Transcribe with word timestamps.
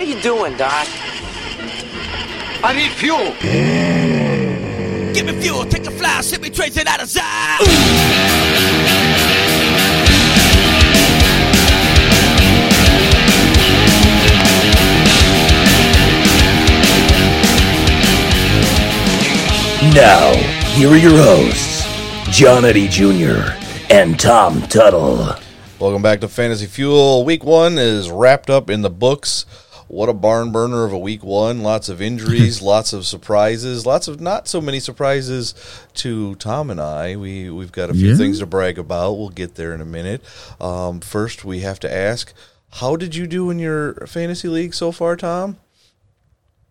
What 0.00 0.08
are 0.08 0.12
you 0.14 0.22
doing, 0.22 0.56
Doc? 0.56 0.86
I 2.64 2.72
need 2.74 2.90
fuel. 2.92 3.34
Give 5.12 5.26
me 5.26 5.32
fuel, 5.42 5.66
take 5.66 5.86
a 5.86 5.90
fly, 5.90 6.22
send 6.22 6.42
me 6.42 6.48
trace 6.48 6.78
it 6.78 6.86
out 6.86 7.02
of 7.02 7.08
sight. 7.10 7.60
Now, 19.94 20.32
here 20.76 20.88
are 20.88 20.96
your 20.96 21.10
hosts, 21.10 21.84
John 22.30 22.64
Eddie 22.64 22.88
Jr. 22.88 23.52
and 23.90 24.18
Tom 24.18 24.62
Tuttle. 24.62 25.36
Welcome 25.78 26.00
back 26.00 26.22
to 26.22 26.28
Fantasy 26.28 26.64
Fuel. 26.64 27.22
Week 27.26 27.44
one 27.44 27.76
is 27.76 28.10
wrapped 28.10 28.48
up 28.48 28.70
in 28.70 28.80
the 28.80 28.88
books. 28.88 29.44
What 29.90 30.08
a 30.08 30.12
barn 30.14 30.52
burner 30.52 30.84
of 30.84 30.92
a 30.92 30.98
week 30.98 31.24
one. 31.24 31.64
Lots 31.64 31.88
of 31.88 32.00
injuries, 32.00 32.62
lots 32.74 32.92
of 32.92 33.04
surprises, 33.06 33.84
lots 33.84 34.06
of 34.06 34.20
not 34.20 34.46
so 34.46 34.60
many 34.60 34.78
surprises 34.78 35.52
to 35.94 36.36
Tom 36.36 36.70
and 36.70 36.80
I. 36.80 37.16
We, 37.16 37.50
we've 37.50 37.72
got 37.72 37.90
a 37.90 37.94
few 37.94 38.10
Yeah. 38.10 38.16
things 38.16 38.38
to 38.38 38.46
brag 38.46 38.78
about. 38.78 39.14
We'll 39.18 39.30
get 39.30 39.56
there 39.56 39.74
in 39.74 39.80
a 39.80 39.84
minute. 39.84 40.22
Um, 40.60 41.00
first, 41.00 41.44
we 41.44 41.60
have 41.60 41.80
to 41.80 41.92
ask 41.92 42.32
how 42.74 42.94
did 42.94 43.16
you 43.16 43.26
do 43.26 43.50
in 43.50 43.58
your 43.58 43.94
fantasy 44.06 44.46
league 44.46 44.74
so 44.74 44.92
far, 44.92 45.16
Tom? 45.16 45.56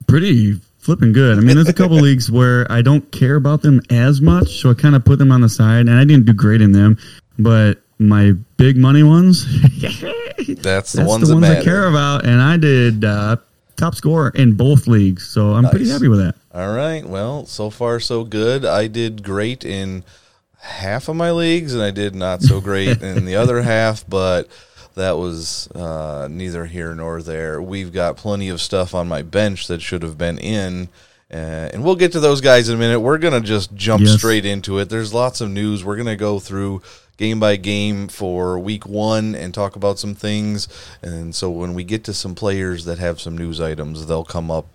pretty 0.08 0.60
flipping 0.80 1.12
good. 1.12 1.38
I 1.38 1.42
mean, 1.42 1.56
there's 1.56 1.68
a 1.70 1.74
couple 1.74 1.98
leagues 2.02 2.32
where 2.32 2.66
I 2.72 2.82
don't 2.82 3.12
care 3.12 3.36
about 3.36 3.62
them 3.62 3.82
as 3.92 4.22
much, 4.22 4.60
so 4.62 4.72
I 4.72 4.74
kind 4.74 4.96
of 4.96 5.06
put 5.06 5.20
them 5.20 5.32
on 5.32 5.42
the 5.42 5.50
side, 5.50 5.82
and 5.82 5.92
I 5.92 6.06
didn't 6.06 6.26
do 6.26 6.34
great 6.34 6.62
in 6.62 6.72
them. 6.72 6.98
But 7.38 7.84
my 8.00 8.32
big 8.58 8.78
money 8.78 9.04
ones, 9.04 9.46
That's 10.48 10.94
the 10.94 11.00
that's 11.00 11.08
ones 11.10 11.28
the 11.28 11.36
that 11.36 11.42
ones 11.42 11.46
I 11.46 11.64
care 11.64 11.88
about, 11.88 12.26
and 12.26 12.42
I 12.42 12.58
did 12.58 13.04
uh, 13.04 13.38
top 13.76 13.96
score 13.96 14.30
in 14.30 14.54
both 14.54 14.88
leagues, 14.88 15.28
so 15.28 15.54
I'm 15.54 15.70
pretty 15.70 15.90
happy 15.90 16.08
with 16.08 16.20
that. 16.20 16.36
All 16.54 16.74
right. 16.74 17.06
Well, 17.06 17.46
so 17.46 17.70
far 17.70 18.00
so 18.00 18.24
good. 18.24 18.66
I 18.66 18.88
did 18.88 19.24
great 19.24 19.64
in 19.64 20.04
half 20.60 21.08
of 21.08 21.16
my 21.16 21.32
leagues, 21.32 21.74
and 21.74 21.84
I 21.84 21.92
did 21.92 22.16
not 22.16 22.42
so 22.42 22.62
great 22.62 23.02
in 23.02 23.26
the 23.26 23.36
other 23.36 23.62
half. 23.62 24.08
But 24.08 24.48
that 24.96 25.18
was 25.18 25.70
uh, 25.72 26.28
neither 26.30 26.66
here 26.66 26.96
nor 26.96 27.22
there. 27.22 27.62
We've 27.62 27.94
got 27.94 28.18
plenty 28.18 28.50
of 28.50 28.62
stuff 28.62 28.96
on 28.96 29.08
my 29.08 29.22
bench 29.22 29.68
that 29.68 29.82
should 29.82 30.04
have 30.04 30.18
been 30.18 30.38
in. 30.38 30.90
Uh, 31.32 31.70
and 31.74 31.84
we'll 31.84 31.96
get 31.96 32.12
to 32.14 32.20
those 32.20 32.42
guys 32.42 32.70
in 32.70 32.76
a 32.76 32.78
minute. 32.80 33.00
We're 33.02 33.20
going 33.20 33.34
to 33.40 33.48
just 33.48 33.74
jump 33.76 34.04
Yes. 34.04 34.18
straight 34.18 34.46
into 34.46 34.80
it. 34.80 34.90
There's 34.90 35.14
lots 35.14 35.42
of 35.42 35.50
news. 35.50 35.84
We're 35.84 35.96
going 35.96 36.08
to 36.08 36.16
go 36.16 36.40
through 36.40 36.82
game 37.18 37.40
by 37.40 37.56
game 37.56 38.08
for 38.08 38.58
week 38.58 38.86
one 38.88 39.36
and 39.36 39.54
talk 39.54 39.76
about 39.76 40.00
some 40.00 40.16
things. 40.16 40.68
And 41.04 41.36
so 41.36 41.50
when 41.52 41.74
we 41.76 41.84
get 41.84 42.04
to 42.06 42.14
some 42.14 42.34
players 42.34 42.86
that 42.86 42.98
have 42.98 43.20
some 43.22 43.38
news 43.38 43.62
items, 43.62 44.08
they'll 44.08 44.24
come 44.24 44.50
up 44.50 44.68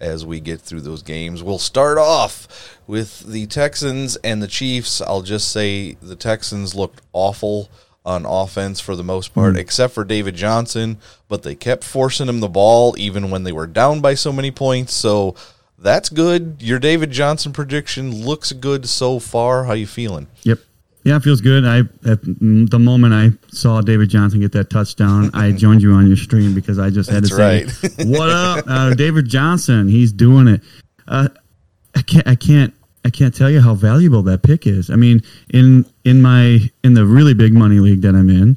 as 0.00 0.26
we 0.26 0.40
get 0.40 0.60
through 0.60 0.80
those 0.82 1.02
games. 1.02 1.42
We'll 1.42 1.58
start 1.60 1.96
off 1.96 2.76
with 2.86 3.20
the 3.20 3.46
Texans 3.46 4.16
and 4.16 4.42
the 4.42 4.48
Chiefs. 4.48 5.00
I'll 5.00 5.22
just 5.22 5.50
say 5.50 5.92
the 6.02 6.16
Texans 6.16 6.74
looked 6.74 7.00
awful 7.12 7.70
on 8.04 8.26
offense 8.26 8.80
for 8.80 8.96
the 8.96 9.04
most 9.04 9.32
part, 9.32 9.56
except 9.56 9.94
for 9.94 10.02
David 10.04 10.34
Johnson, 10.34 10.98
but 11.28 11.44
they 11.44 11.54
kept 11.54 11.84
forcing 11.84 12.28
him 12.28 12.40
the 12.40 12.48
ball 12.48 12.96
even 12.98 13.30
when 13.30 13.44
they 13.44 13.52
were 13.52 13.68
down 13.68 14.00
by 14.00 14.14
so 14.14 14.32
many 14.32 14.50
points. 14.50 14.92
So 14.92 15.36
that's 15.82 16.08
good. 16.08 16.56
Your 16.60 16.78
David 16.78 17.10
Johnson 17.10 17.52
prediction 17.52 18.24
looks 18.24 18.52
good 18.52 18.88
so 18.88 19.18
far. 19.18 19.64
How 19.64 19.72
you 19.72 19.86
feeling? 19.86 20.28
Yep. 20.44 20.58
Yeah, 21.04 21.16
it 21.16 21.22
feels 21.22 21.40
good. 21.40 21.64
I 21.64 21.80
at 22.08 22.22
the 22.22 22.78
moment 22.78 23.12
I 23.12 23.30
saw 23.52 23.80
David 23.80 24.08
Johnson 24.08 24.40
get 24.40 24.52
that 24.52 24.70
touchdown, 24.70 25.30
I 25.34 25.50
joined 25.56 25.82
you 25.82 25.92
on 25.92 26.06
your 26.06 26.16
stream 26.16 26.54
because 26.54 26.78
I 26.78 26.90
just 26.90 27.10
had 27.10 27.24
to 27.24 27.34
That's 27.34 27.76
say, 27.80 28.04
"What 28.06 28.30
up, 28.30 28.64
uh, 28.68 28.94
David 28.94 29.26
Johnson? 29.26 29.88
He's 29.88 30.12
doing 30.12 30.46
it." 30.46 30.60
Uh, 31.08 31.28
I 31.96 32.02
can't, 32.02 32.28
I 32.28 32.36
can't, 32.36 32.72
I 33.04 33.10
can't 33.10 33.34
tell 33.34 33.50
you 33.50 33.60
how 33.60 33.74
valuable 33.74 34.22
that 34.22 34.44
pick 34.44 34.64
is. 34.66 34.90
I 34.90 34.96
mean, 34.96 35.22
in 35.50 35.84
in 36.04 36.22
my 36.22 36.60
in 36.84 36.94
the 36.94 37.04
really 37.04 37.34
big 37.34 37.52
money 37.52 37.80
league 37.80 38.02
that 38.02 38.14
I'm 38.14 38.30
in, 38.30 38.56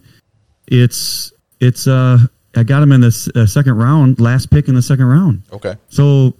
it's 0.67 1.33
it's 1.59 1.87
uh 1.87 2.19
I 2.55 2.63
got 2.63 2.83
him 2.83 2.91
in 2.91 3.01
the 3.01 3.31
uh, 3.35 3.45
second 3.45 3.73
round, 3.73 4.19
last 4.19 4.51
pick 4.51 4.67
in 4.67 4.75
the 4.75 4.81
second 4.81 5.05
round. 5.05 5.41
Okay. 5.51 5.75
So 5.89 6.35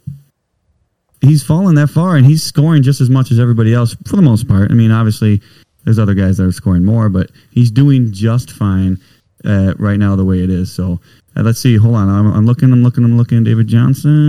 he's 1.26 1.44
fallen 1.44 1.76
that 1.76 1.88
far 1.88 2.16
and 2.16 2.26
he's 2.26 2.44
scoring 2.44 2.84
just 2.84 3.02
as 3.02 3.10
much 3.10 3.32
as 3.32 3.40
everybody 3.40 3.74
else 3.74 3.96
for 4.08 4.16
the 4.16 4.22
most 4.22 4.48
part. 4.48 4.72
I 4.72 4.74
mean, 4.74 4.92
obviously, 4.92 5.42
there's 5.84 6.00
other 6.00 6.14
guys 6.14 6.38
that 6.38 6.46
are 6.46 6.52
scoring 6.52 6.84
more, 6.86 7.10
but 7.10 7.32
he's 7.52 7.72
doing 7.72 8.12
just 8.12 8.52
fine 8.52 9.00
uh, 9.44 9.74
right 9.78 10.00
now 10.00 10.16
the 10.16 10.26
way 10.26 10.44
it 10.44 10.50
is. 10.50 10.74
So 10.74 11.00
uh, 11.36 11.44
let's 11.44 11.60
see. 11.60 11.78
Hold 11.78 11.96
on. 11.96 12.10
I'm, 12.10 12.34
I'm 12.34 12.46
looking, 12.46 12.72
I'm 12.72 12.84
looking, 12.84 13.04
I'm 13.04 13.18
looking. 13.18 13.44
David 13.44 13.68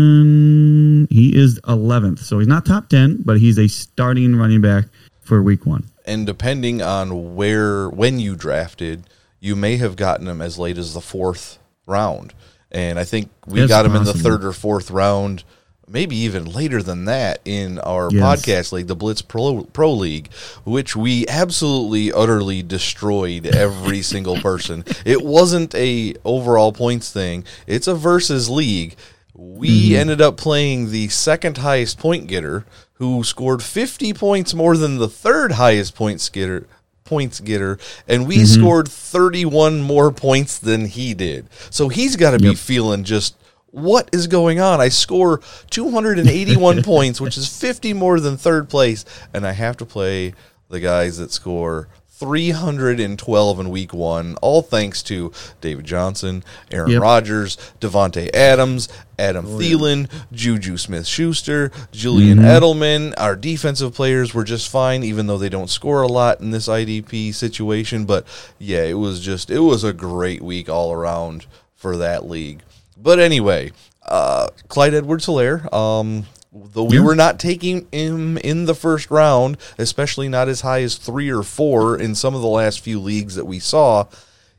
Johnson, 0.01 1.07
he 1.11 1.37
is 1.37 1.59
11th. 1.61 2.19
So 2.21 2.39
he's 2.39 2.49
not 2.49 2.67
top 2.67 2.89
10, 2.89 3.23
but 3.25 3.39
he's 3.39 3.59
a 3.59 3.69
starting 3.69 4.37
running 4.37 4.61
back 4.61 4.87
for 5.21 5.43
week 5.43 5.67
one. 5.67 5.85
and 6.05 6.25
depending 6.27 6.83
on 6.83 7.35
where 7.35 7.89
when 7.89 8.21
you 8.21 8.37
drafted, 8.37 9.05
you 9.41 9.57
may 9.57 9.77
have 9.77 9.97
gotten 9.97 10.29
him 10.29 10.41
as 10.41 10.59
late 10.59 10.79
as 10.79 10.95
the 10.95 11.01
fourth 11.01 11.59
round. 11.87 12.33
And 12.71 12.99
I 12.99 13.05
think 13.05 13.31
we 13.47 13.61
It's 13.61 13.69
got 13.69 13.87
him 13.87 13.97
in 13.97 14.05
the 14.05 14.13
third 14.13 14.45
or 14.45 14.53
fourth 14.53 14.91
round, 14.91 15.45
maybe 15.89 16.17
even 16.17 16.45
later 16.47 16.83
than 16.83 17.05
that 17.05 17.41
in 17.45 17.79
our 17.79 18.09
Yes. 18.11 18.23
podcast 18.45 18.73
league, 18.73 18.89
the 18.89 18.97
Blitz 18.97 19.23
Pro, 19.23 19.65
Pro 19.73 19.93
League, 19.93 20.31
which 20.65 20.97
we 20.97 21.27
absolutely 21.29 22.13
utterly 22.13 22.63
destroyed 22.63 23.47
every 23.47 24.03
single 24.13 24.37
person. 24.41 24.85
It 25.05 25.23
wasn't 25.25 25.75
a 25.75 26.15
overall 26.25 26.73
points 26.73 27.11
thing. 27.13 27.45
It's 27.67 27.87
a 27.87 27.95
versus 27.95 28.49
league. 28.51 28.97
We 29.35 29.91
Mm-hmm. 29.91 29.97
ended 29.97 30.21
up 30.21 30.37
playing 30.37 30.91
the 30.91 31.09
second 31.09 31.59
highest 31.59 31.99
point 31.99 32.27
getter, 32.27 32.65
who 32.95 33.23
scored 33.23 33.63
50 33.63 34.15
points 34.15 34.55
more 34.55 34.77
than 34.77 34.97
the 34.99 35.09
third 35.09 35.53
highest 35.53 35.95
points 35.95 36.29
getter. 36.31 36.67
Points 37.05 37.39
getter, 37.39 37.79
and 38.09 38.27
we 38.27 38.39
Mm-hmm. 38.39 38.61
scored 38.61 38.89
31 38.89 39.81
more 39.83 40.11
points 40.11 40.59
than 40.59 40.87
he 40.87 41.15
did. 41.15 41.47
So 41.71 41.89
he's 41.89 42.17
got 42.17 42.33
to 42.33 42.39
be 42.41 42.49
Yep. 42.49 42.57
feeling 42.57 43.05
just 43.05 43.37
what 43.77 44.09
is 44.13 44.27
going 44.27 44.59
on? 44.59 44.81
I 44.81 44.89
score 44.89 45.43
281 45.69 46.83
points, 46.85 47.21
which 47.21 47.37
is 47.37 47.47
50 47.61 47.93
more 47.93 48.19
than 48.21 48.39
third 48.39 48.71
place, 48.71 49.05
and 49.35 49.47
I 49.47 49.53
have 49.53 49.77
to 49.77 49.85
play 49.85 50.33
the 50.71 50.81
guys 50.81 51.19
that 51.19 51.31
score 51.31 51.89
312 52.09 53.61
in 53.61 53.69
week 53.69 53.93
one, 53.93 54.37
all 54.37 54.63
thanks 54.63 55.03
to 55.03 55.31
David 55.61 55.85
Johnson, 55.85 56.43
Aaron 56.71 56.93
Yep. 56.93 57.03
Rodgers, 57.03 57.59
Davante 57.79 58.35
Adams, 58.35 58.89
Adam 59.19 59.45
oh, 59.47 59.59
Thielen, 59.59 60.11
Juju 60.33 60.79
Smith 60.79 61.07
Schuster, 61.07 61.71
Julian 61.93 62.39
mm-hmm. 62.39 62.47
Edelman. 62.47 63.13
Our 63.19 63.37
defensive 63.37 63.95
players 63.95 64.33
were 64.33 64.45
just 64.45 64.71
fine, 64.71 65.03
even 65.03 65.27
though 65.27 65.37
they 65.37 65.51
don't 65.51 65.69
score 65.69 66.01
a 66.01 66.09
lot 66.09 66.41
in 66.41 66.51
this 66.51 66.69
IDP 66.69 67.35
situation. 67.35 68.07
But 68.07 68.27
yeah, 68.59 68.85
it 68.85 68.95
was 68.95 69.21
just, 69.21 69.51
it 69.51 69.59
was 69.59 69.85
a 69.85 69.93
great 69.93 70.41
week 70.41 70.71
all 70.71 70.95
around 70.95 71.45
for 71.75 71.99
that 71.99 72.27
league. 72.27 72.63
But 72.97 73.19
anyway, 73.19 73.73
uh, 74.07 74.49
Clyde 74.69 74.95
Edwards 74.95 75.27
Helaire, 75.27 75.73
um, 75.73 76.27
though 76.53 76.85
we 76.85 76.99
were 77.01 77.15
not 77.15 77.39
taking 77.39 77.87
him 77.93 78.39
in 78.39 78.65
the 78.65 78.75
first 78.75 79.11
round, 79.11 79.59
especially 79.79 80.29
not 80.29 80.49
as 80.49 80.63
high 80.63 80.83
as 80.83 80.97
three 80.97 81.31
or 81.31 81.43
four 81.43 81.99
in 81.99 82.15
some 82.15 82.35
of 82.35 82.41
the 82.41 82.49
last 82.49 82.81
few 82.81 82.99
leagues 83.01 83.35
that 83.35 83.45
we 83.45 83.59
saw, 83.59 84.07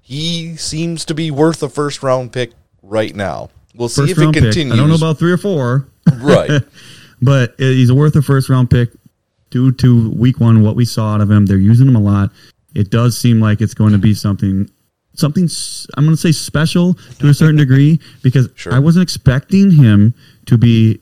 he 0.01 0.55
seems 0.55 1.03
to 1.05 1.13
be 1.13 1.31
worth 1.31 1.61
a 1.63 1.69
first 1.69 2.03
round 2.03 2.31
pick 2.31 2.51
right 2.81 3.15
now. 3.15 3.49
We'll 3.75 3.89
see 3.89 4.01
First 4.01 4.11
if 4.13 4.17
it 4.17 4.21
round 4.21 4.33
pick. 4.33 4.43
continues. 4.43 4.73
I 4.73 4.77
don't 4.77 4.89
know 4.89 4.95
about 4.95 5.19
three 5.19 5.31
or 5.31 5.37
four, 5.37 5.87
right. 6.15 6.61
but 7.21 7.55
he's 7.57 7.91
worth 7.91 8.15
a 8.15 8.21
first 8.21 8.49
round 8.49 8.69
pick 8.69 8.89
due 9.49 9.71
to 9.71 10.11
week 10.11 10.39
one, 10.39 10.63
what 10.63 10.75
we 10.75 10.85
saw 10.85 11.13
out 11.13 11.21
of 11.21 11.29
him. 11.29 11.45
They're 11.45 11.57
using 11.57 11.87
him 11.87 11.95
a 11.95 12.01
lot. 12.01 12.31
It 12.73 12.89
does 12.89 13.17
seem 13.17 13.39
like 13.39 13.61
it's 13.61 13.73
going 13.73 13.93
to 13.93 13.97
be 13.97 14.13
something, 14.13 14.69
something. 15.17 15.47
I'm 15.97 16.05
going 16.05 16.15
to 16.15 16.21
say 16.21 16.31
special 16.31 16.93
to 17.19 17.27
a 17.29 17.33
certain 17.33 17.57
degree 17.57 17.99
because 18.23 18.49
Sure. 18.55 18.73
I 18.73 18.79
wasn't 18.79 19.03
expecting 19.03 19.71
him 19.71 20.13
to 20.45 20.57
be 20.57 20.99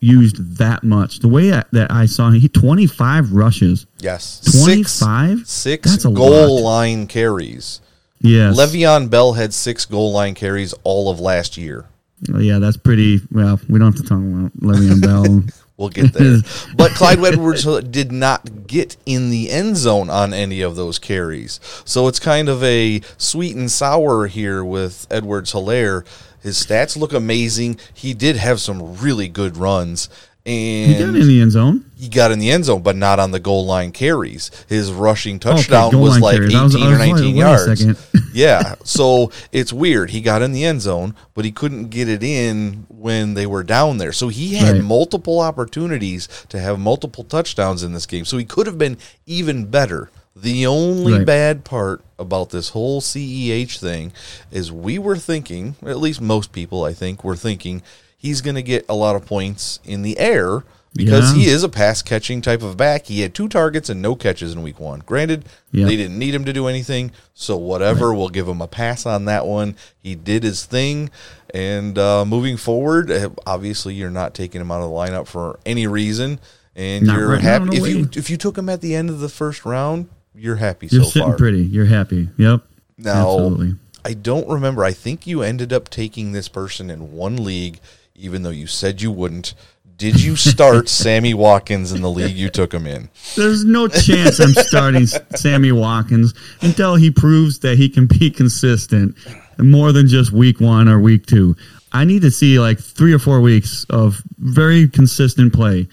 used 0.00 0.58
that 0.58 0.84
much. 0.84 1.20
The 1.20 1.28
way 1.28 1.52
I, 1.52 1.64
that 1.72 1.90
I 1.90 2.06
saw 2.06 2.28
him, 2.28 2.34
he 2.34 2.48
25 2.48 3.32
rushes, 3.32 3.86
Yes. 4.00 4.40
25. 4.62 5.38
Six, 5.38 5.50
six 5.50 5.90
That's 5.90 6.04
a 6.04 6.10
goal 6.10 6.56
lot. 6.62 6.62
line 6.62 7.06
carries. 7.06 7.80
Yes, 8.20 8.56
Le'Veon 8.58 9.10
Bell 9.10 9.34
had 9.34 9.52
six 9.52 9.84
goal 9.84 10.12
line 10.12 10.34
carries 10.34 10.72
all 10.82 11.10
of 11.10 11.20
last 11.20 11.56
year. 11.58 11.86
Oh, 12.32 12.38
yeah, 12.38 12.58
that's 12.58 12.76
pretty. 12.78 13.20
Well, 13.30 13.60
we 13.68 13.78
don't 13.78 13.92
have 13.92 14.00
to 14.02 14.08
talk 14.08 14.18
about 14.18 14.56
Le'Veon 14.60 15.00
Bell. 15.02 15.42
We'll 15.76 15.88
get 15.88 16.12
there. 16.12 16.38
but 16.76 16.92
Clyde 16.92 17.18
Edwards 17.24 17.64
did 17.90 18.12
not 18.12 18.66
get 18.66 18.96
in 19.06 19.30
the 19.30 19.50
end 19.50 19.76
zone 19.76 20.08
on 20.08 20.32
any 20.32 20.60
of 20.60 20.76
those 20.76 20.98
carries. 20.98 21.58
So 21.84 22.06
it's 22.06 22.20
kind 22.20 22.48
of 22.48 22.62
a 22.62 23.00
sweet 23.16 23.56
and 23.56 23.70
sour 23.70 24.26
here 24.26 24.64
with 24.64 25.06
Edwards 25.10 25.52
Helaire. 25.52 26.04
His 26.40 26.64
stats 26.64 26.96
look 26.96 27.12
amazing. 27.12 27.78
He 27.92 28.14
did 28.14 28.36
have 28.36 28.60
some 28.60 28.98
really 28.98 29.28
good 29.28 29.56
runs. 29.56 30.08
And 30.46 30.92
He 30.92 30.98
got 30.98 31.14
in 31.14 31.26
the 31.26 31.40
end 31.40 31.52
zone. 31.52 31.84
he 31.96 32.08
got 32.08 32.30
in 32.30 32.38
the 32.38 32.50
end 32.50 32.66
zone, 32.66 32.82
but 32.82 32.96
not 32.96 33.18
on 33.18 33.30
the 33.30 33.40
goal 33.40 33.64
line 33.64 33.92
carries. 33.92 34.50
His 34.68 34.92
rushing 34.92 35.38
touchdown 35.38 35.90
goal 35.92 36.02
was 36.02 36.20
like 36.20 36.36
carries. 36.36 36.50
18 36.54 36.62
was- 36.64 36.74
or 36.76 36.88
was 36.90 36.98
like, 36.98 37.08
19 37.14 37.36
yards. 37.36 37.84
yeah. 38.34 38.74
So 38.84 39.32
it's 39.52 39.72
weird. 39.72 40.10
He 40.10 40.20
got 40.20 40.42
in 40.42 40.52
the 40.52 40.64
end 40.64 40.82
zone, 40.82 41.14
but 41.34 41.44
he 41.46 41.52
couldn't 41.52 41.88
get 41.88 42.08
it 42.10 42.22
in 42.22 42.86
when 42.90 43.32
they 43.34 43.46
were 43.46 43.62
down 43.62 43.96
there. 43.98 44.12
So 44.12 44.28
he 44.28 44.54
had 44.56 44.74
Right. 44.74 44.82
multiple 44.84 45.40
opportunities 45.40 46.28
to 46.50 46.58
have 46.58 46.78
multiple 46.78 47.24
touchdowns 47.24 47.82
in 47.82 47.92
this 47.94 48.04
game. 48.06 48.24
So 48.26 48.36
he 48.36 48.44
could 48.44 48.66
have 48.66 48.76
been 48.78 48.98
even 49.26 49.64
better. 49.66 50.10
The 50.36 50.66
only 50.66 51.12
Right. 51.14 51.26
bad 51.26 51.64
part 51.64 52.02
about 52.18 52.50
this 52.50 52.70
whole 52.70 53.00
CEH 53.00 53.78
thing 53.78 54.12
is 54.50 54.70
we 54.72 54.98
were 54.98 55.16
thinking, 55.16 55.76
at 55.86 56.00
least 56.00 56.20
most 56.20 56.50
people 56.52 56.84
I 56.84 56.92
think 56.92 57.22
were 57.24 57.36
thinking, 57.36 57.82
he's 58.24 58.40
going 58.40 58.54
to 58.56 58.62
get 58.62 58.84
a 58.88 58.94
lot 58.94 59.16
of 59.16 59.26
points 59.26 59.80
in 59.84 60.02
the 60.02 60.18
air 60.18 60.62
because 60.94 61.36
Yeah. 61.36 61.42
he 61.42 61.48
is 61.50 61.62
a 61.64 61.68
pass 61.68 62.02
catching 62.02 62.40
type 62.40 62.62
of 62.62 62.76
back. 62.76 63.06
He 63.06 63.20
had 63.20 63.34
two 63.34 63.48
targets 63.48 63.88
and 63.90 64.00
no 64.00 64.14
catches 64.14 64.52
in 64.52 64.62
week 64.62 64.78
one. 64.80 65.02
Granted, 65.04 65.44
Yeah. 65.72 65.86
they 65.86 65.96
didn't 65.96 66.18
need 66.18 66.34
him 66.34 66.44
to 66.44 66.52
do 66.52 66.66
anything, 66.68 67.10
so 67.34 67.56
whatever, 67.56 68.14
we'll 68.14 68.28
give 68.28 68.48
him 68.48 68.60
a 68.62 68.66
pass 68.68 69.04
on 69.04 69.24
that 69.26 69.46
one. 69.46 69.74
He 70.00 70.14
did 70.14 70.42
his 70.44 70.64
thing, 70.64 71.10
and 71.52 71.98
uh, 71.98 72.24
moving 72.24 72.56
forward, 72.56 73.10
uh, 73.10 73.30
obviously 73.46 73.94
you're 73.94 74.10
not 74.10 74.34
taking 74.34 74.60
him 74.60 74.70
out 74.70 74.82
of 74.82 74.88
the 74.90 74.96
lineup 74.96 75.26
for 75.26 75.58
any 75.66 75.86
reason, 75.86 76.38
and 76.76 77.06
Not 77.06 77.18
you're 77.18 77.28
right 77.30 77.40
happy 77.40 77.76
if 77.76 77.86
you 77.88 78.08
if 78.14 78.30
you 78.30 78.36
took 78.36 78.56
him 78.56 78.68
at 78.68 78.80
the 78.80 78.94
end 78.94 79.10
of 79.10 79.20
the 79.20 79.28
first 79.28 79.64
round. 79.64 80.08
You're 80.36 80.56
happy 80.56 80.88
You're 80.90 81.04
so 81.04 81.10
sitting 81.10 81.28
far. 81.28 81.36
pretty. 81.36 81.62
You're 81.62 81.84
happy. 81.86 82.28
Yep. 82.38 82.62
Now, 82.98 83.30
Absolutely. 83.34 83.74
I 84.04 84.14
don't 84.14 84.48
remember. 84.48 84.84
I 84.84 84.92
think 84.92 85.26
you 85.26 85.42
ended 85.42 85.72
up 85.72 85.88
taking 85.90 86.32
this 86.32 86.48
person 86.48 86.90
in 86.90 87.12
one 87.12 87.36
league, 87.42 87.78
even 88.16 88.42
though 88.42 88.50
you 88.50 88.66
said 88.66 89.02
you 89.02 89.10
wouldn't. 89.10 89.54
Did 89.96 90.22
you 90.22 90.36
start 90.36 90.88
Sammy 91.00 91.34
Watkins 91.34 91.92
in 91.92 92.02
the 92.02 92.10
league 92.10 92.36
you 92.36 92.48
took 92.48 92.72
him 92.72 92.86
in? 92.86 93.10
There's 93.36 93.64
no 93.64 93.88
chance 93.88 94.40
I'm 94.40 94.54
starting 94.54 95.06
Sammy 95.06 95.72
Watkins 95.72 96.34
until 96.60 96.94
he 96.96 97.10
proves 97.10 97.60
that 97.60 97.76
he 97.76 97.88
can 97.88 98.06
be 98.06 98.30
consistent 98.30 99.16
more 99.58 99.92
than 99.92 100.08
just 100.08 100.32
week 100.32 100.60
one 100.60 100.88
or 100.88 101.00
week 101.00 101.26
two. 101.26 101.56
I 101.92 102.04
need 102.04 102.22
to 102.22 102.30
see 102.30 102.58
like 102.58 102.80
three 102.80 103.12
or 103.12 103.20
four 103.20 103.40
weeks 103.40 103.86
of 103.90 104.20
very 104.38 104.88
consistent 104.88 105.52
play. 105.52 105.88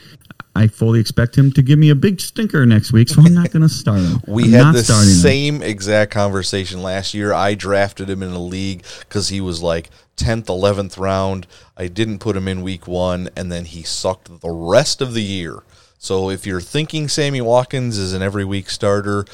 I 0.55 0.67
fully 0.67 0.99
expect 0.99 1.37
him 1.37 1.51
to 1.53 1.61
give 1.61 1.79
me 1.79 1.89
a 1.89 1.95
big 1.95 2.19
stinker 2.19 2.65
next 2.65 2.91
week, 2.91 3.07
so 3.09 3.21
I'm 3.21 3.33
not 3.33 3.51
going 3.51 3.61
to 3.61 3.69
start 3.69 3.99
him. 4.01 4.21
We 4.27 4.45
I'm 4.45 4.51
had 4.51 4.75
the 4.75 4.83
starting 4.83 5.09
him. 5.09 5.15
same 5.15 5.61
exact 5.61 6.11
conversation 6.11 6.81
last 6.81 7.13
year. 7.13 7.31
I 7.33 7.55
drafted 7.55 8.09
him 8.09 8.21
in 8.21 8.31
a 8.31 8.39
league 8.41 8.83
because 8.99 9.29
he 9.29 9.39
was 9.39 9.61
like 9.61 9.89
10th, 10.17 10.45
11th 10.45 10.97
round. 10.99 11.47
I 11.77 11.87
didn't 11.87 12.19
put 12.19 12.35
him 12.35 12.47
in 12.47 12.61
week 12.63 12.85
one, 12.87 13.29
and 13.35 13.51
then 13.51 13.65
he 13.65 13.83
sucked 13.83 14.41
the 14.41 14.49
rest 14.49 15.01
of 15.01 15.13
the 15.13 15.23
year. 15.23 15.63
So 15.97 16.29
if 16.29 16.45
you're 16.45 16.61
thinking 16.61 17.07
Sammy 17.07 17.41
Watkins 17.41 17.97
is 17.97 18.11
an 18.13 18.21
every 18.21 18.43
week 18.45 18.69
starter, 18.69 19.25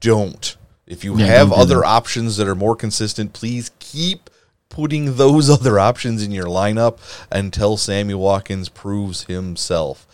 don't. 0.00 0.56
If 0.86 1.04
you 1.04 1.18
Yeah, 1.18 1.26
have 1.26 1.52
other 1.52 1.76
that. 1.80 1.84
options 1.86 2.36
that 2.36 2.48
are 2.48 2.54
more 2.54 2.76
consistent, 2.76 3.32
please 3.32 3.70
keep 3.80 4.30
putting 4.70 5.16
those 5.16 5.48
other 5.58 5.78
options 5.78 6.22
in 6.22 6.30
your 6.30 6.46
lineup 6.46 6.98
until 7.30 7.76
Sammy 7.76 8.14
Watkins 8.14 8.68
proves 8.68 9.24
himself. 9.24 10.06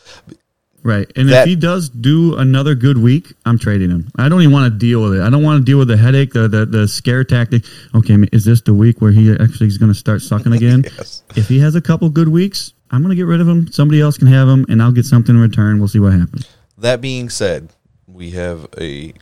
Right. 0.82 1.10
And 1.16 1.28
That- 1.28 1.42
if 1.42 1.48
he 1.48 1.56
does 1.56 1.88
do 1.90 2.36
another 2.36 2.74
good 2.74 2.96
week, 2.98 3.32
I'm 3.44 3.58
trading 3.58 3.90
him. 3.90 4.08
I 4.16 4.28
don't 4.30 4.40
even 4.40 4.52
want 4.52 4.72
to 4.72 4.78
deal 4.78 5.02
with 5.02 5.14
it. 5.14 5.20
I 5.22 5.28
don't 5.28 5.42
want 5.42 5.60
to 5.60 5.64
deal 5.64 5.78
with 5.78 5.88
the 5.88 5.96
headache, 5.96 6.32
the 6.32 6.48
the, 6.48 6.64
the 6.64 6.88
scare 6.88 7.22
tactic. 7.24 7.64
Okay, 7.94 8.16
is 8.32 8.44
this 8.44 8.62
the 8.62 8.72
week 8.74 9.00
where 9.02 9.12
he 9.12 9.30
actually 9.32 9.66
is 9.66 9.76
going 9.78 9.92
to 9.92 9.98
start 9.98 10.22
sucking 10.22 10.52
again? 10.52 10.84
Yes. 10.96 11.22
If 11.36 11.48
he 11.48 11.58
has 11.60 11.74
a 11.74 11.80
couple 11.80 12.08
good 12.08 12.28
weeks, 12.28 12.72
I'm 12.90 13.02
going 13.02 13.10
to 13.10 13.16
get 13.16 13.26
rid 13.26 13.40
of 13.40 13.48
him. 13.48 13.70
Somebody 13.70 14.00
else 14.00 14.16
can 14.18 14.26
have 14.28 14.48
him, 14.48 14.64
and 14.68 14.82
I'll 14.82 14.90
get 14.92 15.04
something 15.04 15.34
in 15.34 15.40
return. 15.40 15.78
We'll 15.78 15.88
see 15.88 16.00
what 16.00 16.12
happens. 16.14 16.48
That 16.78 17.00
being 17.00 17.28
said, 17.28 17.68
we 18.06 18.30
have 18.30 18.66
a 18.80 19.12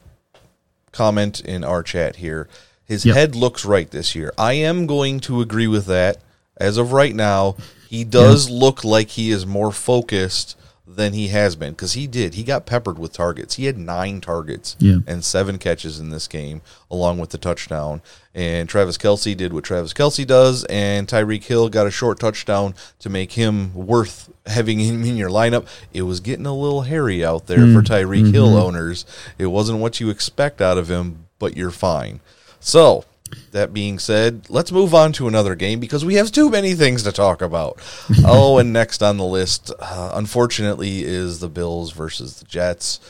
comment 0.93 1.41
in 1.41 1.65
our 1.65 1.83
chat 1.83 2.17
here. 2.17 2.49
His 2.85 3.05
Yep. 3.05 3.17
head 3.17 3.35
looks 3.37 3.65
right 3.65 3.91
this 3.91 4.15
year. 4.15 4.33
I 4.39 4.55
am 4.55 4.87
going 4.87 5.21
to 5.21 5.41
agree 5.41 5.67
with 5.67 5.87
that. 5.87 6.19
As 6.57 6.77
of 6.79 6.93
right 6.93 7.15
now, 7.15 7.57
he 7.91 8.05
does 8.05 8.49
look 8.49 8.83
like 8.85 9.11
he 9.11 9.31
is 9.31 9.47
more 9.47 9.73
focused 9.73 10.57
than 10.89 11.13
he 11.13 11.29
has 11.29 11.55
been 11.55 11.73
because 11.73 11.93
he 11.93 12.07
did. 12.07 12.35
He 12.35 12.43
got 12.43 12.67
peppered 12.67 12.99
with 12.99 13.13
targets. 13.13 13.57
He 13.57 13.67
had 13.67 13.77
nine 13.77 14.21
targets 14.21 14.75
Yeah. 14.79 14.99
and 15.07 15.23
seven 15.25 15.59
catches 15.59 16.01
in 16.01 16.11
this 16.11 16.27
game, 16.27 16.63
along 16.91 17.19
with 17.19 17.31
the 17.31 17.39
touchdown. 17.39 18.01
And 18.35 18.69
Travis 18.69 18.97
Kelce 18.97 19.37
did 19.37 19.53
what 19.53 19.65
Travis 19.65 19.93
Kelce 19.93 20.27
does, 20.27 20.65
and 20.65 21.07
Tyreek 21.07 21.45
Hill 21.45 21.69
got 21.69 21.87
a 21.87 21.91
short 21.91 22.19
touchdown 22.19 22.75
to 23.01 23.11
make 23.11 23.33
him 23.33 23.75
worth 23.75 24.31
having 24.47 24.79
him 24.79 25.05
in 25.05 25.17
your 25.17 25.31
lineup. 25.31 25.67
It 25.93 26.03
was 26.03 26.21
getting 26.21 26.47
a 26.47 26.55
little 26.55 26.83
hairy 26.83 27.25
out 27.25 27.47
there 27.47 27.59
for 27.59 27.83
mm. 27.83 27.87
Tyreek 27.87 28.33
Hill 28.33 28.49
mm-hmm. 28.49 28.63
owners. 28.63 29.05
It 29.39 29.47
wasn't 29.47 29.81
what 29.81 30.01
you 30.01 30.09
expect 30.09 30.61
out 30.61 30.79
of 30.79 30.91
him, 30.91 31.27
but 31.39 31.57
you're 31.57 31.71
fine. 31.71 32.21
So, 32.61 33.05
that 33.53 33.73
being 33.73 33.99
said, 33.99 34.47
let's 34.49 34.73
move 34.73 34.95
on 34.95 35.13
to 35.15 35.29
another 35.29 35.55
game 35.55 35.81
because 35.81 36.05
we 36.05 36.15
have 36.15 36.31
too 36.33 36.51
many 36.51 36.75
things 36.75 37.03
to 37.05 37.13
talk 37.13 37.43
about. 37.43 37.81
oh, 38.25 38.59
and 38.59 38.73
next 38.73 39.03
on 39.03 39.17
the 39.17 39.25
list, 39.25 39.73
uh, 39.79 40.13
unfortunately, 40.15 41.05
is 41.05 41.41
the 41.41 41.49
Bills 41.49 41.93
versus 41.93 42.39
the 42.39 42.45
Jets. 42.45 43.01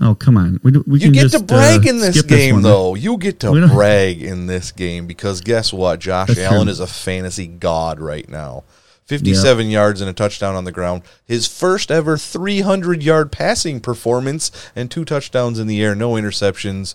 Oh, 0.00 0.14
come 0.14 0.36
on. 0.36 0.60
We, 0.62 0.72
we 0.72 0.98
You 0.98 1.06
can 1.06 1.12
get 1.12 1.22
just, 1.22 1.38
to 1.38 1.42
brag 1.42 1.86
uh, 1.86 1.90
in 1.90 1.98
this 1.98 2.20
game, 2.22 2.56
one. 2.56 2.62
though. 2.62 2.94
You 2.94 3.16
get 3.16 3.40
to 3.40 3.68
brag 3.68 4.22
in 4.22 4.46
this 4.46 4.72
game 4.72 5.06
because 5.06 5.40
guess 5.40 5.72
what? 5.72 6.00
Josh 6.00 6.28
That's 6.28 6.40
Allen 6.40 6.64
true. 6.64 6.72
is 6.72 6.80
a 6.80 6.86
fantasy 6.86 7.46
god 7.46 8.00
right 8.00 8.28
now. 8.28 8.64
57 9.06 9.68
yards 9.68 10.00
and 10.00 10.08
a 10.08 10.14
touchdown 10.14 10.54
on 10.54 10.64
the 10.64 10.72
ground. 10.72 11.02
His 11.26 11.46
first 11.46 11.90
ever 11.90 12.16
300 12.16 13.02
yard 13.02 13.30
passing 13.30 13.80
performance 13.80 14.50
and 14.74 14.90
two 14.90 15.04
touchdowns 15.04 15.58
in 15.58 15.66
the 15.66 15.82
air, 15.82 15.94
no 15.94 16.12
interceptions. 16.12 16.94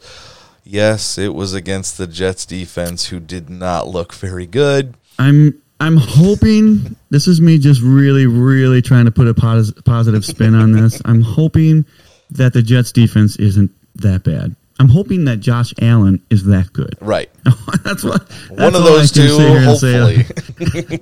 Yes, 0.72 1.18
it 1.18 1.34
was 1.34 1.56
against 1.56 1.98
the 1.98 2.06
Jets 2.06 2.46
defense 2.46 3.08
who 3.08 3.20
did 3.20 3.50
not 3.50 3.88
look 3.88 4.14
very 4.14 4.46
good. 4.46 4.94
I'm 5.18 5.60
I'm 5.80 5.98
hoping 5.98 6.96
this 7.10 7.28
is 7.28 7.42
me 7.42 7.58
just 7.58 7.82
really 7.82 8.28
really 8.28 8.82
trying 8.84 9.06
to 9.06 9.12
put 9.12 9.28
a 9.28 9.34
pos- 9.34 9.74
positive 9.84 10.24
spin 10.24 10.54
on 10.54 10.72
this. 10.74 11.02
I'm 11.06 11.22
hoping 11.22 11.86
that 12.32 12.54
the 12.54 12.62
Jets 12.62 12.92
defense 12.92 13.36
isn't 13.38 13.72
that 13.96 14.24
bad. 14.24 14.56
I'm 14.80 14.90
hoping 14.90 15.26
that 15.26 15.38
Josh 15.42 15.74
Allen 15.82 16.24
is 16.30 16.46
that 16.46 16.72
good. 16.72 16.96
Right. 17.02 17.30
that's 17.84 18.04
what 18.04 18.32
One 18.52 18.76
of 18.76 18.84
those 18.84 19.12
two, 19.12 19.28
sit 19.28 19.40
here 19.50 19.58
and 19.58 19.78
say. 19.78 20.24
hopefully. 20.64 21.00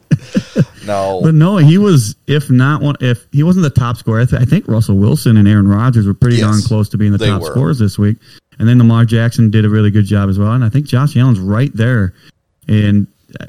no. 0.85 1.19
But 1.21 1.33
no, 1.35 1.57
he 1.57 1.77
was 1.77 2.15
if 2.25 2.49
not 2.49 2.81
one 2.81 2.95
if 3.01 3.27
he 3.33 3.43
wasn't 3.43 3.63
the 3.63 3.69
top 3.69 3.97
scorer. 3.97 4.21
I, 4.21 4.25
th- 4.25 4.41
I 4.41 4.45
think 4.45 4.67
Russell 4.69 4.95
Wilson 4.97 5.35
and 5.37 5.45
Aaron 5.47 5.67
Rodgers 5.67 6.07
were 6.07 6.13
pretty 6.13 6.37
Yes, 6.37 6.45
darn 6.45 6.61
close 6.61 6.89
to 6.89 6.97
being 6.97 7.11
the 7.11 7.17
top 7.17 7.41
were. 7.41 7.51
scorers 7.51 7.79
this 7.79 7.99
week. 7.99 8.17
And 8.59 8.67
then 8.67 8.79
Lamar 8.79 9.05
Jackson 9.05 9.51
did 9.51 9.65
a 9.65 9.69
really 9.69 9.91
good 9.91 10.05
job 10.05 10.29
as 10.29 10.39
well. 10.39 10.51
And 10.51 10.63
I 10.63 10.69
think 10.69 10.87
Josh 10.87 11.15
Allen's 11.15 11.39
right 11.39 11.71
there. 11.73 12.13
And 12.67 13.07
uh, 13.39 13.45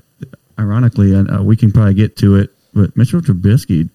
ironically, 0.58 1.14
uh, 1.14 1.38
uh, 1.38 1.42
we 1.42 1.56
can 1.56 1.72
probably 1.72 1.94
get 1.94 2.16
to 2.18 2.36
it, 2.36 2.50
but 2.74 2.96
Mitchell 2.96 3.20
Trubisky 3.20 3.88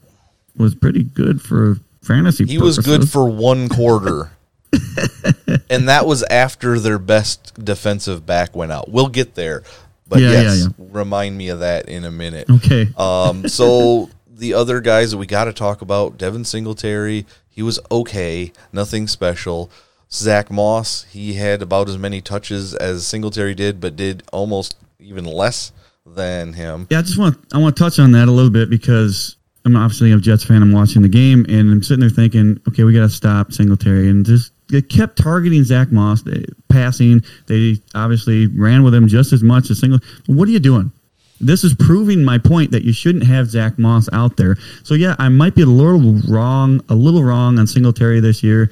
was 0.57 0.75
pretty 0.75 1.03
good 1.03 1.41
for 1.41 1.77
fantasy. 2.01 2.45
He 2.45 2.57
was 2.57 2.79
good 2.79 3.09
for 3.09 3.29
one 3.29 3.69
quarter. 3.69 4.31
and 5.69 5.87
that 5.87 6.05
was 6.05 6.23
after 6.23 6.79
their 6.79 6.97
best 6.97 7.53
defensive 7.63 8.25
back 8.25 8.55
went 8.55 8.71
out. 8.71 8.89
We'll 8.89 9.07
get 9.07 9.35
there. 9.35 9.63
But 10.07 10.19
Yeah, 10.19 10.31
yeah, 10.31 10.41
yes, 10.41 10.61
yeah. 10.65 10.85
remind 10.91 11.37
me 11.37 11.49
of 11.49 11.59
that 11.59 11.87
in 11.87 12.05
a 12.05 12.11
minute. 12.11 12.49
okay. 12.49 12.89
Um, 12.97 13.47
so 13.47 14.09
the 14.35 14.53
other 14.55 14.81
guys 14.81 15.11
that 15.11 15.17
we 15.17 15.25
got 15.25 15.45
to 15.45 15.53
talk 15.53 15.81
about, 15.81 16.17
Devin 16.17 16.43
Singletary, 16.43 17.25
he 17.49 17.61
was 17.61 17.79
okay, 17.91 18.51
nothing 18.71 19.07
special. 19.07 19.69
Zack 20.13 20.51
Moss, 20.51 21.03
he 21.05 21.33
had 21.33 21.61
about 21.61 21.89
as 21.89 21.97
many 21.97 22.21
touches 22.21 22.73
as 22.75 23.05
Singletary 23.05 23.55
did, 23.55 23.81
but 23.81 23.95
did 23.95 24.23
almost 24.31 24.77
even 24.99 25.25
less 25.25 25.71
than 26.05 26.53
him. 26.53 26.87
Yeah, 26.89 26.99
I 26.99 27.01
just 27.01 27.17
want 27.17 27.37
I 27.53 27.57
want 27.57 27.75
to 27.75 27.83
touch 27.83 27.99
on 27.99 28.11
that 28.11 28.27
a 28.27 28.31
little 28.31 28.51
bit 28.51 28.69
because 28.69 29.37
I'm 29.65 29.75
obviously 29.75 30.11
a 30.11 30.17
Jets 30.17 30.43
fan. 30.43 30.61
I'm 30.61 30.71
watching 30.71 31.01
the 31.01 31.09
game 31.09 31.45
and 31.47 31.71
I'm 31.71 31.81
sitting 31.81 32.01
there 32.01 32.09
thinking, 32.09 32.59
okay, 32.67 32.83
we 32.83 32.93
got 32.93 33.01
to 33.01 33.09
stop 33.09 33.51
Singletary 33.51 34.09
and 34.09 34.25
just 34.25 34.51
they 34.69 34.81
kept 34.81 35.17
targeting 35.17 35.63
Zack 35.63 35.91
Moss, 35.91 36.21
they, 36.23 36.45
passing. 36.69 37.21
They 37.47 37.77
obviously 37.95 38.47
ran 38.47 38.83
with 38.83 38.93
him 38.93 39.07
just 39.07 39.33
as 39.33 39.43
much 39.43 39.69
as 39.69 39.79
Single. 39.79 39.99
What 40.27 40.47
are 40.47 40.51
you 40.51 40.59
doing? 40.59 40.91
This 41.39 41.63
is 41.63 41.73
proving 41.73 42.23
my 42.23 42.37
point 42.37 42.71
that 42.71 42.83
you 42.83 42.93
shouldn't 42.93 43.25
have 43.25 43.49
Zach 43.49 43.77
Moss 43.77 44.07
out 44.13 44.37
there. 44.37 44.57
So 44.83 44.93
yeah, 44.93 45.15
I 45.19 45.29
might 45.29 45.55
be 45.55 45.63
a 45.63 45.67
little 45.67 46.13
wrong, 46.29 46.81
a 46.89 46.95
little 46.95 47.23
wrong 47.23 47.59
on 47.59 47.67
Singletary 47.67 48.19
this 48.19 48.43
year, 48.43 48.71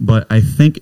but 0.00 0.26
I 0.30 0.40
think 0.40 0.80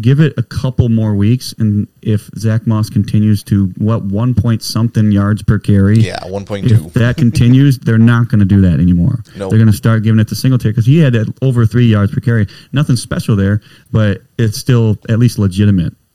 give 0.00 0.20
it 0.20 0.32
a 0.38 0.42
couple 0.42 0.88
more 0.88 1.14
weeks, 1.14 1.54
and 1.58 1.86
if 2.00 2.30
Zack 2.38 2.66
Moss 2.66 2.88
continues 2.88 3.42
to 3.44 3.66
what 3.76 4.04
one 4.04 4.34
point 4.34 4.62
something 4.62 5.12
yards 5.12 5.42
per 5.42 5.58
carry, 5.58 5.98
Yeah, 5.98 6.18
1.2. 6.20 6.86
if 6.86 6.92
that 6.94 7.18
continues, 7.18 7.78
they're 7.78 7.98
not 7.98 8.28
going 8.28 8.38
to 8.38 8.46
do 8.46 8.62
that 8.62 8.80
anymore. 8.80 9.22
Nope. 9.36 9.50
They're 9.50 9.58
going 9.58 9.70
to 9.70 9.76
start 9.76 10.02
giving 10.02 10.18
it 10.18 10.28
to 10.28 10.34
Singletary 10.34 10.72
because 10.72 10.86
he 10.86 10.98
had 10.98 11.14
over 11.42 11.66
three 11.66 11.84
yards 11.86 12.10
per 12.12 12.20
carry. 12.20 12.46
Nothing 12.72 12.96
special 12.96 13.36
there, 13.36 13.60
but 13.90 14.22
it's 14.38 14.56
still 14.56 14.96
at 15.10 15.18
least 15.18 15.38
legitimate. 15.38 15.94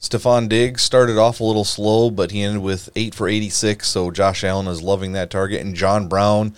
Stefon 0.00 0.48
Diggs 0.48 0.82
started 0.82 1.16
off 1.16 1.40
a 1.40 1.44
little 1.44 1.64
slow, 1.64 2.10
but 2.10 2.30
he 2.30 2.42
ended 2.42 2.62
with 2.62 2.90
eight 2.96 3.14
for 3.14 3.28
86. 3.28 3.86
So 3.88 4.10
Josh 4.10 4.44
Allen 4.44 4.66
is 4.66 4.82
loving 4.82 5.12
that 5.12 5.30
target. 5.30 5.62
And 5.62 5.74
John 5.74 6.08
Brown, 6.08 6.54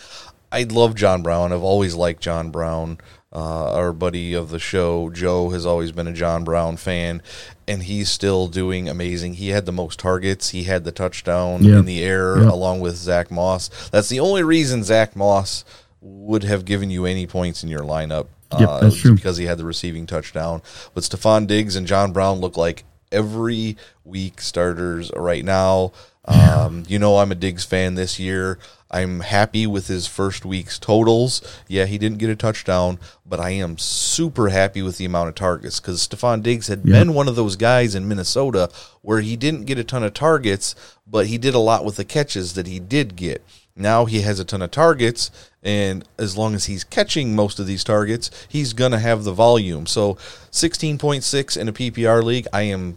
I 0.50 0.64
love 0.64 0.94
John 0.96 1.22
Brown. 1.22 1.52
I've 1.52 1.62
always 1.62 1.94
liked 1.94 2.22
John 2.22 2.50
Brown. 2.50 2.98
Uh, 3.36 3.70
our 3.74 3.92
buddy 3.92 4.32
of 4.32 4.48
the 4.48 4.58
show, 4.58 5.10
Joe, 5.10 5.50
has 5.50 5.66
always 5.66 5.92
been 5.92 6.06
a 6.06 6.12
John 6.14 6.42
Brown 6.42 6.78
fan, 6.78 7.20
and 7.68 7.82
he's 7.82 8.08
still 8.08 8.48
doing 8.48 8.88
amazing. 8.88 9.34
He 9.34 9.48
had 9.50 9.66
the 9.66 9.72
most 9.72 9.98
targets. 9.98 10.50
He 10.50 10.62
had 10.62 10.84
the 10.84 10.90
touchdown 10.92 11.62
Yeah. 11.62 11.80
in 11.80 11.84
the 11.84 12.02
air 12.02 12.38
Yeah. 12.42 12.48
along 12.48 12.80
with 12.80 12.96
Zack 12.96 13.30
Moss. 13.30 13.68
That's 13.92 14.08
the 14.08 14.20
only 14.20 14.42
reason 14.42 14.82
Zack 14.84 15.14
Moss 15.14 15.66
would 16.00 16.44
have 16.44 16.64
given 16.64 16.88
you 16.88 17.04
any 17.04 17.26
points 17.26 17.62
in 17.62 17.68
your 17.68 17.82
lineup. 17.82 18.28
Yep, 18.58 18.68
uh, 18.68 18.80
that's 18.80 18.96
true. 18.96 19.14
Because 19.14 19.36
he 19.36 19.44
had 19.44 19.58
the 19.58 19.64
receiving 19.66 20.06
touchdown. 20.06 20.62
But 20.94 21.02
Stefon 21.04 21.46
Diggs 21.46 21.76
and 21.76 21.86
John 21.86 22.12
Brown 22.12 22.40
look 22.40 22.56
like 22.56 22.84
every 23.12 23.76
week 24.04 24.40
starters 24.40 25.10
right 25.14 25.44
now. 25.44 25.92
Um, 26.24 26.84
you 26.88 26.98
know, 26.98 27.18
I'm 27.18 27.30
a 27.32 27.34
Diggs 27.36 27.64
fan 27.64 27.96
this 27.96 28.18
year. 28.18 28.58
I'm 28.96 29.20
happy 29.20 29.66
with 29.66 29.88
his 29.88 30.06
first 30.06 30.46
week's 30.46 30.78
totals. 30.78 31.42
Yeah, 31.68 31.84
he 31.84 31.98
didn't 31.98 32.16
get 32.16 32.30
a 32.30 32.36
touchdown, 32.36 32.98
but 33.26 33.38
I 33.38 33.50
am 33.50 33.76
super 33.76 34.48
happy 34.48 34.80
with 34.80 34.96
the 34.96 35.04
amount 35.04 35.28
of 35.28 35.34
targets 35.34 35.80
because 35.80 36.06
Stefon 36.06 36.42
Diggs 36.42 36.68
had 36.68 36.82
been 36.82 37.12
one 37.12 37.28
of 37.28 37.36
those 37.36 37.56
guys 37.56 37.94
in 37.94 38.08
Minnesota 38.08 38.70
where 39.02 39.20
he 39.20 39.36
didn't 39.36 39.66
get 39.66 39.78
a 39.78 39.84
ton 39.84 40.02
of 40.02 40.14
targets, 40.14 40.74
but 41.06 41.26
he 41.26 41.36
did 41.36 41.54
a 41.54 41.58
lot 41.58 41.84
with 41.84 41.96
the 41.96 42.06
catches 42.06 42.54
that 42.54 42.66
he 42.66 42.80
did 42.80 43.16
get. 43.16 43.44
Now 43.76 44.06
he 44.06 44.22
has 44.22 44.40
a 44.40 44.44
ton 44.46 44.62
of 44.62 44.70
targets, 44.70 45.30
and 45.62 46.02
as 46.16 46.38
long 46.38 46.54
as 46.54 46.64
he's 46.64 46.82
catching 46.82 47.36
most 47.36 47.58
of 47.58 47.66
these 47.66 47.84
targets, 47.84 48.30
he's 48.48 48.72
going 48.72 48.92
to 48.92 48.98
have 48.98 49.24
the 49.24 49.32
volume. 49.32 49.84
So 49.84 50.14
16.6 50.52 51.56
in 51.58 51.68
a 51.68 51.72
PPR 51.74 52.22
league, 52.22 52.46
I 52.50 52.62
am 52.62 52.96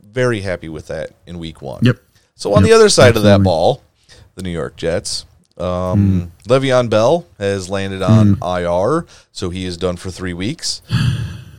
very 0.00 0.42
happy 0.42 0.68
with 0.68 0.86
that 0.86 1.10
in 1.26 1.40
week 1.40 1.60
one. 1.60 1.80
Yep. 1.82 1.96
So 2.36 2.54
on 2.54 2.62
Yep, 2.62 2.68
the 2.68 2.76
other 2.76 2.88
side 2.88 3.16
of 3.16 3.24
that 3.24 3.42
ball, 3.42 3.82
the 4.34 4.42
New 4.42 4.50
York 4.50 4.76
Jets, 4.76 5.26
um, 5.56 6.32
Le'Veon 6.48 6.90
Bell 6.90 7.26
has 7.38 7.70
landed 7.70 8.02
on 8.02 8.38
IR, 8.42 9.06
so 9.32 9.50
he 9.50 9.64
is 9.64 9.76
done 9.76 9.96
for 9.96 10.10
three 10.10 10.34
weeks. 10.34 10.82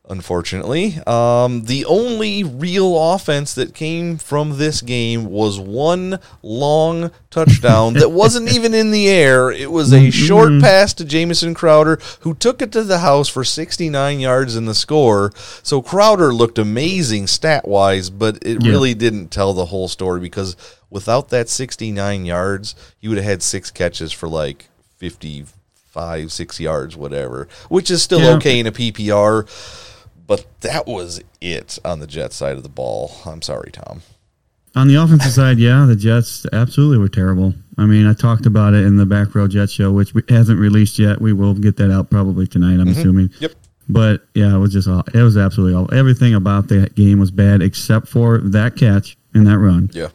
Unfortunately, 0.08 1.00
um, 1.08 1.64
the 1.64 1.84
only 1.86 2.44
real 2.44 3.14
offense 3.14 3.56
that 3.56 3.74
came 3.74 4.18
from 4.18 4.60
this 4.60 4.82
game 4.82 5.26
was 5.26 5.60
one 5.60 6.20
long 6.44 7.10
touchdown 7.32 7.94
that 7.96 8.12
wasn't 8.12 8.54
even 8.54 8.76
in 8.76 8.92
the 8.92 9.10
air. 9.10 9.50
It 9.50 9.72
was 9.72 9.92
a 9.92 10.12
short 10.12 10.62
pass 10.62 10.94
to 10.96 11.06
Jamison 11.06 11.56
Crowder, 11.56 12.00
who 12.20 12.36
took 12.36 12.62
it 12.62 12.72
to 12.74 12.84
the 12.84 13.00
house 13.00 13.28
for 13.28 13.44
69 13.44 14.20
yards 14.20 14.56
in 14.56 14.66
the 14.66 14.76
score. 14.76 15.32
So 15.64 15.82
Crowder 15.82 16.32
looked 16.34 16.60
amazing 16.60 17.26
stat 17.26 17.68
wise, 17.68 18.12
but 18.12 18.38
it 18.44 18.64
Yeah. 18.64 18.70
really 18.70 18.94
didn't 18.94 19.30
tell 19.32 19.54
the 19.54 19.66
whole 19.66 19.88
story 19.88 20.20
because 20.20 20.56
without 20.92 21.30
that 21.30 21.50
69 21.50 22.26
yards, 22.26 22.76
he 23.00 23.08
would 23.08 23.18
have 23.18 23.26
had 23.26 23.42
six 23.42 23.72
catches 23.72 24.12
for 24.12 24.30
like 24.30 24.70
55, 24.98 26.32
six 26.32 26.60
yards, 26.60 26.96
whatever, 26.96 27.48
which 27.70 27.90
is 27.90 28.04
still 28.04 28.20
Yeah. 28.22 28.36
okay 28.36 28.60
in 28.60 28.68
a 28.68 28.72
PPR. 28.72 29.46
But 30.28 30.46
that 30.62 30.88
was 30.88 31.22
it 31.40 31.78
on 31.86 32.00
the 32.00 32.08
Jets 32.08 32.36
side 32.36 32.58
of 32.58 32.64
the 32.64 32.70
ball. 32.70 33.12
I'm 33.26 33.42
sorry, 33.42 33.72
Tom. 33.72 34.02
On 34.76 34.88
the 34.88 34.96
offensive 34.96 35.32
side, 35.32 35.58
yeah, 35.58 35.86
the 35.86 35.96
Jets 35.96 36.46
absolutely 36.52 36.98
were 36.98 37.08
terrible. 37.08 37.54
I 37.78 37.86
mean, 37.86 38.06
I 38.08 38.14
talked 38.14 38.46
about 38.46 38.74
it 38.74 38.86
in 38.86 38.98
the 38.98 39.06
Back 39.06 39.34
Row 39.34 39.48
Jet 39.48 39.70
show, 39.70 39.92
which 39.92 40.14
we- 40.14 40.24
hasn't 40.28 40.60
released 40.60 41.00
yet. 41.00 41.22
We 41.22 41.32
will 41.32 41.54
get 41.54 41.78
that 41.78 41.92
out 41.92 42.10
probably 42.10 42.46
tonight, 42.46 42.74
I'm 42.74 42.88
mm-hmm. 42.88 43.00
assuming. 43.00 43.30
Yep. 43.40 43.54
But 43.88 44.26
yeah, 44.34 44.54
it 44.56 44.58
was 44.58 44.74
just 44.74 44.88
all, 44.88 45.04
it 45.14 45.22
was 45.22 45.38
absolutely 45.38 45.76
all. 45.76 45.94
Everything 45.94 46.34
about 46.34 46.68
that 46.70 46.96
game 46.96 47.20
was 47.20 47.32
bad 47.32 47.62
except 47.62 48.08
for 48.08 48.40
that 48.40 48.76
catch 48.76 49.16
and 49.34 49.46
that 49.48 49.60
run, 49.60 49.92
Yeah. 49.94 50.10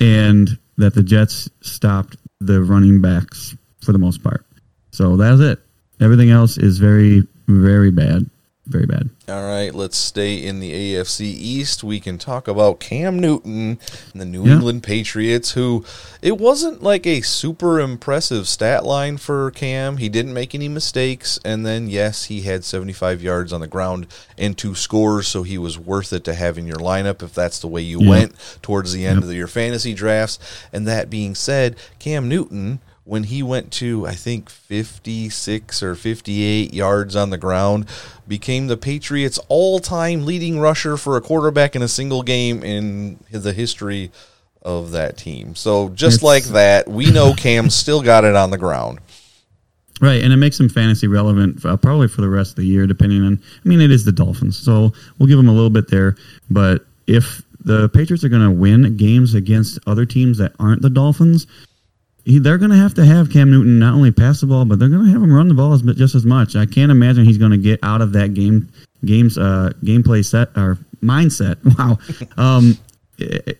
and 0.00 0.58
that 0.76 0.94
the 0.94 1.02
Jets 1.02 1.48
stopped 1.62 2.16
the 2.40 2.62
running 2.62 3.00
backs 3.00 3.56
for 3.82 3.92
the 3.92 3.98
most 3.98 4.22
part. 4.22 4.44
So 4.90 5.16
that's 5.16 5.40
it. 5.40 5.58
Everything 6.00 6.30
else 6.30 6.58
is 6.58 6.78
very, 6.78 7.26
very 7.48 7.90
bad. 7.90 8.28
Very 8.68 8.84
bad. 8.84 9.08
All 9.28 9.46
right, 9.46 9.74
let's 9.74 9.96
stay 9.96 10.34
in 10.34 10.60
the 10.60 10.72
AFC 10.94 11.22
East. 11.22 11.82
We 11.82 12.00
can 12.00 12.18
talk 12.18 12.46
about 12.46 12.80
Cam 12.80 13.18
Newton 13.18 13.78
and 14.12 14.20
the 14.20 14.26
New 14.26 14.44
Yeah. 14.44 14.54
England 14.54 14.82
Patriots, 14.82 15.52
who 15.52 15.84
it 16.20 16.36
wasn't 16.36 16.82
like 16.82 17.06
a 17.06 17.22
super 17.22 17.80
impressive 17.80 18.46
stat 18.46 18.84
line 18.84 19.16
for 19.16 19.50
Cam. 19.52 19.96
He 19.96 20.10
didn't 20.10 20.34
make 20.34 20.54
any 20.54 20.68
mistakes. 20.68 21.38
And 21.46 21.64
then, 21.64 21.88
yes, 21.88 22.24
he 22.24 22.42
had 22.42 22.62
75 22.62 23.22
yards 23.22 23.54
on 23.54 23.62
the 23.62 23.66
ground 23.66 24.06
and 24.36 24.56
two 24.56 24.74
scores, 24.74 25.26
so 25.28 25.44
he 25.44 25.56
was 25.56 25.78
worth 25.78 26.12
it 26.12 26.24
to 26.24 26.34
have 26.34 26.58
in 26.58 26.66
your 26.66 26.76
lineup 26.76 27.22
if 27.22 27.32
that's 27.32 27.58
the 27.58 27.68
way 27.68 27.80
you 27.80 28.02
Yeah. 28.02 28.10
went 28.10 28.34
towards 28.60 28.92
the 28.92 29.06
end 29.06 29.22
of 29.24 29.32
your 29.32 29.48
fantasy 29.48 29.94
drafts. 29.94 30.38
And 30.74 30.86
that 30.86 31.08
being 31.08 31.34
said, 31.34 31.76
Cam 31.98 32.28
Newton 32.28 32.80
when 33.08 33.24
he 33.24 33.42
went 33.42 33.72
to 33.72 34.06
I 34.06 34.14
think 34.14 34.50
56 34.50 35.82
or 35.82 35.94
58 35.94 36.74
yards 36.74 37.16
on 37.16 37.30
the 37.30 37.38
ground 37.38 37.86
became 38.28 38.66
the 38.66 38.76
Patriots 38.76 39.38
all-time 39.48 40.26
leading 40.26 40.60
rusher 40.60 40.96
for 40.98 41.16
a 41.16 41.20
quarterback 41.20 41.74
in 41.74 41.80
a 41.82 41.88
single 41.88 42.22
game 42.22 42.62
in 42.62 43.18
the 43.30 43.52
history 43.54 44.10
of 44.62 44.90
that 44.90 45.16
team. 45.16 45.54
So 45.54 45.88
just 45.90 46.16
It's- 46.18 46.22
like 46.22 46.44
that, 46.52 46.86
we 46.88 47.10
know 47.10 47.32
Cam 47.32 47.70
still 47.82 48.02
got 48.02 48.24
it 48.24 48.34
on 48.36 48.50
the 48.50 48.58
ground. 48.58 48.98
Right, 50.00 50.22
and 50.22 50.32
it 50.32 50.36
makes 50.36 50.60
him 50.60 50.68
fantasy 50.68 51.08
relevant 51.08 51.64
uh, 51.64 51.76
probably 51.76 52.06
for 52.08 52.20
the 52.20 52.28
rest 52.28 52.50
of 52.50 52.56
the 52.56 52.66
year, 52.66 52.86
depending 52.86 53.24
on. 53.24 53.40
I 53.64 53.68
mean, 53.68 53.80
it 53.80 53.90
is 53.90 54.04
the 54.04 54.12
Dolphins, 54.12 54.56
so 54.56 54.92
we'll 55.18 55.26
give 55.26 55.38
him 55.38 55.48
a 55.48 55.52
little 55.52 55.70
bit 55.70 55.88
there. 55.90 56.14
But 56.50 56.86
if 57.08 57.42
the 57.64 57.88
Patriots 57.88 58.22
are 58.22 58.28
going 58.28 58.44
to 58.44 58.50
win 58.50 58.96
games 58.96 59.34
against 59.34 59.78
other 59.88 60.04
teams 60.06 60.38
that 60.38 60.52
aren't 60.60 60.82
the 60.82 60.90
Dolphins, 60.90 61.48
he, 62.28 62.38
they're 62.38 62.58
going 62.58 62.70
to 62.70 62.76
have 62.76 62.94
to 62.94 63.04
have 63.04 63.30
Cam 63.30 63.50
Newton 63.50 63.78
not 63.78 63.94
only 63.94 64.10
pass 64.10 64.40
the 64.42 64.46
ball, 64.46 64.64
but 64.66 64.78
they're 64.78 64.88
going 64.90 65.04
to 65.06 65.10
have 65.10 65.22
him 65.22 65.32
run 65.32 65.48
the 65.48 65.54
ball 65.54 65.72
as, 65.72 65.82
just 65.96 66.14
as 66.14 66.24
much. 66.26 66.54
I 66.56 66.66
can't 66.66 66.90
imagine 66.92 67.24
he's 67.24 67.38
going 67.38 67.52
to 67.52 67.56
get 67.58 67.80
out 67.82 68.02
of 68.02 68.12
that 68.12 68.34
game 68.34 68.70
games 69.04 69.38
uh, 69.38 69.72
gameplay 69.82 70.24
set 70.24 70.48
or 70.56 70.78
mindset. 71.02 71.56
Wow, 71.78 71.98
um, 72.36 72.76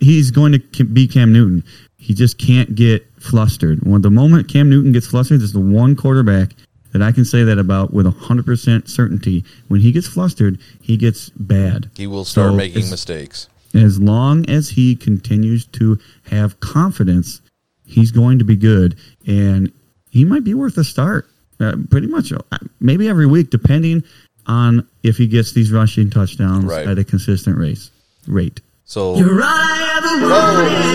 he's 0.01 0.31
going 0.31 0.53
to 0.73 0.85
be 0.85 1.09
Cam 1.09 1.33
Newton. 1.33 1.65
He 1.97 2.15
just 2.15 2.39
can't 2.39 2.75
get 2.75 3.07
flustered. 3.19 3.81
When 3.87 4.03
the 4.03 4.11
moment 4.11 4.49
Cam 4.49 4.69
Newton 4.71 4.93
gets 4.93 5.07
flustered, 5.07 5.41
there's 5.41 5.53
the 5.53 5.61
one 5.61 5.97
quarterback 5.97 6.51
that 6.93 7.03
I 7.03 7.13
can 7.13 7.25
say 7.25 7.45
that 7.45 7.59
about 7.59 7.93
with 7.93 8.07
100% 8.07 8.89
certainty. 8.89 9.45
When 9.69 9.81
he 9.81 9.93
gets 9.93 10.07
flustered, 10.07 10.59
he 10.81 10.97
gets 10.97 11.29
bad. 11.31 11.91
He 11.97 12.07
will 12.07 12.25
start 12.25 12.53
So 12.53 12.57
making 12.57 12.83
as- 12.85 12.91
mistakes. 12.91 13.49
As 13.75 14.01
long 14.01 14.49
as 14.49 14.71
he 14.71 14.97
continues 14.97 15.67
to 15.67 15.99
have 16.31 16.59
confidence, 16.61 17.43
he's 17.89 18.11
going 18.13 18.39
to 18.39 18.45
be 18.45 18.57
good. 18.57 18.97
And 19.27 19.73
he 20.11 20.25
might 20.25 20.45
be 20.45 20.55
worth 20.55 20.77
a 20.79 20.85
start 20.85 21.29
uh, 21.61 21.75
pretty 21.91 22.07
much 22.07 22.33
uh, 22.33 22.39
maybe 22.81 23.09
every 23.09 23.27
week, 23.27 23.51
depending 23.51 24.05
on 24.47 24.87
if 25.03 25.17
he 25.17 25.27
gets 25.27 25.53
these 25.53 25.73
rushing 25.73 26.09
touchdowns 26.11 26.65
Right. 26.65 26.87
at 26.87 26.99
a 26.99 27.05
consistent 27.05 27.59
race 27.59 27.91
rate. 28.27 28.61
So 28.85 29.15
Oh, 29.17 29.23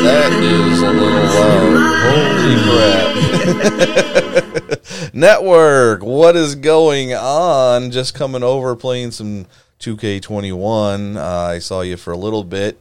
that 0.04 0.32
is 0.34 0.82
a 0.82 0.92
little 0.92 1.24
loud. 1.24 1.94
Holy 2.04 2.56
crap. 4.74 5.14
Network, 5.14 6.02
what 6.04 6.36
is 6.36 6.56
going 6.56 7.14
on? 7.14 7.92
Just 7.92 8.16
coming 8.16 8.42
over 8.44 8.76
playing 8.76 9.12
some 9.12 9.46
2K21. 9.80 11.18
Uh, 11.18 11.22
I 11.22 11.60
saw 11.60 11.82
you 11.82 11.98
for 11.98 12.12
a 12.12 12.18
little 12.18 12.44
bit. 12.44 12.80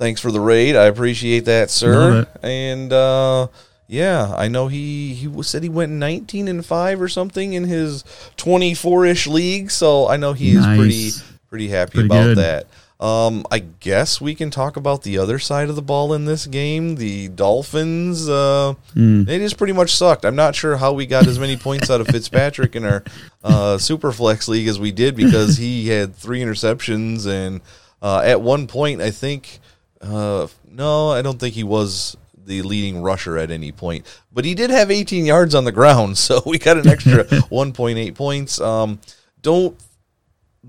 Thanks 0.00 0.20
for 0.20 0.32
the 0.32 0.40
raid. 0.40 0.74
I 0.76 0.86
appreciate 0.86 1.44
that, 1.44 1.70
sir. 1.70 2.26
And 2.42 2.90
uh, 2.92 3.48
yeah, 3.86 4.34
I 4.34 4.48
know 4.48 4.66
he 4.68 5.12
he 5.14 5.42
said 5.42 5.62
he 5.62 5.68
went 5.68 5.92
19 5.92 6.48
and 6.48 6.64
5 6.64 7.02
or 7.02 7.08
something 7.08 7.52
in 7.52 7.64
his 7.64 8.02
24ish 8.38 9.26
league, 9.26 9.70
so 9.70 10.08
I 10.08 10.16
know 10.16 10.32
he 10.32 10.52
is 10.56 10.64
pretty 10.64 11.10
pretty 11.48 11.68
happy 11.68 11.92
Pretty 11.92 12.06
about 12.06 12.24
good. 12.34 12.38
that. 12.38 12.66
Um, 13.04 13.44
I 13.50 13.60
guess 13.60 14.20
we 14.20 14.34
can 14.34 14.50
talk 14.50 14.76
about 14.76 15.02
the 15.04 15.16
other 15.18 15.38
side 15.38 15.68
of 15.70 15.76
the 15.76 15.80
ball 15.82 16.12
in 16.12 16.24
this 16.26 16.46
game. 16.46 16.96
The 16.96 17.28
Dolphins, 17.28 18.28
uh, 18.28 18.74
Hmm. 18.94 19.24
they 19.24 19.38
just 19.38 19.56
pretty 19.56 19.72
much 19.72 19.94
sucked. 19.94 20.24
I'm 20.26 20.36
not 20.36 20.54
sure 20.54 20.76
how 20.76 20.92
we 20.92 21.06
got 21.06 21.26
as 21.26 21.38
many 21.38 21.56
points 21.56 21.90
out 21.90 22.00
of 22.02 22.06
Fitzpatrick 22.12 22.76
in 22.76 22.84
our 22.84 23.02
uh, 23.42 23.76
Superflex 23.78 24.48
league 24.48 24.68
as 24.68 24.78
we 24.78 24.92
did 24.92 25.14
because 25.16 25.56
he 25.56 25.88
had 25.88 26.14
three 26.14 26.40
interceptions 26.40 27.26
and 27.26 27.60
uh, 28.02 28.20
at 28.24 28.40
one 28.42 28.66
point 28.66 29.00
I 29.00 29.10
think 29.10 29.60
uh, 30.00 30.46
no, 30.68 31.10
I 31.10 31.22
don't 31.22 31.38
think 31.38 31.54
he 31.54 31.64
was 31.64 32.16
the 32.34 32.62
leading 32.62 33.02
rusher 33.02 33.36
at 33.36 33.50
any 33.50 33.70
point, 33.70 34.06
but 34.32 34.44
he 34.44 34.54
did 34.54 34.70
have 34.70 34.90
18 34.90 35.24
yards 35.24 35.54
on 35.54 35.64
the 35.64 35.72
ground, 35.72 36.18
so 36.18 36.42
we 36.46 36.58
got 36.58 36.78
an 36.78 36.88
extra 36.88 37.24
1.8 37.24 38.14
points. 38.14 38.60
Um, 38.60 39.00
don't 39.42 39.76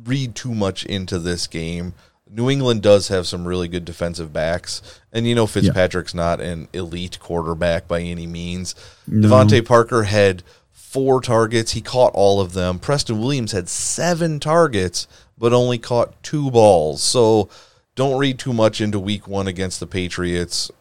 read 0.04 0.36
too 0.36 0.54
much 0.54 0.86
into 0.86 1.20
this 1.20 1.48
game. 1.48 1.94
New 2.30 2.50
England 2.50 2.82
does 2.82 3.10
have 3.10 3.28
some 3.28 3.46
really 3.46 3.68
good 3.68 3.84
defensive 3.84 4.32
backs, 4.32 4.82
and 5.12 5.28
you 5.28 5.36
know 5.36 5.48
Fitzpatrick's 5.48 6.14
not 6.14 6.40
an 6.40 6.70
elite 6.72 7.20
quarterback 7.20 7.90
by 7.90 8.00
any 8.02 8.26
means. 8.26 8.74
DeVante 9.10 9.66
Parker 9.66 10.04
had 10.04 10.42
four 10.72 11.20
targets; 11.20 11.74
he 11.74 11.82
caught 11.82 12.14
all 12.14 12.40
of 12.40 12.54
them. 12.54 12.80
Preston 12.80 13.20
Williams 13.20 13.52
had 13.52 13.68
seven 13.68 14.40
targets, 14.40 15.08
but 15.38 15.52
only 15.52 15.78
caught 15.78 16.24
two 16.24 16.50
balls. 16.52 17.04
So 17.04 17.50
don't 17.96 18.18
read 18.18 18.40
too 18.40 18.54
much 18.54 18.82
into 18.82 19.00
Week 19.00 19.28
One 19.28 19.48
against 19.48 19.80
the 19.80 19.88
Patriots. 19.88 20.72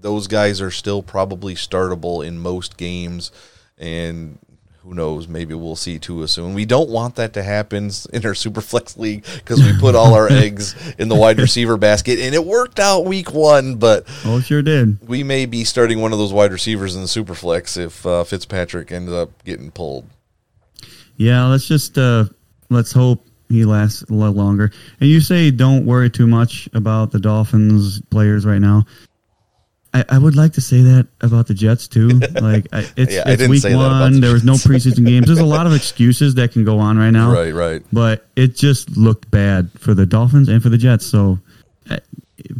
Those 0.00 0.26
guys 0.26 0.60
are 0.60 0.70
still 0.70 1.02
probably 1.02 1.54
startable 1.54 2.24
in 2.26 2.38
most 2.38 2.76
games, 2.76 3.32
and 3.76 4.38
who 4.82 4.94
knows? 4.94 5.26
Maybe 5.28 5.54
we'll 5.54 5.76
see 5.76 5.98
Tua 5.98 6.28
soon. 6.28 6.54
We 6.54 6.64
don't 6.64 6.88
want 6.88 7.16
that 7.16 7.32
to 7.34 7.42
happen 7.42 7.84
in 8.12 8.24
our 8.24 8.32
Superflex 8.32 8.96
league 8.96 9.24
because 9.34 9.62
we 9.62 9.76
put 9.78 9.94
all 9.94 10.14
our 10.14 10.30
eggs 10.30 10.74
in 10.98 11.08
the 11.08 11.16
wide 11.16 11.38
receiver 11.38 11.76
basket, 11.88 12.18
and 12.20 12.34
it 12.34 12.44
worked 12.44 12.78
out 12.78 13.04
week 13.04 13.32
one. 13.34 13.74
But 13.76 14.04
Oh, 14.24 14.40
sure 14.40 14.62
did. 14.62 15.06
we 15.08 15.22
may 15.24 15.46
be 15.46 15.64
starting 15.64 16.00
one 16.00 16.12
of 16.12 16.18
those 16.18 16.32
wide 16.32 16.52
receivers 16.52 16.94
in 16.94 17.02
the 17.02 17.08
Superflex 17.08 17.76
if 17.76 18.06
uh, 18.06 18.24
Fitzpatrick 18.24 18.92
ends 18.92 19.12
up 19.12 19.42
getting 19.44 19.70
pulled. 19.70 20.06
Yeah, 21.16 21.46
let's 21.46 21.66
just 21.66 21.98
uh 21.98 22.26
let's 22.70 22.92
hope 22.92 23.26
he 23.48 23.64
lasts 23.64 24.02
a 24.02 24.12
little 24.12 24.34
longer. 24.34 24.70
And 25.00 25.08
you 25.08 25.20
say 25.20 25.50
don't 25.50 25.86
worry 25.86 26.10
too 26.10 26.26
much 26.26 26.68
about 26.74 27.12
the 27.12 27.18
Dolphins 27.18 28.00
players 28.10 28.44
right 28.44 28.60
now. 28.60 28.84
I, 29.94 30.04
I 30.10 30.18
would 30.18 30.36
like 30.36 30.52
to 30.52 30.60
say 30.60 30.82
that 30.82 31.08
about 31.22 31.46
the 31.46 31.54
Jets 31.54 31.88
too. 31.88 32.20
Like 32.40 32.66
I, 32.72 32.86
it's, 32.96 33.14
Yeah, 33.14 33.22
it's 33.26 33.48
week 33.48 33.62
say 33.62 33.70
that 33.70 33.76
about 33.76 34.00
one. 34.00 34.12
the 34.14 34.20
There 34.20 34.32
was 34.32 34.44
no 34.44 34.54
preseason 34.54 35.06
games. 35.06 35.26
There's 35.26 35.38
a 35.38 35.44
lot 35.46 35.66
of 35.66 35.74
excuses 35.76 36.34
that 36.34 36.52
can 36.52 36.64
go 36.64 36.78
on 36.78 36.98
right 36.98 37.10
now. 37.10 37.32
Right, 37.32 37.54
right. 37.54 37.82
But 37.92 38.26
it 38.36 38.54
just 38.54 38.96
looked 38.96 39.30
bad 39.30 39.70
for 39.78 39.94
the 39.94 40.04
Dolphins 40.06 40.48
and 40.48 40.62
for 40.62 40.68
the 40.68 40.78
Jets. 40.78 41.06
So, 41.06 41.38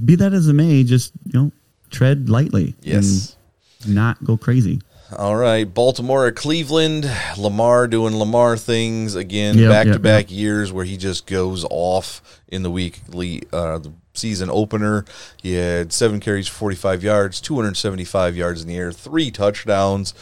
be 0.04 0.16
that 0.16 0.32
as 0.32 0.48
it 0.48 0.54
may, 0.54 0.82
just 0.84 1.12
you 1.26 1.38
know, 1.38 1.52
tread 1.90 2.28
lightly. 2.28 2.74
Yes. 2.80 3.36
And 3.84 3.94
not 3.94 4.22
go 4.24 4.36
crazy. 4.36 4.80
All 5.16 5.36
right, 5.36 5.64
Baltimore 5.64 6.26
at 6.26 6.36
Cleveland. 6.36 7.10
Lamar 7.38 7.86
doing 7.88 8.16
Lamar 8.16 8.56
things 8.58 9.14
again, 9.14 9.56
Yep, 9.56 9.70
back 9.70 9.84
to 9.86 9.92
yep, 9.92 10.02
back 10.02 10.30
years 10.30 10.70
where 10.70 10.84
he 10.84 10.98
just 10.98 11.26
goes 11.26 11.64
off 11.70 12.20
in 12.48 12.62
the 12.62 12.70
weekly 12.70 13.42
uh, 13.52 13.78
the 13.78 13.92
season 14.12 14.50
opener. 14.50 15.06
He 15.42 15.54
had 15.54 15.94
seven 15.94 16.20
carries, 16.20 16.46
forty 16.46 16.76
five 16.76 17.02
yards, 17.02 17.40
two 17.40 17.56
hundred 17.56 17.78
seventy 17.78 18.04
five 18.04 18.36
yards 18.36 18.60
in 18.60 18.68
the 18.68 18.76
air, 18.76 18.92
three 18.92 19.30
touchdowns. 19.30 20.12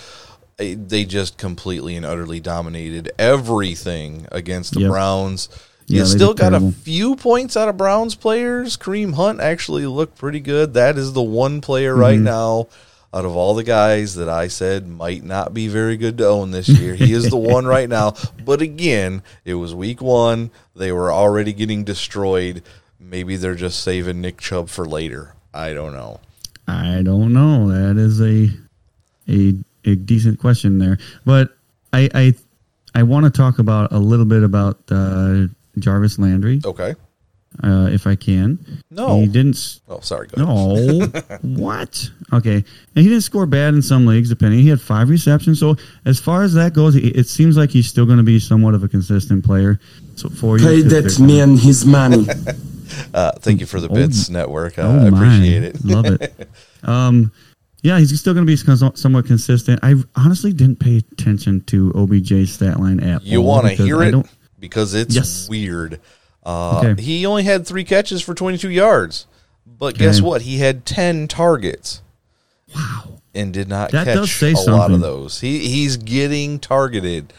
Eh, 0.61 0.77
They 0.79 1.05
just 1.05 1.37
completely 1.37 1.97
and 1.97 2.07
utterly 2.07 2.39
dominated 2.39 3.11
everything 3.19 4.29
against 4.31 4.75
the. 4.75 4.87
Browns. 4.89 5.49
You 5.89 6.01
they 6.03 6.09
still 6.09 6.35
got 6.35 6.53
a 6.55 6.73
few 6.73 7.15
points 7.17 7.57
out 7.57 7.69
of 7.69 7.77
Browns 7.77 8.15
players. 8.17 8.77
Kareem 8.77 9.15
Hunt 9.15 9.41
actually 9.41 9.87
looked 9.87 10.17
pretty 10.19 10.41
good. 10.41 10.75
That 10.75 10.97
is 10.97 11.13
the 11.13 11.23
one 11.23 11.61
player 11.61 11.95
right 11.95 12.17
Mm-hmm. 12.17 12.25
now 12.25 12.69
out 13.17 13.25
of 13.25 13.35
all 13.35 13.55
the 13.55 13.65
guys 13.65 14.15
that 14.17 14.29
I 14.29 14.49
said 14.49 14.87
might 14.87 15.25
not 15.25 15.55
be 15.55 15.69
very 15.69 15.97
good 15.97 16.19
to 16.19 16.29
own 16.29 16.51
this 16.51 16.69
year. 16.69 16.95
He 16.95 17.15
is 17.15 17.31
the 17.31 17.37
one 17.39 17.65
right 17.65 17.89
now. 17.89 18.15
But 18.45 18.61
again, 18.63 19.23
it 19.45 19.55
was 19.55 19.75
week 19.75 20.01
one. 20.01 20.51
They 20.77 20.93
were 20.93 21.11
already 21.11 21.53
getting 21.53 21.83
destroyed. 21.83 22.63
Maybe 23.01 23.37
they're 23.37 23.57
just 23.57 23.83
saving 23.83 24.21
Nick 24.21 24.39
Chubb 24.39 24.69
for 24.69 24.85
later. 24.85 25.35
I 25.53 25.73
don't 25.73 25.93
know. 25.95 26.21
I 26.69 27.01
don't 27.03 27.33
know. 27.33 27.69
That 27.69 27.97
is 28.01 28.21
a 28.21 28.51
a, 29.29 29.55
a 29.91 29.97
decent 29.97 30.39
question 30.39 30.79
there, 30.79 30.99
but 31.25 31.57
I 31.93 32.09
I, 32.15 32.35
I 32.95 33.03
want 33.03 33.25
to 33.25 33.31
talk 33.31 33.59
about 33.59 33.91
a 33.93 33.99
little 33.99 34.27
bit 34.27 34.45
about 34.45 34.79
uh, 34.91 35.47
Jarvis 35.79 36.19
Landry, 36.19 36.61
Okay. 36.65 36.95
Uh, 37.63 37.89
if 37.91 38.07
I 38.07 38.17
can. 38.17 38.59
No. 38.91 39.21
he 39.21 39.27
didn't. 39.27 39.55
s- 39.55 39.81
Oh, 39.89 40.01
sorry. 40.01 40.29
Go. 40.29 40.45
No, 40.45 41.07
what? 41.43 42.11
Okay, 42.33 42.57
and 42.57 42.65
he 42.95 43.05
didn't 43.05 43.23
score 43.23 43.47
bad 43.47 43.75
in 43.75 43.83
some 43.83 44.05
leagues. 44.07 44.29
Depending, 44.29 44.61
he 44.61 44.69
had 44.69 44.81
five 44.81 45.09
receptions. 45.09 45.59
So 45.61 45.77
as 46.05 46.19
far 46.21 46.43
as 46.43 46.55
that 46.55 46.75
goes, 46.75 46.97
it, 46.97 47.17
it 47.17 47.29
seems 47.29 47.57
like 47.57 47.71
he's 47.71 47.87
still 47.89 48.05
going 48.07 48.19
to 48.19 48.25
be 48.25 48.39
somewhat 48.39 48.75
of 48.75 48.83
a 48.83 48.89
consistent 48.89 49.45
player. 49.45 49.81
So 50.17 50.29
for 50.29 50.59
you, 50.59 50.65
Pay 50.67 50.77
if 50.79 50.85
that 50.85 50.91
there's- 50.91 51.19
man 51.19 51.57
his 51.57 51.85
money. 51.85 52.27
Uh, 53.13 53.33
thank 53.41 53.59
you 53.61 53.67
for 53.67 53.81
the 53.81 53.89
Bits 53.89 54.31
Network. 54.31 54.79
Uh, 54.79 54.83
Oh 54.83 54.99
I 55.01 55.09
appreciate 55.09 55.65
it. 55.65 55.85
Love 55.85 56.07
it. 56.07 56.49
Um, 56.85 57.33
yeah, 57.83 57.99
he's 57.99 58.19
still 58.19 58.33
going 58.33 58.47
to 58.47 58.51
be 58.51 58.57
somewhat 58.97 59.27
consistent. 59.27 59.81
I 59.83 59.95
honestly 60.15 60.53
didn't 60.53 60.79
pay 60.79 60.99
attention 60.99 61.63
to 61.63 61.91
OBJ's 61.93 62.53
stat 62.53 62.79
line 62.79 63.01
at 63.01 63.23
You 63.25 63.41
all. 63.41 63.45
want 63.47 63.65
to 63.67 63.71
because 63.71 63.87
hear 63.87 64.03
it 64.03 64.27
because 64.61 64.95
it's 64.95 65.15
Yes. 65.17 65.49
weird. 65.49 66.01
Uh, 66.47 66.79
Okay. 66.85 67.03
He 67.03 67.27
only 67.27 67.43
had 67.43 67.67
three 67.67 67.83
catches 67.85 68.23
for 68.23 68.33
22 68.35 68.71
yards, 68.71 69.27
but 69.67 69.99
guess 69.99 70.19
Okay. 70.19 70.27
what? 70.27 70.43
He 70.43 70.59
had 70.59 70.87
10 70.87 71.27
targets. 71.29 72.03
Wow. 72.75 73.21
and 73.35 73.53
did 73.53 73.69
not 73.69 73.91
That 73.91 74.07
catch 74.07 74.43
a 74.43 74.71
lot 74.71 74.91
of 74.93 75.01
those. 75.01 75.41
He 75.41 75.69
he's 75.69 75.97
getting 75.99 76.59
targeted. 76.59 77.33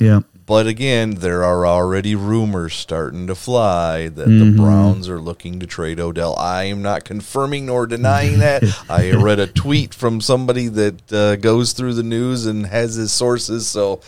Yeah. 0.00 0.20
But 0.46 0.66
again, 0.66 1.12
there 1.14 1.42
are 1.42 1.66
already 1.66 2.14
rumors 2.14 2.74
starting 2.74 3.26
to 3.28 3.34
fly 3.34 4.08
that 4.08 4.26
Mm-hmm. 4.28 4.56
the 4.56 4.62
Browns 4.62 5.08
are 5.08 5.20
looking 5.20 5.58
to 5.60 5.66
trade 5.66 5.98
Odell. 5.98 6.36
I 6.36 6.64
am 6.64 6.82
not 6.82 7.04
confirming 7.04 7.64
nor 7.66 7.86
denying 7.86 8.40
that. 8.40 8.62
I 8.90 9.12
read 9.12 9.38
a 9.38 9.46
tweet 9.46 9.94
from 9.94 10.20
somebody 10.20 10.68
that 10.68 11.12
uh, 11.12 11.36
goes 11.36 11.72
through 11.72 11.94
the 11.94 12.02
news 12.02 12.44
and 12.44 12.66
has 12.66 12.94
his 12.96 13.10
sources, 13.10 13.66
so 13.66 14.00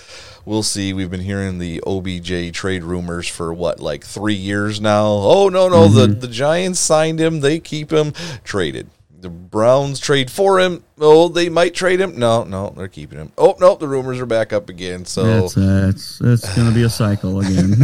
we'll 0.44 0.62
see. 0.62 0.92
We've 0.92 1.10
been 1.10 1.20
hearing 1.22 1.58
the 1.58 1.82
OBJ 1.86 2.52
trade 2.52 2.84
rumors 2.84 3.26
for 3.28 3.54
what, 3.54 3.80
like 3.80 4.04
three 4.04 4.34
years 4.34 4.78
now? 4.78 5.06
Oh, 5.06 5.48
no, 5.48 5.68
no. 5.70 5.88
The, 5.88 6.06
Mm-hmm. 6.06 6.20
the 6.20 6.28
Giants 6.28 6.80
signed 6.80 7.18
him, 7.18 7.40
they 7.40 7.60
keep 7.60 7.90
him 7.90 8.12
traded. 8.44 8.90
The 9.26 9.30
Browns 9.30 9.98
trade 9.98 10.30
for 10.30 10.60
him. 10.60 10.84
Oh, 11.00 11.26
they 11.26 11.48
might 11.48 11.74
trade 11.74 12.00
him. 12.00 12.16
No, 12.16 12.44
no, 12.44 12.72
they're 12.76 12.86
keeping 12.86 13.18
him. 13.18 13.32
Oh, 13.36 13.56
no, 13.58 13.74
the 13.74 13.88
rumors 13.88 14.20
are 14.20 14.26
back 14.26 14.52
up 14.52 14.68
again. 14.68 15.04
So 15.04 15.24
That's 15.24 15.56
uh, 15.56 15.90
it's, 15.92 16.20
it's 16.20 16.54
going 16.54 16.68
to 16.68 16.72
be 16.72 16.84
a 16.84 16.88
cycle 16.88 17.40
again. 17.40 17.74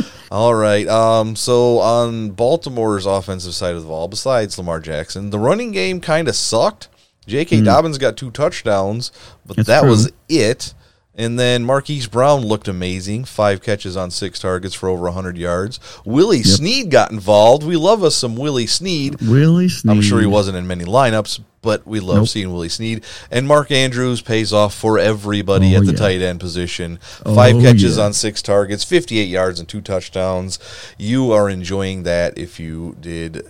all 0.30 0.54
right. 0.54 0.88
Um, 0.88 1.36
so 1.36 1.80
on 1.80 2.30
Baltimore's 2.30 3.04
offensive 3.04 3.52
side 3.52 3.74
of 3.74 3.82
the 3.82 3.88
ball, 3.88 4.08
besides 4.08 4.56
Lamar 4.56 4.80
Jackson, 4.80 5.28
the 5.28 5.38
running 5.38 5.70
game 5.70 6.00
kind 6.00 6.28
of 6.28 6.34
sucked. 6.34 6.88
J.K. 7.26 7.60
Dobbins 7.60 7.98
got 7.98 8.16
two 8.16 8.30
touchdowns, 8.30 9.12
but 9.44 9.56
That's 9.56 9.66
that 9.68 9.80
true. 9.82 9.90
was 9.90 10.10
it. 10.30 10.72
And 11.14 11.38
then 11.38 11.64
Marquise 11.64 12.06
Brown 12.06 12.46
looked 12.46 12.68
amazing. 12.68 13.24
Five 13.24 13.62
catches 13.62 13.96
on 13.96 14.10
six 14.10 14.38
targets 14.38 14.74
for 14.74 14.88
over 14.88 15.02
100 15.04 15.36
yards. 15.36 15.78
Willie 16.04 16.42
Snead 16.44 16.90
got 16.90 17.10
involved. 17.10 17.62
We 17.64 17.76
love 17.76 18.02
us 18.04 18.14
some 18.16 18.36
Willie 18.36 18.66
Snead. 18.68 19.20
Willie 19.20 19.68
Snead. 19.68 19.90
I'm 19.90 20.02
sure 20.02 20.20
he 20.20 20.26
wasn't 20.26 20.56
in 20.56 20.66
many 20.68 20.84
lineups, 20.84 21.40
but 21.62 21.84
we 21.86 21.98
love 22.00 22.18
Nope. 22.18 22.28
seeing 22.28 22.52
Willie 22.52 22.68
Snead. 22.70 23.04
And 23.30 23.46
Mark 23.46 23.70
Andrews 23.72 24.22
pays 24.22 24.52
off 24.52 24.72
for 24.72 24.98
everybody 25.00 25.74
Oh, 25.74 25.80
at 25.80 25.84
the 25.86 25.92
yeah. 25.92 25.98
tight 25.98 26.22
end 26.22 26.38
position. 26.40 27.00
Oh, 27.26 27.34
Five 27.34 27.56
Oh, 27.56 27.60
catches 27.60 27.98
yeah. 27.98 28.04
on 28.04 28.12
six 28.14 28.40
targets, 28.40 28.84
58 28.84 29.28
yards, 29.28 29.58
and 29.58 29.68
two 29.68 29.80
touchdowns. 29.80 30.58
You 30.96 31.32
are 31.32 31.50
enjoying 31.50 32.04
that 32.04 32.38
if 32.38 32.58
you 32.60 32.96
did 33.00 33.44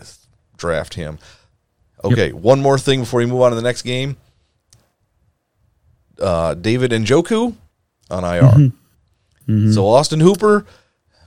draft 0.57 0.95
him. 0.95 1.19
Okay, 2.03 2.33
one 2.33 2.61
more 2.61 2.79
thing 2.79 3.01
before 3.01 3.19
we 3.19 3.27
move 3.27 3.43
on 3.43 3.51
to 3.51 3.57
the 3.57 3.63
next 3.63 3.83
game. 3.83 4.17
Uh, 6.21 6.55
David 6.55 6.91
Njoku 6.93 7.55
on 8.11 8.25
IR. 8.25 8.43
Mm-hmm. 9.49 9.73
So 9.73 9.87
Austin 9.89 10.21
Hooper, 10.21 10.65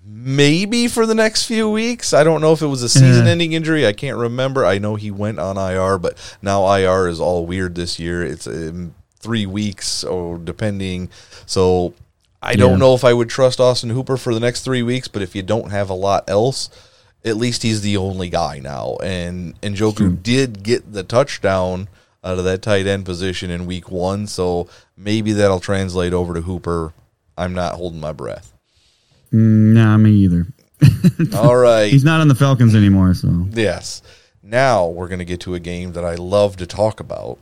maybe 0.06 0.88
for 0.88 1.06
the 1.06 1.16
next 1.16 1.46
few 1.46 1.70
weeks. 1.70 2.14
I 2.14 2.24
don't 2.24 2.42
know 2.42 2.54
if 2.54 2.62
it 2.62 2.68
was 2.68 2.84
a 2.84 2.90
season-ending 2.90 3.54
injury. 3.54 3.86
I 3.88 3.94
can't 3.94 4.18
remember. 4.18 4.66
I 4.66 4.78
know 4.78 4.96
he 4.96 5.12
went 5.12 5.40
on 5.40 5.58
IR, 5.58 5.98
but 5.98 6.18
now 6.42 6.66
IR 6.68 7.08
is 7.08 7.20
all 7.20 7.46
weird 7.46 7.76
this 7.76 8.00
year. 8.00 8.24
It's 8.24 8.48
um, 8.48 8.94
three 9.20 9.46
weeks 9.46 10.04
or 10.04 10.38
depending. 10.38 11.10
So 11.46 11.94
I 12.42 12.56
don't 12.56 12.72
Yeah. 12.74 12.78
know 12.78 12.94
if 12.96 13.04
I 13.04 13.14
would 13.14 13.30
trust 13.30 13.60
Austin 13.60 13.90
Hooper 13.92 14.18
for 14.18 14.34
the 14.34 14.40
next 14.40 14.62
three 14.62 14.84
weeks. 14.84 15.08
But 15.08 15.22
if 15.22 15.36
you 15.36 15.42
don't 15.44 15.72
have 15.72 15.90
a 15.90 15.94
lot 15.96 16.26
else, 16.30 16.70
at 17.26 17.38
least 17.38 17.64
he's 17.64 17.82
the 17.82 17.96
only 17.98 18.30
guy 18.30 18.60
now. 18.60 18.98
And 19.02 19.60
Njoku 19.62 20.22
did 20.22 20.64
get 20.64 20.92
the 20.94 21.04
touchdown 21.04 21.88
out 22.24 22.38
of 22.40 22.46
that 22.46 22.62
tight 22.62 22.88
end 22.88 23.06
position 23.06 23.50
in 23.50 23.66
week 23.66 23.92
one, 23.92 24.28
so 24.28 24.68
maybe 24.96 25.34
that'll 25.34 25.60
translate 25.60 26.14
over 26.14 26.34
to 26.34 26.42
Hooper. 26.42 26.94
I'm 27.38 27.54
not 27.54 27.76
holding 27.76 28.00
my 28.00 28.12
breath. 28.14 28.54
Mm, 29.32 29.74
Nah, 29.74 29.98
me 29.98 30.12
either. 30.12 30.46
All 31.36 31.56
right. 31.56 31.92
He's 31.92 32.04
not 32.04 32.22
on 32.22 32.28
the 32.28 32.36
Falcons 32.36 32.76
anymore, 32.76 33.14
so 33.14 33.48
Yes. 33.52 34.02
Now 34.42 34.88
we're 34.88 35.08
going 35.08 35.20
to 35.20 35.26
get 35.26 35.40
to 35.42 35.56
a 35.56 35.60
game 35.60 35.94
that 35.94 36.04
I 36.06 36.16
love 36.16 36.58
to 36.58 36.68
talk 36.68 37.00
about. 37.00 37.40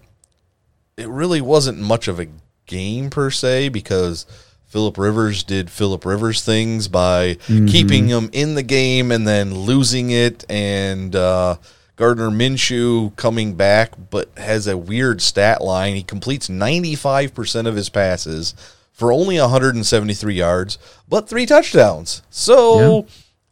It 0.98 1.08
really 1.10 1.42
wasn't 1.42 1.80
much 1.80 2.08
of 2.08 2.20
a 2.20 2.28
game 2.68 3.10
per 3.10 3.32
se 3.32 3.70
because 3.70 4.26
Philip 4.68 4.98
Rivers 4.98 5.44
did 5.44 5.70
Philip 5.70 6.06
Rivers 6.06 6.44
things 6.44 6.88
by 6.88 7.36
keeping 7.48 8.08
him 8.08 8.30
in 8.32 8.56
the 8.56 8.64
game 8.64 9.12
and 9.12 9.28
then 9.28 9.54
losing 9.54 10.12
it, 10.12 10.46
and 10.50 11.14
uh, 11.16 11.56
Gardner 12.02 12.32
Minshew 12.32 13.16
coming 13.16 13.54
back 13.54 13.92
but 14.10 14.36
has 14.36 14.66
a 14.66 14.76
weird 14.76 15.22
stat 15.22 15.62
line. 15.62 15.94
He 15.94 16.02
completes 16.02 16.48
95% 16.48 17.68
of 17.68 17.76
his 17.76 17.90
passes 17.90 18.56
for 18.92 19.14
only 19.14 19.40
173 19.40 20.34
yards, 20.34 20.80
but 21.08 21.30
three 21.30 21.46
touchdowns. 21.46 22.24
So 22.32 23.06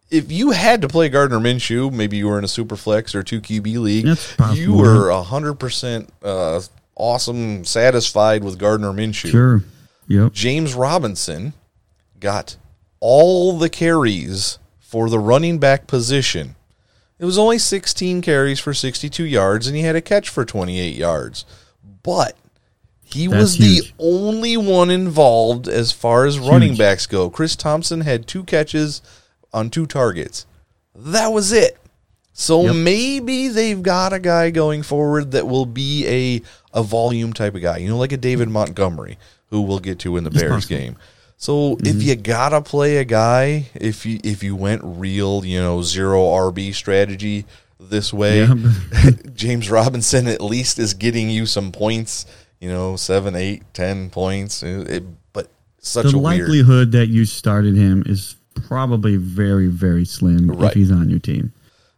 if 0.10 0.32
you 0.32 0.50
had 0.50 0.82
to 0.82 0.88
play 0.88 1.10
Gardner 1.10 1.38
Minshew, 1.38 1.94
maybe 1.94 2.18
you 2.18 2.28
were 2.28 2.40
in 2.40 2.44
a 2.44 2.48
super 2.48 2.76
flex 2.76 3.14
or 3.14 3.22
two 3.22 3.40
QB 3.40 3.78
league, 3.78 4.18
you 4.56 4.74
were 4.74 5.12
hundred 5.22 5.60
percent 5.60 6.12
uh, 6.24 6.60
awesome, 6.96 7.66
satisfied 7.66 8.44
with 8.44 8.58
Gardner 8.58 8.94
Minshew. 8.94 9.30
sure. 9.30 9.64
Yep. 10.08 10.34
James 10.34 10.74
Robinson 10.74 11.54
got 12.20 12.58
all 13.00 13.60
the 13.60 13.70
carries 13.70 14.58
for 14.80 15.08
the 15.08 15.20
running 15.20 15.60
back 15.60 15.86
position. 15.86 16.56
It 17.20 17.26
was 17.26 17.38
only 17.38 17.58
16 17.60 18.22
carries 18.22 18.60
for 18.60 18.74
62 18.74 19.24
yards, 19.26 19.68
and 19.68 19.76
he 19.76 19.84
had 19.84 19.96
a 19.96 20.02
catch 20.02 20.30
for 20.30 20.46
28 20.46 20.96
yards. 20.96 21.46
But 22.04 22.36
He 23.04 23.28
That's 23.28 23.40
was 23.42 23.58
the 23.58 23.82
only 24.00 24.56
one 24.56 24.90
involved 24.90 25.68
as 25.68 25.92
far 25.92 26.26
as 26.26 26.38
running 26.40 26.76
backs 26.76 27.08
go. 27.08 27.30
Chris 27.30 27.56
Thompson 27.56 28.02
had 28.02 28.28
two 28.28 28.44
catches 28.44 29.02
on 29.52 29.70
two 29.70 29.86
targets. 29.88 30.46
That 30.96 31.30
was 31.34 31.52
it. 31.52 31.78
So 32.34 32.66
Yep. 32.66 32.76
maybe 32.76 33.48
they've 33.50 33.82
got 33.82 34.14
a 34.14 34.20
guy 34.20 34.50
going 34.52 34.84
forward 34.84 35.32
that 35.32 35.48
will 35.48 35.66
be 35.66 36.08
a 36.08 36.42
a 36.72 36.84
volume 36.84 37.34
type 37.34 37.56
of 37.56 37.62
guy. 37.62 37.78
You 37.78 37.90
know, 37.90 37.98
like 37.98 38.12
a 38.12 38.18
David 38.18 38.48
Montgomery, 38.48 39.18
who 39.48 39.62
we'll 39.62 39.80
get 39.80 39.98
to 40.00 40.16
in 40.16 40.24
the 40.24 40.30
Bears 40.32 40.66
game. 40.68 40.96
So 41.42 41.78
if 41.80 41.96
mm-hmm. 41.96 42.02
you 42.02 42.16
gotta 42.18 42.62
play 42.62 42.98
a 42.98 43.06
guy, 43.06 43.70
if 43.74 44.06
you 44.06 44.20
if 44.26 44.44
you 44.44 44.58
went 44.58 44.82
real, 44.84 45.46
you 45.46 45.58
know, 45.62 45.82
zero 45.82 46.20
RB 46.20 46.76
strategy 46.76 47.46
this 47.80 48.12
way, 48.14 48.40
Yeah. 48.44 48.56
James 49.36 49.70
Robinson 49.72 50.28
at 50.28 50.42
least 50.42 50.80
is 50.80 50.94
getting 50.94 51.30
you 51.30 51.46
some 51.46 51.72
points. 51.72 52.26
You 52.60 52.68
know, 52.70 52.98
seven, 52.98 53.36
eight, 53.38 53.64
ten 53.74 54.10
points. 54.10 54.64
It- 54.64 54.90
it- 54.90 55.04
but 55.32 55.50
such 55.80 56.12
the 56.12 56.18
a 56.18 56.20
weird. 56.20 56.40
likelihood 56.42 56.92
that 56.92 57.08
you 57.08 57.24
started 57.24 57.74
him 57.74 58.04
is 58.06 58.36
probably 58.68 59.16
very, 59.16 59.68
very 59.68 60.04
slim 60.04 60.52
Right. 60.52 60.68
if 60.68 60.74
he's 60.74 60.92
on 60.92 61.10
your 61.10 61.20
team. 61.20 61.54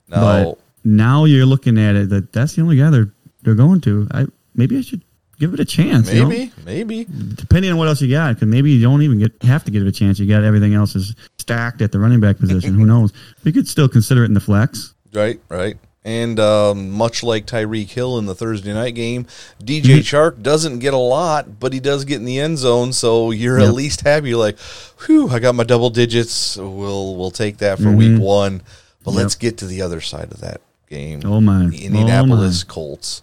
Now, 0.07 0.21
But 0.21 0.59
now 0.83 1.25
you're 1.25 1.47
looking 1.47 1.79
at 1.79 1.95
it 1.95 2.09
that 2.09 2.31
that's 2.31 2.53
the 2.53 2.61
only 2.61 2.77
guy 2.77 2.91
they're 2.91 3.11
they're 3.41 3.55
going 3.55 3.81
to. 3.81 4.07
I 4.11 4.27
maybe 4.53 4.77
I 4.77 4.81
should 4.81 5.01
give 5.41 5.53
it 5.53 5.59
a 5.59 5.65
chance. 5.65 6.11
you 6.13 6.21
know? 6.21 6.29
maybe, 6.29 6.51
maybe. 6.65 7.05
depending 7.35 7.71
on 7.71 7.77
what 7.77 7.87
else 7.89 8.01
you 8.01 8.09
got, 8.09 8.35
because 8.35 8.47
maybe 8.47 8.71
you 8.71 8.81
don't 8.81 9.01
even 9.01 9.19
get 9.19 9.31
have 9.43 9.63
to 9.65 9.71
give 9.71 9.81
it 9.83 9.87
a 9.89 9.91
chance. 9.91 10.19
You 10.19 10.27
got 10.27 10.43
everything 10.45 10.73
else 10.73 10.95
is 10.95 11.13
stacked 11.37 11.81
at 11.81 11.91
the 11.91 11.99
running 11.99 12.19
back 12.21 12.37
position. 12.37 12.75
Who 12.75 12.85
knows? 12.93 13.11
We 13.43 13.51
could 13.51 13.67
still 13.67 13.89
consider 13.89 14.23
it 14.23 14.27
in 14.27 14.33
the 14.33 14.39
flex. 14.39 14.93
Right, 15.13 15.41
right. 15.49 15.77
And 16.03 16.39
um, 16.39 16.89
much 16.89 17.21
like 17.21 17.45
Tyreek 17.45 17.89
Hill 17.89 18.17
in 18.17 18.25
the 18.25 18.33
Thursday 18.33 18.73
night 18.73 18.95
game, 18.95 19.25
DJ 19.63 19.81
Mm-hmm. 19.83 19.99
Chark 19.99 20.41
doesn't 20.41 20.79
get 20.79 20.95
a 20.95 20.97
lot, 20.97 21.59
but 21.59 21.73
he 21.73 21.79
does 21.79 22.05
get 22.05 22.15
in 22.15 22.25
the 22.25 22.39
end 22.39 22.57
zone. 22.57 22.91
So 22.93 23.29
you're 23.29 23.59
at 23.59 23.73
least 23.73 24.01
happy. 24.01 24.29
You're 24.29 24.39
like, 24.39 24.57
"Whew, 25.05 25.29
I 25.29 25.37
got 25.39 25.53
my 25.53 25.63
double 25.63 25.89
digits. 25.91 26.57
We'll 26.57 27.15
we'll 27.17 27.29
take 27.29 27.57
that 27.57 27.77
for 27.77 27.83
Mm-hmm. 27.85 27.97
week 27.97 28.19
one." 28.21 28.61
But 29.03 29.11
let's 29.11 29.35
get 29.35 29.57
to 29.59 29.65
the 29.67 29.81
other 29.83 29.99
side 30.01 30.31
of 30.31 30.41
that 30.41 30.61
game. 30.89 31.21
Oh, 31.25 31.39
my. 31.41 31.67
the 31.67 31.85
Indianapolis 31.85 32.63
Oh, 32.63 32.67
my. 32.67 32.73
Colts, 32.73 33.21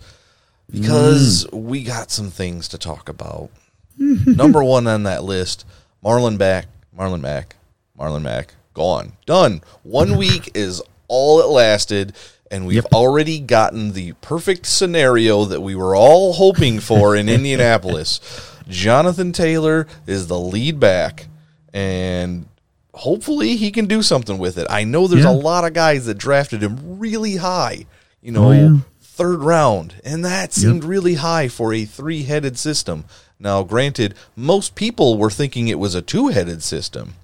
because 0.70 1.46
mm. 1.46 1.62
we 1.62 1.82
got 1.82 2.10
some 2.10 2.30
things 2.30 2.68
to 2.68 2.78
talk 2.78 3.08
about. 3.08 3.50
Number 3.98 4.62
one 4.62 4.86
on 4.86 5.02
that 5.04 5.24
list, 5.24 5.64
Marlon 6.04 6.38
Mack, 6.38 6.66
Marlon 6.96 7.20
Mack, 7.20 7.56
Marlon 7.98 8.22
Mack, 8.22 8.54
gone, 8.74 9.12
done. 9.26 9.62
One 9.82 10.16
week 10.18 10.50
is 10.54 10.82
all 11.08 11.40
it 11.40 11.46
lasted, 11.48 12.14
and 12.50 12.66
we've 12.66 12.76
Yep. 12.76 12.92
already 12.92 13.40
gotten 13.40 13.92
the 13.92 14.12
perfect 14.20 14.66
scenario 14.66 15.44
that 15.46 15.60
we 15.62 15.74
were 15.74 15.96
all 15.96 16.34
hoping 16.34 16.80
for 16.80 17.16
in 17.16 17.28
Indianapolis. 17.28 18.20
Jonathan 18.68 19.32
Taylor 19.32 19.86
is 20.06 20.26
the 20.26 20.38
lead 20.38 20.78
back, 20.78 21.26
and 21.72 22.46
hopefully 22.94 23.56
he 23.56 23.70
can 23.70 23.86
do 23.86 24.02
something 24.02 24.38
with 24.38 24.58
it. 24.58 24.66
I 24.68 24.84
know 24.84 25.06
there's 25.06 25.24
Yeah. 25.24 25.30
a 25.30 25.32
lot 25.32 25.64
of 25.64 25.72
guys 25.72 26.06
that 26.06 26.18
drafted 26.18 26.62
him 26.62 26.98
really 26.98 27.36
high, 27.36 27.86
you 28.22 28.32
oh, 28.36 28.42
know, 28.42 28.48
Oh, 28.48 28.52
yeah. 28.52 28.76
Third 29.18 29.40
round, 29.42 29.96
and 30.04 30.24
that 30.24 30.52
seemed 30.52 30.84
really 30.84 31.14
high 31.14 31.48
for 31.48 31.74
a 31.74 31.84
three 31.84 32.22
headed 32.22 32.56
system. 32.56 33.04
Now, 33.40 33.64
granted, 33.64 34.14
most 34.36 34.76
people 34.76 35.18
were 35.18 35.28
thinking 35.30 35.66
it 35.66 35.80
was 35.80 35.96
a 35.96 36.02
two 36.02 36.28
headed 36.28 36.62
system. 36.62 37.14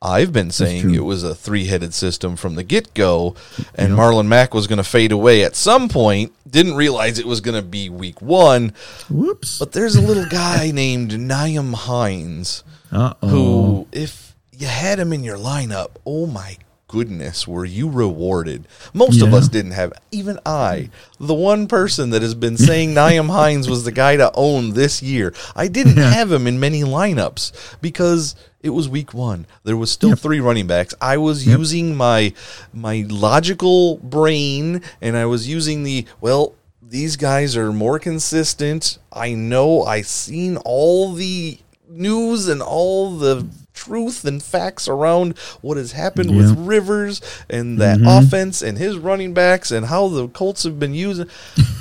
I've 0.00 0.32
been 0.32 0.52
saying 0.52 0.94
it 0.94 1.00
was 1.04 1.24
a 1.24 1.34
three 1.34 1.66
headed 1.66 1.94
system 1.94 2.36
from 2.36 2.54
the 2.54 2.62
get 2.62 2.94
go, 2.94 3.34
and 3.74 3.92
Marlon 3.94 4.26
Mack 4.28 4.54
was 4.54 4.68
going 4.68 4.78
to 4.78 4.84
fade 4.84 5.10
away 5.10 5.42
at 5.42 5.56
some 5.56 5.88
point. 5.88 6.32
Didn't 6.48 6.74
realize 6.74 7.18
it 7.18 7.26
was 7.26 7.40
going 7.40 7.60
to 7.60 7.68
be 7.68 7.88
week 7.88 8.22
one. 8.22 8.72
Whoops. 9.10 9.58
But 9.58 9.72
there's 9.72 9.96
a 9.96 10.00
little 10.00 10.26
guy 10.26 10.70
named 10.74 11.10
Nyheim 11.10 11.74
Hines 11.74 12.62
Uh 12.92 13.14
oh. 13.20 13.28
who, 13.28 13.88
if 13.90 14.36
you 14.52 14.68
had 14.68 15.00
him 15.00 15.12
in 15.12 15.24
your 15.24 15.38
lineup, 15.38 15.90
oh 16.06 16.26
my 16.26 16.56
goodness, 16.92 17.48
were 17.48 17.64
you 17.64 17.88
rewarded? 17.88 18.68
Most 18.92 19.22
of 19.22 19.32
us 19.32 19.48
didn't 19.48 19.70
have, 19.72 19.94
even 20.10 20.38
I, 20.44 20.90
the 21.18 21.32
one 21.34 21.66
person 21.66 22.10
that 22.10 22.20
has 22.20 22.34
been 22.34 22.58
saying 22.58 22.90
Nyheim 22.94 23.30
Hines 23.30 23.66
was 23.68 23.84
the 23.84 23.92
guy 23.92 24.16
to 24.16 24.30
own 24.34 24.74
this 24.74 25.02
year. 25.02 25.32
I 25.56 25.68
didn't 25.68 25.96
Yeah. 25.96 26.10
have 26.12 26.30
him 26.30 26.46
in 26.46 26.60
many 26.60 26.82
lineups 26.82 27.52
because 27.80 28.34
it 28.62 28.70
was 28.70 28.90
week 28.90 29.14
one. 29.14 29.46
There 29.64 29.76
was 29.76 29.90
still 29.90 30.14
three 30.16 30.38
running 30.40 30.66
backs. 30.66 30.94
I 31.00 31.16
was 31.16 31.46
using 31.46 31.96
my 31.96 32.34
my 32.74 33.06
logical 33.08 33.96
brain 33.96 34.82
and 35.00 35.16
I 35.16 35.24
was 35.26 35.48
using 35.48 35.82
the 35.84 36.04
well. 36.20 36.54
These 36.86 37.16
guys 37.16 37.56
are 37.56 37.72
more 37.72 37.98
consistent. 37.98 38.98
I 39.10 39.32
know 39.32 39.82
I 39.82 40.02
seen 40.02 40.58
all 40.58 41.14
the 41.14 41.58
news 41.92 42.48
and 42.48 42.62
all 42.62 43.16
the 43.16 43.46
truth 43.74 44.24
and 44.24 44.42
facts 44.42 44.86
around 44.88 45.36
what 45.60 45.76
has 45.76 45.92
happened 45.92 46.36
with 46.36 46.56
Rivers 46.58 47.20
and 47.48 47.78
that 47.78 47.98
Mm-hmm. 47.98 48.26
offense 48.26 48.62
and 48.62 48.78
his 48.78 48.96
running 48.96 49.34
backs 49.34 49.70
and 49.70 49.86
how 49.86 50.08
the 50.08 50.28
Colts 50.28 50.62
have 50.64 50.78
been 50.78 50.94
using. 50.94 51.26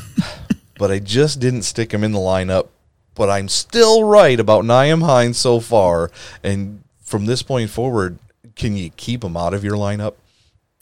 but 0.77 0.91
I 0.91 0.99
just 0.99 1.39
didn't 1.39 1.63
stick 1.63 1.93
him 1.93 2.03
in 2.03 2.11
the 2.11 2.19
lineup. 2.19 2.67
But 3.13 3.29
I'm 3.29 3.49
still 3.49 4.05
right 4.05 4.39
about 4.39 4.63
Nyheim 4.63 5.03
Hines 5.03 5.37
so 5.37 5.59
far. 5.59 6.09
And 6.43 6.83
from 7.03 7.25
this 7.25 7.43
point 7.43 7.69
forward, 7.69 8.17
can 8.55 8.75
you 8.77 8.89
keep 8.91 9.23
him 9.23 9.35
out 9.35 9.53
of 9.53 9.63
your 9.63 9.75
lineup? 9.75 10.13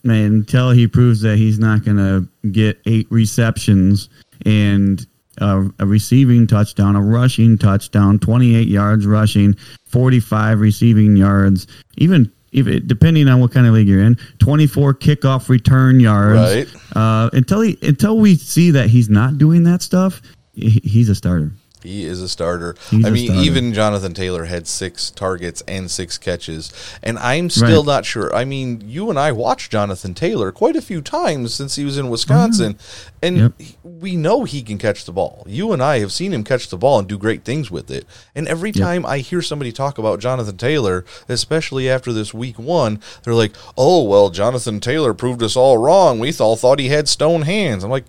Man, 0.04 0.26
until 0.26 0.72
he 0.72 0.88
proves 0.88 1.22
that 1.22 1.38
he's 1.38 1.60
not 1.60 1.84
going 1.84 1.98
to 1.98 2.48
get 2.50 2.80
eight 2.86 3.08
receptions 3.10 4.10
and 4.46 5.06
uh, 5.39 5.63
a 5.80 5.86
receiving 5.86 6.47
touchdown, 6.47 6.95
a 6.95 7.02
rushing 7.02 7.58
touchdown, 7.58 8.19
28 8.19 8.67
yards 8.67 9.06
rushing, 9.06 9.56
45 9.88 10.60
receiving 10.60 11.15
yards, 11.15 11.67
even 11.97 12.32
if 12.52 12.67
it, 12.67 12.88
depending 12.88 13.28
on 13.28 13.39
what 13.39 13.52
kind 13.52 13.67
of 13.67 13.73
league 13.73 13.88
you're 13.88 14.02
in, 14.02 14.17
24 14.39 14.93
kickoff 14.95 15.49
return 15.49 15.99
yards. 15.99 16.67
Right. 16.67 16.95
Uh, 16.95 17.30
until 17.34 17.62
he, 17.62 17.78
until 17.82 18.17
we 18.17 18.36
see 18.36 18.71
that 18.71 18.89
he's 18.89 19.10
not 19.10 19.38
doing 19.38 19.63
that 19.63 19.82
stuff, 19.82 20.21
he, 20.54 20.82
he's 20.84 21.10
a 21.10 21.15
starter. 21.15 21.52
He 21.82 22.06
is 22.06 22.22
a 22.22 22.28
starter. 22.28 22.76
He's 22.89 23.06
I 23.06 23.10
mean, 23.10 23.28
starter. 23.28 23.42
even 23.44 23.74
Jonathan 23.74 24.13
Taylor 24.13 24.46
had 24.46 24.68
six 24.68 25.10
targets 25.12 25.62
and 25.68 25.89
six 25.89 26.18
catches. 26.18 26.74
And 27.02 27.18
I'm 27.20 27.50
still 27.50 27.84
Right. 27.84 27.94
not 27.96 28.06
sure. 28.06 28.36
I 28.36 28.44
mean, 28.46 28.84
you 28.86 29.10
and 29.10 29.18
I 29.18 29.32
watched 29.32 29.72
Jonathan 29.72 30.13
Taylor 30.13 30.52
quite 30.52 30.76
a 30.76 30.82
few 30.82 31.02
times 31.02 31.54
since 31.54 31.76
he 31.76 31.86
was 31.86 31.98
in 31.98 32.10
Wisconsin. 32.10 32.76
Uh-huh. 32.78 33.10
And 33.22 33.38
Yep. 33.38 33.54
we 33.84 34.15
know 34.15 34.44
he 34.44 34.62
can 34.62 34.78
catch 34.78 35.06
the 35.06 35.12
ball. 35.12 35.46
You 35.48 35.72
and 35.72 35.82
I 35.82 36.00
have 36.00 36.12
seen 36.12 36.34
him 36.34 36.44
catch 36.44 36.70
the 36.70 36.78
ball 36.78 37.00
and 37.00 37.08
do 37.08 37.18
great 37.18 37.44
things 37.46 37.70
with 37.72 37.89
it. 37.92 38.06
And 38.36 38.48
every 38.48 38.72
time 38.72 39.06
I 39.06 39.20
hear 39.20 39.42
somebody 39.42 39.72
talk 39.72 39.98
about 39.98 40.20
Jonathan 40.20 40.58
Taylor, 40.58 41.06
especially 41.30 41.89
after 41.89 42.12
this 42.13 42.34
week 42.34 42.58
one, 42.60 43.00
they're 43.24 43.34
like, 43.34 43.54
oh, 43.78 44.04
well, 44.04 44.30
Jonathan 44.30 44.80
Taylor 44.80 45.13
proved 45.13 45.44
us 45.44 45.56
all 45.56 45.78
wrong. 45.78 46.20
We 46.20 46.34
all 46.39 46.56
thought 46.56 46.80
he 46.80 46.89
had 46.89 47.08
stone 47.10 47.42
hands. 47.44 47.84
I'm 47.84 47.89
like, 47.89 48.06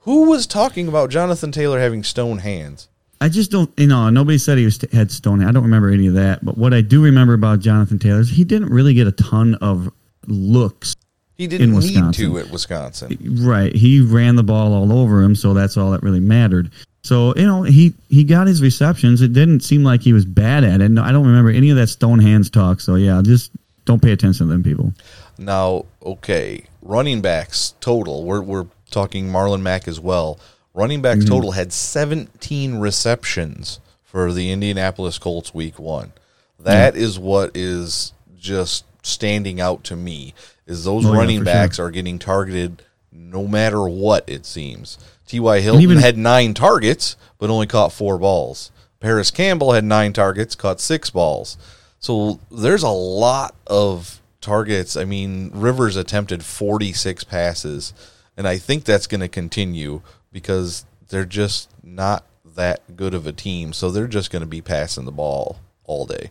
who 0.00 0.28
was 0.30 0.46
talking 0.46 0.88
about 0.88 1.10
Jonathan 1.10 1.50
Taylor 1.52 1.80
having 1.80 2.04
stone 2.04 2.38
hands? 2.38 2.88
I 3.20 3.28
just 3.28 3.50
don't, 3.50 3.70
you 3.78 3.86
know, 3.86 4.10
nobody 4.10 4.38
said 4.38 4.58
he 4.58 4.64
was 4.64 4.78
had 4.92 5.10
stone. 5.10 5.44
I 5.44 5.52
don't 5.52 5.62
remember 5.62 5.90
any 5.90 6.06
of 6.06 6.14
that. 6.14 6.44
But 6.44 6.58
what 6.58 6.74
I 6.74 6.80
do 6.80 7.02
remember 7.02 7.34
about 7.34 7.60
Jonathan 7.60 7.98
Taylor 7.98 8.20
is 8.20 8.30
he 8.30 8.44
didn't 8.44 8.68
really 8.70 8.94
get 8.94 9.06
a 9.06 9.12
ton 9.12 9.54
of 9.56 9.90
looks. 10.26 10.94
He 11.36 11.46
didn't 11.46 11.64
in 11.64 11.70
need 11.70 11.76
Wisconsin. 11.76 12.32
to 12.32 12.38
at 12.38 12.50
Wisconsin. 12.50 13.18
Right. 13.40 13.74
He 13.74 14.00
ran 14.00 14.36
the 14.36 14.42
ball 14.42 14.72
all 14.72 14.92
over 14.92 15.22
him, 15.22 15.34
so 15.34 15.52
that's 15.54 15.76
all 15.76 15.90
that 15.90 16.02
really 16.02 16.20
mattered. 16.20 16.70
So, 17.02 17.34
you 17.36 17.46
know, 17.46 17.62
he, 17.64 17.92
he 18.08 18.24
got 18.24 18.46
his 18.46 18.62
receptions. 18.62 19.20
It 19.20 19.32
didn't 19.32 19.60
seem 19.60 19.84
like 19.84 20.00
he 20.00 20.12
was 20.12 20.24
bad 20.24 20.64
at 20.64 20.80
it. 20.80 20.90
No, 20.90 21.02
I 21.02 21.12
don't 21.12 21.26
remember 21.26 21.50
any 21.50 21.70
of 21.70 21.76
that 21.76 21.88
stone 21.88 22.18
hands 22.18 22.48
talk. 22.50 22.80
So, 22.80 22.94
yeah, 22.94 23.20
just 23.22 23.50
don't 23.84 24.00
pay 24.00 24.12
attention 24.12 24.46
to 24.46 24.52
them 24.52 24.62
people. 24.62 24.92
Now, 25.36 25.86
okay, 26.04 26.64
running 26.82 27.20
backs 27.20 27.74
total. 27.80 28.24
We're 28.24 28.40
we're 28.40 28.66
talking 28.90 29.28
Marlon 29.28 29.60
Mack 29.60 29.88
as 29.88 29.98
well. 29.98 30.38
Running 30.74 31.02
backs 31.02 31.20
Mm-hmm. 31.20 31.28
total 31.34 31.52
had 31.52 31.72
17 31.72 32.74
receptions 32.76 33.80
for 34.02 34.32
the 34.32 34.50
Indianapolis 34.50 35.18
Colts 35.18 35.54
week 35.54 35.78
1. 35.78 36.12
That 36.60 36.96
is 36.96 37.18
what 37.18 37.52
is 37.56 38.12
just 38.36 38.84
standing 39.06 39.60
out 39.60 39.84
to 39.84 39.96
me 39.96 40.34
is 40.66 40.84
those 40.84 41.04
Oh, 41.06 41.12
running 41.12 41.40
for 41.40 41.44
backs 41.44 41.76
sure. 41.76 41.86
are 41.86 41.90
getting 41.90 42.18
targeted 42.18 42.82
no 43.12 43.46
matter 43.46 43.86
what 43.88 44.24
it 44.28 44.44
seems. 44.46 44.98
T.Y. 45.26 45.60
Hilton 45.60 45.82
even- 45.82 45.98
had 45.98 46.16
9 46.18 46.54
targets 46.54 47.16
but 47.38 47.50
only 47.50 47.66
caught 47.66 47.92
4 47.92 48.18
balls. 48.18 48.70
Parris 49.00 49.30
Campbell 49.30 49.72
had 49.72 49.84
9 49.84 50.12
targets, 50.12 50.54
caught 50.54 50.80
6 50.80 51.10
balls. 51.10 51.56
So 52.00 52.40
there's 52.50 52.82
a 52.82 52.88
lot 52.88 53.54
of 53.66 54.20
targets. 54.40 54.96
I 54.96 55.04
mean, 55.04 55.50
Rivers 55.54 55.96
attempted 55.96 56.44
46 56.44 57.24
passes, 57.24 57.92
and 58.36 58.48
I 58.48 58.56
think 58.58 58.84
that's 58.84 59.06
going 59.06 59.20
to 59.20 59.28
continue 59.28 60.00
because 60.34 60.84
they're 61.08 61.24
just 61.24 61.70
not 61.84 62.26
that 62.56 62.96
good 62.96 63.14
of 63.14 63.26
a 63.26 63.32
team. 63.32 63.72
So 63.72 63.90
they're 63.90 64.08
just 64.08 64.30
going 64.30 64.42
to 64.42 64.46
be 64.46 64.60
passing 64.60 65.06
the 65.06 65.12
ball 65.12 65.60
all 65.84 66.04
day. 66.04 66.30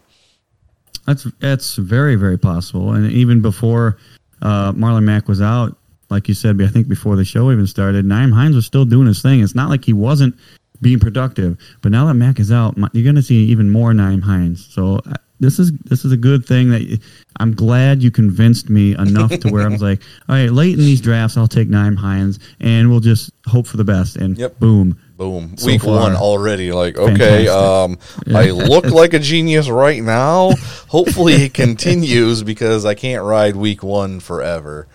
That's 1.08 1.24
that's 1.40 1.76
very 1.78 2.16
very 2.16 2.38
possible. 2.38 2.94
And 2.94 3.12
even 3.12 3.42
before 3.42 3.98
uh, 4.42 4.74
Marlon 4.74 5.04
Mack 5.04 5.28
was 5.28 5.42
out, 5.42 5.76
like 6.10 6.28
you 6.28 6.34
said, 6.34 6.62
I 6.62 6.68
think 6.68 6.88
before 6.88 7.16
the 7.16 7.26
show 7.26 7.52
even 7.52 7.66
started, 7.66 8.06
Nyheim 8.06 8.34
Hines 8.34 8.56
was 8.56 8.66
still 8.66 8.86
doing 8.86 9.08
his 9.08 9.22
thing. 9.22 9.42
It's 9.42 9.56
not 9.56 9.70
like 9.70 9.84
he 9.84 9.94
wasn't 9.94 10.36
being 10.82 11.00
productive. 11.00 11.58
But 11.82 11.92
now 11.92 12.06
that 12.08 12.14
Mack 12.14 12.40
is 12.40 12.52
out, 12.52 12.78
you're 12.94 13.04
going 13.04 13.16
to 13.16 13.24
see 13.24 13.46
even 13.46 13.70
more 13.70 13.92
Nyheim 13.92 14.22
Hines. 14.22 14.66
So 14.66 14.98
uh, 14.98 15.14
this 15.44 15.60
is 15.60 15.72
this 15.84 16.06
is 16.06 16.12
a 16.12 16.18
good 16.18 16.46
thing 16.46 16.70
that 16.70 17.00
I'm 17.40 17.54
glad 17.54 18.02
you 18.02 18.12
convinced 18.12 18.70
me 18.70 18.96
enough 18.98 19.38
to 19.40 19.50
where 19.50 19.66
I'm 19.66 19.78
like, 19.90 20.02
all 20.30 20.36
right, 20.36 20.52
late 20.52 20.74
in 20.74 20.80
these 20.80 21.02
drafts, 21.02 21.38
I'll 21.38 21.48
take 21.48 21.70
Nyheim 21.70 21.98
Hines, 21.98 22.40
and 22.60 22.90
we'll 22.90 23.02
just 23.02 23.32
hope 23.46 23.68
for 23.68 23.78
the 23.78 23.84
best. 23.84 24.16
And 24.16 24.38
Yep. 24.38 24.60
boom, 24.60 24.98
Boom. 25.18 25.58
So 25.58 25.68
Week 25.68 25.82
far, 25.82 26.00
one 26.00 26.16
already. 26.16 26.72
Like, 26.72 26.98
okay, 26.98 27.48
um, 27.48 28.00
I 28.34 28.50
look 28.52 28.86
like 28.92 29.14
a 29.14 29.20
genius 29.20 29.70
right 29.70 30.02
now. 30.02 30.56
Hopefully 30.88 31.34
it 31.44 31.54
continues 31.54 32.42
because 32.42 32.86
I 32.86 32.96
can't 32.96 33.24
ride 33.24 33.56
week 33.56 33.84
one 33.84 34.20
forever. 34.20 34.88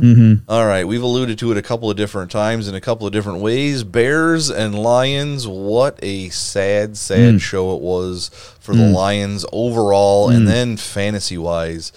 Mm-hmm. 0.00 0.50
All 0.50 0.66
right, 0.66 0.86
we've 0.88 1.02
alluded 1.02 1.38
to 1.38 1.52
it 1.52 1.56
a 1.56 1.62
couple 1.62 1.88
of 1.88 1.96
different 1.96 2.30
times 2.32 2.66
in 2.66 2.74
a 2.74 2.80
couple 2.80 3.06
of 3.06 3.12
different 3.12 3.40
ways. 3.40 3.84
Bears 3.84 4.50
and 4.50 4.76
Lions, 4.76 5.46
what 5.46 5.98
a 6.02 6.30
sad, 6.30 6.92
Mm. 6.92 6.96
sad 6.96 7.40
show 7.40 7.76
it 7.76 7.80
was 7.80 8.30
for 8.58 8.74
the 8.74 8.88
Lions 8.88 9.44
overall, 9.52 10.28
Mm. 10.30 10.36
and 10.36 10.48
then 10.48 10.76
fantasy 10.76 11.38
wise. 11.38 11.92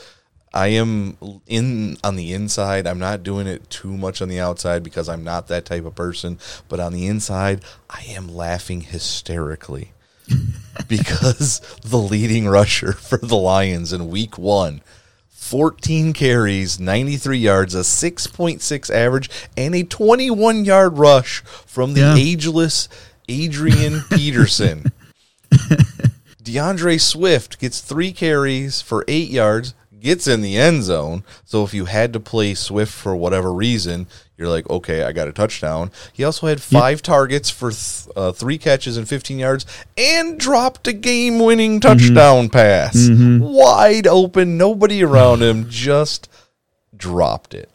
I 0.53 0.67
am 0.69 1.17
in 1.47 1.97
on 2.03 2.15
the 2.15 2.33
inside. 2.33 2.87
I'm 2.87 2.99
not 2.99 3.21
doing 3.23 3.47
it 3.47 3.69
too 3.69 3.95
much 3.97 4.21
on 4.21 4.29
the 4.29 4.39
outside 4.39 4.81
because 4.83 5.09
I'm 5.09 5.23
not 5.23 5.47
that 5.47 5.65
type 5.65 5.85
of 5.85 5.93
person. 5.95 6.39
But 6.69 6.79
on 6.79 6.93
the 6.93 7.05
inside, 7.07 7.61
I 7.89 8.03
am 8.09 8.27
laughing 8.27 8.81
hysterically 8.81 9.91
because 10.87 11.61
the 11.83 11.97
leading 11.97 12.47
rusher 12.47 12.93
for 12.93 13.17
the 13.17 13.35
Lions 13.37 13.91
in 13.93 14.09
week 14.09 14.37
one 14.37 14.81
14 15.47 16.11
carries, 16.11 16.77
93 16.79 17.37
yards, 17.37 17.73
a 17.73 17.79
6.6 17.79 18.89
average, 18.93 19.29
and 19.55 19.73
a 19.73 19.83
21 19.83 20.65
yard 20.65 20.97
rush 20.97 21.39
from 21.65 21.93
the 21.93 22.01
Yeah. 22.01 22.15
ageless 22.15 22.89
Adrian 23.29 24.01
Peterson. 24.11 24.91
D'Andre 26.43 26.97
Swift 26.97 27.59
gets 27.59 27.81
three 27.81 28.11
carries 28.11 28.81
for 28.81 29.03
eight 29.07 29.29
yards, 29.29 29.73
gets 29.99 30.27
in 30.27 30.41
the 30.41 30.57
end 30.57 30.83
zone. 30.83 31.23
So 31.45 31.63
if 31.63 31.73
you 31.73 31.85
had 31.85 32.13
to 32.13 32.19
play 32.19 32.53
Swift 32.53 32.91
for 32.93 33.15
whatever 33.15 33.51
reason, 33.53 34.07
you're 34.37 34.49
like, 34.49 34.69
okay, 34.69 35.03
I 35.03 35.11
got 35.13 35.27
a 35.27 35.31
touchdown. 35.33 35.91
He 36.13 36.23
also 36.23 36.45
had 36.47 36.61
five 36.61 37.01
targets 37.01 37.49
for 37.49 37.71
th- 37.71 38.07
uh, 38.15 38.31
three 38.31 38.57
catches 38.59 38.95
and 38.95 39.09
15 39.09 39.39
yards 39.39 39.65
and 39.97 40.39
dropped 40.39 40.87
a 40.87 40.93
game 40.93 41.39
winning 41.39 41.79
touchdown 41.79 42.49
pass. 42.49 43.09
Wide 43.09 44.05
open, 44.05 44.57
nobody 44.57 45.03
around 45.03 45.41
him, 45.41 45.65
just 45.69 46.29
dropped 46.95 47.53
it. 47.55 47.69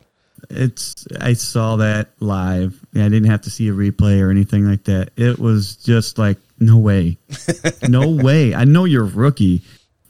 it's 0.51 1.07
I 1.21 1.33
saw 1.33 1.77
that 1.77 2.11
live. 2.21 2.79
I 2.95 3.09
didn't 3.09 3.25
have 3.25 3.43
to 3.43 3.51
see 3.51 3.69
a 3.69 3.73
replay 3.73 4.21
or 4.21 4.31
anything 4.31 4.65
like 4.65 4.85
that. 4.85 5.11
It 5.17 5.39
was 5.41 5.77
just 5.77 6.17
like 6.19 6.39
no 6.61 6.79
way, 6.79 7.19
no 7.89 8.09
way. 8.09 8.55
I 8.55 8.65
know 8.65 8.85
you're 8.85 9.05
a 9.05 9.09
rookie, 9.09 9.63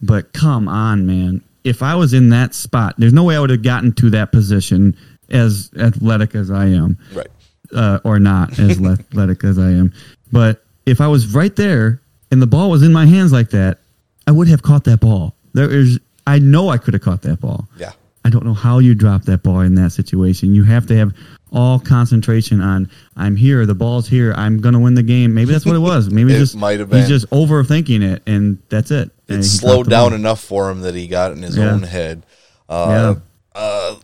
but 0.02 0.34
come 0.34 0.68
on, 0.68 1.06
man. 1.06 1.42
If 1.64 1.82
I 1.82 1.94
was 1.94 2.12
in 2.12 2.30
that 2.30 2.54
spot, 2.54 2.96
there's 2.98 3.12
no 3.12 3.24
way 3.24 3.36
I 3.36 3.40
would 3.40 3.50
have 3.50 3.62
gotten 3.62 3.92
to 3.94 4.10
that 4.10 4.32
position 4.32 4.96
as 5.32 5.70
athletic 5.78 6.34
as 6.34 6.50
I 6.50 6.66
am, 6.66 6.98
Right. 7.14 7.28
uh, 7.74 7.98
or 8.04 8.18
not 8.18 8.58
as 8.58 8.80
athletic 8.84 9.42
as 9.44 9.58
I 9.58 9.70
am. 9.70 9.92
But 10.30 10.64
if 10.86 11.00
I 11.00 11.08
was 11.08 11.34
right 11.34 11.54
there 11.56 12.00
and 12.30 12.40
the 12.42 12.46
ball 12.46 12.70
was 12.70 12.82
in 12.82 12.92
my 12.92 13.06
hands 13.06 13.32
like 13.32 13.50
that, 13.50 13.78
I 14.26 14.30
would 14.30 14.48
have 14.48 14.62
caught 14.62 14.84
that 14.84 15.00
ball. 15.00 15.34
There 15.54 15.70
is, 15.70 15.98
I 16.26 16.38
know 16.38 16.68
I 16.68 16.78
could 16.78 16.94
have 16.94 17.02
caught 17.02 17.22
that 17.22 17.40
ball. 17.40 17.68
Yeah. 17.78 17.92
I 18.24 18.30
don't 18.30 18.44
know 18.44 18.54
how 18.54 18.78
you 18.78 18.94
drop 18.94 19.22
that 19.24 19.42
ball 19.42 19.60
in 19.60 19.74
that 19.74 19.90
situation. 19.90 20.54
You 20.54 20.62
have 20.64 20.86
to 20.86 20.96
have 20.96 21.12
all 21.52 21.78
concentration 21.80 22.60
on 22.60 22.88
I'm 23.16 23.36
here, 23.36 23.66
the 23.66 23.74
ball's 23.74 24.08
here, 24.08 24.32
I'm 24.36 24.58
gonna 24.60 24.78
win 24.80 24.94
the 24.94 25.02
game. 25.02 25.34
Maybe 25.34 25.52
that's 25.52 25.66
what 25.66 25.74
it 25.76 25.80
was. 25.80 26.08
Maybe 26.08 26.32
It 26.34 26.38
just 26.38 26.56
might 26.56 26.78
have 26.80 26.90
he's 26.90 27.02
been. 27.02 27.08
just 27.08 27.28
overthinking 27.30 28.02
it, 28.02 28.22
and 28.26 28.58
that's 28.70 28.90
it. 28.90 29.10
It 29.28 29.42
slowed 29.42 29.90
down 29.90 30.10
ball. 30.10 30.14
enough 30.18 30.40
for 30.40 30.70
him 30.70 30.80
that 30.82 30.94
he 30.94 31.08
got 31.08 31.32
in 31.32 31.42
his 31.42 31.56
Yeah. 31.58 31.70
own 31.72 31.82
head. 31.82 32.24
Uh, 32.68 33.16
Yeah. 33.56 33.60
uh, 33.60 33.94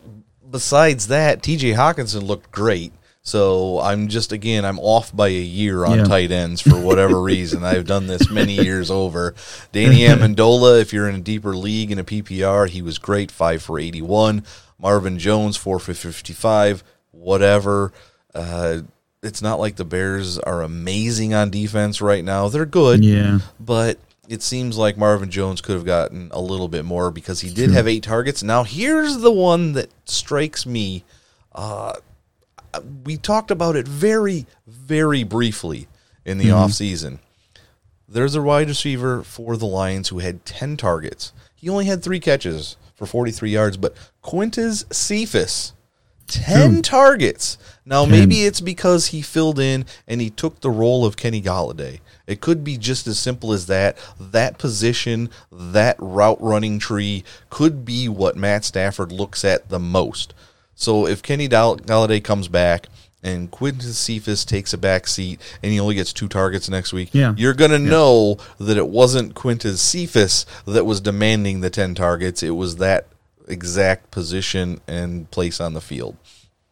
besides 0.49 1.07
that, 1.07 1.41
TJ 1.41 1.75
Hockenson 1.75 2.23
looked 2.23 2.51
great. 2.51 2.93
So 3.21 3.79
I'm 3.81 4.07
just 4.07 4.31
again 4.31 4.65
I'm 4.65 4.79
off 4.79 5.15
by 5.15 5.27
a 5.27 5.31
year 5.31 5.85
on 5.85 5.99
Yeah. 5.99 6.03
tight 6.05 6.31
ends 6.31 6.61
for 6.61 6.79
whatever 6.79 7.21
reason. 7.33 7.63
I've 7.63 7.85
done 7.85 8.07
this 8.07 8.29
many 8.31 8.53
years 8.53 8.89
over. 8.89 9.35
Danny 9.71 9.99
Amendola, 9.99 10.81
if 10.81 10.93
you're 10.93 11.07
in 11.09 11.15
a 11.15 11.19
deeper 11.19 11.55
league 11.55 11.91
in 11.91 11.99
a 11.99 12.03
PPR, 12.03 12.67
he 12.69 12.81
was 12.81 12.97
great, 12.97 13.29
five 13.29 13.61
for 13.61 13.77
81. 13.77 14.43
Marvin 14.79 15.19
Jones, 15.19 15.57
four 15.57 15.79
for 15.79 15.93
55. 15.93 16.83
Whatever. 17.11 17.91
Uh, 18.33 18.79
it's 19.21 19.41
not 19.41 19.59
like 19.59 19.75
the 19.75 19.85
Bears 19.85 20.39
are 20.39 20.61
amazing 20.61 21.33
on 21.33 21.49
defense 21.49 22.01
right 22.01 22.23
now. 22.23 22.47
They're 22.47 22.65
good 22.65 23.03
Yeah, 23.03 23.39
but 23.59 23.99
it 24.29 24.43
seems 24.43 24.77
like 24.77 24.95
Marvin 24.95 25.31
Jones 25.31 25.59
could 25.59 25.73
have 25.73 25.85
gotten 25.85 26.29
a 26.31 26.39
little 26.39 26.67
bit 26.67 26.85
more 26.85 27.09
because 27.09 27.41
he 27.41 27.51
did 27.51 27.71
have 27.71 27.87
eight 27.87 28.03
targets. 28.03 28.43
Now, 28.43 28.63
here's 28.63 29.17
the 29.17 29.31
one 29.31 29.73
that 29.73 29.89
strikes 30.05 30.67
me. 30.67 31.03
Uh, 31.51 31.93
we 33.03 33.17
talked 33.17 33.49
about 33.49 33.75
it 33.75 33.87
very, 33.87 34.45
very 34.67 35.23
briefly 35.23 35.87
in 36.25 36.37
the 36.37 36.45
offseason. 36.49 37.17
There's 38.07 38.35
a 38.35 38.41
wide 38.41 38.67
receiver 38.67 39.23
for 39.23 39.57
the 39.57 39.65
Lions 39.65 40.09
who 40.09 40.19
had 40.19 40.45
10 40.45 40.77
targets. 40.77 41.33
He 41.55 41.67
only 41.67 41.85
had 41.85 42.03
three 42.03 42.19
catches 42.19 42.77
for 42.95 43.07
43 43.07 43.49
yards, 43.49 43.77
but 43.77 43.95
Quintez 44.23 44.85
Cephus, 44.93 45.73
10 46.29 46.81
targets. 46.81 47.57
Now, 47.85 48.05
maybe 48.05 48.43
it's 48.43 48.61
because 48.61 49.07
he 49.07 49.21
filled 49.21 49.59
in 49.59 49.85
and 50.07 50.21
he 50.21 50.29
took 50.29 50.61
the 50.61 50.69
role 50.69 51.05
of 51.05 51.17
Kenny 51.17 51.41
Golladay. 51.41 51.99
It 52.27 52.39
could 52.39 52.63
be 52.63 52.77
just 52.77 53.07
as 53.07 53.17
simple 53.17 53.51
as 53.51 53.65
that. 53.65 53.97
That 54.19 54.59
position, 54.59 55.29
that 55.51 55.95
route 55.99 56.39
running 56.41 56.77
tree 56.77 57.23
could 57.49 57.83
be 57.85 58.07
what 58.07 58.35
Matt 58.37 58.63
Stafford 58.63 59.11
looks 59.11 59.43
at 59.43 59.69
the 59.69 59.79
most. 59.79 60.33
So 60.75 61.07
if 61.07 61.23
Kenny 61.23 61.49
Golladay 61.49 62.23
comes 62.23 62.47
back 62.47 62.87
and 63.23 63.49
Quintez 63.51 63.95
Cephus 63.95 64.45
takes 64.45 64.71
a 64.71 64.77
back 64.77 65.07
seat 65.07 65.41
and 65.63 65.71
he 65.71 65.79
only 65.79 65.95
gets 65.95 66.13
two 66.13 66.27
targets 66.27 66.69
next 66.69 66.93
week, 66.93 67.09
Yeah. 67.11 67.33
you're 67.35 67.53
going 67.55 67.71
to 67.71 67.79
know 67.79 68.37
that 68.59 68.77
it 68.77 68.87
wasn't 68.87 69.33
Quintez 69.33 69.79
Cephus 69.79 70.45
that 70.67 70.85
was 70.85 71.01
demanding 71.01 71.61
the 71.61 71.69
10 71.71 71.95
targets. 71.95 72.43
It 72.43 72.51
was 72.51 72.75
that 72.77 73.07
exact 73.49 74.11
position 74.11 74.79
and 74.87 75.29
place 75.31 75.59
on 75.59 75.73
the 75.73 75.81
field. 75.81 76.15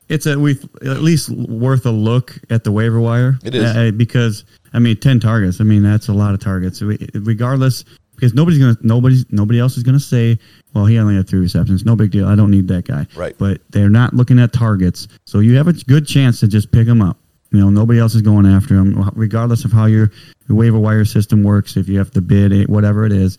it's 0.10 0.26
a 0.26 0.38
we 0.40 0.52
at 0.86 1.02
least 1.02 1.30
worth 1.30 1.86
a 1.86 1.92
look 1.92 2.38
at 2.50 2.64
the 2.64 2.72
waiver 2.72 3.00
wire. 3.00 3.38
It 3.44 3.56
is. 3.56 3.76
Uh, 3.76 3.92
because 3.92 4.46
I 4.74 4.80
mean, 4.80 4.98
ten 4.98 5.20
targets. 5.20 5.60
I 5.60 5.64
mean, 5.64 5.84
that's 5.84 6.08
a 6.08 6.14
lot 6.14 6.34
of 6.34 6.40
targets. 6.40 6.82
We- 6.82 7.10
Regardless, 7.14 7.84
because 8.16 8.34
nobody's 8.34 8.60
gonna 8.60 8.78
nobody's 8.82 9.26
nobody 9.32 9.60
else 9.60 9.78
is 9.78 9.84
gonna 9.84 10.00
say, 10.00 10.38
well, 10.74 10.86
he 10.86 10.98
only 10.98 11.16
had 11.16 11.28
three 11.28 11.40
receptions. 11.40 11.84
No 11.86 11.96
big 11.96 12.12
deal. 12.12 12.28
I 12.28 12.36
don't 12.36 12.52
need 12.52 12.68
that 12.70 12.86
guy. 12.86 13.06
Right. 13.16 13.36
But 13.38 13.62
they're 13.72 13.90
not 13.90 14.14
looking 14.14 14.40
at 14.40 14.54
targets, 14.54 15.08
so 15.26 15.40
you 15.40 15.56
have 15.58 15.68
a 15.68 15.74
good 15.74 16.08
chance 16.08 16.40
to 16.42 16.48
just 16.48 16.72
pick 16.72 16.88
him 16.88 17.02
up. 17.02 17.18
You 17.52 17.60
know, 17.62 17.70
nobody 17.70 17.98
else 18.00 18.14
is 18.14 18.22
going 18.22 18.46
after 18.46 18.76
him, 18.76 19.10
regardless 19.16 19.64
of 19.64 19.72
how 19.72 19.86
your, 19.86 20.12
your 20.50 20.58
waiver 20.58 20.78
wire 20.78 21.06
system 21.06 21.44
works. 21.44 21.78
If 21.78 21.88
you 21.88 21.98
have 21.98 22.12
to 22.12 22.22
bid 22.22 22.52
it, 22.52 22.70
whatever 22.70 23.06
it 23.06 23.14
is, 23.14 23.38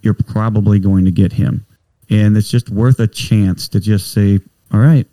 you're 0.00 0.14
probably 0.14 0.78
going 0.78 1.04
to 1.04 1.10
get 1.10 1.30
him. 1.30 1.66
And 2.10 2.36
it's 2.36 2.50
just 2.50 2.70
worth 2.70 2.98
a 2.98 3.06
chance 3.06 3.68
to 3.68 3.80
just 3.80 4.12
say, 4.12 4.40
all 4.72 4.80
right, 4.80 5.06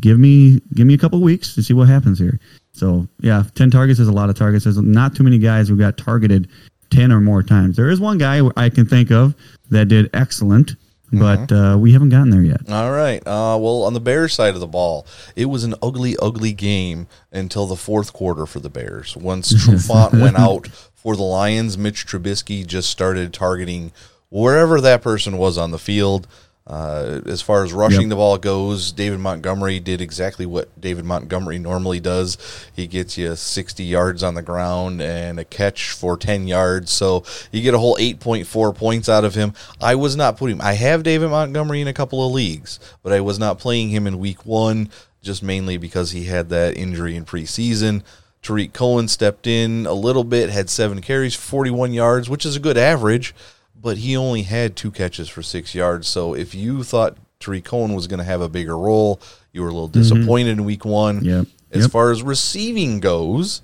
give 0.00 0.18
me 0.18 0.60
give 0.74 0.86
me 0.86 0.94
a 0.94 0.98
couple 0.98 1.20
weeks 1.20 1.54
to 1.54 1.62
see 1.62 1.74
what 1.74 1.88
happens 1.88 2.18
here. 2.18 2.40
So 2.72 3.06
yeah, 3.20 3.44
ten 3.54 3.70
targets 3.70 4.00
is 4.00 4.08
a 4.08 4.12
lot 4.12 4.30
of 4.30 4.36
targets. 4.36 4.64
There's 4.64 4.78
not 4.78 5.14
too 5.14 5.22
many 5.22 5.38
guys 5.38 5.68
who 5.68 5.76
got 5.76 5.96
targeted 5.96 6.48
ten 6.90 7.12
or 7.12 7.20
more 7.20 7.42
times. 7.42 7.76
There 7.76 7.90
is 7.90 8.00
one 8.00 8.18
guy 8.18 8.40
I 8.56 8.70
can 8.70 8.86
think 8.86 9.10
of 9.10 9.34
that 9.70 9.88
did 9.88 10.10
excellent, 10.14 10.76
but 11.12 11.50
uh, 11.52 11.76
we 11.78 11.92
haven't 11.92 12.10
gotten 12.10 12.30
there 12.30 12.42
yet. 12.42 12.60
All 12.70 12.92
right. 12.92 13.20
Uh, 13.26 13.58
well, 13.60 13.82
on 13.82 13.94
the 13.94 14.00
Bears 14.00 14.34
side 14.34 14.54
of 14.54 14.60
the 14.60 14.66
ball, 14.66 15.06
it 15.36 15.46
was 15.46 15.64
an 15.64 15.74
ugly, 15.82 16.16
ugly 16.20 16.52
game 16.52 17.06
until 17.32 17.66
the 17.66 17.76
fourth 17.76 18.12
quarter 18.12 18.46
for 18.46 18.60
the 18.60 18.70
Bears. 18.70 19.16
Once 19.16 19.52
Trufant 19.66 20.20
went 20.20 20.38
out 20.38 20.68
for 20.94 21.16
the 21.16 21.22
Lions, 21.22 21.76
Mitch 21.76 22.06
Trubisky 22.06 22.66
just 22.66 22.90
started 22.90 23.32
targeting 23.32 23.92
wherever 24.30 24.80
that 24.80 25.02
person 25.02 25.38
was 25.38 25.58
on 25.58 25.70
the 25.70 25.78
field. 25.78 26.26
Uh, 26.66 27.22
as 27.24 27.40
far 27.40 27.64
as 27.64 27.72
rushing 27.72 28.02
Yep. 28.02 28.08
the 28.10 28.16
ball 28.16 28.36
goes, 28.36 28.92
David 28.92 29.20
Montgomery 29.20 29.80
did 29.80 30.02
exactly 30.02 30.44
what 30.44 30.68
David 30.78 31.06
Montgomery 31.06 31.58
normally 31.58 31.98
does. 31.98 32.36
He 32.76 32.86
gets 32.86 33.16
you 33.16 33.34
60 33.36 33.82
yards 33.84 34.22
on 34.22 34.34
the 34.34 34.42
ground 34.42 35.00
and 35.00 35.40
a 35.40 35.46
catch 35.46 35.92
for 35.92 36.18
10 36.18 36.46
yards. 36.46 36.92
So 36.92 37.24
you 37.52 37.62
get 37.62 37.72
a 37.72 37.78
whole 37.78 37.96
8.4 37.98 38.74
points 38.74 39.08
out 39.08 39.24
of 39.24 39.34
him. 39.34 39.54
I 39.80 39.94
was 39.94 40.14
not 40.14 40.36
putting, 40.36 40.60
I 40.60 40.74
have 40.74 41.02
David 41.04 41.30
Montgomery 41.30 41.80
in 41.80 41.88
a 41.88 41.94
couple 41.94 42.26
of 42.26 42.34
leagues, 42.34 42.78
but 43.02 43.14
I 43.14 43.20
was 43.20 43.38
not 43.38 43.58
playing 43.58 43.88
him 43.88 44.06
in 44.06 44.18
week 44.18 44.44
one 44.44 44.90
just 45.22 45.42
mainly 45.42 45.78
because 45.78 46.10
he 46.10 46.24
had 46.24 46.50
that 46.50 46.76
injury 46.76 47.16
in 47.16 47.24
preseason. 47.24 48.02
Tarik 48.42 48.74
Cohen 48.74 49.08
stepped 49.08 49.46
in 49.46 49.86
a 49.86 49.94
little 49.94 50.22
bit, 50.22 50.50
had 50.50 50.68
seven 50.68 51.00
carries, 51.00 51.34
41 51.34 51.94
yards, 51.94 52.28
which 52.28 52.44
is 52.44 52.56
a 52.56 52.60
good 52.60 52.76
average, 52.76 53.34
but 53.80 53.98
he 53.98 54.16
only 54.16 54.42
had 54.42 54.76
two 54.76 54.90
catches 54.90 55.28
for 55.28 55.42
six 55.42 55.74
yards. 55.74 56.08
So 56.08 56.34
if 56.34 56.54
you 56.54 56.82
thought 56.82 57.16
Tarik 57.40 57.64
Cohen 57.64 57.94
was 57.94 58.06
going 58.06 58.18
to 58.18 58.24
have 58.24 58.40
a 58.40 58.48
bigger 58.48 58.76
role, 58.76 59.20
you 59.52 59.62
were 59.62 59.68
a 59.68 59.72
little 59.72 59.88
disappointed 59.88 60.50
in 60.50 60.64
week 60.64 60.84
one. 60.84 61.24
Yep. 61.24 61.46
As 61.70 61.82
Yep. 61.82 61.90
far 61.90 62.10
as 62.10 62.22
receiving 62.22 62.98
goes, 63.00 63.62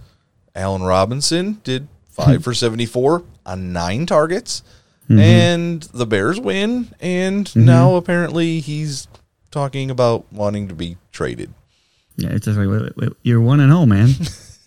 Allen 0.54 0.82
Robinson 0.82 1.60
did 1.64 1.88
five 2.10 2.44
for 2.44 2.54
74 2.54 3.24
on 3.46 3.72
nine 3.72 4.06
targets. 4.06 4.62
Mm-hmm. 5.08 5.18
And 5.18 5.82
the 5.92 6.06
Bears 6.06 6.40
win. 6.40 6.88
And 7.00 7.54
now 7.56 7.96
apparently 7.96 8.60
he's 8.60 9.06
talking 9.50 9.90
about 9.90 10.32
wanting 10.32 10.68
to 10.68 10.74
be 10.74 10.96
traded. 11.12 11.52
Yeah, 12.16 12.30
it's 12.30 12.46
just 12.46 12.56
like 12.58 12.68
wait, 12.68 12.82
wait, 12.82 12.96
wait, 12.96 13.12
you're 13.22 13.40
one 13.40 13.60
and 13.60 13.70
zero, 13.72 13.86
man. 13.86 14.10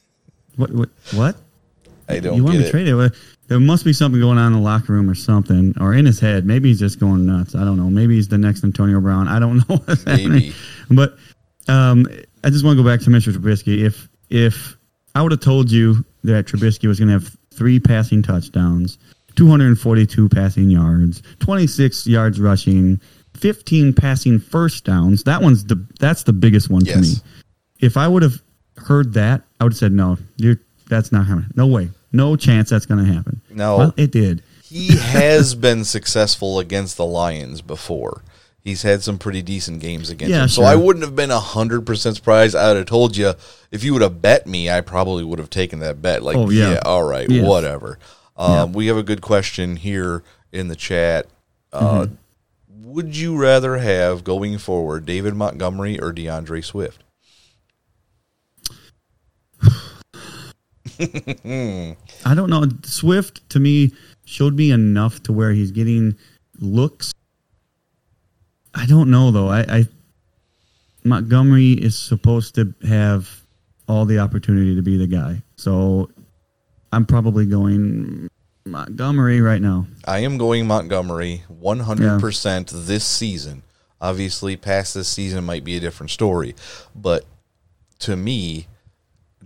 what? 0.58 0.72
What? 0.72 0.90
What? 1.14 1.36
I 2.10 2.20
don't 2.20 2.36
you 2.36 2.44
want 2.44 2.56
to 2.56 2.62
be 2.62 2.68
it. 2.68 2.72
traded? 2.72 3.14
There 3.48 3.60
must 3.60 3.86
be 3.86 3.94
something 3.94 4.20
going 4.20 4.38
on 4.38 4.48
in 4.48 4.54
the 4.60 4.64
locker 4.64 4.92
room 4.94 5.10
or 5.10 5.16
something, 5.16 5.74
or 5.80 5.94
in 5.94 6.06
his 6.06 6.20
head. 6.20 6.46
Maybe 6.46 6.70
he's 6.70 6.80
just 6.80 7.00
going 7.00 7.26
nuts. 7.26 7.56
I 7.56 7.64
don't 7.64 7.78
know. 7.78 7.90
Maybe 7.90 8.16
he's 8.16 8.28
the 8.28 8.38
next 8.38 8.64
Antonio 8.64 9.00
Brown. 9.00 9.28
I 9.28 9.40
don't 9.40 9.58
know. 9.70 9.78
what's 9.78 10.06
Maybe. 10.06 10.22
happening. 10.24 10.54
But 10.92 11.18
um, 11.70 12.06
I 12.44 12.50
just 12.50 12.66
want 12.66 12.78
to 12.78 12.84
go 12.84 12.90
back 12.90 13.00
to 13.02 13.10
Mr. 13.10 13.34
Trubisky. 13.34 13.84
If 13.86 14.10
if 14.30 14.76
I 15.16 15.22
would 15.22 15.32
have 15.32 15.40
told 15.42 15.72
you 15.72 16.04
that 16.24 16.46
Trubisky 16.46 16.88
was 16.88 17.00
going 17.00 17.08
to 17.08 17.14
have 17.14 17.36
three 17.54 17.80
passing 17.80 18.22
touchdowns, 18.22 18.98
242 19.36 20.28
passing 20.30 20.70
yards, 20.70 21.22
26 21.40 22.06
yards 22.08 22.40
rushing, 22.42 23.00
15 23.36 23.94
passing 23.94 24.40
first 24.40 24.84
downs, 24.84 25.24
that 25.24 25.42
one's 25.42 25.64
the 25.64 25.84
that's 26.00 26.24
the 26.24 26.34
biggest 26.34 26.70
one 26.70 26.84
to 26.86 26.98
me. 27.00 27.14
If 27.80 27.96
I 27.96 28.08
would 28.10 28.24
have 28.24 28.42
heard 28.76 29.14
that, 29.14 29.44
I 29.62 29.64
would 29.64 29.72
have 29.74 29.78
said 29.78 29.94
no. 29.94 30.18
You're 30.36 30.60
that's 30.90 31.12
not 31.14 31.28
happening. 31.28 31.50
No 31.56 31.68
way. 31.68 31.90
No 32.12 32.36
chance 32.36 32.70
that's 32.70 32.86
going 32.86 33.06
to 33.06 33.12
happen. 33.14 33.42
No. 33.50 33.78
Well, 33.78 33.94
it 33.98 34.12
did. 34.12 34.42
He 34.64 34.98
has 34.98 35.56
been 35.56 35.84
successful 35.86 36.60
against 36.60 36.98
the 36.98 37.06
Lions 37.06 37.62
before. 37.62 38.24
He's 38.62 38.82
had 38.82 39.02
some 39.02 39.18
pretty 39.18 39.42
decent 39.42 39.80
games 39.82 40.10
against 40.10 40.32
Yeah, 40.32 40.40
them. 40.40 40.50
So 40.50 40.62
sure. 40.62 40.66
I 40.66 40.76
wouldn't 40.76 41.06
have 41.06 41.16
been 41.16 41.30
100% 41.30 42.16
surprised. 42.16 42.54
I 42.56 42.68
would 42.68 42.78
have 42.78 42.86
told 42.86 43.16
you, 43.16 43.34
if 43.72 43.84
you 43.84 43.94
would 43.94 44.02
have 44.02 44.22
bet 44.22 44.46
me, 44.46 44.70
I 44.70 44.82
probably 44.82 45.24
would 45.24 45.40
have 45.40 45.50
taken 45.50 45.80
that 45.80 46.02
bet. 46.02 46.22
Like, 46.22 46.36
Oh, 46.36 46.50
yeah. 46.50 46.72
yeah. 46.74 46.80
all 46.86 47.04
right, 47.04 47.30
Yes. 47.30 47.46
whatever. 47.48 47.98
Um, 48.36 48.74
We 48.74 48.88
have 48.88 48.98
a 48.98 49.04
good 49.04 49.22
question 49.22 49.78
here 49.78 50.22
in 50.52 50.68
the 50.68 50.76
chat. 50.76 51.28
Uh, 51.72 52.08
Mm-hmm. 52.08 52.14
Would 52.94 53.16
you 53.18 53.38
rather 53.38 53.78
have, 53.78 54.24
going 54.24 54.58
forward, 54.58 55.06
David 55.06 55.36
Montgomery 55.36 56.00
or 56.00 56.12
D'Andre 56.14 56.62
Swift? 56.62 57.04
I 61.00 62.34
don't 62.36 62.50
know. 62.50 62.66
Swift 62.84 63.50
to 63.52 63.60
me 63.60 63.92
showed 64.26 64.56
me 64.56 64.72
enough 64.72 65.24
to 65.24 65.34
where 65.34 65.52
he's 65.52 65.72
getting 65.72 66.16
looks. 66.60 67.14
I 68.74 68.86
don't 68.86 69.10
know 69.10 69.32
though. 69.32 69.50
I, 69.50 69.60
I 69.62 69.86
Montgomery 71.04 71.72
is 71.72 71.98
supposed 71.98 72.56
to 72.56 72.74
have 72.88 73.42
all 73.88 74.06
the 74.06 74.20
opportunity 74.20 74.76
to 74.76 74.82
be 74.82 74.98
the 74.98 75.08
guy. 75.08 75.42
So 75.56 76.10
I'm 76.92 77.06
probably 77.06 77.46
going 77.46 78.30
Montgomery 78.66 79.42
right 79.42 79.62
now. 79.62 79.88
I 80.06 80.20
am 80.20 80.38
going 80.38 80.68
Montgomery 80.68 81.44
100% 81.52 82.86
this 82.86 83.06
season. 83.06 83.64
Obviously, 84.00 84.58
past 84.58 84.94
this 84.94 85.08
season 85.08 85.44
might 85.46 85.64
be 85.64 85.78
a 85.78 85.80
different 85.80 86.12
story. 86.12 86.56
But 86.94 87.26
to 88.00 88.16
me, 88.16 88.68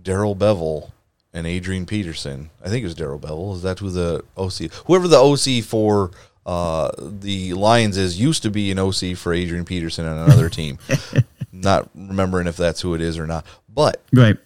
Darrell 0.00 0.36
Bevell 0.36 0.90
and 1.34 1.46
Adrian 1.46 1.86
Peterson, 1.86 2.50
I 2.64 2.68
think 2.68 2.82
it 2.82 2.86
was 2.86 2.94
Darrell 2.94 3.18
Bevell, 3.18 3.54
is 3.56 3.62
that 3.62 3.78
who 3.78 3.90
the 3.90 4.22
OC, 4.36 4.70
whoever 4.86 5.08
the 5.08 5.18
OC 5.18 5.64
for 5.64 6.10
uh, 6.44 6.90
the 6.98 7.54
Lions 7.54 7.96
is, 7.96 8.20
used 8.20 8.42
to 8.42 8.50
be 8.50 8.70
an 8.70 8.78
OC 8.78 9.16
for 9.16 9.32
Adrian 9.32 9.64
Peterson 9.64 10.06
and 10.06 10.18
another 10.20 10.48
team. 10.50 10.78
Not 11.52 11.88
remembering 11.94 12.46
if 12.46 12.56
that's 12.56 12.80
who 12.80 12.94
it 12.94 13.00
is 13.00 13.18
or 13.18 13.26
not. 13.26 13.46
But 13.72 14.02
Right. 14.12 14.36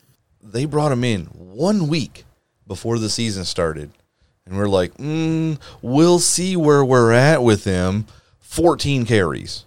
they 0.42 0.64
brought 0.66 0.92
him 0.92 1.02
in 1.04 1.24
one 1.26 1.88
week 1.88 2.24
before 2.66 2.98
the 2.98 3.08
season 3.10 3.44
started. 3.44 3.90
And 4.44 4.56
we're 4.56 4.68
like, 4.68 4.94
mm, 4.94 5.58
we'll 5.82 6.18
see 6.20 6.56
where 6.56 6.84
we're 6.84 7.12
at 7.12 7.42
with 7.42 7.64
him. 7.64 8.06
14 8.40 9.04
carries. 9.06 9.64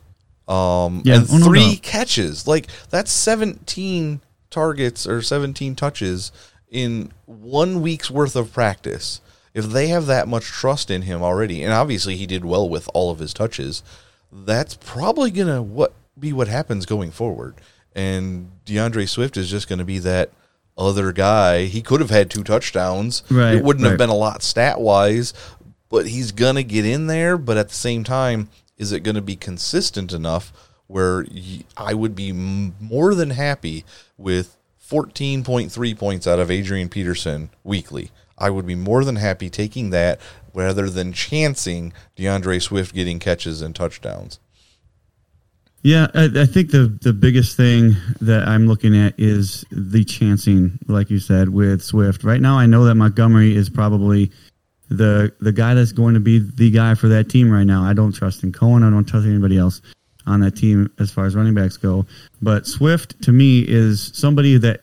Um, 0.47 1.01
Yeah, 1.03 1.15
and 1.15 1.27
oh, 1.29 1.43
three 1.43 1.75
catches. 1.77 2.47
Like, 2.47 2.67
that's 2.89 3.11
17 3.11 4.21
targets 4.49 5.05
or 5.05 5.21
17 5.21 5.75
touches 5.75 6.31
in 6.69 7.11
one 7.25 7.81
week's 7.81 8.11
worth 8.11 8.35
of 8.35 8.53
practice. 8.53 9.21
If 9.53 9.65
they 9.65 9.87
have 9.87 10.05
that 10.05 10.27
much 10.27 10.45
trust 10.45 10.91
in 10.91 11.03
him 11.03 11.21
already, 11.21 11.63
and 11.63 11.73
obviously 11.73 12.15
he 12.15 12.27
did 12.27 12.45
well 12.45 12.69
with 12.69 12.87
all 12.93 13.09
of 13.09 13.19
his 13.19 13.33
touches, 13.33 13.83
that's 14.31 14.75
probably 14.75 15.31
gonna 15.31 15.61
what 15.61 15.93
be 16.17 16.31
what 16.33 16.47
happens 16.47 16.85
going 16.85 17.11
forward. 17.11 17.55
And 17.95 18.51
D'Andre 18.65 19.05
Swift 19.05 19.37
is 19.37 19.49
just 19.49 19.67
gonna 19.67 19.85
be 19.85 19.99
that 19.99 20.29
other 20.77 21.11
guy. 21.11 21.65
He 21.65 21.81
could 21.81 21.99
have 21.99 22.11
had 22.11 22.29
two 22.29 22.43
touchdowns. 22.43 23.23
Right, 23.29 23.55
it 23.55 23.63
wouldn't 23.63 23.85
have 23.85 23.97
been 23.97 24.09
a 24.09 24.15
lot 24.15 24.43
stat 24.43 24.79
wise, 24.79 25.33
but 25.89 26.07
he's 26.07 26.31
gonna 26.31 26.63
get 26.63 26.85
in 26.85 27.07
there. 27.07 27.37
But 27.37 27.57
at 27.57 27.69
the 27.69 27.75
same 27.75 28.03
time, 28.03 28.49
is 28.77 28.91
it 28.91 29.01
gonna 29.01 29.21
be 29.21 29.35
consistent 29.35 30.13
enough 30.13 30.53
where 30.87 31.25
I 31.75 31.93
would 31.95 32.15
be 32.15 32.31
more 32.31 33.13
than 33.15 33.31
happy 33.31 33.83
with 34.17 34.55
14.3 34.89 35.97
points 35.97 36.27
out 36.27 36.39
of 36.39 36.49
Adrian 36.49 36.89
Peterson 36.89 37.49
weekly? 37.63 38.11
I 38.37 38.49
would 38.49 38.65
be 38.65 38.75
more 38.75 39.03
than 39.03 39.17
happy 39.17 39.49
taking 39.49 39.89
that 39.91 40.19
rather 40.53 40.89
than 40.89 41.13
chancing 41.13 41.93
D'Andre 42.15 42.59
Swift 42.59 42.95
getting 42.95 43.19
catches 43.19 43.61
and 43.61 43.75
touchdowns. 43.75 44.39
Yeah, 45.81 46.07
I, 46.13 46.29
I 46.35 46.45
think 46.45 46.71
the 46.71 46.97
the 47.01 47.13
biggest 47.13 47.55
thing 47.55 47.95
that 48.19 48.45
I'm 48.47 48.67
looking 48.67 48.97
at 48.97 49.17
is 49.17 49.63
the 49.71 50.03
chancing, 50.03 50.77
like 50.87 51.09
you 51.09 51.19
said, 51.19 51.49
with 51.49 51.81
Swift. 51.81 52.25
Right 52.25 52.41
now, 52.41 52.57
I 52.57 52.65
know 52.65 52.83
that 52.83 52.95
Montgomery 52.95 53.55
is 53.55 53.69
probably 53.69 54.31
the 54.89 55.31
the 55.39 55.53
guy 55.53 55.75
that's 55.75 55.93
going 55.93 56.15
to 56.15 56.19
be 56.19 56.39
the 56.39 56.69
guy 56.69 56.95
for 56.95 57.07
that 57.09 57.29
team 57.29 57.49
right 57.49 57.63
now. 57.63 57.83
I 57.83 57.93
don't 57.93 58.11
trust 58.11 58.43
in 58.43 58.51
Cohen. 58.51 58.83
I 58.83 58.89
don't 58.89 59.05
trust 59.05 59.25
anybody 59.25 59.57
else 59.57 59.81
on 60.29 60.39
that 60.41 60.55
team 60.55 60.91
as 60.99 61.11
far 61.11 61.25
as 61.25 61.35
running 61.35 61.53
backs 61.53 61.77
go. 61.77 62.05
But 62.41 62.65
Swift 62.65 63.21
to 63.23 63.31
me 63.31 63.65
is 63.67 64.11
somebody 64.13 64.57
that 64.57 64.81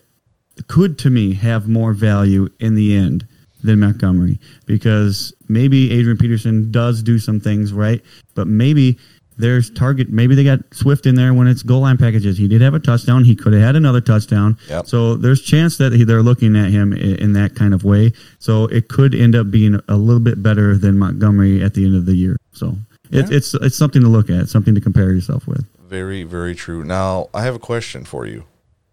could 0.69 0.99
to 0.99 1.11
me 1.11 1.35
have 1.35 1.69
more 1.69 1.93
value 1.93 2.49
in 2.61 2.75
the 2.75 2.97
end 2.97 3.27
than 3.63 3.81
Montgomery 3.81 4.39
because 4.67 5.35
maybe 5.49 5.93
Adrian 5.93 6.19
Peterson 6.19 6.71
does 6.71 7.03
do 7.03 7.19
some 7.19 7.41
things 7.41 7.73
right, 7.73 8.03
but 8.35 8.47
maybe 8.47 8.99
there's 9.39 9.71
target. 9.71 10.09
Maybe 10.09 10.35
they 10.35 10.45
got 10.45 10.61
Swift 10.73 11.07
in 11.07 11.15
there 11.15 11.35
when 11.35 11.47
it's 11.47 11.63
goal 11.63 11.83
line 11.83 11.99
packages. 11.99 12.39
He 12.39 12.49
did 12.49 12.63
have 12.63 12.75
a 12.75 12.79
touchdown. 12.79 13.25
He 13.25 13.37
could 13.37 13.53
have 13.53 13.63
had 13.63 13.77
another 13.77 14.01
touchdown. 14.01 14.57
Yep. 14.69 14.87
So 14.87 15.15
there's 15.15 15.43
chance 15.43 15.77
that 15.79 15.91
they're 16.07 16.23
looking 16.23 16.57
at 16.57 16.71
him 16.71 16.93
in, 16.93 17.17
in 17.17 17.33
that 17.35 17.55
kind 17.55 17.75
of 17.75 17.85
way. 17.85 18.13
So 18.39 18.65
it 18.69 18.89
could 18.89 19.15
end 19.15 19.35
up 19.35 19.51
being 19.51 19.79
a 19.89 19.97
little 19.97 20.21
bit 20.21 20.43
better 20.43 20.77
than 20.77 20.99
Montgomery 20.99 21.63
at 21.63 21.75
the 21.75 21.85
end 21.85 21.97
of 21.97 22.07
the 22.07 22.15
year. 22.15 22.37
So 22.53 22.77
it, 23.11 23.31
it's 23.31 23.55
it's 23.55 23.77
something 23.77 24.03
to 24.03 24.09
look 24.09 24.31
at, 24.31 24.49
something 24.49 24.75
to 24.75 24.81
compare 24.81 25.13
yourself 25.13 25.47
with. 25.47 25.65
Very, 25.81 26.23
very 26.25 26.55
true. 26.55 26.85
Now, 26.85 27.29
I 27.33 27.43
have 27.43 27.55
a 27.55 27.59
question 27.61 28.05
for 28.05 28.27
you. 28.27 28.45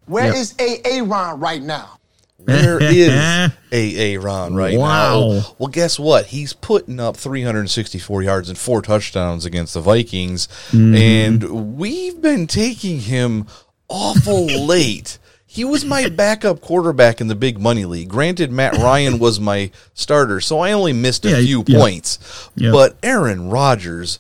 Where 0.06 0.26
Yep. 0.26 0.36
is 0.36 0.54
AA 0.60 1.04
Ron 1.04 1.40
right 1.40 1.62
now? 1.62 1.98
Where 2.38 2.78
is 2.84 3.52
AA 3.72 4.22
Ron 4.22 4.54
right 4.54 4.78
Wow. 4.78 5.32
now? 5.32 5.56
Well, 5.58 5.70
guess 5.70 5.98
what? 5.98 6.26
He's 6.28 6.52
putting 6.54 7.00
up 7.00 7.16
364 7.16 8.22
yards 8.24 8.50
and 8.50 8.58
four 8.58 8.82
touchdowns 8.82 9.46
against 9.46 9.74
the 9.74 9.80
Vikings, 9.82 10.48
mm-hmm. 10.72 10.94
and 10.96 11.78
we've 11.78 12.22
been 12.22 12.48
taking 12.48 13.00
him 13.00 13.48
awful 13.88 14.46
late. 14.66 15.18
He 15.54 15.64
was 15.64 15.86
my 15.86 16.10
backup 16.10 16.62
quarterback 16.62 17.22
in 17.22 17.28
the 17.28 17.36
big 17.36 17.60
money 17.60 17.86
league. 17.86 18.10
Granted, 18.10 18.52
Matt 18.52 18.76
Ryan 18.78 19.20
was 19.20 19.40
my 19.40 19.70
starter, 19.94 20.42
so 20.42 20.58
I 20.60 20.72
only 20.72 20.94
missed 20.94 21.26
a 21.26 21.30
Yeah, 21.30 21.40
few 21.42 21.64
yeah. 21.68 21.78
points. 21.78 22.50
Yeah. 22.56 22.72
But 22.72 22.98
Aaron 23.04 23.50
Rodgers, 23.50 24.18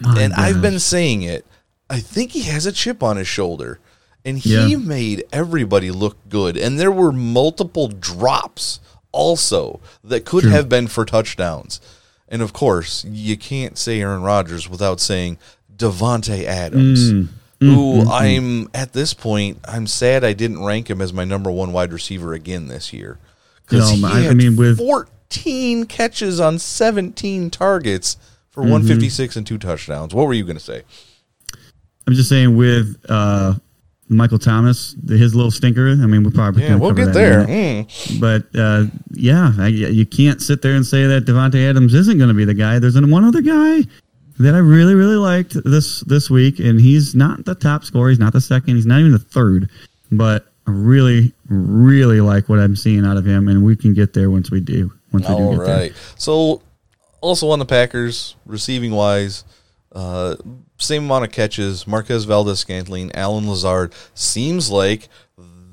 My 0.00 0.20
and 0.20 0.32
I've 0.34 0.62
been 0.62 0.78
saying 0.78 1.22
it, 1.22 1.44
I 1.90 1.98
think 1.98 2.30
he 2.30 2.42
has 2.42 2.66
a 2.66 2.72
chip 2.72 3.02
on 3.02 3.16
his 3.16 3.26
shoulder. 3.26 3.80
And 4.24 4.38
he 4.38 4.74
made 4.76 5.24
everybody 5.32 5.90
look 5.90 6.16
good. 6.28 6.56
And 6.56 6.78
there 6.80 6.90
were 6.92 7.10
multiple 7.12 7.88
drops 7.88 8.78
also 9.12 9.80
that 10.04 10.24
could 10.24 10.42
True. 10.42 10.50
have 10.52 10.68
been 10.68 10.86
for 10.88 11.04
touchdowns. 11.04 11.80
And 12.28 12.42
of 12.42 12.52
course, 12.52 13.04
you 13.08 13.36
can't 13.36 13.76
say 13.78 14.00
Aaron 14.00 14.22
Rodgers 14.22 14.68
without 14.68 15.00
saying 15.00 15.38
Davante 15.76 16.44
Adams, 16.44 17.12
Mm. 17.12 17.28
Who 17.60 18.02
I'm 18.10 18.68
at 18.74 18.92
this 18.92 19.14
point, 19.14 19.58
I'm 19.66 19.86
sad 19.86 20.24
I 20.24 20.34
didn't 20.34 20.62
rank 20.62 20.90
him 20.90 21.00
as 21.00 21.12
my 21.12 21.24
number 21.24 21.50
one 21.50 21.72
wide 21.72 21.92
receiver 21.92 22.34
again 22.34 22.68
this 22.68 22.92
year. 22.92 23.18
Because 23.64 24.00
No, 24.00 24.08
I- 24.08 24.34
mean, 24.34 24.56
with- 24.56 24.78
14 24.78 25.86
catches 25.86 26.38
on 26.38 26.58
17 26.58 27.50
targets 27.50 28.16
for 28.50 28.60
Mm-hmm. 28.62 28.72
156 28.72 29.36
and 29.36 29.46
two 29.46 29.58
touchdowns. 29.58 30.14
What 30.14 30.26
were 30.26 30.34
you 30.34 30.44
going 30.44 30.56
to 30.58 30.62
say? 30.62 30.82
I'm 32.06 32.14
just 32.14 32.28
saying 32.28 32.56
with 32.56 32.96
uh, 33.08 33.54
Michael 34.08 34.38
Thomas, 34.38 34.94
his 35.08 35.34
little 35.34 35.50
stinker. 35.50 35.88
I 35.88 35.94
mean, 36.06 36.22
we're 36.22 36.30
probably 36.30 36.62
yeah, 36.62 36.76
we'll 36.76 36.92
get 36.92 37.12
there. 37.12 37.44
Mm. 37.46 38.20
But 38.20 38.44
uh, 38.54 38.84
yeah, 39.12 39.52
I, 39.58 39.66
you 39.68 40.06
can't 40.06 40.40
sit 40.40 40.62
there 40.62 40.74
and 40.74 40.86
say 40.86 41.06
that 41.06 41.24
Davante 41.24 41.68
Adams 41.68 41.94
isn't 41.94 42.16
going 42.18 42.28
to 42.28 42.34
be 42.34 42.44
the 42.44 42.54
guy. 42.54 42.78
There's 42.78 43.00
one 43.00 43.24
other 43.24 43.40
guy 43.42 43.80
that 44.38 44.54
I 44.54 44.58
really, 44.58 44.94
really 44.94 45.16
liked 45.16 45.56
this 45.64 46.00
this 46.00 46.30
week, 46.30 46.58
and 46.58 46.80
he's 46.80 47.14
not 47.14 47.44
the 47.44 47.54
top 47.54 47.84
scorer. 47.84 48.10
He's 48.10 48.18
not 48.18 48.32
the 48.32 48.40
second. 48.40 48.76
He's 48.76 48.86
not 48.86 49.00
even 49.00 49.12
the 49.12 49.18
third. 49.18 49.70
But 50.12 50.46
I 50.66 50.70
really, 50.70 51.32
really 51.48 52.20
like 52.20 52.48
what 52.48 52.58
I'm 52.58 52.76
seeing 52.76 53.04
out 53.04 53.16
of 53.16 53.24
him, 53.24 53.48
and 53.48 53.64
we 53.64 53.76
can 53.76 53.94
get 53.94 54.12
there 54.12 54.30
once 54.30 54.50
we 54.50 54.60
do. 54.60 54.92
Once 55.12 55.28
we 55.28 55.34
do 55.34 55.42
All 55.42 55.56
get 55.56 55.64
there. 55.66 55.76
right. 55.76 55.92
So, 56.16 56.62
also 57.20 57.50
on 57.50 57.58
the 57.58 57.64
Packers, 57.64 58.36
receiving 58.44 58.92
wise, 58.92 59.44
uh, 59.92 60.36
same 60.78 61.04
amount 61.04 61.24
of 61.24 61.32
catches. 61.32 61.86
Marquez 61.86 62.24
Valdez 62.24 62.58
Scantling, 62.58 63.10
Allen 63.14 63.48
Lazard. 63.48 63.94
Seems 64.14 64.70
like 64.70 65.08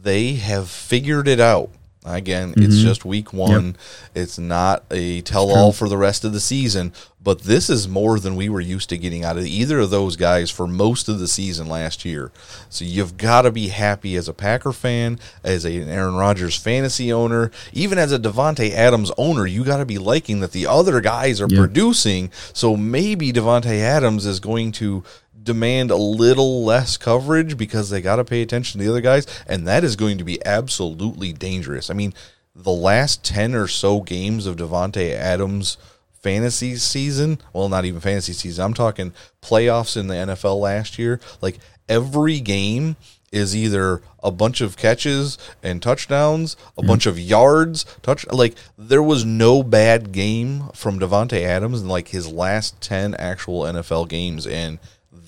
they 0.01 0.33
have 0.33 0.69
figured 0.69 1.27
it 1.27 1.39
out. 1.39 1.69
Again, 2.05 2.53
it's 2.57 2.75
mm-hmm. 2.75 2.85
just 2.85 3.05
week 3.05 3.31
one. 3.31 3.77
It's 4.13 4.37
not 4.37 4.83
a 4.91 5.21
tell 5.21 5.49
all 5.49 5.71
for 5.71 5.87
the 5.87 5.97
rest 5.97 6.25
of 6.25 6.33
the 6.33 6.39
season, 6.41 6.91
but 7.23 7.43
this 7.43 7.69
is 7.69 7.87
more 7.87 8.19
than 8.19 8.35
we 8.35 8.49
were 8.49 8.59
used 8.59 8.89
to 8.89 8.97
getting 8.97 9.23
out 9.23 9.37
of 9.37 9.45
either 9.45 9.79
of 9.79 9.89
those 9.89 10.17
guys 10.17 10.51
for 10.51 10.67
most 10.67 11.07
of 11.07 11.19
the 11.19 11.27
season 11.27 11.67
last 11.67 12.03
year. 12.03 12.31
So 12.69 12.83
you've 12.83 13.15
got 13.15 13.43
to 13.43 13.51
be 13.51 13.69
happy 13.69 14.17
as 14.17 14.27
a 14.27 14.33
Packer 14.33 14.73
fan, 14.73 15.17
as 15.43 15.65
a, 15.65 15.77
an 15.77 15.87
Aaron 15.87 16.15
Rodgers 16.15 16.57
fantasy 16.57 17.13
owner, 17.13 17.51
even 17.71 17.97
as 17.97 18.11
a 18.11 18.19
Davante 18.19 18.71
Adams 18.71 19.11
owner. 19.17 19.45
You 19.45 19.63
got 19.63 19.77
to 19.77 19.85
be 19.85 19.97
liking 19.97 20.41
that 20.41 20.51
the 20.51 20.67
other 20.67 20.99
guys 20.99 21.39
are 21.39 21.47
Yeah. 21.49 21.59
producing. 21.59 22.31
So 22.51 22.75
maybe 22.75 23.31
Davante 23.31 23.79
Adams 23.79 24.25
is 24.25 24.41
going 24.41 24.73
to 24.73 25.03
demand 25.43 25.91
a 25.91 25.97
little 25.97 26.63
less 26.63 26.97
coverage 26.97 27.57
because 27.57 27.89
they 27.89 28.01
got 28.01 28.15
to 28.15 28.23
pay 28.23 28.41
attention 28.41 28.79
to 28.79 28.85
the 28.85 28.91
other 28.91 29.01
guys, 29.01 29.27
and 29.47 29.67
that 29.67 29.83
is 29.83 29.95
going 29.95 30.17
to 30.17 30.23
be 30.23 30.43
absolutely 30.45 31.33
dangerous. 31.33 31.89
I 31.89 31.93
mean, 31.93 32.13
the 32.55 32.71
last 32.71 33.23
10 33.23 33.55
or 33.55 33.67
so 33.67 34.01
games 34.01 34.45
of 34.45 34.55
Davante 34.55 35.13
Adams 35.13 35.77
fantasy 36.21 36.75
season, 36.77 37.39
well, 37.51 37.67
not 37.67 37.85
even 37.85 37.99
fantasy 37.99 38.33
season, 38.33 38.63
I'm 38.63 38.73
talking 38.73 39.13
playoffs 39.41 39.97
in 39.97 40.07
the 40.07 40.15
NFL 40.15 40.59
last 40.59 40.97
year, 40.97 41.19
like 41.41 41.59
every 41.89 42.39
game 42.39 42.95
is 43.33 43.55
either 43.55 44.01
a 44.21 44.31
bunch 44.31 44.61
of 44.61 44.77
catches 44.77 45.37
and 45.63 45.81
touchdowns, 45.81 46.53
a 46.53 46.81
mm-hmm. 46.81 46.87
bunch 46.87 47.05
of 47.07 47.19
yards, 47.19 47.83
touch 48.03 48.25
like 48.31 48.55
there 48.77 49.03
was 49.03 49.25
no 49.25 49.63
bad 49.63 50.11
game 50.11 50.69
from 50.73 50.99
Davante 50.99 51.41
Adams 51.41 51.81
in 51.81 51.87
like 51.87 52.09
his 52.09 52.31
last 52.31 52.79
10 52.79 53.15
actual 53.15 53.63
NFL 53.63 54.07
games 54.07 54.45
and 54.45 54.77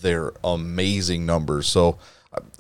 they're 0.06 0.32
amazing 0.44 1.26
numbers. 1.26 1.68
So 1.68 1.98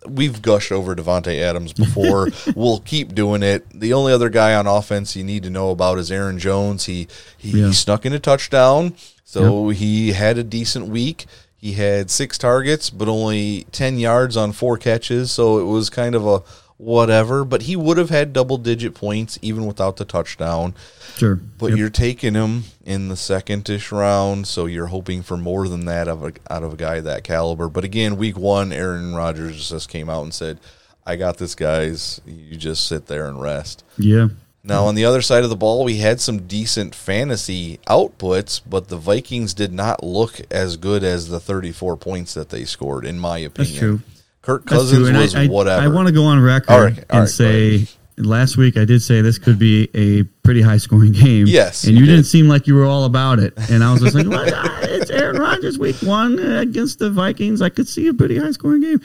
we've 0.07 0.41
gushed 0.41 0.71
over 0.71 0.95
Davante 0.95 1.39
Adams 1.39 1.73
before. 1.73 2.29
we'll 2.55 2.79
keep 2.79 3.13
doing 3.13 3.43
it. 3.43 3.65
The 3.77 3.93
only 3.93 4.11
other 4.13 4.29
guy 4.29 4.55
on 4.55 4.67
offense 4.67 5.15
you 5.15 5.23
need 5.23 5.43
to 5.43 5.49
know 5.49 5.69
about 5.69 5.97
is 5.99 6.11
Aaron 6.11 6.39
Jones. 6.39 6.85
He 6.85 7.07
he, 7.37 7.59
Yeah. 7.61 7.67
he 7.67 7.73
snuck 7.73 8.05
in 8.05 8.13
a 8.13 8.19
touchdown, 8.19 8.95
so 9.23 9.69
he 9.69 10.13
had 10.13 10.37
a 10.37 10.43
decent 10.43 10.87
week. 10.87 11.25
He 11.55 11.73
had 11.73 12.09
six 12.11 12.37
targets, 12.37 12.89
but 12.89 13.07
only 13.07 13.65
ten 13.71 13.97
yards 13.99 14.35
on 14.37 14.51
four 14.51 14.77
catches. 14.77 15.31
So 15.31 15.59
it 15.59 15.63
was 15.65 15.89
kind 15.89 16.15
of 16.15 16.25
a 16.25 16.41
whatever. 16.77 17.43
But 17.45 17.63
he 17.63 17.75
would 17.75 17.97
have 17.97 18.09
had 18.09 18.33
double 18.33 18.57
digit 18.57 18.93
points 18.93 19.39
even 19.41 19.65
without 19.65 19.97
the 19.97 20.05
touchdown. 20.05 20.73
Sure. 21.17 21.35
But 21.35 21.69
Yep. 21.71 21.77
you're 21.77 21.89
taking 21.89 22.33
him 22.33 22.65
in 22.85 23.07
the 23.07 23.15
second-ish 23.15 23.91
round, 23.91 24.47
so 24.47 24.65
you're 24.65 24.87
hoping 24.87 25.21
for 25.23 25.37
more 25.37 25.67
than 25.67 25.85
that 25.85 26.07
of 26.07 26.23
a, 26.23 26.33
out 26.49 26.63
of 26.63 26.73
a 26.73 26.77
guy 26.77 26.99
that 27.01 27.23
caliber. 27.23 27.69
But 27.69 27.83
again, 27.85 28.17
week 28.17 28.37
one, 28.37 28.73
Aaron 28.73 29.15
Rodgers 29.15 29.69
just 29.69 29.89
came 29.89 30.09
out 30.09 30.23
and 30.23 30.33
said, 30.33 30.59
"I 31.05 31.15
got 31.15 31.37
this, 31.37 31.55
guys. 31.55 32.19
You 32.25 32.57
just 32.57 32.85
sit 32.87 33.05
there 33.07 33.27
and 33.27 33.41
rest." 33.41 33.83
Yeah. 33.97 34.27
Now, 34.67 34.85
on 34.87 34.95
the 34.95 35.05
other 35.05 35.21
side 35.21 35.43
of 35.43 35.51
the 35.51 35.55
ball, 35.55 35.83
we 35.83 35.97
had 35.97 36.19
some 36.19 36.47
decent 36.47 36.95
fantasy 36.95 37.79
outputs, 37.87 38.61
but 38.67 38.87
the 38.87 38.97
Vikings 38.97 39.53
did 39.53 39.71
not 39.71 40.03
look 40.03 40.41
as 40.49 40.75
good 40.75 41.03
as 41.03 41.27
the 41.27 41.39
34 41.39 41.95
points 41.97 42.33
that 42.33 42.49
they 42.49 42.65
scored, 42.65 43.05
in 43.05 43.19
my 43.19 43.37
opinion. 43.37 43.73
That's 43.73 43.79
true. 43.79 44.01
Kirk 44.45 44.65
Cousins 44.65 45.09
was 45.11 45.35
I, 45.35 45.43
I, 45.43 45.47
whatever. 45.47 45.81
I 45.81 45.87
want 45.87 46.07
to 46.07 46.13
go 46.13 46.25
on 46.25 46.39
record 46.39 46.69
All 46.71 46.81
right, 46.81 46.97
all 46.97 47.03
and 47.09 47.19
right, 47.21 47.29
say 47.29 47.87
last 48.17 48.57
week 48.57 48.77
I 48.77 48.85
did 48.85 49.01
say 49.01 49.21
this 49.21 49.37
could 49.39 49.57
be 49.59 49.89
a 49.93 50.23
pretty 50.43 50.61
high 50.61 50.77
scoring 50.77 51.11
game. 51.23 51.47
Yes, 51.47 51.83
And 51.83 51.93
you 51.93 52.01
you, 52.01 52.05
did. 52.05 52.11
didn't 52.17 52.27
seem 52.27 52.47
like 52.47 52.67
you 52.67 52.75
were 52.75 52.85
all 52.85 53.05
about 53.05 53.39
it. 53.39 53.53
And 53.71 53.83
I 53.83 53.91
was 53.91 54.01
just 54.01 54.15
like, 54.15 54.27
what? 54.29 54.53
Ah, 54.55 54.79
it's 54.83 55.09
Aaron 55.09 55.37
Rodgers 55.37 55.77
week 55.79 55.95
one 56.03 56.39
against 56.39 56.99
the 56.99 57.09
Vikings. 57.09 57.61
I 57.61 57.69
could 57.69 57.87
see 57.87 58.07
a 58.07 58.13
pretty 58.13 58.37
high 58.37 58.51
scoring 58.51 58.81
game. 58.81 59.01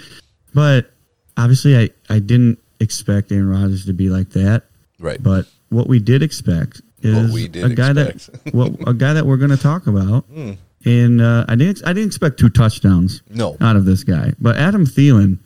But 0.55 0.91
obviously, 1.37 1.77
I, 1.79 1.91
I 2.09 2.19
didn't 2.19 2.59
expect 2.81 3.33
Aaron 3.33 3.49
Rodgers 3.49 3.87
to 3.87 3.93
be 3.93 4.09
like 4.11 4.31
that. 4.31 4.65
right. 4.99 5.23
But 5.23 5.47
what 5.71 5.87
we 5.87 6.01
did 6.01 6.23
expect 6.23 6.83
is 7.03 7.49
did 7.49 7.65
a 7.65 7.69
guy 7.75 7.91
expect. 7.93 8.45
that 8.45 8.55
well, 8.55 8.77
a 8.87 8.93
guy 8.95 9.15
that 9.15 9.25
we're 9.25 9.37
going 9.39 9.51
to 9.51 9.57
talk 9.57 9.87
about. 9.87 10.25
Hmm. 10.25 10.53
And 10.85 11.21
uh, 11.21 11.45
I 11.49 11.57
didn't 11.57 11.83
I 11.87 11.93
didn't 11.93 12.09
expect 12.09 12.39
two 12.39 12.49
touchdowns 12.49 13.23
No. 13.31 13.57
out 13.61 13.77
of 13.77 13.85
this 13.85 14.03
guy, 14.05 14.33
but 14.41 14.57
Adam 14.57 14.87
Thielen 14.87 15.39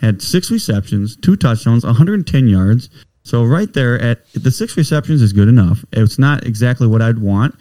had 0.00 0.22
six 0.22 0.50
receptions, 0.50 1.16
two 1.16 1.34
touchdowns, 1.36 1.84
110 1.84 2.46
yards. 2.46 2.88
So 3.24 3.42
right 3.44 3.72
there 3.72 4.00
at 4.00 4.30
the 4.32 4.50
six 4.52 4.76
receptions 4.76 5.20
is 5.20 5.32
good 5.32 5.48
enough. 5.48 5.84
It's 5.92 6.18
not 6.18 6.46
exactly 6.46 6.86
what 6.86 7.02
I'd 7.02 7.18
want, 7.18 7.56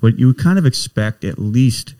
but 0.00 0.18
you 0.18 0.32
kind 0.34 0.58
of 0.58 0.64
expect 0.66 1.24
at 1.24 1.38
least 1.38 1.94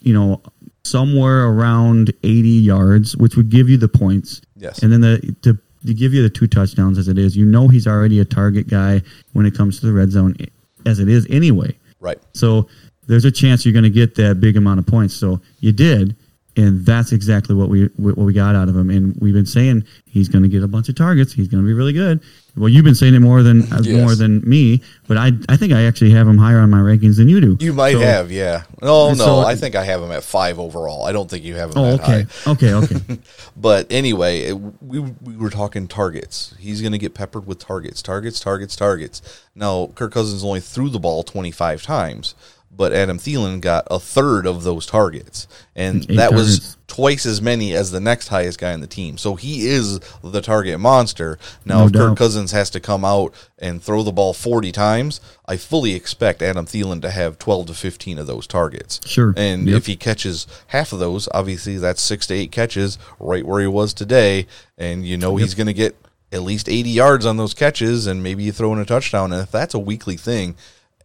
you 0.00 0.12
know 0.12 0.42
somewhere 0.84 1.46
around 1.46 2.12
80 2.22 2.48
yards, 2.48 3.16
which 3.16 3.36
would 3.36 3.48
give 3.50 3.68
you 3.68 3.76
the 3.78 3.88
points. 3.88 4.40
Yes. 4.56 4.82
And 4.82 4.92
then 4.92 5.00
the 5.00 5.34
to, 5.42 5.58
to 5.86 5.94
give 5.94 6.12
you 6.12 6.22
the 6.22 6.30
two 6.30 6.46
touchdowns 6.46 6.98
as 6.98 7.08
it 7.08 7.16
is, 7.18 7.36
you 7.36 7.46
know 7.46 7.68
he's 7.68 7.86
already 7.86 8.20
a 8.20 8.24
target 8.26 8.68
guy 8.68 9.00
when 9.32 9.46
it 9.46 9.54
comes 9.56 9.80
to 9.80 9.86
the 9.86 9.92
red 9.94 10.10
zone 10.10 10.36
as 10.84 10.98
it 11.00 11.08
is 11.08 11.26
anyway. 11.30 11.74
Right. 12.00 12.18
So 12.34 12.68
there's 13.10 13.24
a 13.24 13.30
chance 13.30 13.64
you're 13.66 13.72
going 13.74 13.82
to 13.84 13.90
get 13.90 14.14
that 14.14 14.40
big 14.40 14.56
amount 14.56 14.78
of 14.78 14.86
points. 14.86 15.14
So 15.14 15.40
you 15.58 15.72
did, 15.72 16.16
and 16.56 16.84
that's 16.86 17.12
exactly 17.12 17.54
what 17.54 17.68
we 17.68 17.84
what 17.96 18.16
we 18.16 18.32
got 18.32 18.54
out 18.54 18.68
of 18.68 18.76
him. 18.76 18.88
And 18.90 19.14
we've 19.20 19.34
been 19.34 19.46
saying 19.46 19.84
he's 20.06 20.28
going 20.28 20.42
to 20.42 20.48
get 20.48 20.62
a 20.62 20.68
bunch 20.68 20.88
of 20.88 20.94
targets. 20.96 21.32
He's 21.32 21.48
going 21.48 21.62
to 21.62 21.66
be 21.66 21.74
really 21.74 21.92
good. 21.92 22.20
Well, 22.56 22.68
you've 22.68 22.84
been 22.84 22.96
saying 22.96 23.14
it 23.14 23.20
more 23.20 23.44
than 23.44 23.72
uh, 23.72 23.80
Yes. 23.84 23.94
more 24.02 24.14
than 24.16 24.42
me, 24.48 24.82
but 25.06 25.16
I 25.16 25.30
I 25.48 25.56
think 25.56 25.72
I 25.72 25.84
actually 25.84 26.10
have 26.10 26.26
him 26.26 26.36
higher 26.36 26.58
on 26.58 26.68
my 26.68 26.80
rankings 26.80 27.16
than 27.16 27.28
you 27.28 27.40
do. 27.40 27.56
You 27.64 27.72
might 27.72 27.92
So- 27.92 28.00
have, 28.00 28.32
yeah. 28.32 28.64
Oh, 28.82 29.10
no, 29.10 29.14
so- 29.14 29.38
I 29.38 29.54
think 29.54 29.76
I 29.76 29.84
have 29.84 30.02
him 30.02 30.10
at 30.10 30.24
five 30.24 30.58
overall. 30.58 31.04
I 31.04 31.12
don't 31.12 31.30
think 31.30 31.44
you 31.44 31.54
have 31.54 31.70
him 31.70 31.78
Oh, 31.78 31.96
that 31.96 32.00
high. 32.00 32.26
okay, 32.48 32.72
okay, 32.74 32.94
okay. 32.96 33.18
But 33.56 33.86
anyway, 33.90 34.40
it, 34.40 34.54
we, 34.82 34.98
we 34.98 35.36
were 35.36 35.50
talking 35.50 35.86
targets. 35.86 36.54
He's 36.58 36.80
going 36.82 36.92
to 36.92 36.98
get 36.98 37.14
peppered 37.14 37.46
with 37.46 37.60
targets, 37.60 38.02
targets, 38.02 38.40
targets, 38.40 38.74
targets. 38.74 39.22
Now, 39.54 39.92
Kirk 39.94 40.12
Cousins 40.12 40.42
only 40.42 40.60
threw 40.60 40.88
the 40.88 40.98
ball 40.98 41.22
25 41.22 41.82
times, 41.84 42.34
but 42.74 42.92
Adam 42.92 43.18
Thielen 43.18 43.60
got 43.60 43.86
a 43.90 43.98
third 44.00 44.46
of 44.46 44.62
those 44.62 44.86
targets. 44.86 45.46
And 45.76 46.02
Eight 46.08 46.16
that 46.16 46.32
was 46.32 46.76
twice 46.86 47.26
as 47.26 47.40
many 47.42 47.74
as 47.74 47.90
the 47.90 48.00
next 48.00 48.28
highest 48.28 48.58
guy 48.58 48.72
on 48.72 48.80
the 48.80 48.86
team. 48.86 49.18
So 49.18 49.34
he 49.34 49.66
is 49.66 50.00
the 50.22 50.40
target 50.40 50.80
monster. 50.80 51.38
Now, 51.64 51.80
No 51.80 51.86
if 51.86 51.92
Kirk. 51.92 52.18
Cousins 52.18 52.52
has 52.52 52.70
to 52.70 52.80
come 52.80 53.04
out 53.04 53.34
and 53.58 53.82
throw 53.82 54.02
the 54.02 54.12
ball 54.12 54.32
40 54.32 54.72
times, 54.72 55.20
I 55.46 55.56
fully 55.56 55.94
expect 55.94 56.42
Adam 56.42 56.64
Thielen 56.66 57.02
to 57.02 57.10
have 57.10 57.38
12 57.38 57.66
to 57.66 57.74
15 57.74 58.18
of 58.18 58.26
those 58.26 58.46
targets. 58.46 59.00
Sure. 59.06 59.34
And 59.36 59.68
Yep. 59.68 59.76
if 59.76 59.86
he 59.86 59.96
catches 59.96 60.46
half 60.68 60.92
of 60.92 60.98
those, 61.00 61.28
obviously 61.34 61.76
that's 61.76 62.00
six 62.00 62.26
to 62.28 62.34
eight 62.34 62.50
catches 62.52 62.98
right 63.18 63.44
where 63.44 63.60
he 63.60 63.66
was 63.66 63.92
today. 63.92 64.46
And 64.78 65.04
you 65.06 65.16
know 65.16 65.36
he's 65.36 65.54
going 65.54 65.66
to 65.66 65.74
get 65.74 65.96
at 66.32 66.42
least 66.42 66.68
80 66.68 66.90
yards 66.90 67.26
on 67.26 67.36
those 67.36 67.54
catches 67.54 68.06
and 68.06 68.22
maybe 68.22 68.44
you 68.44 68.52
throw 68.52 68.72
in 68.72 68.78
a 68.78 68.84
touchdown. 68.84 69.32
And 69.32 69.42
if 69.42 69.50
that's 69.50 69.74
a 69.74 69.78
weekly 69.80 70.16
thing, 70.16 70.54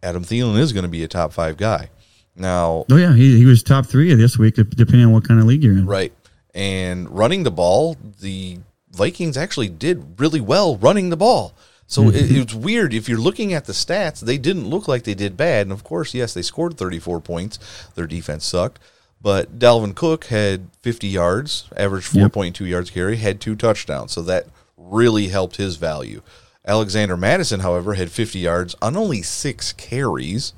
Adam 0.06 0.24
Thielen 0.24 0.58
is 0.58 0.72
going 0.72 0.84
to 0.84 0.88
be 0.88 1.02
a 1.02 1.08
top 1.08 1.32
five 1.32 1.56
guy. 1.56 1.90
Now, 2.36 2.84
Oh 2.90 2.96
yeah, 2.96 3.14
he, 3.14 3.38
he 3.38 3.44
was 3.44 3.62
top 3.62 3.86
three 3.86 4.14
this 4.14 4.38
week, 4.38 4.54
depending 4.54 5.06
on 5.06 5.12
what 5.12 5.26
kind 5.26 5.40
of 5.40 5.46
league 5.46 5.64
you're 5.64 5.76
in. 5.76 5.86
right. 5.86 6.12
And 6.54 7.10
running 7.10 7.42
the 7.42 7.50
ball, 7.50 7.96
the 8.20 8.58
Vikings 8.90 9.36
actually 9.36 9.68
did 9.68 10.18
really 10.18 10.40
well 10.40 10.76
running 10.76 11.10
the 11.10 11.16
ball. 11.16 11.54
So 11.86 12.02
mm-hmm. 12.02 12.16
it, 12.16 12.30
it's 12.30 12.54
weird. 12.54 12.94
If 12.94 13.08
you're 13.08 13.18
looking 13.18 13.52
at 13.52 13.66
the 13.66 13.72
stats, 13.72 14.20
they 14.20 14.38
didn't 14.38 14.68
look 14.68 14.88
like 14.88 15.02
they 15.02 15.14
did 15.14 15.36
bad. 15.36 15.66
And 15.66 15.72
of 15.72 15.84
course, 15.84 16.14
yes, 16.14 16.34
they 16.34 16.42
scored 16.42 16.78
34 16.78 17.20
points. 17.20 17.58
Their 17.94 18.06
defense 18.06 18.44
sucked. 18.44 18.78
But 19.20 19.58
Dalvin 19.58 19.94
Cook 19.94 20.26
had 20.26 20.68
50 20.82 21.08
yards, 21.08 21.68
averaged 21.76 22.14
Yep. 22.14 22.32
4.2 22.32 22.68
yards 22.68 22.90
carry, 22.90 23.16
had 23.16 23.40
two 23.40 23.56
touchdowns. 23.56 24.12
So 24.12 24.22
that 24.22 24.46
really 24.76 25.28
helped 25.28 25.56
his 25.56 25.76
value. 25.76 26.22
Alexander 26.66 27.16
Mattison, 27.16 27.60
however, 27.60 27.94
had 27.94 28.10
50 28.10 28.38
yards 28.38 28.74
on 28.82 28.96
only 28.96 29.22
six 29.22 29.72
carries. 29.72 30.52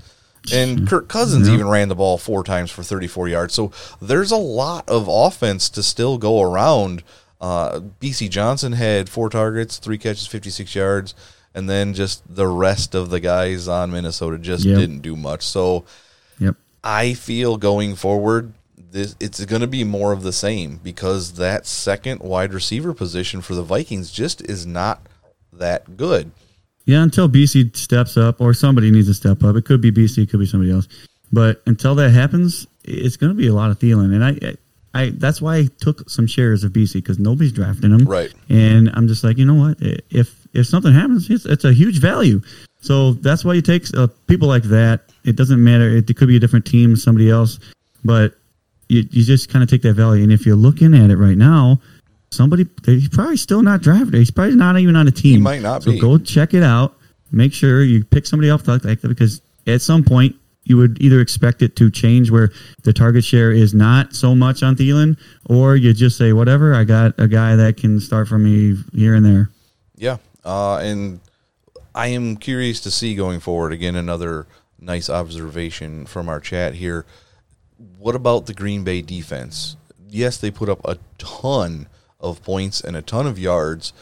And 0.52 0.88
Kirk 0.88 1.08
Cousins 1.08 1.48
even 1.48 1.68
ran 1.68 1.88
the 1.88 1.94
ball 1.94 2.16
four 2.16 2.42
times 2.42 2.70
for 2.70 2.82
34 2.82 3.28
yards. 3.28 3.52
So 3.52 3.70
there's 4.00 4.30
a 4.30 4.36
lot 4.36 4.88
of 4.88 5.06
offense 5.06 5.68
to 5.70 5.82
still 5.82 6.16
go 6.16 6.40
around. 6.40 7.02
Uh, 7.40 7.80
Bisi 8.00 8.30
Johnson 8.30 8.72
had 8.72 9.10
four 9.10 9.28
targets, 9.28 9.76
three 9.76 9.98
catches, 9.98 10.26
56 10.26 10.74
yards. 10.74 11.14
And 11.54 11.68
then 11.68 11.92
just 11.92 12.22
the 12.34 12.46
rest 12.46 12.94
of 12.94 13.10
the 13.10 13.20
guys 13.20 13.68
on 13.68 13.90
Minnesota 13.90 14.38
just 14.38 14.64
Yep. 14.64 14.78
didn't 14.78 15.00
do 15.00 15.16
much. 15.16 15.42
So 15.42 15.84
Yep. 16.38 16.54
I 16.82 17.12
feel 17.14 17.58
going 17.58 17.94
forward, 17.96 18.54
this 18.90 19.16
it's 19.20 19.44
going 19.44 19.60
to 19.60 19.66
be 19.66 19.84
more 19.84 20.12
of 20.12 20.22
the 20.22 20.32
same 20.32 20.80
because 20.82 21.32
that 21.32 21.66
second 21.66 22.20
wide 22.20 22.54
receiver 22.54 22.94
position 22.94 23.42
for 23.42 23.54
the 23.54 23.62
Vikings 23.62 24.10
just 24.10 24.40
is 24.48 24.64
not 24.66 25.02
that 25.58 25.96
good. 25.96 26.30
Yeah, 26.84 27.02
until 27.02 27.28
Bisi 27.28 27.76
steps 27.76 28.16
up, 28.16 28.40
or 28.40 28.54
somebody 28.54 28.90
needs 28.90 29.08
to 29.08 29.14
step 29.14 29.42
up. 29.42 29.56
It 29.56 29.64
could 29.64 29.80
be 29.80 29.92
Bisi, 29.92 30.22
it 30.22 30.30
could 30.30 30.40
be 30.40 30.46
somebody 30.46 30.72
else. 30.72 30.88
But 31.30 31.62
until 31.66 31.94
that 31.96 32.10
happens, 32.10 32.66
it's 32.84 33.16
going 33.16 33.30
to 33.30 33.36
be 33.36 33.46
a 33.46 33.52
lot 33.52 33.70
of 33.70 33.78
Thielen, 33.78 34.14
and 34.14 34.24
I, 34.24 34.56
I, 34.94 35.10
that's 35.10 35.42
why 35.42 35.56
I 35.56 35.68
took 35.80 36.08
some 36.08 36.26
shares 36.26 36.64
of 36.64 36.72
Bisi 36.72 36.94
because 36.94 37.18
nobody's 37.18 37.52
drafting 37.52 37.90
him, 37.90 38.06
Right. 38.06 38.32
And 38.48 38.90
I'm 38.94 39.06
just 39.06 39.22
like, 39.22 39.36
you 39.36 39.44
know 39.44 39.54
what? 39.54 39.76
If 40.10 40.46
if 40.54 40.66
something 40.66 40.92
happens, 40.92 41.28
it's, 41.28 41.44
it's 41.44 41.64
a 41.64 41.72
huge 41.72 42.00
value. 42.00 42.40
So 42.80 43.12
that's 43.12 43.44
why 43.44 43.54
you 43.54 43.62
take 43.62 43.84
uh, 43.94 44.06
people 44.26 44.48
like 44.48 44.62
that. 44.64 45.12
It 45.24 45.36
doesn't 45.36 45.62
matter. 45.62 45.88
It, 45.88 46.08
it 46.08 46.16
could 46.16 46.28
be 46.28 46.36
a 46.36 46.40
different 46.40 46.64
team, 46.64 46.96
somebody 46.96 47.28
else, 47.28 47.58
but 48.04 48.34
you, 48.88 49.04
you 49.10 49.24
just 49.24 49.50
kind 49.50 49.62
of 49.62 49.68
take 49.68 49.82
that 49.82 49.94
value. 49.94 50.22
And 50.22 50.32
if 50.32 50.46
you're 50.46 50.56
looking 50.56 50.94
at 50.94 51.10
it 51.10 51.16
right 51.16 51.36
now, 51.36 51.80
somebody 52.30 52.66
he's 52.84 53.08
probably 53.08 53.36
still 53.36 53.62
not 53.62 53.80
drafted. 53.80 54.14
He's 54.14 54.30
probably 54.30 54.56
not 54.56 54.78
even 54.78 54.96
on 54.96 55.08
a 55.08 55.10
team. 55.10 55.36
He 55.36 55.38
might 55.38 55.62
not 55.62 55.82
so 55.82 55.92
be. 55.92 55.98
go 55.98 56.18
check 56.18 56.54
it 56.54 56.62
out. 56.62 56.96
Make 57.30 57.52
sure 57.52 57.82
you 57.82 58.04
pick 58.04 58.26
somebody 58.26 58.48
else 58.48 58.66
like 58.66 58.82
that 58.82 59.02
because 59.02 59.40
at 59.66 59.82
some 59.82 60.04
point 60.04 60.36
you 60.64 60.76
would 60.76 61.00
either 61.00 61.20
expect 61.20 61.62
it 61.62 61.76
to 61.76 61.90
change 61.90 62.30
where 62.30 62.50
the 62.82 62.92
target 62.92 63.24
share 63.24 63.50
is 63.50 63.74
not 63.74 64.14
so 64.14 64.34
much 64.34 64.62
on 64.62 64.76
Thielen, 64.76 65.18
or 65.46 65.76
you 65.76 65.92
just 65.94 66.18
say 66.18 66.32
whatever. 66.32 66.74
I 66.74 66.84
got 66.84 67.18
a 67.18 67.26
guy 67.26 67.56
that 67.56 67.78
can 67.78 68.00
start 68.00 68.28
for 68.28 68.38
me 68.38 68.76
here 68.94 69.14
and 69.14 69.24
there. 69.24 69.50
Yeah, 69.96 70.18
uh, 70.44 70.76
and 70.76 71.20
I 71.94 72.08
am 72.08 72.36
curious 72.36 72.80
to 72.82 72.90
see 72.90 73.14
going 73.14 73.40
forward. 73.40 73.72
Again, 73.72 73.96
another 73.96 74.46
nice 74.78 75.10
observation 75.10 76.06
from 76.06 76.28
our 76.28 76.38
chat 76.38 76.74
here. 76.74 77.06
What 77.98 78.14
about 78.14 78.46
the 78.46 78.54
Green 78.54 78.84
Bay 78.84 79.02
defense? 79.02 79.76
Yes, 80.08 80.36
they 80.36 80.50
put 80.50 80.68
up 80.68 80.80
a 80.84 80.98
ton 81.16 81.88
of 82.20 82.42
points 82.42 82.80
and 82.80 82.96
a 82.96 83.02
ton 83.02 83.26
of 83.26 83.38
yards. 83.38 83.92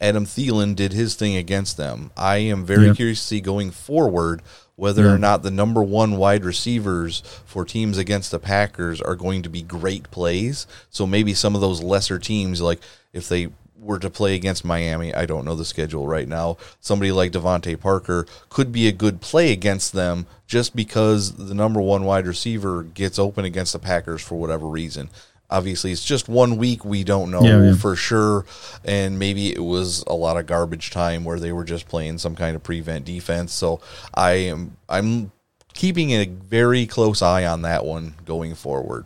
Adam 0.00 0.26
Thielen 0.26 0.74
did 0.74 0.92
his 0.92 1.14
thing 1.14 1.36
against 1.36 1.76
them. 1.76 2.10
I 2.16 2.38
am 2.38 2.66
very 2.66 2.86
Yep. 2.86 2.96
curious 2.96 3.20
to 3.20 3.26
see 3.26 3.40
going 3.40 3.70
forward 3.70 4.42
whether 4.74 5.04
Yeah. 5.04 5.12
or 5.12 5.18
not 5.18 5.42
the 5.42 5.50
number 5.50 5.82
one 5.82 6.16
wide 6.16 6.44
receivers 6.44 7.22
for 7.46 7.64
teams 7.64 7.98
against 7.98 8.30
the 8.30 8.38
Packers 8.40 9.00
are 9.00 9.14
going 9.14 9.42
to 9.42 9.48
be 9.48 9.62
great 9.62 10.10
plays. 10.10 10.66
So 10.90 11.06
maybe 11.06 11.34
some 11.34 11.54
of 11.54 11.60
those 11.60 11.82
lesser 11.82 12.18
teams, 12.18 12.60
like 12.60 12.80
if 13.12 13.28
they 13.28 13.48
were 13.80 13.98
to 13.98 14.10
play 14.10 14.34
against 14.34 14.64
Miami, 14.64 15.14
I 15.14 15.26
don't 15.26 15.44
know 15.44 15.54
the 15.54 15.64
schedule 15.64 16.06
right 16.06 16.26
now. 16.28 16.56
Somebody 16.80 17.12
like 17.12 17.32
DeVante 17.32 17.78
Parker 17.78 18.26
could 18.48 18.72
be 18.72 18.88
a 18.88 18.92
good 18.92 19.20
play 19.20 19.52
against 19.52 19.92
them 19.92 20.26
just 20.46 20.74
because 20.74 21.32
the 21.32 21.54
number 21.54 21.80
one 21.80 22.04
wide 22.04 22.26
receiver 22.26 22.82
gets 22.82 23.18
open 23.18 23.44
against 23.44 23.72
the 23.72 23.78
Packers 23.78 24.22
for 24.22 24.36
whatever 24.36 24.66
reason. 24.66 25.10
Obviously, 25.52 25.92
it's 25.92 26.04
just 26.04 26.28
one 26.28 26.56
week. 26.56 26.84
We 26.84 27.04
don't 27.04 27.30
know 27.30 27.42
Yeah, 27.42 27.62
yeah. 27.62 27.74
for 27.74 27.94
sure. 27.94 28.46
And 28.84 29.18
maybe 29.18 29.52
it 29.52 29.62
was 29.62 30.02
a 30.06 30.14
lot 30.14 30.38
of 30.38 30.46
garbage 30.46 30.90
time 30.90 31.24
where 31.24 31.38
they 31.38 31.52
were 31.52 31.64
just 31.64 31.88
playing 31.88 32.18
some 32.18 32.34
kind 32.34 32.56
of 32.56 32.62
prevent 32.62 33.04
defense. 33.04 33.52
So 33.52 33.80
I 34.14 34.32
am 34.32 34.76
I'm 34.88 35.30
keeping 35.74 36.10
a 36.12 36.24
very 36.24 36.86
close 36.86 37.20
eye 37.20 37.44
on 37.44 37.62
that 37.62 37.84
one 37.84 38.14
going 38.24 38.54
forward. 38.54 39.04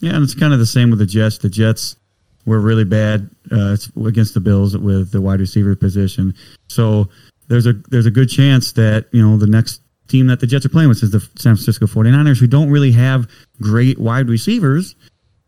Yeah, 0.00 0.14
and 0.14 0.22
it's 0.22 0.34
kind 0.34 0.52
of 0.52 0.58
the 0.58 0.66
same 0.66 0.90
with 0.90 0.98
the 0.98 1.06
Jets. 1.06 1.38
The 1.38 1.48
Jets 1.48 1.96
were 2.44 2.60
really 2.60 2.84
bad 2.84 3.30
uh, 3.50 3.76
against 4.04 4.34
the 4.34 4.40
Bills 4.40 4.76
with 4.76 5.10
the 5.10 5.20
wide 5.20 5.40
receiver 5.40 5.74
position. 5.74 6.34
So 6.68 7.08
there's 7.48 7.66
a 7.66 7.72
there's 7.88 8.06
a 8.06 8.10
good 8.10 8.28
chance 8.28 8.72
that 8.72 9.06
you 9.12 9.26
know 9.26 9.36
the 9.36 9.46
next 9.46 9.80
team 10.08 10.26
that 10.28 10.40
the 10.40 10.46
Jets 10.46 10.64
are 10.64 10.70
playing 10.70 10.88
with 10.88 11.02
is 11.02 11.10
the 11.10 11.20
San 11.20 11.56
Francisco 11.56 11.86
49ers, 11.86 12.38
who 12.38 12.46
don't 12.46 12.70
really 12.70 12.92
have 12.92 13.28
great 13.60 13.98
wide 13.98 14.28
receivers. 14.28 14.94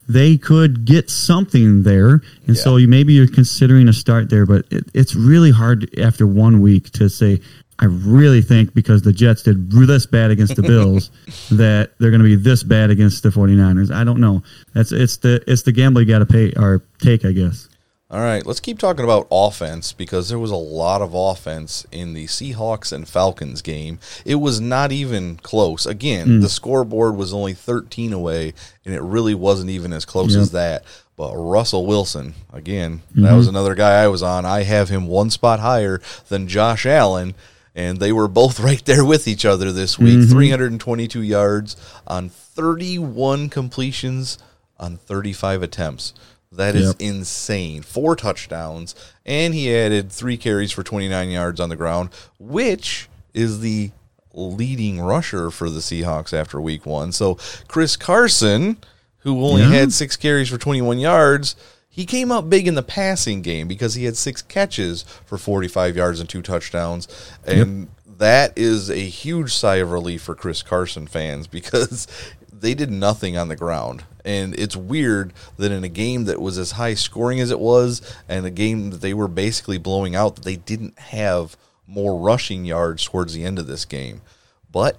They 0.09 0.39
could 0.39 0.85
get 0.85 1.11
something 1.11 1.83
there, 1.83 2.23
and 2.47 2.57
so 2.57 2.77
you 2.77 2.89
maybe 2.89 3.13
you're 3.13 3.29
considering 3.29 3.89
a 3.89 3.93
start 3.93 4.31
there, 4.31 4.47
but 4.47 4.65
it, 4.71 4.85
it's 4.95 5.15
really 5.15 5.51
hard 5.51 5.97
after 5.99 6.27
one 6.27 6.61
week 6.61 6.91
to 6.93 7.09
say. 7.09 7.41
I 7.81 7.85
really 7.85 8.43
think 8.43 8.75
because 8.75 9.03
the 9.03 9.13
Jets 9.13 9.43
did 9.45 9.71
this 9.71 10.05
bad 10.05 10.33
against 10.33 10.57
the 10.57 10.63
Bills 10.63 11.11
that 11.53 11.93
they're 11.99 12.11
going 12.11 12.23
to 12.23 12.25
be 12.25 12.35
this 12.35 12.65
bad 12.65 12.91
against 12.91 13.23
the 13.23 13.29
49ers. 13.29 13.95
I 13.95 14.03
don't 14.03 14.19
know. 14.19 14.43
That's 14.75 14.91
it's 14.91 15.19
the 15.19 15.45
it's 15.47 15.63
the 15.63 15.71
gamble 15.71 16.01
you 16.01 16.09
got 16.09 16.19
to 16.19 16.27
pay 16.27 16.53
or 16.57 16.83
take, 16.99 17.25
I 17.25 17.31
guess. 17.31 17.69
All 18.11 18.21
right, 18.21 18.47
let's 18.47 18.61
keep 18.61 18.79
talking 18.79 19.05
about 19.05 19.29
offense 19.31 19.93
because 19.93 20.31
there 20.31 20.39
was 20.39 20.51
a 20.51 20.57
lot 20.57 21.03
of 21.03 21.13
offense 21.13 21.87
in 21.93 22.15
the 22.15 22.25
Seahawks 22.25 22.91
and 22.91 23.07
Falcons 23.07 23.61
game. 23.61 23.99
It 24.25 24.37
was 24.37 24.63
not 24.63 24.93
even 24.93 25.37
close. 25.37 25.85
Again, 25.85 26.27
hmm. 26.27 26.41
the 26.41 26.49
scoreboard 26.49 27.17
was 27.17 27.35
only 27.35 27.53
13 27.53 28.15
away, 28.15 28.55
and 28.87 28.95
it 28.95 29.03
really 29.03 29.35
wasn't 29.35 29.69
even 29.69 29.93
as 29.93 30.07
close 30.07 30.33
Yep. 30.33 30.41
as 30.41 30.51
that. 30.53 30.85
But 31.19 31.35
Russell 31.35 31.85
Wilson, 31.85 32.33
again, 32.51 33.03
that 33.15 33.21
mm-hmm. 33.21 33.37
was 33.37 33.49
another 33.49 33.75
guy 33.75 34.03
I 34.03 34.09
was 34.09 34.23
on. 34.23 34.47
I 34.47 34.63
have 34.63 34.89
him 34.89 35.07
one 35.07 35.29
spot 35.29 35.61
higher 35.61 36.01
than 36.29 36.49
Josh 36.49 36.87
Allen, 36.87 37.35
and 37.75 37.99
they 37.99 38.13
were 38.13 38.29
both 38.29 38.59
right 38.61 38.83
there 38.87 39.05
with 39.05 39.29
each 39.29 39.45
other 39.45 39.71
this 39.71 39.99
week 39.99 40.21
mm-hmm. 40.21 40.31
322 40.31 41.21
yards 41.21 41.77
on 42.07 42.31
31 42.31 43.51
completions 43.51 44.39
on 44.79 44.97
35 44.97 45.63
attempts. 45.63 46.15
That 46.53 46.75
is 46.75 46.87
Yep. 46.89 46.97
insane. 47.01 47.83
Four 47.83 48.17
touchdowns, 48.17 48.95
and 49.27 49.55
he 49.55 49.75
added 49.75 50.11
three 50.11 50.37
carries 50.37 50.73
for 50.73 50.83
29 50.83 51.31
yards 51.31 51.61
on 51.61 51.69
the 51.69 51.77
ground, 51.77 52.11
which 52.39 53.09
is 53.35 53.61
the 53.61 53.91
leading 54.33 55.01
rusher 55.01 55.51
for 55.51 55.69
the 55.69 55.81
Seahawks 55.81 56.33
after 56.33 56.61
week 56.61 56.87
one. 56.87 57.13
So 57.13 57.37
Chris 57.67 57.97
Carson, 57.97 58.79
who 59.19 59.45
only 59.45 59.63
Yeah. 59.63 59.69
had 59.71 59.93
six 59.93 60.17
carries 60.17 60.49
for 60.49 60.59
21 60.59 60.99
yards, 60.99 61.55
he 61.89 62.07
came 62.07 62.31
up 62.31 62.49
big 62.49 62.67
in 62.69 62.75
the 62.77 62.83
passing 62.83 63.43
game 63.43 63.67
because 63.69 63.95
he 63.95 64.05
had 64.05 64.17
six 64.17 64.41
catches 64.41 65.05
for 65.27 65.37
45 65.37 65.97
yards 65.97 66.21
and 66.21 66.29
two 66.29 66.41
touchdowns. 66.43 67.09
And 67.45 67.89
that 68.19 68.53
is 68.57 68.89
a 68.91 68.97
huge 69.09 69.53
sigh 69.55 69.77
of 69.77 69.91
relief 69.91 70.23
for 70.23 70.35
Chris 70.35 70.63
Carson 70.63 71.07
fans 71.09 71.47
because 71.49 72.07
they 72.53 72.75
did 72.75 72.91
nothing 72.91 73.37
on 73.37 73.49
the 73.49 73.57
ground. 73.57 74.05
And 74.25 74.59
it's 74.59 74.77
weird 74.77 75.33
that 75.57 75.73
in 75.73 75.85
a 75.85 75.89
game 75.89 76.25
that 76.25 76.41
was 76.41 76.59
as 76.59 76.73
high 76.73 76.95
scoring 76.95 77.41
as 77.41 77.51
it 77.51 77.61
was, 77.61 78.03
and 78.29 78.45
a 78.45 78.51
game 78.51 78.91
that 78.91 79.01
they 79.01 79.15
were 79.15 79.29
basically 79.29 79.79
blowing 79.79 80.15
out, 80.17 80.35
that 80.37 80.45
they 80.45 80.57
didn't 80.57 80.99
have 80.99 81.57
more 81.87 82.19
rushing 82.21 82.65
yards 82.65 83.05
towards 83.05 83.33
the 83.33 83.45
end 83.45 83.59
of 83.59 83.67
this 83.67 83.85
game. 83.85 84.21
But 84.71 84.99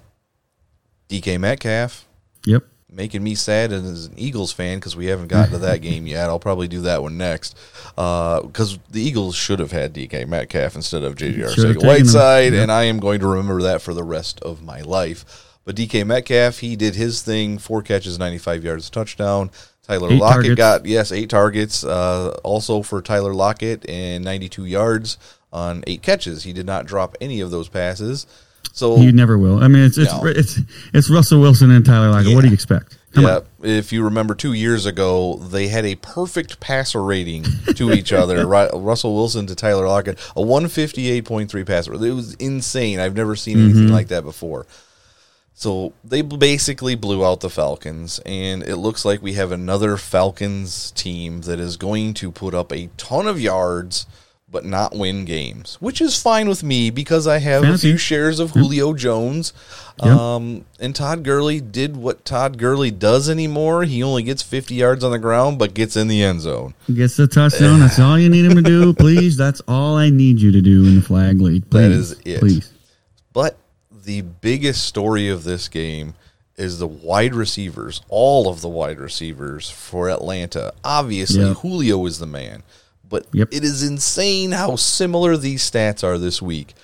DK 1.08 1.38
Metcalf 1.38 2.06
Yep. 2.46 2.64
making 2.90 3.22
me 3.22 3.34
sad 3.34 3.72
as 3.72 4.06
an 4.06 4.14
Eagles 4.16 4.52
fan 4.52 4.78
because 4.78 4.96
we 4.96 5.06
haven't 5.06 5.28
gotten 5.28 5.52
to 5.52 5.58
that 5.58 5.78
game 5.82 6.06
yet. 6.06 6.28
I'll 6.28 6.38
probably 6.40 6.66
do 6.68 6.80
that 6.82 7.02
one 7.02 7.16
next 7.18 7.56
uh, 7.96 8.40
because 8.42 8.78
the 8.90 9.00
Eagles 9.02 9.36
should 9.36 9.58
have 9.60 9.72
had 9.72 9.92
DK 9.92 10.26
Metcalf 10.26 10.74
instead 10.76 11.04
of 11.04 11.14
JJ 11.16 11.36
have 11.38 11.50
Arcega. 11.76 11.86
Whiteside, 11.86 12.52
Yep. 12.52 12.62
and 12.62 12.72
I 12.72 12.84
am 12.84 12.98
going 12.98 13.20
to 13.20 13.28
remember 13.28 13.62
that 13.62 13.82
for 13.82 13.94
the 13.94 14.04
rest 14.04 14.40
of 14.40 14.62
my 14.62 14.80
life. 14.80 15.49
But 15.64 15.76
DK 15.76 16.06
Metcalf, 16.06 16.58
he 16.60 16.74
did 16.76 16.94
his 16.96 17.22
thing: 17.22 17.58
four 17.58 17.82
catches, 17.82 18.18
ninety-five 18.18 18.64
yards, 18.64 18.88
touchdown. 18.90 19.50
Tyler 19.86 20.10
Eight 20.12 20.20
Lockett 20.20 20.34
targets. 20.42 20.56
got 20.56 20.86
yes, 20.86 21.10
eight 21.12 21.30
targets. 21.30 21.82
Uh, 21.84 22.38
also 22.44 22.82
for 22.82 23.02
Tyler 23.02 23.34
Lockett 23.34 23.88
and 23.88 24.24
ninety-two 24.24 24.64
yards 24.64 25.18
on 25.52 25.82
eight 25.86 26.02
catches. 26.02 26.44
He 26.44 26.52
did 26.52 26.66
not 26.66 26.86
drop 26.86 27.16
any 27.20 27.40
of 27.40 27.50
those 27.50 27.68
passes. 27.68 28.26
So 28.72 28.96
He 28.96 29.10
never 29.10 29.36
will. 29.36 29.62
I 29.62 29.68
mean, 29.68 29.82
it's 29.82 29.98
it's 29.98 30.12
No. 30.12 30.24
it's, 30.26 30.58
it's 30.94 31.10
Russell 31.10 31.40
Wilson 31.40 31.70
and 31.72 31.84
Tyler 31.84 32.10
Lockett. 32.10 32.34
What 32.34 32.42
do 32.42 32.48
you 32.48 32.54
expect? 32.54 32.96
Come 33.12 33.24
yeah, 33.24 33.36
on. 33.38 33.44
if 33.64 33.92
you 33.92 34.04
remember 34.04 34.36
two 34.36 34.52
years 34.52 34.86
ago, 34.86 35.36
they 35.38 35.66
had 35.66 35.84
a 35.84 35.96
perfect 35.96 36.60
passer 36.60 37.02
rating 37.02 37.44
to 37.74 37.90
each 37.92 38.12
other. 38.12 38.46
Russell 38.72 39.16
Wilson 39.16 39.46
to 39.46 39.56
Tyler 39.56 39.88
Lockett, 39.88 40.16
a 40.36 40.40
158.3 40.42 41.66
passer. 41.66 41.94
It 41.94 42.12
was 42.14 42.34
insane. 42.34 43.00
I've 43.00 43.16
never 43.16 43.34
seen 43.34 43.58
anything 43.58 43.84
Mm-hmm. 43.86 43.92
like 43.92 44.08
that 44.08 44.22
before. 44.22 44.66
So 45.60 45.92
they 46.02 46.22
basically 46.22 46.94
blew 46.94 47.22
out 47.22 47.40
the 47.40 47.50
Falcons, 47.50 48.18
and 48.24 48.62
it 48.62 48.76
looks 48.76 49.04
like 49.04 49.20
we 49.20 49.34
have 49.34 49.52
another 49.52 49.98
Falcons 49.98 50.90
team 50.92 51.42
that 51.42 51.60
is 51.60 51.76
going 51.76 52.14
to 52.14 52.32
put 52.32 52.54
up 52.54 52.72
a 52.72 52.86
ton 52.96 53.26
of 53.26 53.38
yards 53.38 54.06
but 54.50 54.64
not 54.64 54.96
win 54.96 55.26
games, 55.26 55.76
which 55.78 56.00
is 56.00 56.20
fine 56.20 56.48
with 56.48 56.62
me 56.62 56.88
because 56.88 57.26
I 57.26 57.40
have 57.40 57.62
a 57.62 57.76
few 57.76 57.98
shares 57.98 58.40
of 58.40 58.52
Julio 58.52 58.94
Jones. 58.94 59.52
Yep. 60.02 60.16
Um, 60.16 60.64
and 60.80 60.96
Todd 60.96 61.24
Gurley 61.24 61.60
did 61.60 61.94
what 61.94 62.24
Todd 62.24 62.56
Gurley 62.56 62.90
does 62.90 63.28
anymore. 63.28 63.84
He 63.84 64.02
only 64.02 64.22
gets 64.22 64.42
50 64.42 64.74
yards 64.74 65.04
on 65.04 65.12
the 65.12 65.18
ground, 65.18 65.58
but 65.58 65.74
gets 65.74 65.94
in 65.94 66.08
the 66.08 66.22
end 66.22 66.40
zone. 66.40 66.72
Gets 66.92 67.18
the 67.18 67.26
touchdown. 67.28 67.80
That's 67.80 67.98
all 67.98 68.18
you 68.18 68.30
need 68.30 68.46
him 68.46 68.56
to 68.56 68.62
do. 68.62 68.94
Please. 68.98 69.36
That's 69.36 69.60
all 69.68 69.98
I 69.98 70.08
need 70.08 70.40
you 70.40 70.52
to 70.52 70.62
do 70.62 70.86
in 70.86 70.96
the 70.96 71.02
flag 71.02 71.38
league. 71.38 71.68
Please. 71.68 71.80
That 71.80 71.90
is 71.92 72.12
it. 72.24 72.40
Please. 72.40 72.72
The 74.04 74.22
biggest 74.22 74.84
story 74.84 75.28
of 75.28 75.44
this 75.44 75.68
game 75.68 76.14
is 76.56 76.78
the 76.78 76.86
wide 76.86 77.34
receivers, 77.34 78.02
all 78.08 78.48
of 78.48 78.60
the 78.60 78.68
wide 78.68 78.98
receivers 78.98 79.70
for 79.70 80.10
Atlanta. 80.10 80.72
Obviously. 80.84 81.52
Julio 81.54 82.04
is 82.06 82.18
the 82.18 82.26
man, 82.26 82.62
but 83.08 83.26
Yep. 83.32 83.48
it 83.52 83.64
is 83.64 83.82
insane 83.82 84.52
how 84.52 84.76
similar 84.76 85.36
these 85.36 85.68
stats 85.68 86.04
are 86.04 86.18
this 86.18 86.40
week. 86.42 86.74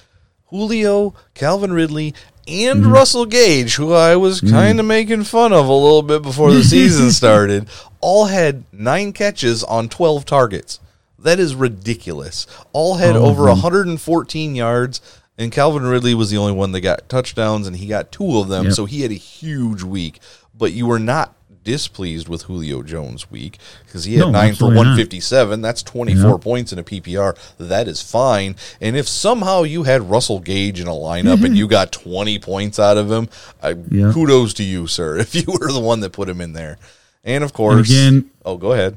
Julio, 0.46 1.14
Calvin 1.34 1.72
Ridley, 1.72 2.14
and 2.48 2.82
Mm-hmm. 2.82 2.92
Russell 2.92 3.26
Gage, 3.26 3.74
who 3.76 3.92
I 3.92 4.14
was 4.16 4.40
kind 4.40 4.78
of 4.78 4.86
making 4.86 5.24
fun 5.24 5.52
of 5.52 5.66
a 5.68 5.72
little 5.72 6.02
bit 6.02 6.22
before 6.22 6.52
the 6.52 6.62
season 6.62 7.10
started, 7.22 7.68
all 8.00 8.26
had 8.26 8.64
nine 8.72 9.12
catches 9.12 9.64
on 9.64 9.88
12 9.88 10.24
targets. 10.24 10.78
That 11.18 11.40
is 11.40 11.54
ridiculous. 11.54 12.46
All 12.72 12.94
had 12.96 13.16
of 13.16 13.22
over 13.22 13.42
them. 13.44 13.52
114 13.58 14.54
yards, 14.54 15.00
and 15.38 15.52
Calvin 15.52 15.84
Ridley 15.84 16.14
was 16.14 16.30
the 16.30 16.36
only 16.38 16.52
one 16.52 16.72
that 16.72 16.80
got 16.80 17.08
touchdowns, 17.08 17.66
and 17.66 17.76
he 17.76 17.86
got 17.86 18.10
two 18.12 18.38
of 18.38 18.48
them, 18.48 18.66
Yep. 18.66 18.74
so 18.74 18.84
he 18.86 19.02
had 19.02 19.10
a 19.10 19.14
huge 19.14 19.82
week. 19.82 20.20
But 20.56 20.72
you 20.72 20.86
were 20.86 20.98
not 20.98 21.34
displeased 21.64 22.28
with 22.28 22.42
Julio 22.42 22.80
Jones' 22.82 23.28
week 23.30 23.58
because 23.84 24.04
he 24.04 24.14
had 24.14 24.20
No, 24.26 24.30
nine 24.30 24.50
for 24.50 24.66
absolutely 24.70 24.74
not. 24.76 24.80
157. 24.82 25.60
That's 25.62 25.82
24 25.82 26.30
Yeah. 26.30 26.36
points 26.36 26.72
in 26.72 26.78
a 26.78 26.84
PPR. 26.84 27.34
That 27.58 27.88
is 27.88 28.00
fine. 28.00 28.54
And 28.80 28.96
if 28.96 29.08
somehow 29.08 29.64
you 29.64 29.82
had 29.82 30.08
Russell 30.08 30.38
Gage 30.38 30.78
in 30.80 30.86
a 30.86 30.92
lineup 30.92 31.44
and 31.44 31.56
you 31.58 31.66
got 31.66 31.90
20 31.90 32.38
points 32.38 32.78
out 32.78 32.96
of 32.96 33.10
him, 33.10 33.28
I, 33.60 33.74
Yeah. 33.90 34.12
kudos 34.12 34.54
to 34.54 34.62
you, 34.62 34.86
sir, 34.86 35.16
if 35.18 35.34
you 35.34 35.42
were 35.48 35.72
the 35.72 35.80
one 35.80 36.00
that 36.00 36.12
put 36.12 36.28
him 36.28 36.40
in 36.40 36.52
there. 36.52 36.78
And 37.24 37.42
of 37.42 37.52
course, 37.52 37.90
again- 37.90 38.26
oh, 38.44 38.56
go 38.56 38.70
ahead. 38.72 38.96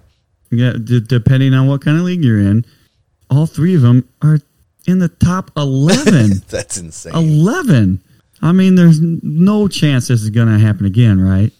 Yeah, 0.52 0.74
d- 0.74 1.00
depending 1.02 1.56
on 1.56 1.68
what 1.68 1.82
kind 1.82 1.98
of 1.98 2.04
league 2.04 2.24
you're 2.24 2.40
in, 2.40 2.66
all 3.32 3.48
three 3.48 3.74
of 3.76 3.82
them 3.82 4.08
are 4.22 4.40
in 4.88 4.99
the 4.99 5.09
top 5.09 5.51
11. 5.57 6.43
That's 6.49 6.77
insane. 6.77 7.13
11. 7.15 8.01
I 8.41 8.51
mean, 8.51 8.75
there's 8.75 8.99
no 9.01 9.67
chance 9.67 10.07
this 10.07 10.21
is 10.21 10.30
going 10.30 10.47
to 10.47 10.59
happen 10.59 10.86
again, 10.86 11.19
right? 11.19 11.51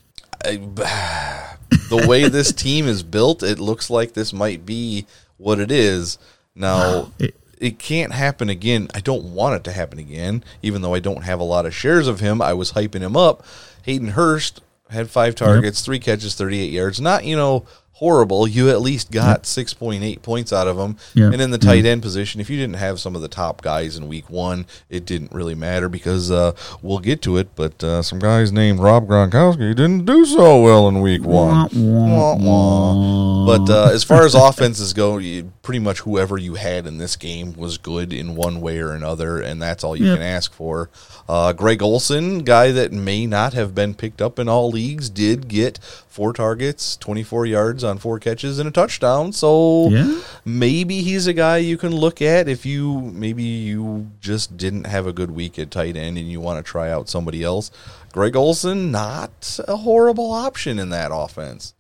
the 0.46 2.06
way 2.08 2.30
this 2.30 2.52
team 2.54 2.88
is 2.88 3.04
built, 3.04 3.44
it 3.44 3.60
looks 3.60 3.90
like 3.90 4.14
this 4.14 4.32
might 4.32 4.66
be 4.66 5.06
what 5.38 5.60
it 5.60 5.72
is. 5.72 6.18
Now, 6.56 7.12
It- 7.20 7.36
it, 7.60 7.78
can't 7.78 8.14
happen 8.14 8.48
again. 8.48 8.88
I 8.96 9.02
don't 9.02 9.34
want 9.34 9.56
it 9.56 9.64
to 9.66 9.74
happen 9.74 10.00
again, 10.00 10.46
even 10.62 10.82
though 10.82 10.94
I 10.94 11.00
don't 11.00 11.24
have 11.24 11.42
a 11.42 11.44
lot 11.44 11.66
of 11.66 11.76
shares 11.76 12.08
of 12.08 12.22
him. 12.22 12.42
I 12.42 12.54
was 12.54 12.72
hyping 12.72 13.02
him 13.02 13.18
up. 13.18 13.46
Hayden 13.84 14.08
Hurst 14.08 14.62
had 14.90 15.10
five 15.10 15.36
targets, 15.36 15.82
three 15.82 16.00
catches, 16.00 16.36
38 16.36 16.72
yards. 16.72 17.02
Not, 17.02 17.26
you 17.26 17.36
know, 17.36 17.66
horrible. 18.00 18.48
You 18.48 18.70
at 18.70 18.82
least 18.82 19.12
got 19.12 19.44
6.8 19.44 20.22
points 20.22 20.52
out 20.54 20.68
of 20.68 20.78
them. 20.78 20.98
Yep. 21.14 21.34
And 21.34 21.42
in 21.42 21.52
the 21.52 21.58
tight 21.58 21.86
end 21.86 22.02
position, 22.02 22.42
if 22.42 22.50
you 22.50 22.58
didn't 22.58 22.78
have 22.78 23.00
some 23.00 23.16
of 23.16 23.22
the 23.22 23.28
top 23.28 23.62
guys 23.62 23.96
in 23.98 24.08
week 24.08 24.30
one, 24.30 24.66
it 24.90 25.06
didn't 25.06 25.32
really 25.32 25.56
matter 25.56 25.88
because 25.90 26.32
uh, 26.32 26.54
we'll 26.82 27.00
get 27.00 27.22
to 27.24 27.38
it. 27.38 27.50
But 27.56 27.84
uh, 27.84 28.02
some 28.02 28.20
guys 28.20 28.52
named 28.52 28.80
Rob 28.80 29.08
Gronkowski 29.08 29.76
didn't 29.76 30.06
do 30.06 30.26
so 30.26 30.62
well 30.62 30.88
in 30.88 31.02
week 31.02 31.24
one. 31.24 31.70
Wah, 31.74 32.36
wah. 32.36 33.46
But 33.46 33.70
uh, 33.70 33.90
as 33.94 34.04
far 34.04 34.26
as 34.26 34.34
offenses 34.50 34.94
go, 34.94 35.18
you, 35.18 35.52
pretty 35.62 35.80
much 35.80 36.00
whoever 36.00 36.38
you 36.38 36.56
had 36.56 36.88
in 36.88 36.98
this 36.98 37.16
game 37.16 37.54
was 37.54 37.78
good 37.78 38.14
in 38.14 38.36
one 38.36 38.62
way 38.62 38.80
or 38.80 38.92
another, 38.92 39.40
and 39.42 39.62
that's 39.62 39.84
all 39.84 39.96
you 39.96 40.06
Yep. 40.06 40.18
can 40.18 40.24
ask 40.26 40.54
for. 40.54 40.90
Uh, 41.28 41.54
Greg 41.54 41.82
Olsen, 41.84 42.40
guy 42.40 42.72
that 42.72 42.92
may 42.92 43.26
not 43.28 43.54
have 43.54 43.76
been 43.76 43.94
picked 43.94 44.22
up 44.22 44.40
in 44.40 44.48
all 44.50 44.70
leagues, 44.72 45.10
did 45.10 45.48
get 45.48 45.78
four 46.08 46.34
targets, 46.34 46.98
24 46.98 47.46
yards 47.46 47.84
on 47.90 47.98
four 47.98 48.20
catches, 48.20 48.60
and 48.60 48.70
a 48.70 48.72
touchdown. 48.72 49.34
So 49.34 49.90
Yeah. 49.90 50.20
maybe 50.46 51.02
he's 51.02 51.28
a 51.28 51.34
guy 51.34 51.58
you 51.58 51.76
can 51.78 51.94
look 51.94 52.22
at 52.22 52.48
if 52.48 52.66
you 52.66 53.12
maybe 53.14 53.44
you 53.44 54.08
just 54.22 54.56
didn't 54.56 54.86
have 54.88 55.06
a 55.08 55.12
good 55.12 55.32
week 55.32 55.60
at 55.60 55.72
tight 55.72 55.98
end 55.98 56.18
and 56.18 56.32
you 56.32 56.40
want 56.40 56.64
to 56.64 56.72
try 56.72 56.90
out 56.90 57.10
somebody 57.10 57.44
else. 57.44 57.72
Greg 58.14 58.36
Olsen, 58.36 58.92
not 58.92 59.60
a 59.68 59.76
horrible 59.78 60.32
option 60.32 60.80
in 60.80 60.90
that 60.92 61.10
offense. 61.14 61.74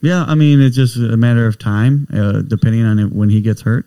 Yeah, 0.00 0.24
I 0.26 0.34
mean, 0.34 0.60
it's 0.60 0.74
just 0.74 0.96
a 0.96 1.16
matter 1.16 1.46
of 1.46 1.58
time, 1.58 2.08
uh, 2.12 2.42
depending 2.42 2.82
on 2.84 2.98
it 2.98 3.12
when 3.12 3.28
he 3.28 3.40
gets 3.40 3.60
hurt, 3.62 3.86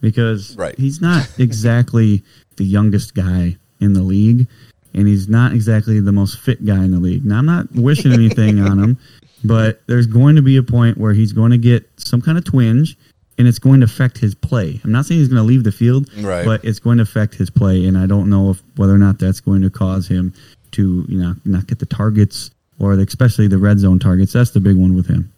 because 0.00 0.56
Right. 0.56 0.76
he's 0.78 1.00
not 1.00 1.28
exactly 1.38 2.24
the 2.56 2.64
youngest 2.64 3.14
guy 3.14 3.56
in 3.80 3.92
the 3.92 4.02
league, 4.02 4.48
and 4.92 5.06
he's 5.06 5.28
not 5.28 5.52
exactly 5.52 6.00
the 6.00 6.10
most 6.10 6.38
fit 6.38 6.64
guy 6.66 6.84
in 6.84 6.90
the 6.90 6.98
league. 6.98 7.24
Now, 7.24 7.38
I'm 7.38 7.46
not 7.46 7.72
wishing 7.72 8.12
anything 8.12 8.60
on 8.60 8.78
him, 8.82 8.98
but 9.44 9.82
there's 9.86 10.06
going 10.06 10.36
to 10.36 10.42
be 10.42 10.56
a 10.56 10.62
point 10.62 10.98
where 10.98 11.12
he's 11.12 11.32
going 11.32 11.50
to 11.50 11.58
get 11.58 11.88
some 11.96 12.20
kind 12.20 12.38
of 12.38 12.44
twinge, 12.44 12.96
and 13.38 13.48
it's 13.48 13.58
going 13.58 13.80
to 13.80 13.84
affect 13.84 14.18
his 14.18 14.34
play. 14.34 14.80
I'm 14.84 14.92
not 14.92 15.06
saying 15.06 15.20
he's 15.20 15.28
going 15.28 15.40
to 15.40 15.46
leave 15.46 15.64
the 15.64 15.72
field, 15.72 16.08
Right. 16.18 16.44
but 16.44 16.64
it's 16.64 16.78
going 16.78 16.98
to 16.98 17.02
affect 17.02 17.34
his 17.34 17.50
play, 17.50 17.86
and 17.86 17.96
I 17.96 18.06
don't 18.06 18.28
know 18.28 18.50
if 18.50 18.62
whether 18.76 18.94
or 18.94 18.98
not 18.98 19.18
that's 19.18 19.40
going 19.40 19.62
to 19.62 19.70
cause 19.70 20.08
him 20.08 20.32
to, 20.72 21.04
you 21.08 21.18
know, 21.18 21.34
not 21.44 21.66
get 21.66 21.78
the 21.78 21.86
targets 21.86 22.50
or 22.78 22.96
the, 22.96 23.02
especially 23.02 23.48
the 23.48 23.58
red 23.58 23.78
zone 23.78 23.98
targets. 23.98 24.32
That's 24.32 24.50
the 24.50 24.60
big 24.60 24.76
one 24.76 24.94
with 24.94 25.06
him. 25.06 25.32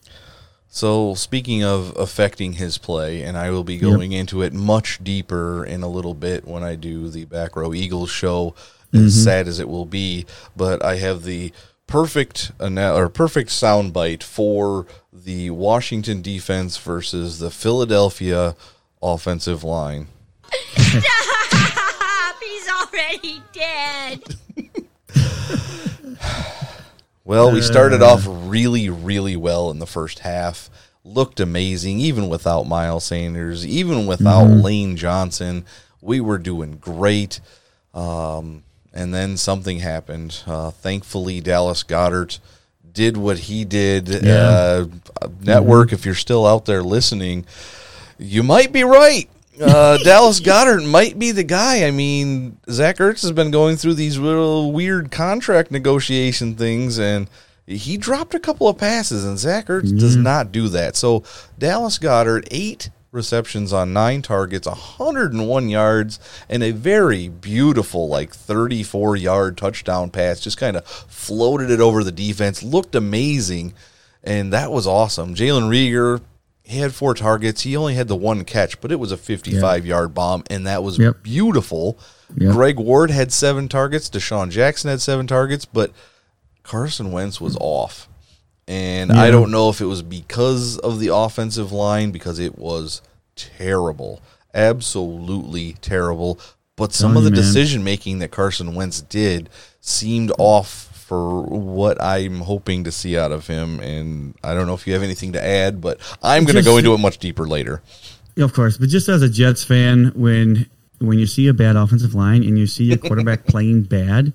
So, 0.69 1.15
speaking 1.15 1.63
of 1.63 1.97
affecting 1.97 2.55
his 2.55 2.79
play, 2.79 3.23
and 3.23 3.37
I 3.37 3.51
will 3.51 3.63
be 3.63 3.79
going 3.79 4.11
into 4.11 4.43
it 4.43 4.53
much 4.53 5.03
deeper 5.05 5.65
in 5.65 5.85
a 5.85 5.89
little 5.89 6.15
bit 6.15 6.49
when 6.49 6.65
I 6.65 6.75
do 6.75 7.09
the 7.11 7.27
Back 7.27 7.55
Row 7.55 7.73
Eagles 7.73 8.11
show, 8.11 8.57
as 8.93 9.01
mm-hmm. 9.01 9.09
sad 9.09 9.47
as 9.47 9.61
it 9.61 9.69
will 9.69 9.87
be. 9.87 10.27
But 10.57 10.85
I 10.85 10.97
have 10.97 11.23
the 11.23 11.53
perfect 11.87 12.53
ana- 12.61 12.95
or 12.95 13.09
perfect 13.09 13.51
soundbite 13.51 14.23
for 14.23 14.87
the 15.13 15.51
Washington 15.51 16.23
defense 16.23 16.77
versus 16.77 17.39
the 17.39 17.51
Philadelphia 17.51 18.57
offensive 19.03 19.63
line. 19.65 20.09
Stop! 20.77 22.37
He's 22.41 22.69
already 22.69 23.43
dead. 23.53 24.23
Well, 27.27 27.51
we 27.53 27.63
started 27.63 28.03
off 28.03 28.27
really, 28.29 28.91
really 28.91 29.35
well 29.35 29.71
in 29.71 29.79
the 29.79 29.87
first 29.87 30.19
half. 30.19 30.69
Looked 31.05 31.41
amazing, 31.41 31.99
even 31.99 32.29
without 32.29 32.65
Miles 32.65 33.05
Sanders, 33.05 33.67
even 33.67 34.07
without 34.07 34.45
Lane 34.45 34.99
Johnson. 34.99 35.65
We 36.03 36.21
were 36.21 36.37
doing 36.37 36.77
great. 36.77 37.41
Um, 37.95 38.63
and 38.95 39.13
then 39.13 39.37
something 39.37 39.81
happened. 39.81 40.43
Uh, 40.47 40.71
thankfully, 40.71 41.41
Dallas 41.41 41.83
Goedert 41.83 42.39
did 42.91 43.17
what 43.17 43.41
he 43.41 43.65
did. 43.65 44.25
Uh, 44.25 44.87
network, 45.41 45.93
if 45.93 46.07
you're 46.07 46.15
still 46.15 46.47
out 46.47 46.65
there 46.65 46.83
listening, 46.83 47.45
you 48.19 48.45
might 48.45 48.73
be 48.73 48.85
right. 48.85 49.29
Uh, 49.61 49.99
Dallas 50.05 50.41
Goedert 50.41 50.89
might 50.89 51.19
be 51.19 51.33
the 51.33 51.43
guy. 51.43 51.85
I 51.87 51.91
mean, 51.91 52.57
Zach 52.71 52.99
Ertz 52.99 53.23
has 53.23 53.33
been 53.33 53.51
going 53.51 53.77
through 53.77 53.95
these 53.95 54.17
little 54.17 54.71
weird 54.73 55.11
contract 55.11 55.73
negotiation 55.73 56.55
things, 56.55 56.99
and 56.99 57.29
he 57.67 57.97
dropped 57.97 58.35
a 58.35 58.41
couple 58.41 58.69
of 58.69 58.79
passes, 58.79 59.25
and 59.25 59.39
Zach 59.39 59.67
Ertz 59.67 59.99
does 59.99 60.17
not 60.17 60.53
do 60.53 60.69
that. 60.69 60.95
So 60.95 61.25
Dallas 61.59 61.99
Goedert, 61.99 62.47
eight 62.53 62.91
receptions 63.15 63.73
on 63.73 63.93
nine 63.93 64.21
targets, 64.21 64.67
101 64.67 65.69
yards, 65.69 66.19
and 66.49 66.63
a 66.63 66.73
very 66.73 67.29
beautiful, 67.29 68.09
like 68.09 68.35
34 68.35 69.17
yard 69.17 69.57
touchdown 69.57 70.11
pass. 70.11 70.41
Just 70.41 70.59
kind 70.59 70.77
of 70.77 70.85
floated 70.87 71.71
it 71.71 71.81
over 71.81 72.05
the 72.05 72.13
defense. 72.13 72.63
Looked 72.63 72.95
amazing, 72.95 73.73
and 74.23 74.53
that 74.53 74.71
was 74.73 74.87
awesome. 74.87 75.35
Jalen 75.35 75.69
Reagor, 75.71 76.21
he 76.65 76.79
had 76.79 76.95
four 76.95 77.15
targets. 77.15 77.63
He 77.63 77.77
only 77.77 77.95
had 77.95 78.09
the 78.09 78.17
one 78.17 78.45
catch, 78.45 78.81
but 78.81 78.91
it 78.93 78.99
was 78.99 79.13
a 79.13 79.17
55 79.17 79.87
yard 79.87 80.13
bomb, 80.15 80.43
and 80.51 80.67
that 80.67 80.83
was 80.83 80.99
Yep. 80.99 81.23
beautiful. 81.23 81.99
Yep. 82.37 82.53
Greg 82.53 82.79
Ward 82.79 83.11
had 83.11 83.33
seven 83.33 83.69
targets. 83.69 84.11
DeSean 84.11 84.51
Jackson 84.51 84.91
had 84.91 85.01
seven 85.01 85.27
targets, 85.27 85.65
but 85.65 85.93
Carson 86.63 87.13
Wentz 87.13 87.41
was 87.41 87.57
off. 87.61 88.09
And 88.67 89.13
I 89.13 89.31
don't 89.31 89.51
know 89.51 89.69
if 89.69 89.81
it 89.81 89.87
was 89.87 90.03
because 90.03 90.79
of 90.79 90.99
the 90.99 91.15
offensive 91.15 91.71
line, 91.71 92.11
because 92.11 92.39
it 92.39 92.59
was 92.59 93.03
terrible. 93.37 94.23
Absolutely 94.55 95.75
terrible. 95.83 96.39
But 96.77 96.93
some 96.93 97.17
of 97.17 97.25
the 97.25 97.31
man. 97.31 97.39
decision 97.41 97.85
making 97.85 98.19
that 98.21 98.31
Carson 98.31 98.75
Wentz 98.75 99.01
did 99.01 99.49
seemed 99.81 100.33
off 100.39 100.91
for 101.07 101.43
what 101.43 102.03
I'm 102.03 102.41
hoping 102.41 102.85
to 102.85 102.93
see 102.93 103.19
out 103.19 103.31
of 103.31 103.47
him. 103.47 103.79
And 103.81 104.35
I 104.43 104.55
don't 104.55 104.67
know 104.67 104.75
if 104.75 104.87
you 104.87 104.95
have 104.95 105.03
anything 105.03 105.33
to 105.35 105.45
add, 105.45 105.81
but 105.81 106.01
I'm 106.23 106.45
going 106.45 106.57
to 106.57 106.63
go 106.63 106.79
into 106.79 106.95
it 106.95 106.99
much 106.99 107.19
deeper 107.19 107.47
later. 107.47 107.83
Of 108.37 108.53
course, 108.53 108.79
but 108.79 108.89
just 108.89 109.09
as 109.09 109.23
a 109.23 109.29
Jets 109.29 109.63
fan, 109.63 110.11
when 110.17 110.69
when 110.99 111.19
you 111.19 111.27
see 111.27 111.47
a 111.47 111.55
bad 111.55 111.77
offensive 111.77 112.15
line 112.15 112.43
and 112.43 112.59
you 112.59 112.67
see 112.67 112.93
a 112.93 112.99
quarterback 112.99 113.45
playing 113.47 113.83
bad, 113.83 114.33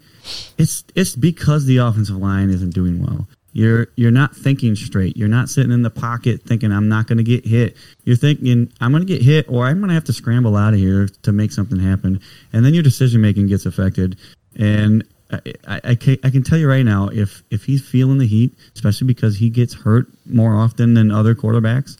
it's 0.57 0.85
it's 0.95 1.15
because 1.15 1.65
the 1.65 1.77
offensive 1.77 2.15
line 2.15 2.49
isn't 2.49 2.73
doing 2.73 3.01
well. 3.01 3.27
You're 3.51 3.87
you're 3.95 4.11
not 4.11 4.35
thinking 4.35 4.75
straight. 4.75 5.17
You're 5.17 5.27
not 5.27 5.49
sitting 5.49 5.71
in 5.71 5.81
the 5.81 5.89
pocket 5.89 6.43
thinking 6.43 6.71
I'm 6.71 6.87
not 6.87 7.07
going 7.07 7.17
to 7.17 7.23
get 7.23 7.45
hit. 7.45 7.75
You're 8.03 8.15
thinking 8.15 8.71
I'm 8.79 8.91
going 8.91 9.05
to 9.05 9.11
get 9.11 9.21
hit 9.21 9.49
or 9.49 9.65
I'm 9.65 9.79
going 9.79 9.89
to 9.89 9.95
have 9.95 10.03
to 10.05 10.13
scramble 10.13 10.55
out 10.55 10.73
of 10.73 10.79
here 10.79 11.07
to 11.23 11.31
make 11.31 11.51
something 11.51 11.79
happen, 11.79 12.21
and 12.53 12.63
then 12.63 12.73
your 12.73 12.83
decision 12.83 13.21
making 13.21 13.47
gets 13.47 13.65
affected. 13.65 14.17
And 14.55 15.03
I, 15.31 15.41
I, 15.67 15.81
I, 15.83 15.95
can, 15.95 16.17
I 16.23 16.29
can 16.29 16.43
tell 16.43 16.57
you 16.57 16.69
right 16.69 16.85
now, 16.85 17.09
if 17.09 17.43
if 17.49 17.65
he's 17.65 17.87
feeling 17.87 18.19
the 18.19 18.27
heat, 18.27 18.53
especially 18.75 19.07
because 19.07 19.37
he 19.37 19.49
gets 19.49 19.73
hurt 19.73 20.07
more 20.25 20.55
often 20.55 20.93
than 20.93 21.11
other 21.11 21.33
quarterbacks, 21.33 21.97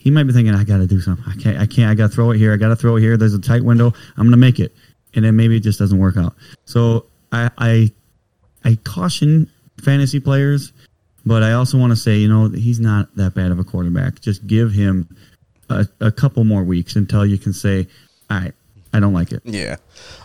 he 0.00 0.10
might 0.10 0.24
be 0.24 0.32
thinking, 0.32 0.54
I 0.54 0.64
got 0.64 0.78
to 0.78 0.86
do 0.86 1.00
something. 1.00 1.24
I 1.28 1.36
can't, 1.36 1.58
I 1.58 1.66
can't, 1.66 1.90
I 1.90 1.94
got 1.94 2.08
to 2.10 2.14
throw 2.14 2.30
it 2.30 2.38
here. 2.38 2.54
I 2.54 2.56
got 2.56 2.68
to 2.68 2.76
throw 2.76 2.96
it 2.96 3.00
here. 3.00 3.16
There's 3.16 3.34
a 3.34 3.40
tight 3.40 3.62
window. 3.62 3.92
I'm 4.16 4.24
going 4.24 4.30
to 4.30 4.38
make 4.38 4.58
it. 4.58 4.74
And 5.14 5.24
then 5.24 5.36
maybe 5.36 5.56
it 5.56 5.60
just 5.60 5.78
doesn't 5.78 5.98
work 5.98 6.16
out. 6.16 6.34
So 6.64 7.06
I, 7.32 7.50
I, 7.58 7.92
I 8.64 8.78
caution 8.84 9.50
fantasy 9.82 10.18
players, 10.18 10.72
but 11.24 11.42
I 11.42 11.52
also 11.52 11.78
want 11.78 11.90
to 11.92 11.96
say, 11.96 12.16
you 12.18 12.28
know, 12.28 12.48
he's 12.48 12.80
not 12.80 13.14
that 13.16 13.34
bad 13.34 13.50
of 13.50 13.58
a 13.58 13.64
quarterback. 13.64 14.20
Just 14.20 14.46
give 14.46 14.72
him 14.72 15.08
a, 15.68 15.86
a 16.00 16.10
couple 16.10 16.44
more 16.44 16.62
weeks 16.64 16.96
until 16.96 17.24
you 17.26 17.38
can 17.38 17.52
say, 17.52 17.86
all 18.30 18.40
right, 18.40 18.54
I 18.92 19.00
don't 19.00 19.12
like 19.12 19.32
it. 19.32 19.42
Yeah. 19.44 19.76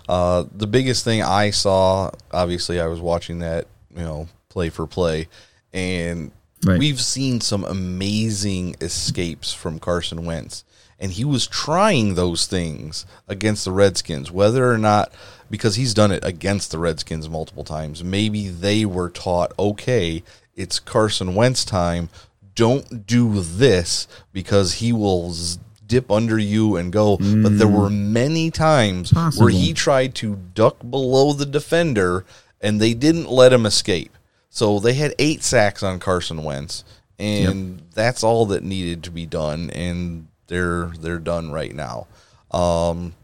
Uh, 0.07 0.45
the 0.55 0.67
biggest 0.67 1.03
thing 1.03 1.21
I 1.21 1.51
saw, 1.51 2.11
obviously, 2.31 2.79
I 2.79 2.87
was 2.87 2.99
watching 2.99 3.39
that, 3.39 3.67
you 3.95 4.03
know, 4.03 4.27
play 4.49 4.69
for 4.69 4.87
play, 4.87 5.27
and 5.73 6.31
Right. 6.65 6.79
we've 6.79 7.01
seen 7.01 7.41
some 7.41 7.63
amazing 7.63 8.75
escapes 8.81 9.53
from 9.53 9.77
Carson 9.77 10.25
Wentz. 10.25 10.63
And 10.99 11.11
he 11.11 11.25
was 11.25 11.45
trying 11.45 12.15
those 12.15 12.47
things 12.47 13.05
against 13.27 13.65
the 13.65 13.71
Redskins, 13.71 14.31
whether 14.31 14.71
or 14.71 14.77
not, 14.77 15.11
because 15.51 15.75
he's 15.75 15.93
done 15.93 16.11
it 16.11 16.23
against 16.25 16.71
the 16.71 16.79
Redskins 16.79 17.29
multiple 17.29 17.65
times, 17.65 18.03
maybe 18.03 18.47
they 18.47 18.85
were 18.85 19.09
taught, 19.09 19.51
okay, 19.59 20.23
it's 20.55 20.79
Carson 20.79 21.35
Wentz 21.35 21.65
time. 21.65 22.09
Don't 22.55 23.05
do 23.05 23.41
this 23.41 24.07
because 24.31 24.75
he 24.75 24.93
will 24.93 25.31
z- 25.31 25.59
dip 25.85 26.09
under 26.09 26.37
you 26.37 26.77
and 26.77 26.91
go. 26.91 27.17
But 27.17 27.57
there 27.57 27.67
were 27.67 27.89
many 27.89 28.49
times 28.49 29.11
Possible. 29.11 29.45
where 29.45 29.53
he 29.53 29.73
tried 29.73 30.15
to 30.15 30.37
duck 30.53 30.77
below 30.89 31.33
the 31.33 31.45
defender 31.45 32.25
and 32.61 32.79
they 32.79 32.93
didn't 32.93 33.29
let 33.29 33.53
him 33.53 33.65
escape. 33.65 34.15
So 34.49 34.79
they 34.79 34.93
had 34.93 35.13
eight 35.19 35.43
sacks 35.43 35.83
on 35.83 35.99
Carson 35.99 36.43
Wentz, 36.43 36.85
and 37.19 37.81
that's 37.93 38.23
all 38.23 38.45
that 38.47 38.63
needed 38.63 39.03
to 39.03 39.11
be 39.11 39.25
done, 39.25 39.69
and 39.71 40.27
they're 40.47 40.93
they're 40.97 41.19
done 41.19 41.51
right 41.51 41.75
now. 41.75 42.07
Um, 42.51 43.15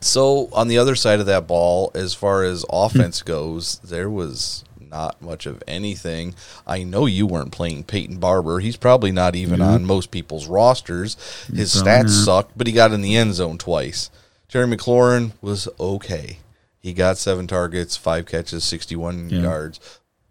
so 0.00 0.50
on 0.52 0.68
the 0.68 0.76
other 0.76 0.94
side 0.94 1.20
of 1.20 1.26
that 1.26 1.46
ball, 1.46 1.90
as 1.94 2.12
far 2.12 2.44
as 2.44 2.64
offense 2.70 3.22
goes, 3.22 3.78
there 3.78 4.10
was 4.10 4.64
not 4.90 5.20
much 5.22 5.46
of 5.46 5.62
anything. 5.66 6.34
I 6.66 6.82
know 6.82 7.06
you 7.06 7.26
weren't 7.26 7.52
playing 7.52 7.84
Peyton 7.84 8.18
Barber. 8.18 8.60
He's 8.60 8.76
probably 8.76 9.12
not 9.12 9.34
even 9.36 9.60
on 9.60 9.84
most 9.84 10.10
people's 10.10 10.46
rosters. 10.46 11.16
His 11.52 11.74
Probably 11.74 11.92
stats 11.92 12.24
sucked, 12.24 12.56
but 12.56 12.66
he 12.66 12.72
got 12.72 12.92
in 12.92 13.00
the 13.02 13.16
end 13.16 13.34
zone 13.34 13.58
twice. 13.58 14.10
Terry 14.48 14.66
McLaurin 14.66 15.32
was 15.40 15.68
okay. 15.78 16.38
He 16.80 16.92
got 16.94 17.18
seven 17.18 17.46
targets, 17.46 17.96
five 17.96 18.26
catches, 18.26 18.64
61 18.64 19.28
Yeah. 19.30 19.40
yards. 19.42 19.80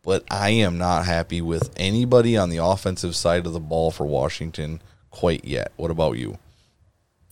But 0.04 0.24
I 0.32 0.52
am 0.52 0.78
not 0.78 1.06
happy 1.06 1.42
with 1.42 1.70
anybody 1.76 2.38
on 2.38 2.50
the 2.50 2.58
offensive 2.64 3.16
side 3.16 3.46
of 3.46 3.52
the 3.54 3.60
ball 3.60 3.92
for 3.92 4.06
Washington 4.06 4.82
quite 5.12 5.44
yet. 5.44 5.72
What 5.76 5.92
about 5.92 6.18
you? 6.18 6.38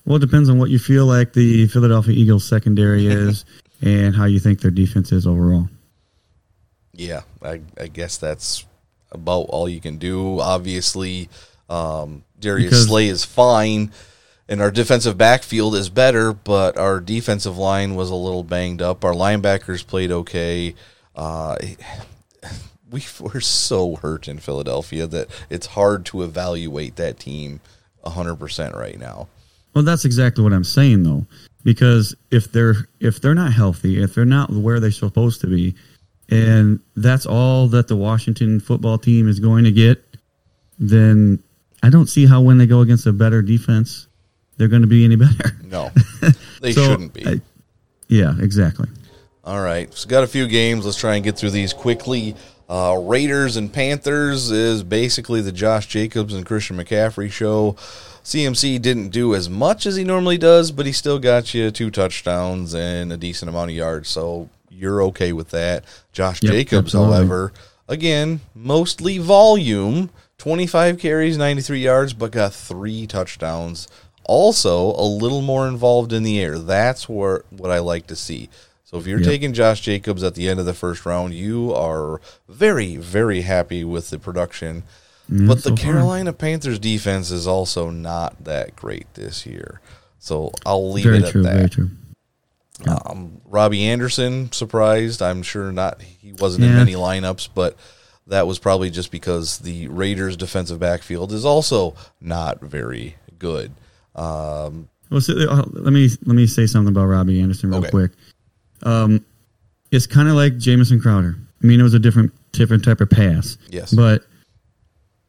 Well, 0.05 0.17
it 0.17 0.19
depends 0.19 0.49
on 0.49 0.59
what 0.59 0.69
you 0.69 0.77
feel 0.77 1.05
like 1.05 1.33
the 1.33 1.67
Philadelphia 1.67 2.13
Eagles 2.13 2.45
secondary 2.47 3.07
is 3.07 3.45
and 3.81 4.15
how 4.15 4.25
you 4.25 4.39
think 4.39 4.59
their 4.61 4.71
defense 4.71 5.11
is 5.11 5.25
overall. 5.25 5.69
Yeah, 6.95 7.21
I, 7.41 7.61
I 7.79 7.87
guess 7.87 8.17
that's 8.17 8.65
about 9.11 9.47
all 9.49 9.67
you 9.67 9.81
can 9.81 9.97
do. 9.97 10.39
Obviously, 10.39 11.29
um, 11.69 12.23
Darius 12.39 12.69
Because- 12.71 12.87
Slay 12.87 13.07
is 13.07 13.25
fine, 13.25 13.91
and 14.47 14.61
our 14.61 14.71
defensive 14.71 15.17
backfield 15.17 15.75
is 15.75 15.89
better, 15.89 16.33
but 16.33 16.77
our 16.77 16.99
defensive 16.99 17.57
line 17.57 17.95
was 17.95 18.09
a 18.09 18.15
little 18.15 18.43
banged 18.43 18.81
up. 18.81 19.03
Our 19.03 19.13
linebackers 19.13 19.85
played 19.85 20.11
okay. 20.11 20.75
Uh, 21.15 21.55
we 22.91 23.03
were 23.19 23.41
so 23.41 23.95
hurt 23.95 24.27
in 24.27 24.39
Philadelphia 24.39 25.07
that 25.07 25.29
it's 25.49 25.67
hard 25.67 26.05
to 26.07 26.21
evaluate 26.23 26.95
that 26.97 27.19
team 27.19 27.59
100% 28.05 28.75
right 28.75 28.99
now. 28.99 29.27
Well, 29.73 29.83
that's 29.83 30.05
exactly 30.05 30.43
what 30.43 30.53
I'm 30.53 30.63
saying 30.63 31.03
though, 31.03 31.25
because 31.63 32.15
if 32.31 32.49
they're 32.51 32.87
if 33.01 33.19
they're 33.19 33.35
not 33.35 33.51
healthy, 33.51 34.01
if 34.01 34.15
they're 34.15 34.23
not 34.23 34.49
where 34.49 34.79
they're 34.79 34.91
supposed 34.91 35.41
to 35.41 35.47
be, 35.47 35.75
and 36.29 36.79
that's 36.95 37.25
all 37.25 37.67
that 37.69 37.87
the 37.87 37.95
Washington 37.95 38.59
football 38.59 38.97
team 38.97 39.27
is 39.29 39.39
going 39.39 39.63
to 39.65 39.71
get, 39.71 40.03
then 40.79 41.41
I 41.83 41.89
don't 41.89 42.07
see 42.07 42.25
how 42.25 42.41
when 42.41 42.57
they 42.57 42.65
go 42.67 42.81
against 42.81 43.05
a 43.05 43.13
better 43.13 43.41
defense, 43.41 44.07
they're 44.57 44.67
going 44.67 44.81
to 44.81 44.87
be 44.87 45.05
any 45.05 45.15
better. 45.17 45.55
No, 45.63 45.91
they 46.61 46.71
So, 46.71 46.83
shouldn't 46.85 47.13
be. 47.13 47.27
I- 47.27 47.41
yeah, 48.07 48.33
exactly. 48.39 48.87
All 49.43 49.61
right, 49.61 49.93
so 49.93 50.07
got 50.09 50.23
a 50.23 50.27
few 50.27 50.47
games. 50.47 50.85
Let's 50.85 50.97
try 50.97 51.15
and 51.15 51.23
get 51.23 51.37
through 51.37 51.51
these 51.51 51.73
quickly. 51.73 52.35
Uh, 52.67 52.99
Raiders 53.03 53.57
and 53.57 53.71
Panthers 53.71 54.49
is 54.49 54.81
basically 54.81 55.41
the 55.41 55.51
Josh 55.51 55.85
Jacobs 55.87 56.33
and 56.33 56.45
Christian 56.45 56.77
McCaffrey 56.77 57.31
show. 57.31 57.73
CMC 58.23 58.81
didn't 58.81 59.09
do 59.09 59.35
as 59.35 59.47
much 59.47 59.85
as 59.85 59.95
he 59.97 60.03
normally 60.03 60.39
does, 60.39 60.71
but 60.71 60.87
he 60.87 60.91
still 60.91 61.19
got 61.19 61.53
you 61.53 61.69
two 61.69 61.91
touchdowns 61.91 62.73
and 62.73 63.13
a 63.13 63.17
decent 63.17 63.49
amount 63.49 63.69
of 63.69 63.75
yards. 63.75 64.09
So 64.09 64.49
you're 64.75 65.01
okay 65.03 65.33
with 65.33 65.49
that. 65.51 65.83
Josh 66.11 66.41
Yep, 66.43 66.51
Jacobs, 66.51 66.87
absolutely. 66.95 67.15
however, 67.15 67.53
again, 67.87 68.41
mostly 68.53 69.17
volume 69.17 70.09
25 70.37 70.99
carries, 70.99 71.37
93 71.37 71.79
yards, 71.79 72.13
but 72.13 72.31
got 72.31 72.53
three 72.53 73.07
touchdowns. 73.07 73.87
Also, 74.25 74.87
a 74.91 75.05
little 75.05 75.41
more 75.41 75.67
involved 75.67 76.11
in 76.11 76.23
the 76.23 76.39
air. 76.39 76.57
That's 76.57 77.07
where, 77.07 77.43
what 77.51 77.71
I 77.71 77.79
like 77.79 78.07
to 78.07 78.15
see. 78.15 78.49
So 78.83 78.97
if 78.97 79.07
you're 79.07 79.19
Yep. 79.19 79.27
taking 79.27 79.53
Josh 79.53 79.81
Jacobs 79.81 80.23
at 80.23 80.35
the 80.35 80.47
end 80.49 80.59
of 80.59 80.65
the 80.65 80.73
first 80.73 81.05
round, 81.05 81.33
you 81.33 81.73
are 81.73 82.19
very, 82.49 82.97
very 82.97 83.41
happy 83.41 83.83
with 83.83 84.09
the 84.09 84.19
production. 84.19 84.83
Mm-hmm. 85.31 85.47
but 85.47 85.55
the 85.63 85.69
so 85.69 85.75
far. 85.75 85.77
Carolina 85.77 86.33
Panthers 86.33 86.77
defense 86.77 87.31
is 87.31 87.47
also 87.47 87.89
not 87.89 88.43
that 88.43 88.75
great 88.75 89.11
this 89.15 89.43
year. 89.47 89.81
So 90.19 90.51
I'll 90.67 90.91
leave 90.91 91.05
Very 91.05 91.17
it 91.17 91.23
at 91.25 91.31
true. 91.31 91.41
that. 91.41 91.75
Um, 92.87 93.39
Robbie 93.45 93.85
Anderson 93.85 94.51
surprised. 94.51 95.21
I'm 95.21 95.43
sure 95.43 95.71
not. 95.71 96.01
He 96.01 96.33
wasn't 96.33 96.65
in 96.65 96.71
Yeah. 96.71 96.77
many 96.77 96.93
lineups, 96.93 97.49
but 97.55 97.77
that 98.27 98.47
was 98.47 98.59
probably 98.59 98.89
just 98.89 99.11
because 99.11 99.59
the 99.59 99.87
Raiders' 99.87 100.35
defensive 100.35 100.79
backfield 100.79 101.31
is 101.31 101.45
also 101.45 101.95
not 102.19 102.59
very 102.61 103.15
good. 103.39 103.71
Um, 104.15 104.89
Well, 105.09 105.21
so, 105.21 105.33
uh, 105.49 105.63
let 105.71 105.93
me 105.93 106.09
let 106.25 106.35
me 106.35 106.47
say 106.47 106.65
something 106.65 106.91
about 106.91 107.05
Robbie 107.05 107.39
Anderson 107.39 107.69
real 107.69 107.79
Okay. 107.79 107.89
quick. 107.91 108.11
Um, 108.83 109.23
it's 109.91 110.07
kind 110.07 110.27
of 110.27 110.35
like 110.35 110.57
Jamison 110.57 110.99
Crowder. 110.99 111.35
I 111.63 111.65
mean, 111.67 111.79
it 111.79 111.83
was 111.83 111.93
a 111.93 111.99
different 111.99 112.31
different 112.51 112.83
type 112.83 113.01
of 113.01 113.09
pass. 113.09 113.57
Yes. 113.69 113.93
but 113.93 114.25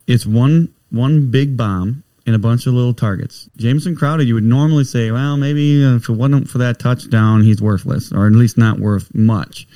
it's 0.07 0.25
one 0.27 0.69
one 0.91 1.31
big 1.31 1.57
bomb 1.57 2.03
and 2.27 2.35
a 2.35 2.39
bunch 2.39 2.67
of 2.67 2.75
little 2.75 2.93
targets. 2.95 3.49
Jamison 3.57 3.95
Crowder, 3.97 4.23
you 4.25 4.35
would 4.35 4.45
normally 4.45 4.85
say, 4.85 5.11
well, 5.11 5.37
maybe 5.37 5.85
uh, 5.85 5.95
if 5.97 6.09
it 6.09 6.13
wasn't 6.13 6.49
for 6.51 6.59
that 6.59 6.79
touchdown, 6.79 7.43
he's 7.43 7.63
worthless, 7.63 8.13
or 8.13 8.27
at 8.27 8.33
least 8.33 8.59
not 8.59 8.79
worth 8.81 9.15
much. 9.15 9.67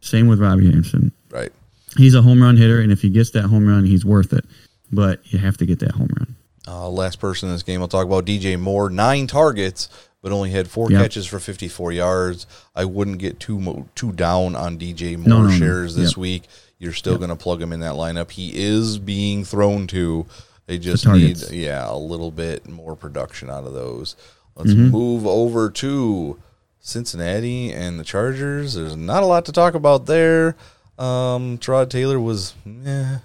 Same 0.00 0.26
with 0.26 0.40
Robbie 0.40 0.66
Anderson. 0.68 1.12
right. 1.30 1.52
He's 1.96 2.14
a 2.16 2.22
home 2.22 2.42
run 2.42 2.56
hitter, 2.56 2.80
and 2.80 2.90
if 2.90 3.00
he 3.02 3.08
gets 3.08 3.30
that 3.30 3.42
home 3.44 3.68
run, 3.68 3.84
he's 3.84 4.04
worth 4.04 4.32
it. 4.32 4.44
But 4.90 5.20
you 5.32 5.38
have 5.38 5.56
to 5.58 5.66
get 5.66 5.78
that 5.78 5.92
home 5.92 6.10
run. 6.18 6.34
Uh, 6.66 6.88
last 6.88 7.20
person 7.20 7.48
in 7.48 7.54
this 7.54 7.62
game, 7.62 7.80
I'll 7.80 7.86
talk 7.88 8.04
about 8.06 8.24
DJ 8.24 8.58
Moore. 8.58 8.90
Nine 8.90 9.28
targets, 9.28 9.88
but 10.20 10.32
only 10.32 10.50
had 10.50 10.66
four 10.66 10.90
Yep. 10.90 11.00
catches 11.00 11.24
for 11.26 11.38
54 11.38 11.92
yards. 11.92 12.46
I 12.74 12.84
wouldn't 12.84 13.18
get 13.18 13.38
too 13.38 13.60
mo- 13.60 13.86
too 13.94 14.10
down 14.10 14.56
on 14.56 14.76
DJ 14.76 15.16
Moore 15.16 15.28
No, 15.28 15.42
no, 15.42 15.48
no. 15.50 15.56
shares 15.56 15.94
this 15.94 16.12
Yep. 16.12 16.16
week. 16.18 16.42
You're 16.80 16.92
still 16.92 17.16
going 17.16 17.30
to 17.30 17.36
plug 17.36 17.62
him 17.62 17.72
in 17.72 17.78
that 17.80 17.92
lineup. 17.94 18.32
He 18.32 18.50
is 18.56 18.98
being 18.98 19.44
thrown 19.44 19.86
to. 19.88 20.26
They 20.66 20.78
just 20.78 21.06
need, 21.06 21.50
yeah, 21.50 21.90
a 21.90 21.96
little 21.96 22.30
bit 22.30 22.66
more 22.68 22.96
production 22.96 23.50
out 23.50 23.64
of 23.64 23.74
those. 23.74 24.16
Let's 24.56 24.70
Mm-hmm. 24.72 24.88
move 24.90 25.26
over 25.26 25.68
to 25.70 26.38
Cincinnati 26.80 27.72
and 27.72 27.98
the 27.98 28.04
Chargers. 28.04 28.74
There's 28.74 28.96
not 28.96 29.22
a 29.22 29.26
lot 29.26 29.44
to 29.46 29.52
talk 29.52 29.74
about 29.74 30.06
there. 30.06 30.56
Um, 30.98 31.58
Tyrod 31.58 31.90
Taylor 31.90 32.20
was, 32.20 32.54
eh. 32.86 33.18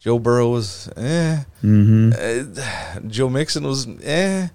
Joe 0.00 0.18
Burrow 0.18 0.50
was, 0.50 0.88
eh. 0.96 1.44
Uh, 1.64 3.00
Joe 3.06 3.28
Mixon 3.30 3.64
was 3.64 3.86
eh. 4.02 4.48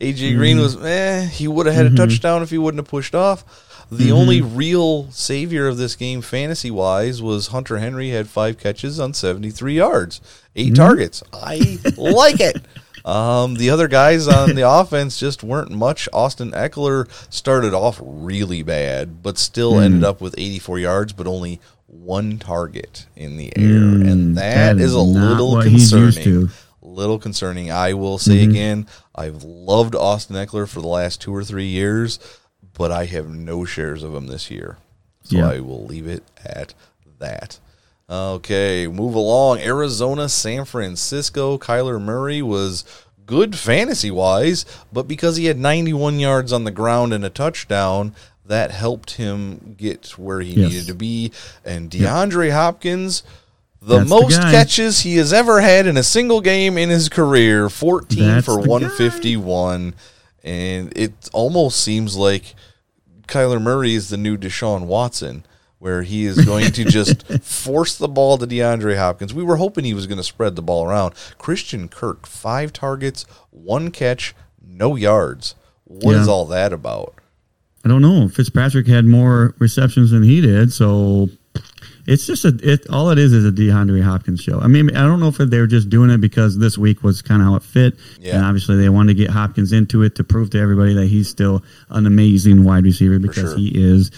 AJ 0.00 0.36
Green 0.36 0.58
was 0.58 0.82
eh. 0.82 1.26
He 1.26 1.46
would 1.46 1.66
have 1.66 1.74
had 1.74 1.86
a 1.86 1.94
touchdown 1.94 2.42
if 2.42 2.50
he 2.50 2.58
wouldn't 2.58 2.78
have 2.80 2.88
pushed 2.88 3.14
off. 3.14 3.44
The 3.90 4.12
only 4.12 4.40
real 4.40 5.10
savior 5.10 5.68
of 5.68 5.76
this 5.76 5.96
game, 5.96 6.20
fantasy 6.20 6.70
wise, 6.70 7.22
was 7.22 7.48
Hunter 7.48 7.78
Henry. 7.78 8.10
Had 8.10 8.28
five 8.28 8.58
catches 8.58 8.98
on 8.98 9.14
seventy 9.14 9.50
three 9.50 9.74
yards, 9.74 10.20
8 10.56 10.74
targets. 10.74 11.22
I 11.32 11.78
like 11.96 12.40
it. 12.40 12.64
Um, 13.04 13.54
the 13.56 13.68
other 13.70 13.86
guys 13.86 14.26
on 14.26 14.54
the 14.54 14.62
offense 14.68 15.18
just 15.18 15.42
weren't 15.42 15.70
much. 15.70 16.08
Austin 16.12 16.52
Ekeler 16.52 17.08
started 17.32 17.74
off 17.74 18.00
really 18.02 18.62
bad, 18.62 19.22
but 19.22 19.36
still 19.36 19.78
ended 19.78 20.04
up 20.04 20.20
with 20.20 20.34
84 20.38 20.78
yards, 20.78 21.12
but 21.12 21.26
only 21.26 21.60
one 21.86 22.38
target 22.38 23.06
in 23.14 23.36
the 23.36 23.52
air, 23.56 23.64
and 23.66 24.36
that 24.36 24.74
that 24.74 24.76
is 24.76 24.90
is 24.90 24.94
a 24.94 25.00
little 25.00 25.62
concerning. 25.62 26.50
Little 26.80 27.18
concerning. 27.18 27.70
I 27.70 27.94
will 27.94 28.18
say 28.18 28.44
again, 28.44 28.86
I've 29.14 29.42
loved 29.42 29.94
Austin 29.94 30.36
Ekeler 30.36 30.68
for 30.68 30.80
the 30.80 30.88
last 30.88 31.20
two 31.20 31.34
or 31.34 31.42
three 31.42 31.66
years, 31.66 32.18
but 32.76 32.90
I 32.92 33.06
have 33.06 33.28
no 33.28 33.64
shares 33.64 34.02
of 34.02 34.14
him 34.14 34.26
this 34.26 34.50
year, 34.50 34.78
so 35.22 35.36
Yeah. 35.36 35.48
I 35.50 35.60
will 35.60 35.84
leave 35.84 36.06
it 36.06 36.22
at 36.44 36.74
that. 37.18 37.58
Okay, 38.10 38.86
move 38.86 39.14
along. 39.14 39.60
Arizona, 39.60 40.28
San 40.28 40.64
Francisco. 40.66 41.56
Kyler 41.56 42.00
Murray 42.00 42.42
was 42.42 42.84
good 43.26 43.56
fantasy 43.56 44.10
wise, 44.10 44.66
but 44.92 45.08
because 45.08 45.36
he 45.36 45.46
had 45.46 45.58
91 45.58 46.18
yards 46.20 46.52
on 46.52 46.64
the 46.64 46.70
ground 46.70 47.14
and 47.14 47.24
a 47.24 47.30
touchdown, 47.30 48.14
that 48.44 48.72
helped 48.72 49.12
him 49.12 49.74
get 49.78 50.18
where 50.18 50.40
he 50.40 50.52
Yes. 50.52 50.70
needed 50.70 50.86
to 50.88 50.94
be. 50.94 51.32
And 51.64 51.90
DeAndre 51.90 52.52
Hopkins, 52.52 53.22
the 53.80 53.98
That's 54.00 54.10
most 54.10 54.38
guy. 54.38 54.50
catches 54.50 55.00
he 55.00 55.16
has 55.16 55.32
ever 55.32 55.62
had 55.62 55.86
in 55.86 55.96
a 55.96 56.02
single 56.02 56.42
game 56.42 56.76
in 56.76 56.90
his 56.90 57.08
career 57.08 57.70
14 57.70 58.18
That's 58.18 58.44
for 58.44 58.56
the 58.56 58.62
guy. 58.62 58.68
151. 58.68 59.94
And 60.42 60.92
it 60.94 61.12
almost 61.32 61.80
seems 61.80 62.16
like 62.16 62.54
Kyler 63.26 63.60
Murray 63.60 63.94
is 63.94 64.08
the 64.10 64.16
new 64.16 64.36
Deshaun 64.36 64.86
Watson, 64.86 65.44
where 65.78 66.02
he 66.02 66.24
is 66.24 66.44
going 66.44 66.70
to 66.72 66.84
just 66.84 67.26
force 67.42 67.96
the 67.96 68.08
ball 68.08 68.38
to 68.38 68.46
DeAndre 68.46 68.96
Hopkins. 68.96 69.34
We 69.34 69.42
were 69.42 69.56
hoping 69.56 69.84
he 69.84 69.94
was 69.94 70.06
going 70.06 70.18
to 70.18 70.24
spread 70.24 70.56
the 70.56 70.62
ball 70.62 70.86
around. 70.86 71.14
Christian 71.38 71.88
Kirk, 71.88 72.26
five 72.26 72.72
targets, 72.72 73.24
one 73.50 73.90
catch, 73.90 74.34
no 74.66 74.96
yards. 74.96 75.54
What 75.84 76.14
is 76.16 76.26
Yeah. 76.26 76.32
all 76.32 76.46
that 76.46 76.72
about? 76.72 77.14
I 77.84 77.88
don't 77.88 78.00
know. 78.02 78.28
Fitzpatrick 78.28 78.86
had 78.86 79.04
more 79.04 79.54
receptions 79.58 80.10
than 80.10 80.22
he 80.22 80.40
did, 80.40 80.72
so 80.72 81.28
it's 82.06 82.26
just 82.26 82.44
a 82.44 82.56
it. 82.62 82.88
All 82.90 83.10
it 83.10 83.18
is 83.18 83.32
is 83.32 83.46
a 83.46 83.52
DeAndre 83.52 84.02
Hopkins 84.02 84.40
show. 84.40 84.60
I 84.60 84.66
mean, 84.66 84.94
I 84.94 85.02
don't 85.02 85.20
know 85.20 85.28
if 85.28 85.36
they're 85.38 85.66
just 85.66 85.88
doing 85.88 86.10
it 86.10 86.20
because 86.20 86.58
this 86.58 86.76
week 86.76 87.02
was 87.02 87.22
kind 87.22 87.40
of 87.42 87.48
how 87.48 87.54
it 87.56 87.62
fit, 87.62 87.94
Yeah. 88.20 88.36
and 88.36 88.44
obviously 88.44 88.76
they 88.76 88.88
wanted 88.88 89.16
to 89.16 89.22
get 89.22 89.30
Hopkins 89.30 89.72
into 89.72 90.02
it 90.02 90.14
to 90.16 90.24
prove 90.24 90.50
to 90.50 90.58
everybody 90.60 90.94
that 90.94 91.06
he's 91.06 91.28
still 91.28 91.62
an 91.90 92.06
amazing 92.06 92.64
wide 92.64 92.84
receiver 92.84 93.18
because 93.18 93.50
sure. 93.50 93.56
he 93.56 93.72
is. 93.74 94.10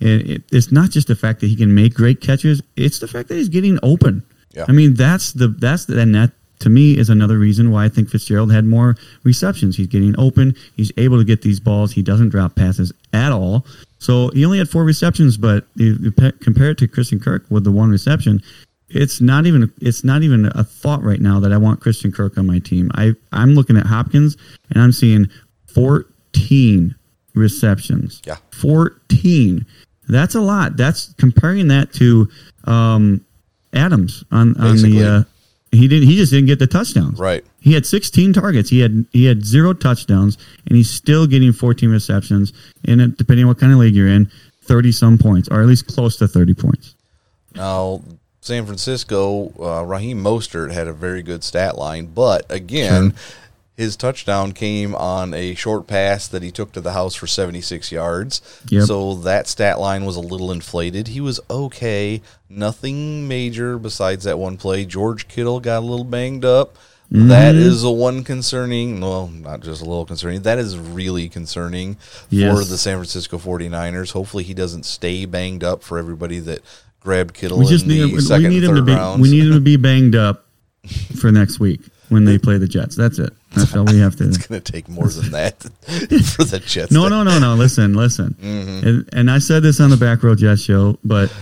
And 0.00 0.22
it, 0.22 0.42
it's 0.50 0.72
not 0.72 0.90
just 0.90 1.08
the 1.08 1.16
fact 1.16 1.40
that 1.40 1.46
he 1.46 1.56
can 1.56 1.74
make 1.74 1.94
great 1.94 2.20
catches; 2.20 2.62
it's 2.76 2.98
the 2.98 3.08
fact 3.08 3.28
that 3.28 3.36
he's 3.36 3.48
getting 3.48 3.78
open. 3.82 4.22
Yeah. 4.52 4.66
I 4.68 4.72
mean, 4.72 4.94
that's 4.94 5.32
the 5.32 5.48
that's 5.48 5.86
the, 5.86 6.00
and 6.00 6.14
that 6.14 6.32
to 6.60 6.70
me 6.70 6.96
is 6.96 7.10
another 7.10 7.38
reason 7.38 7.70
why 7.70 7.84
I 7.84 7.88
think 7.88 8.08
Fitzgerald 8.08 8.52
had 8.52 8.64
more 8.64 8.96
receptions. 9.24 9.76
He's 9.76 9.88
getting 9.88 10.14
open. 10.18 10.54
He's 10.76 10.92
able 10.96 11.18
to 11.18 11.24
get 11.24 11.42
these 11.42 11.60
balls. 11.60 11.92
He 11.92 12.02
doesn't 12.02 12.28
drop 12.30 12.54
passes 12.54 12.92
at 13.12 13.32
all. 13.32 13.66
So 14.02 14.30
he 14.30 14.44
only 14.44 14.58
had 14.58 14.68
four 14.68 14.82
receptions, 14.82 15.36
but 15.36 15.64
you, 15.76 15.96
you 16.00 16.10
pe- 16.10 16.32
compare 16.32 16.70
it 16.70 16.78
to 16.78 16.88
Christian 16.88 17.20
Kirk 17.20 17.44
with 17.50 17.62
the 17.62 17.70
one 17.70 17.88
reception. 17.88 18.42
It's 18.88 19.20
not 19.20 19.46
even 19.46 19.72
it's 19.80 20.02
not 20.02 20.24
even 20.24 20.46
a 20.56 20.64
thought 20.64 21.04
right 21.04 21.20
now 21.20 21.38
that 21.38 21.52
I 21.52 21.56
want 21.56 21.80
Christian 21.80 22.10
Kirk 22.10 22.36
on 22.36 22.44
my 22.44 22.58
team. 22.58 22.90
I 22.94 23.12
I'm 23.30 23.54
looking 23.54 23.76
at 23.76 23.86
Hopkins 23.86 24.36
and 24.70 24.82
I'm 24.82 24.90
seeing 24.90 25.28
14 25.68 26.96
receptions. 27.34 28.20
Yeah. 28.26 28.38
14. 28.50 29.64
That's 30.08 30.34
a 30.34 30.40
lot. 30.40 30.76
That's 30.76 31.14
comparing 31.16 31.68
that 31.68 31.92
to 31.94 32.28
um, 32.64 33.24
Adams 33.72 34.24
on 34.32 34.56
on 34.60 34.72
Basically. 34.72 34.98
the 34.98 35.08
uh, 35.08 35.24
he 35.72 35.88
didn't 35.88 36.06
he 36.06 36.16
just 36.16 36.30
didn't 36.30 36.46
get 36.46 36.58
the 36.58 36.66
touchdowns. 36.66 37.18
Right. 37.18 37.44
He 37.60 37.72
had 37.72 37.86
16 37.86 38.34
targets. 38.34 38.68
He 38.68 38.80
had 38.80 39.06
he 39.12 39.24
had 39.24 39.44
zero 39.44 39.72
touchdowns, 39.72 40.36
and 40.66 40.76
he's 40.76 40.90
still 40.90 41.26
getting 41.26 41.52
14 41.52 41.90
receptions. 41.90 42.52
And 42.86 43.00
it, 43.00 43.16
depending 43.16 43.44
on 43.44 43.48
what 43.48 43.58
kind 43.58 43.72
of 43.72 43.78
league 43.78 43.94
you're 43.94 44.08
in, 44.08 44.30
30 44.62 44.92
some 44.92 45.18
points, 45.18 45.48
or 45.48 45.60
at 45.60 45.66
least 45.66 45.86
close 45.86 46.16
to 46.18 46.28
30 46.28 46.54
points. 46.54 46.94
Now, 47.54 48.02
San 48.42 48.66
Francisco, 48.66 49.52
uh, 49.60 49.84
Raheem 49.84 50.22
Mostert 50.22 50.72
had 50.72 50.88
a 50.88 50.92
very 50.92 51.22
good 51.22 51.42
stat 51.42 51.76
line, 51.78 52.06
but 52.06 52.50
again, 52.50 53.14
his 53.82 53.96
touchdown 53.96 54.52
came 54.52 54.94
on 54.94 55.34
a 55.34 55.54
short 55.54 55.86
pass 55.86 56.28
that 56.28 56.42
he 56.42 56.50
took 56.50 56.72
to 56.72 56.80
the 56.80 56.92
house 56.92 57.14
for 57.14 57.26
76 57.26 57.90
yards. 57.90 58.40
Yep. 58.68 58.84
So 58.84 59.14
that 59.16 59.48
stat 59.48 59.80
line 59.80 60.04
was 60.04 60.16
a 60.16 60.20
little 60.20 60.52
inflated. 60.52 61.08
He 61.08 61.20
was 61.20 61.40
okay, 61.50 62.22
nothing 62.48 63.26
major 63.26 63.78
besides 63.78 64.24
that 64.24 64.38
one 64.38 64.56
play. 64.56 64.84
George 64.84 65.26
Kittle 65.28 65.60
got 65.60 65.80
a 65.80 65.86
little 65.86 66.04
banged 66.04 66.44
up. 66.44 66.76
Mm-hmm. 67.12 67.28
That 67.28 67.56
is 67.56 67.82
a 67.84 67.90
one 67.90 68.24
concerning, 68.24 69.00
well, 69.00 69.26
not 69.26 69.60
just 69.60 69.82
a 69.82 69.84
little 69.84 70.06
concerning. 70.06 70.42
That 70.42 70.58
is 70.58 70.78
really 70.78 71.28
concerning 71.28 71.96
for 71.96 72.64
the 72.64 72.78
San 72.78 72.96
Francisco 72.96 73.36
49ers. 73.36 74.12
Hopefully 74.12 74.44
he 74.44 74.54
doesn't 74.54 74.84
stay 74.84 75.26
banged 75.26 75.62
up 75.62 75.82
for 75.82 75.98
everybody 75.98 76.38
that 76.38 76.62
grabbed 77.00 77.34
Kittle 77.34 77.58
We 77.58 77.66
just 77.66 77.82
in 77.82 77.90
the 77.90 78.06
need 78.06 78.14
we 78.14 78.48
need 78.48 78.64
him 78.64 78.76
to 78.76 78.82
be 78.82 78.94
rounds. 78.94 79.20
we 79.20 79.30
need 79.30 79.44
him 79.44 79.54
to 79.54 79.60
be 79.60 79.76
banged 79.76 80.14
up 80.14 80.46
for 81.20 81.32
next 81.32 81.58
week 81.58 81.80
when 82.12 82.26
they 82.26 82.38
play 82.38 82.58
the 82.58 82.68
Jets. 82.68 82.94
That's 82.94 83.18
it. 83.18 83.32
That's 83.56 83.74
all 83.74 83.86
we 83.86 83.98
have 83.98 84.16
to. 84.16 84.24
it's 84.28 84.46
going 84.46 84.60
to 84.60 84.72
take 84.72 84.88
more 84.88 85.08
than 85.08 85.30
that 85.32 85.62
for 86.36 86.44
the 86.44 86.62
Jets. 86.64 86.92
No, 86.92 87.08
no, 87.08 87.22
no, 87.22 87.38
no. 87.38 87.54
Listen, 87.54 87.94
listen. 87.94 88.36
Mm-hmm. 88.40 88.86
And, 88.86 89.08
and 89.12 89.30
I 89.30 89.38
said 89.38 89.62
this 89.62 89.80
on 89.80 89.90
the 89.90 89.96
Back 89.96 90.22
Row 90.22 90.34
Jets 90.34 90.62
show, 90.62 90.98
but 91.02 91.32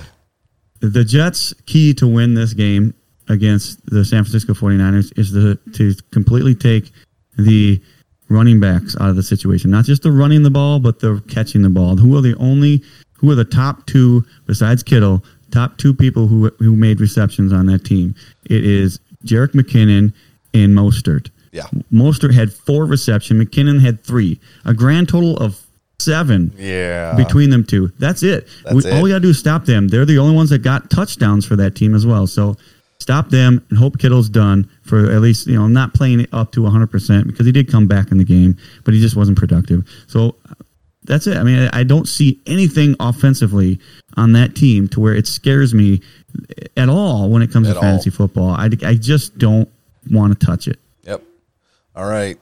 the 0.80 1.04
Jets' 1.04 1.52
key 1.66 1.92
to 1.94 2.06
win 2.06 2.34
this 2.34 2.54
game 2.54 2.94
against 3.28 3.84
the 3.86 4.04
San 4.04 4.22
Francisco 4.22 4.54
49ers 4.54 5.18
is 5.18 5.32
to, 5.32 5.56
to 5.72 5.94
completely 6.12 6.54
take 6.54 6.92
the 7.36 7.80
running 8.28 8.60
backs 8.60 8.96
out 9.00 9.10
of 9.10 9.16
the 9.16 9.22
situation. 9.22 9.70
Not 9.70 9.84
just 9.84 10.02
the 10.02 10.12
running 10.12 10.44
the 10.44 10.50
ball, 10.50 10.78
but 10.78 11.00
the 11.00 11.22
catching 11.28 11.62
the 11.62 11.68
ball. 11.68 11.96
Who 11.96 12.16
are 12.16 12.22
the 12.22 12.36
only, 12.36 12.82
who 13.14 13.30
are 13.30 13.34
the 13.34 13.44
top 13.44 13.86
two, 13.86 14.24
besides 14.46 14.84
Kittle, 14.84 15.24
top 15.50 15.78
two 15.78 15.92
people 15.92 16.28
who, 16.28 16.48
who 16.60 16.76
made 16.76 17.00
receptions 17.00 17.52
on 17.52 17.66
that 17.66 17.84
team? 17.84 18.14
It 18.44 18.64
is 18.64 19.00
Jerick 19.24 19.52
McKinnon 19.52 20.12
and 20.54 20.74
Mostert. 20.76 21.30
Yeah. 21.52 21.66
Mostert 21.92 22.32
had 22.34 22.52
four 22.52 22.84
reception. 22.86 23.38
McKinnon 23.44 23.80
had 23.80 24.02
three. 24.04 24.38
A 24.64 24.72
grand 24.74 25.08
total 25.08 25.36
of 25.38 25.60
seven 25.98 26.52
Yeah. 26.58 27.14
between 27.16 27.50
them 27.50 27.64
two. 27.64 27.92
That's 27.98 28.22
it. 28.22 28.46
That's 28.64 28.74
we, 28.84 28.90
it. 28.90 28.94
All 28.94 29.02
we 29.02 29.10
got 29.10 29.16
to 29.16 29.20
do 29.20 29.30
is 29.30 29.38
stop 29.38 29.64
them. 29.66 29.88
They're 29.88 30.04
the 30.06 30.18
only 30.18 30.34
ones 30.34 30.50
that 30.50 30.58
got 30.60 30.90
touchdowns 30.90 31.44
for 31.44 31.56
that 31.56 31.74
team 31.74 31.94
as 31.94 32.06
well. 32.06 32.26
So 32.26 32.56
stop 32.98 33.30
them 33.30 33.64
and 33.70 33.78
hope 33.78 33.98
Kittle's 33.98 34.28
done 34.28 34.68
for 34.82 35.10
at 35.10 35.20
least, 35.20 35.46
you 35.46 35.56
know, 35.58 35.66
not 35.66 35.92
playing 35.92 36.26
up 36.32 36.52
to 36.52 36.60
100% 36.60 37.26
because 37.26 37.46
he 37.46 37.52
did 37.52 37.70
come 37.70 37.86
back 37.86 38.10
in 38.12 38.18
the 38.18 38.24
game, 38.24 38.56
but 38.84 38.94
he 38.94 39.00
just 39.00 39.16
wasn't 39.16 39.36
productive. 39.36 39.82
So 40.06 40.36
that's 41.04 41.26
it. 41.26 41.36
I 41.36 41.42
mean, 41.42 41.68
I 41.72 41.80
I 41.80 41.82
don't 41.82 42.06
see 42.06 42.40
anything 42.46 42.94
offensively 43.00 43.80
on 44.16 44.32
that 44.34 44.54
team 44.54 44.86
to 44.88 45.00
where 45.00 45.14
it 45.14 45.26
scares 45.26 45.74
me 45.74 46.00
at 46.76 46.88
all 46.88 47.28
when 47.30 47.42
it 47.42 47.50
comes 47.50 47.68
At 47.68 47.74
to 47.74 47.80
fantasy 47.80 48.10
all. 48.10 48.16
football. 48.16 48.50
I, 48.50 48.70
I 48.84 48.94
just 48.94 49.36
don't 49.38 49.68
want 50.10 50.38
to 50.38 50.46
touch 50.46 50.68
it. 50.68 50.78
Yep. 51.04 51.22
All 51.96 52.08
right. 52.08 52.38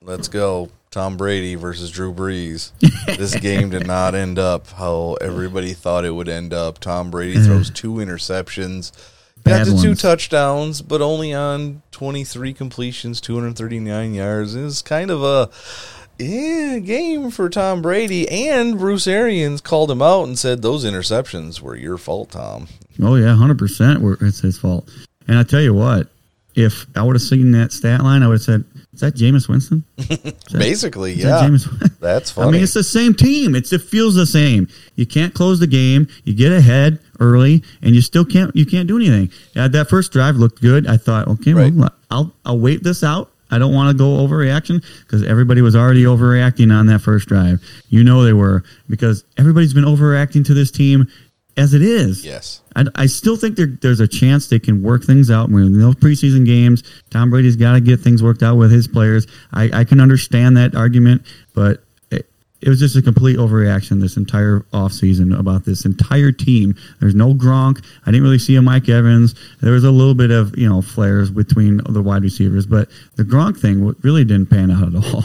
Let's 0.00 0.28
go. 0.28 0.70
Tom 0.90 1.16
Brady 1.16 1.54
versus 1.54 1.90
Drew 1.90 2.12
Brees. 2.12 2.72
this 3.16 3.38
game 3.38 3.70
did 3.70 3.86
not 3.86 4.14
end 4.14 4.38
up 4.38 4.68
how 4.68 5.16
everybody 5.22 5.72
thought 5.72 6.04
it 6.04 6.10
would 6.10 6.28
end 6.28 6.52
up. 6.52 6.78
Tom 6.78 7.10
Brady 7.10 7.42
throws 7.42 7.70
two 7.70 7.94
interceptions. 7.94 8.92
Got 9.44 9.66
two 9.66 9.94
touchdowns, 9.94 10.82
but 10.82 11.00
only 11.00 11.32
on 11.32 11.82
23 11.90 12.52
completions, 12.52 13.20
239 13.20 14.14
yards. 14.14 14.54
It 14.54 14.62
was 14.62 14.82
kind 14.82 15.10
of 15.10 15.22
a 15.24 15.50
yeah, 16.22 16.78
game 16.78 17.30
for 17.30 17.48
Tom 17.48 17.82
Brady. 17.82 18.28
And 18.28 18.78
Bruce 18.78 19.06
Arians 19.06 19.60
called 19.60 19.90
him 19.90 20.02
out 20.02 20.24
and 20.24 20.38
said, 20.38 20.62
Those 20.62 20.84
interceptions 20.84 21.60
were 21.60 21.74
your 21.74 21.98
fault, 21.98 22.30
Tom. 22.30 22.68
Oh 23.02 23.16
yeah, 23.16 23.34
hundred 23.34 23.58
percent. 23.58 24.02
It's 24.20 24.40
his 24.40 24.58
fault. 24.58 24.90
And 25.26 25.38
I 25.38 25.42
tell 25.42 25.62
you 25.62 25.74
what, 25.74 26.08
if 26.54 26.86
I 26.96 27.02
would 27.02 27.14
have 27.16 27.22
seen 27.22 27.50
that 27.52 27.72
stat 27.72 28.02
line, 28.02 28.22
I 28.22 28.28
would 28.28 28.34
have 28.34 28.42
said, 28.42 28.64
"Is 28.92 29.00
that 29.00 29.14
Jameis 29.14 29.48
Winston?" 29.48 29.84
That- 29.96 30.36
Basically, 30.58 31.14
yeah. 31.14 31.46
that? 31.48 31.90
That's 32.00 32.30
funny. 32.30 32.48
I 32.48 32.50
mean, 32.52 32.62
it's 32.62 32.74
the 32.74 32.82
same 32.84 33.14
team. 33.14 33.54
It's 33.54 33.72
it 33.72 33.80
feels 33.82 34.14
the 34.14 34.26
same. 34.26 34.68
You 34.96 35.06
can't 35.06 35.32
close 35.34 35.60
the 35.60 35.66
game. 35.66 36.08
You 36.24 36.34
get 36.34 36.52
ahead 36.52 36.98
early, 37.20 37.62
and 37.80 37.94
you 37.94 38.00
still 38.02 38.24
can't. 38.24 38.54
You 38.54 38.66
can't 38.66 38.86
do 38.88 38.96
anything. 38.96 39.30
Yeah, 39.54 39.68
that 39.68 39.88
first 39.88 40.12
drive 40.12 40.36
looked 40.36 40.60
good. 40.60 40.86
I 40.86 40.96
thought, 40.98 41.28
okay, 41.28 41.54
Right. 41.54 41.72
well, 41.72 41.90
I'll 42.10 42.34
I'll 42.44 42.58
wait 42.58 42.82
this 42.82 43.02
out. 43.02 43.30
I 43.50 43.58
don't 43.58 43.74
want 43.74 43.90
to 43.94 43.98
go 43.98 44.26
overreaction 44.26 44.82
because 45.04 45.22
everybody 45.22 45.60
was 45.60 45.76
already 45.76 46.04
overreacting 46.04 46.72
on 46.74 46.86
that 46.86 47.00
first 47.00 47.28
drive. 47.28 47.60
You 47.90 48.02
know 48.02 48.24
they 48.24 48.32
were 48.32 48.64
because 48.88 49.24
everybody's 49.36 49.74
been 49.74 49.84
overreacting 49.84 50.46
to 50.46 50.54
this 50.54 50.70
team 50.70 51.06
as 51.56 51.74
it 51.74 51.82
is. 51.82 52.24
yes. 52.24 52.60
I, 52.74 52.84
I 52.94 53.06
still 53.06 53.36
think 53.36 53.56
there, 53.56 53.66
there's 53.66 54.00
a 54.00 54.08
chance 54.08 54.48
they 54.48 54.58
can 54.58 54.82
work 54.82 55.04
things 55.04 55.30
out. 55.30 55.50
We're 55.50 55.64
in 55.64 55.78
no 55.78 55.92
preseason 55.92 56.46
games. 56.46 56.82
Tom 57.10 57.30
Brady's 57.30 57.56
got 57.56 57.72
to 57.72 57.80
get 57.80 58.00
things 58.00 58.22
worked 58.22 58.42
out 58.42 58.56
with 58.56 58.70
his 58.70 58.88
players. 58.88 59.26
I, 59.52 59.70
I 59.80 59.84
can 59.84 60.00
understand 60.00 60.56
that 60.56 60.74
argument, 60.74 61.26
but 61.54 61.84
it, 62.10 62.26
it 62.62 62.68
was 62.68 62.78
just 62.78 62.96
a 62.96 63.02
complete 63.02 63.36
overreaction 63.36 64.00
this 64.00 64.16
entire 64.16 64.60
offseason 64.72 65.38
about 65.38 65.64
this 65.64 65.84
entire 65.84 66.32
team. 66.32 66.74
There's 67.00 67.14
no 67.14 67.34
Gronk. 67.34 67.84
I 68.06 68.10
didn't 68.10 68.22
really 68.22 68.38
see 68.38 68.56
a 68.56 68.62
Mike 68.62 68.88
Evans. 68.88 69.34
There 69.60 69.72
was 69.72 69.84
a 69.84 69.90
little 69.90 70.14
bit 70.14 70.30
of 70.30 70.56
you 70.56 70.68
know 70.68 70.80
flares 70.80 71.30
between 71.30 71.80
the 71.88 72.02
wide 72.02 72.22
receivers, 72.22 72.64
but 72.64 72.88
the 73.16 73.24
Gronk 73.24 73.58
thing 73.58 73.94
really 74.02 74.24
didn't 74.24 74.46
pan 74.46 74.70
out 74.70 74.94
at 74.94 75.14
all. 75.14 75.24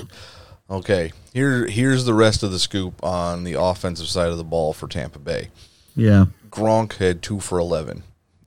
Okay, 0.70 1.14
here 1.34 1.66
here's 1.66 2.04
the 2.04 2.14
rest 2.14 2.44
of 2.44 2.52
the 2.52 2.60
scoop 2.60 3.02
on 3.02 3.46
the 3.46 3.54
offensive 3.54 4.10
side 4.10 4.30
of 4.30 4.38
the 4.38 4.44
ball 4.44 4.74
for 4.74 4.90
Tampa 4.90 5.18
Bay. 5.18 5.48
Yeah, 5.98 6.28
Gronk 6.50 6.94
had 6.94 7.22
two 7.22 7.40
for 7.42 7.60
11. 7.60 8.04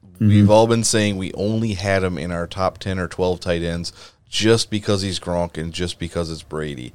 Mm-hmm. 0.07 0.29
We've 0.29 0.51
all 0.51 0.67
been 0.67 0.85
saying 0.85 1.17
we 1.19 1.33
only 1.35 1.75
had 1.75 2.03
him 2.03 2.17
in 2.17 2.31
our 2.31 2.47
top 2.47 2.79
10 2.79 2.99
or 2.99 3.09
12 3.09 3.41
tight 3.41 3.63
ends 3.63 3.93
just 4.29 4.71
because 4.71 5.03
he's 5.03 5.19
Gronk 5.21 5.59
and 5.59 5.73
just 5.73 5.99
because 5.99 6.31
it's 6.31 6.43
Brady. 6.43 6.93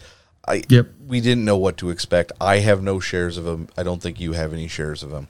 I 0.47 0.63
Yep. 0.69 0.87
we 1.07 1.21
didn't 1.21 1.45
know 1.45 1.57
what 1.57 1.77
to 1.77 1.89
expect. 1.89 2.31
I 2.39 2.59
have 2.59 2.81
no 2.81 2.99
shares 2.99 3.37
of 3.37 3.45
him. 3.45 3.67
I 3.77 3.83
don't 3.83 4.01
think 4.01 4.19
you 4.19 4.33
have 4.33 4.53
any 4.53 4.67
shares 4.67 5.03
of 5.03 5.11
him. 5.11 5.27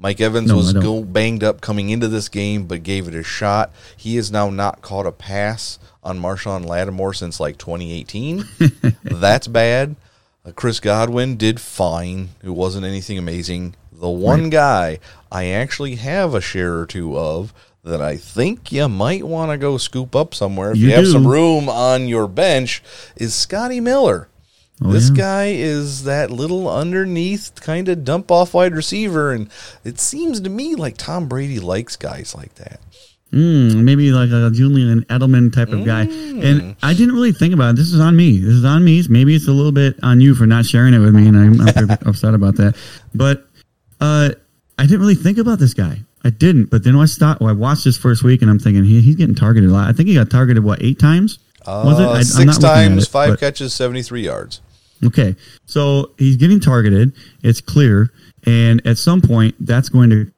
Mike 0.00 0.20
Evans 0.20 0.48
No, 0.48 0.56
was 0.56 0.72
go 0.72 1.02
banged 1.02 1.42
up 1.42 1.60
coming 1.60 1.90
into 1.90 2.06
this 2.08 2.28
game, 2.28 2.66
but 2.66 2.82
gave 2.84 3.08
it 3.08 3.14
a 3.14 3.22
shot. 3.24 3.72
He 3.96 4.14
has 4.16 4.30
now 4.30 4.48
not 4.48 4.80
caught 4.80 5.06
a 5.06 5.12
pass 5.12 5.78
on 6.04 6.20
Marshon 6.20 6.64
Lattimore 6.66 7.12
since 7.14 7.40
like 7.40 7.58
2018. 7.58 8.44
That's 9.02 9.48
bad. 9.48 9.96
Uh, 10.44 10.52
Chris 10.52 10.78
Godwin 10.78 11.36
did 11.36 11.60
fine. 11.60 12.28
It 12.44 12.50
wasn't 12.50 12.86
anything 12.86 13.18
amazing. 13.18 13.74
The 13.98 14.08
one 14.08 14.48
guy 14.50 14.98
I 15.30 15.46
actually 15.46 15.96
have 15.96 16.34
a 16.34 16.40
share 16.40 16.78
or 16.78 16.86
two 16.86 17.18
of 17.18 17.52
that 17.84 18.00
I 18.00 18.16
think 18.16 18.70
you 18.70 18.88
might 18.88 19.24
want 19.24 19.50
to 19.50 19.56
go 19.58 19.76
scoop 19.78 20.14
up 20.14 20.34
somewhere 20.34 20.72
if 20.72 20.76
you, 20.78 20.88
You 20.88 20.94
have 20.94 21.06
some 21.08 21.26
room 21.26 21.68
on 21.68 22.06
your 22.06 22.28
bench 22.28 22.82
is 23.16 23.34
Scotty 23.34 23.80
Miller. 23.80 24.28
Oh, 24.82 24.92
this 24.92 25.08
yeah. 25.10 25.16
guy 25.16 25.44
is 25.46 26.04
that 26.04 26.30
little 26.30 26.70
underneath 26.70 27.60
kind 27.60 27.88
of 27.88 28.04
dump 28.04 28.30
off 28.30 28.54
wide 28.54 28.74
receiver, 28.74 29.32
and 29.32 29.48
it 29.84 29.98
seems 29.98 30.40
to 30.40 30.48
me 30.48 30.76
like 30.76 30.96
Tom 30.96 31.26
Brady 31.26 31.58
likes 31.58 31.96
guys 31.96 32.32
like 32.36 32.54
that. 32.56 32.78
mm, 33.32 33.82
maybe 33.82 34.12
like 34.12 34.30
a 34.30 34.50
Julian 34.54 35.04
Edelman 35.06 35.52
type 35.52 35.70
of 35.70 35.84
guy. 35.84 36.06
Mm. 36.06 36.44
And 36.44 36.76
I 36.82 36.94
didn't 36.94 37.14
really 37.14 37.32
think 37.32 37.52
about 37.54 37.70
it. 37.70 37.76
This 37.76 37.92
is 37.92 37.98
on 37.98 38.14
me. 38.14 38.38
This 38.38 38.54
is 38.54 38.64
on 38.64 38.84
me. 38.84 39.02
Maybe 39.08 39.34
it's 39.34 39.48
a 39.48 39.52
little 39.52 39.72
bit 39.72 39.96
on 40.04 40.20
you 40.20 40.36
for 40.36 40.46
not 40.46 40.64
sharing 40.64 40.94
it 40.94 41.00
with 41.00 41.14
me, 41.14 41.26
and 41.26 41.36
I'm 41.36 41.90
upset 42.06 42.34
about 42.34 42.54
that. 42.56 42.76
But 43.14 43.47
uh, 44.00 44.30
I 44.78 44.82
didn't 44.82 45.00
really 45.00 45.14
think 45.14 45.38
about 45.38 45.58
this 45.58 45.74
guy. 45.74 46.00
I 46.24 46.30
didn't. 46.30 46.66
But 46.66 46.84
then 46.84 46.96
I 46.96 47.06
stopped. 47.06 47.40
Well, 47.40 47.50
I 47.50 47.52
watched 47.52 47.84
this 47.84 47.96
first 47.96 48.22
week, 48.22 48.42
and 48.42 48.50
I'm 48.50 48.58
thinking 48.58 48.84
he, 48.84 49.00
he's 49.00 49.16
getting 49.16 49.34
targeted 49.34 49.70
a 49.70 49.72
lot. 49.72 49.88
I 49.88 49.92
think 49.92 50.08
he 50.08 50.14
got 50.14 50.30
targeted 50.30 50.64
what 50.64 50.82
eight 50.82 50.98
times. 50.98 51.38
Was 51.66 52.00
it? 52.00 52.04
Uh, 52.04 52.10
I, 52.10 52.22
six 52.22 52.58
times, 52.58 53.04
it, 53.04 53.10
five 53.10 53.30
but- 53.30 53.40
catches, 53.40 53.74
73 53.74 54.22
yards. 54.22 54.60
Okay, 55.04 55.36
so 55.64 56.10
he's 56.18 56.36
getting 56.36 56.58
targeted. 56.58 57.12
It's 57.42 57.60
clear, 57.60 58.12
and 58.44 58.84
at 58.84 58.98
some 58.98 59.20
point, 59.20 59.54
that's 59.60 59.88
going 59.88 60.10
to 60.10 60.32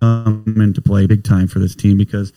come 0.00 0.54
into 0.56 0.80
play 0.80 1.06
big 1.06 1.22
time 1.22 1.46
for 1.46 1.58
this 1.58 1.74
team 1.74 1.98
because 1.98 2.32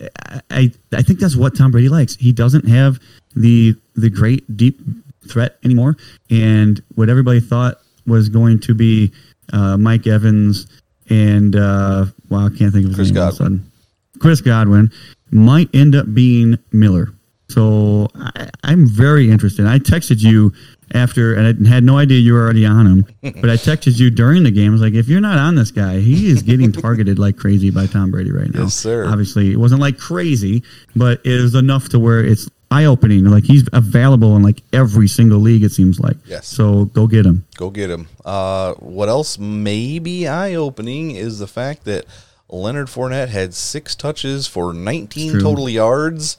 I 0.00 0.40
I, 0.50 0.72
I 0.92 1.02
think 1.02 1.18
that's 1.18 1.34
what 1.34 1.56
Tom 1.56 1.72
Brady 1.72 1.88
likes. 1.88 2.14
He 2.16 2.30
doesn't 2.30 2.68
have 2.68 3.00
the 3.34 3.74
the 3.96 4.10
great 4.10 4.56
deep 4.56 4.80
threat 5.28 5.58
anymore, 5.64 5.96
and 6.30 6.80
what 6.94 7.08
everybody 7.08 7.40
thought 7.40 7.80
was 8.06 8.28
going 8.28 8.60
to 8.60 8.74
be 8.74 9.12
uh, 9.52 9.76
Mike 9.76 10.06
Evans 10.06 10.66
and 11.10 11.56
uh, 11.56 12.06
wow, 12.28 12.46
I 12.46 12.48
can't 12.50 12.72
think 12.72 12.84
of 12.84 12.90
his 12.90 12.96
Chris 12.96 13.10
name. 13.10 13.22
all 13.22 13.28
of 13.28 13.34
a 13.34 13.38
Godwin. 13.38 13.58
sudden. 13.58 13.72
Chris 14.20 14.40
Godwin 14.40 14.90
might 15.30 15.68
end 15.74 15.94
up 15.94 16.12
being 16.12 16.58
Miller. 16.72 17.08
So 17.50 18.08
I, 18.14 18.50
I'm 18.62 18.86
very 18.86 19.30
interested. 19.30 19.66
I 19.66 19.78
texted 19.78 20.22
you 20.22 20.52
after, 20.92 21.34
and 21.34 21.66
I 21.66 21.70
had 21.70 21.82
no 21.82 21.96
idea 21.96 22.18
you 22.18 22.34
were 22.34 22.42
already 22.42 22.66
on 22.66 22.86
him, 22.86 23.06
but 23.40 23.48
I 23.48 23.54
texted 23.56 23.98
you 23.98 24.10
during 24.10 24.42
the 24.42 24.50
game. 24.50 24.70
I 24.70 24.72
was 24.72 24.82
like, 24.82 24.94
if 24.94 25.08
you're 25.08 25.20
not 25.20 25.38
on 25.38 25.54
this 25.54 25.70
guy, 25.70 26.00
he 26.00 26.30
is 26.30 26.42
getting 26.42 26.72
targeted 26.72 27.18
like 27.18 27.38
crazy 27.38 27.70
by 27.70 27.86
Tom 27.86 28.10
Brady 28.10 28.32
right 28.32 28.52
now. 28.52 28.64
Yes, 28.64 28.74
sir. 28.74 29.06
Obviously, 29.06 29.50
it 29.52 29.56
wasn't 29.56 29.80
like 29.80 29.98
crazy, 29.98 30.62
but 30.94 31.24
it 31.24 31.40
was 31.40 31.54
enough 31.54 31.88
to 31.90 31.98
where 31.98 32.22
it's 32.22 32.48
eye 32.70 32.84
opening. 32.84 33.24
Like 33.24 33.44
he's 33.44 33.66
available 33.72 34.36
in 34.36 34.42
like 34.42 34.62
every 34.72 35.08
single 35.08 35.38
league, 35.38 35.62
it 35.64 35.72
seems 35.72 35.98
like. 36.00 36.16
Yes. 36.26 36.46
So 36.46 36.86
go 36.86 37.06
get 37.06 37.24
him. 37.26 37.44
Go 37.56 37.70
get 37.70 37.90
him. 37.90 38.08
Uh, 38.24 38.74
what 38.74 39.08
else 39.08 39.38
may 39.38 39.98
be 39.98 40.26
eye 40.26 40.54
opening 40.54 41.12
is 41.12 41.38
the 41.38 41.46
fact 41.46 41.84
that 41.84 42.04
Leonard 42.50 42.86
Fournette 42.88 43.28
had 43.28 43.52
six 43.54 43.94
touches 43.94 44.46
for 44.46 44.72
19 44.72 45.40
total 45.40 45.68
yards. 45.68 46.36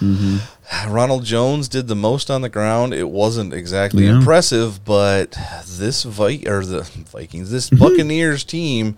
Ronald 0.88 1.24
Jones 1.24 1.68
did 1.68 1.86
the 1.86 1.94
most 1.94 2.30
on 2.30 2.42
the 2.42 2.48
ground. 2.48 2.94
It 2.94 3.08
wasn't 3.08 3.52
exactly 3.52 4.04
Yeah. 4.06 4.16
impressive, 4.16 4.84
but 4.84 5.36
this 5.66 6.02
Vi- 6.04 6.44
or 6.48 6.64
the 6.64 6.82
Vikings, 6.82 7.50
this 7.50 7.70
Buccaneers 7.70 8.42
team 8.44 8.96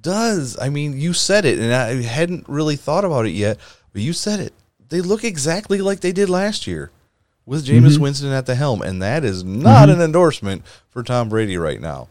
does. 0.00 0.58
I 0.58 0.70
mean, 0.70 0.98
you 0.98 1.12
said 1.12 1.44
it, 1.44 1.58
and 1.58 1.72
I 1.72 2.02
hadn't 2.02 2.48
really 2.48 2.76
thought 2.76 3.04
about 3.04 3.26
it 3.26 3.30
yet, 3.32 3.58
but 3.92 4.02
you 4.02 4.12
said 4.12 4.40
it. 4.40 4.52
They 4.94 5.00
look 5.00 5.24
exactly 5.24 5.78
like 5.78 5.98
they 5.98 6.12
did 6.12 6.30
last 6.30 6.68
year 6.68 6.92
with 7.46 7.66
Jameis 7.66 7.98
Winston 7.98 8.30
at 8.30 8.46
the 8.46 8.54
helm, 8.54 8.80
and 8.80 9.02
that 9.02 9.24
is 9.24 9.42
not 9.42 9.90
an 9.90 10.00
endorsement 10.00 10.62
for 10.88 11.02
Tom 11.02 11.28
Brady 11.28 11.58
right 11.58 11.80
now. 11.80 12.06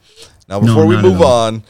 Now, 0.50 0.60
No, 0.60 0.68
before 0.68 0.86
we 0.86 1.02
move 1.02 1.22
on, 1.22 1.64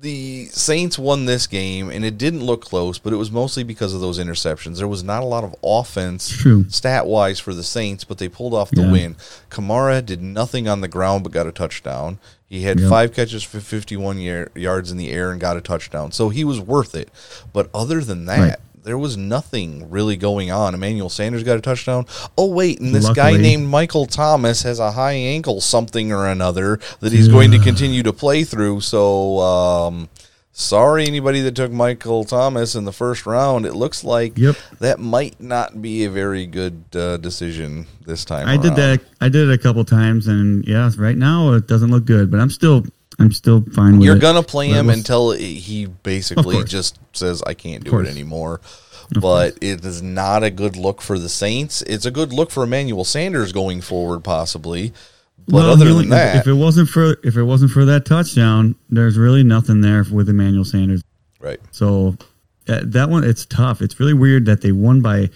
the 0.00 0.46
Saints 0.46 0.98
won 0.98 1.26
this 1.26 1.46
game, 1.46 1.90
and 1.90 2.04
it 2.04 2.18
didn't 2.18 2.44
look 2.44 2.64
close, 2.64 2.98
but 2.98 3.12
it 3.12 3.16
was 3.16 3.30
mostly 3.30 3.62
because 3.62 3.94
of 3.94 4.00
those 4.00 4.18
interceptions. 4.18 4.78
There 4.78 4.88
was 4.88 5.04
not 5.04 5.22
a 5.22 5.26
lot 5.26 5.44
of 5.44 5.54
offense 5.62 6.44
stat 6.70 7.06
wise 7.06 7.38
for 7.38 7.54
the 7.54 7.62
Saints, 7.62 8.02
but 8.02 8.18
they 8.18 8.28
pulled 8.28 8.52
off 8.52 8.72
the 8.72 8.82
Yeah. 8.82 8.90
win. 8.90 9.16
Kamara 9.52 10.04
did 10.04 10.20
nothing 10.20 10.66
on 10.66 10.80
the 10.80 10.88
ground 10.88 11.22
but 11.22 11.30
got 11.32 11.46
a 11.46 11.52
touchdown. 11.52 12.18
He 12.46 12.62
had 12.62 12.80
Yep. 12.80 12.90
five 12.90 13.12
catches 13.14 13.44
for 13.44 13.60
51 13.60 14.18
yar- 14.18 14.50
yards 14.56 14.90
in 14.90 14.96
the 14.96 15.10
air 15.12 15.30
and 15.30 15.40
got 15.40 15.56
a 15.56 15.60
touchdown. 15.60 16.10
So 16.10 16.30
he 16.30 16.42
was 16.42 16.58
worth 16.58 16.96
it. 16.96 17.10
But 17.52 17.70
other 17.72 18.00
than 18.00 18.24
that, 18.26 18.40
Right. 18.40 18.56
There 18.84 18.98
was 18.98 19.16
nothing 19.16 19.88
really 19.90 20.16
going 20.16 20.50
on. 20.50 20.74
Emmanuel 20.74 21.08
Sanders 21.08 21.42
got 21.42 21.58
a 21.58 21.60
touchdown. 21.60 22.06
Oh, 22.36 22.46
wait, 22.52 22.80
and 22.80 22.94
this 22.94 23.08
guy 23.10 23.36
named 23.36 23.68
Michael 23.68 24.06
Thomas 24.06 24.62
has 24.62 24.78
a 24.78 24.92
high 24.92 25.12
ankle 25.12 25.60
something 25.60 26.12
or 26.12 26.26
another 26.26 26.78
that 27.00 27.12
he's 27.12 27.28
going 27.28 27.50
to 27.52 27.58
continue 27.58 28.02
to 28.02 28.12
play 28.12 28.44
through. 28.44 28.80
So, 28.80 29.38
um, 29.40 30.08
sorry, 30.52 31.06
anybody 31.06 31.40
that 31.42 31.54
took 31.54 31.70
Michael 31.70 32.24
Thomas 32.24 32.74
in 32.74 32.84
the 32.84 32.92
first 32.92 33.26
round. 33.26 33.64
It 33.64 33.74
looks 33.74 34.02
like 34.04 34.36
Yep. 34.36 34.56
that 34.80 34.98
might 34.98 35.40
not 35.40 35.80
be 35.80 36.04
a 36.04 36.10
very 36.10 36.46
good 36.46 36.82
uh, 36.94 37.16
decision 37.18 37.86
this 38.04 38.24
time. 38.24 38.48
I 38.48 38.56
did 38.56 38.74
that. 38.76 39.00
I 39.20 39.28
did 39.28 39.48
it 39.48 39.52
a 39.52 39.58
couple 39.58 39.84
times, 39.84 40.26
and 40.26 40.64
yeah, 40.66 40.90
right 40.98 41.16
now 41.16 41.52
it 41.52 41.66
doesn't 41.68 41.90
look 41.90 42.04
good. 42.04 42.30
But 42.30 42.40
I'm 42.40 42.50
still, 42.50 42.84
I'm 43.18 43.32
still 43.32 43.64
fine 43.72 43.98
with 43.98 44.06
You're 44.06 44.16
it. 44.16 44.20
gonna 44.20 44.42
play 44.42 44.68
him 44.68 44.88
until 44.90 45.32
he 45.32 45.86
basically 45.86 46.56
course. 46.56 46.70
just 46.70 46.98
says, 47.12 47.42
"I 47.46 47.54
can't 47.54 47.82
do 47.84 47.98
it 47.98 48.06
anymore." 48.06 48.60
But 49.20 49.56
it 49.62 49.84
is 49.84 50.02
not 50.02 50.44
a 50.44 50.50
good 50.50 50.76
look 50.76 51.00
for 51.00 51.18
the 51.18 51.28
Saints. 51.30 51.80
It's 51.82 52.04
a 52.04 52.10
good 52.10 52.32
look 52.32 52.50
for 52.50 52.62
Emmanuel 52.64 53.04
Sanders 53.04 53.52
going 53.52 53.80
forward, 53.80 54.22
possibly. 54.22 54.92
But 55.46 55.54
Well, 55.54 55.70
other 55.70 55.86
he 55.88 55.94
than 55.94 56.08
that, 56.10 56.36
if 56.36 56.46
it 56.46 56.52
wasn't 56.52 56.90
for 56.90 57.16
if 57.24 57.36
it 57.36 57.42
wasn't 57.44 57.70
for 57.70 57.84
that 57.86 58.04
touchdown, 58.04 58.74
there's 58.90 59.16
really 59.16 59.42
nothing 59.42 59.80
there 59.80 60.04
with 60.10 60.28
Emmanuel 60.28 60.64
Sanders. 60.64 61.02
right? 61.40 61.58
So 61.70 62.16
uh, 62.68 62.80
that 62.84 63.08
one, 63.08 63.24
it's 63.24 63.46
tough. 63.46 63.80
It's 63.80 63.98
really 63.98 64.12
weird 64.12 64.44
that 64.46 64.60
they 64.60 64.72
won 64.72 65.00
by 65.00 65.30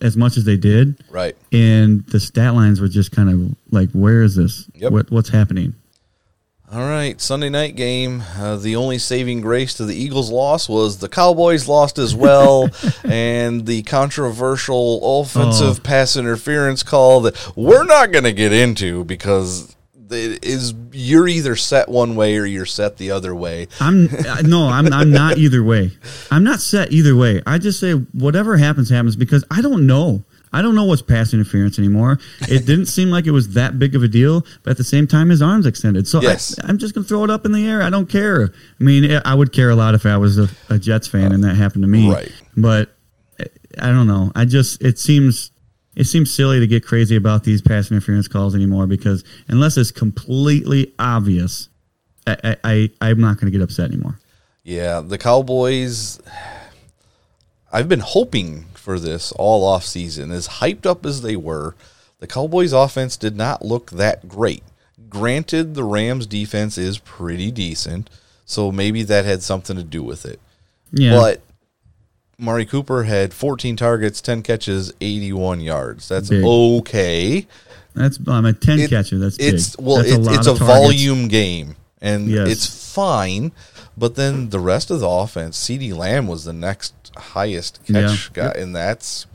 as 0.00 0.16
much 0.16 0.36
as 0.36 0.44
they 0.44 0.56
did, 0.56 1.02
Right. 1.10 1.36
and 1.52 2.04
the 2.08 2.18
stat 2.18 2.54
lines 2.54 2.80
were 2.80 2.88
just 2.88 3.12
kind 3.12 3.28
of 3.30 3.54
like, 3.70 3.90
"Where 3.92 4.22
is 4.22 4.34
this? 4.34 4.68
Yep. 4.74 4.90
What 4.92 5.10
what's 5.12 5.28
happening?" 5.28 5.74
All 6.74 6.80
right, 6.88 7.20
Sunday 7.20 7.50
night 7.50 7.76
game. 7.76 8.24
Uh, 8.36 8.56
the 8.56 8.74
only 8.74 8.98
saving 8.98 9.42
grace 9.42 9.74
to 9.74 9.84
the 9.84 9.94
Eagles' 9.94 10.28
loss 10.28 10.68
was 10.68 10.98
the 10.98 11.08
Cowboys 11.08 11.68
lost 11.68 11.98
as 11.98 12.16
well, 12.16 12.68
and 13.04 13.64
the 13.64 13.82
controversial 13.84 15.20
offensive 15.20 15.78
Oh. 15.78 15.82
pass 15.84 16.16
interference 16.16 16.82
call 16.82 17.20
that 17.20 17.52
we're 17.56 17.84
not 17.84 18.10
going 18.10 18.24
to 18.24 18.32
get 18.32 18.52
into 18.52 19.04
because 19.04 19.76
it 20.10 20.44
is 20.44 20.74
you're 20.90 21.28
either 21.28 21.54
set 21.54 21.88
one 21.88 22.16
way 22.16 22.36
or 22.38 22.44
you're 22.44 22.66
set 22.66 22.96
the 22.96 23.12
other 23.12 23.36
way. 23.36 23.68
I'm 23.78 24.08
uh, 24.12 24.42
no, 24.42 24.66
I'm 24.66 24.92
I'm 24.92 25.12
not 25.12 25.38
either 25.38 25.62
way. 25.62 25.92
I'm 26.32 26.42
not 26.42 26.60
set 26.60 26.90
either 26.90 27.14
way. 27.14 27.40
I 27.46 27.58
just 27.58 27.78
say 27.78 27.92
whatever 27.92 28.56
happens 28.56 28.90
happens 28.90 29.14
because 29.14 29.44
I 29.48 29.60
don't 29.60 29.86
know. 29.86 30.24
I 30.54 30.62
don't 30.62 30.74
know 30.74 30.84
what's 30.84 31.02
pass 31.02 31.34
interference 31.34 31.78
anymore. 31.78 32.18
It 32.48 32.64
didn't 32.64 32.86
seem 32.86 33.10
like 33.10 33.26
it 33.26 33.32
was 33.32 33.54
that 33.54 33.78
big 33.78 33.94
of 33.94 34.02
a 34.02 34.08
deal, 34.08 34.46
but 34.62 34.70
at 34.70 34.76
the 34.76 34.84
same 34.84 35.06
time, 35.06 35.28
his 35.28 35.42
arms 35.42 35.66
extended. 35.66 36.06
So 36.06 36.22
Yes. 36.22 36.58
I, 36.62 36.68
I'm 36.68 36.78
just 36.78 36.94
gonna 36.94 37.06
throw 37.06 37.24
it 37.24 37.30
up 37.30 37.44
in 37.44 37.52
the 37.52 37.66
air. 37.66 37.82
I 37.82 37.90
don't 37.90 38.08
care. 38.08 38.52
I 38.80 38.84
mean, 38.84 39.20
I 39.24 39.34
would 39.34 39.52
care 39.52 39.70
a 39.70 39.74
lot 39.74 39.94
if 39.94 40.06
I 40.06 40.16
was 40.16 40.38
a, 40.38 40.48
a 40.70 40.78
Jets 40.78 41.08
fan 41.08 41.32
and 41.32 41.42
that 41.44 41.56
happened 41.56 41.82
to 41.82 41.88
me. 41.88 42.10
Right. 42.10 42.32
But 42.56 42.94
I 43.80 43.88
don't 43.88 44.06
know. 44.06 44.30
I 44.34 44.44
just 44.44 44.82
it 44.82 44.98
seems 44.98 45.50
it 45.96 46.04
seems 46.04 46.32
silly 46.32 46.60
to 46.60 46.66
get 46.66 46.84
crazy 46.84 47.16
about 47.16 47.44
these 47.44 47.62
pass 47.62 47.90
interference 47.90 48.28
calls 48.28 48.54
anymore 48.54 48.86
because 48.86 49.24
unless 49.48 49.76
it's 49.76 49.90
completely 49.90 50.92
obvious, 50.98 51.68
I, 52.26 52.36
I, 52.44 52.56
I 53.00 53.10
I'm 53.10 53.20
not 53.20 53.38
going 53.38 53.52
to 53.52 53.56
get 53.56 53.62
upset 53.62 53.90
anymore. 53.90 54.18
Yeah, 54.62 55.00
the 55.00 55.18
Cowboys. 55.18 56.20
I've 57.72 57.88
been 57.88 58.00
hoping 58.00 58.66
for 58.84 58.98
this 59.00 59.32
all 59.32 59.64
off 59.64 59.84
season. 59.84 60.30
As 60.30 60.46
hyped 60.60 60.84
up 60.84 61.06
as 61.06 61.22
they 61.22 61.36
were, 61.36 61.74
the 62.20 62.26
Cowboys' 62.26 62.74
offense 62.74 63.16
did 63.16 63.34
not 63.34 63.64
look 63.64 63.90
that 63.92 64.28
great. 64.28 64.62
Granted, 65.08 65.74
the 65.74 65.84
Rams' 65.84 66.26
defense 66.26 66.76
is 66.76 66.98
pretty 66.98 67.50
decent, 67.50 68.10
so 68.44 68.70
maybe 68.70 69.02
that 69.04 69.24
had 69.24 69.42
something 69.42 69.76
to 69.76 69.82
do 69.82 70.02
with 70.02 70.26
it. 70.26 70.38
Yeah, 70.92 71.12
But 71.18 71.40
Mari 72.38 72.66
Cooper 72.66 73.04
had 73.04 73.32
14 73.32 73.74
targets, 73.76 74.20
10 74.20 74.42
catches, 74.42 74.92
81 75.00 75.60
yards. 75.60 76.08
That's 76.08 76.28
Big. 76.28 76.44
okay. 76.44 77.46
that's 77.94 78.18
I'm 78.26 78.44
a 78.44 78.52
ten 78.52 78.80
It- 78.80 78.90
catcher. 78.90 79.18
That's 79.18 79.36
it's 79.38 79.76
big. 79.76 79.86
well, 79.86 79.96
That's 79.98 80.10
it, 80.10 80.18
lot 80.20 80.34
it's 80.36 80.46
a 80.46 80.54
targets. 80.58 80.66
volume 80.66 81.28
game, 81.28 81.76
and 82.02 82.28
Yes. 82.28 82.48
it's 82.48 82.66
fine. 82.94 83.52
But 83.96 84.16
then 84.16 84.50
the 84.50 84.58
rest 84.58 84.90
of 84.90 84.98
the 85.00 85.08
offense, 85.08 85.56
CeeDee 85.56 85.96
Lamb 85.96 86.26
was 86.26 86.44
the 86.44 86.52
next 86.52 87.03
highest 87.16 87.80
catch 87.86 88.30
Yeah. 88.36 88.52
guy, 88.52 88.52
and 88.60 88.74
that's 88.74 89.26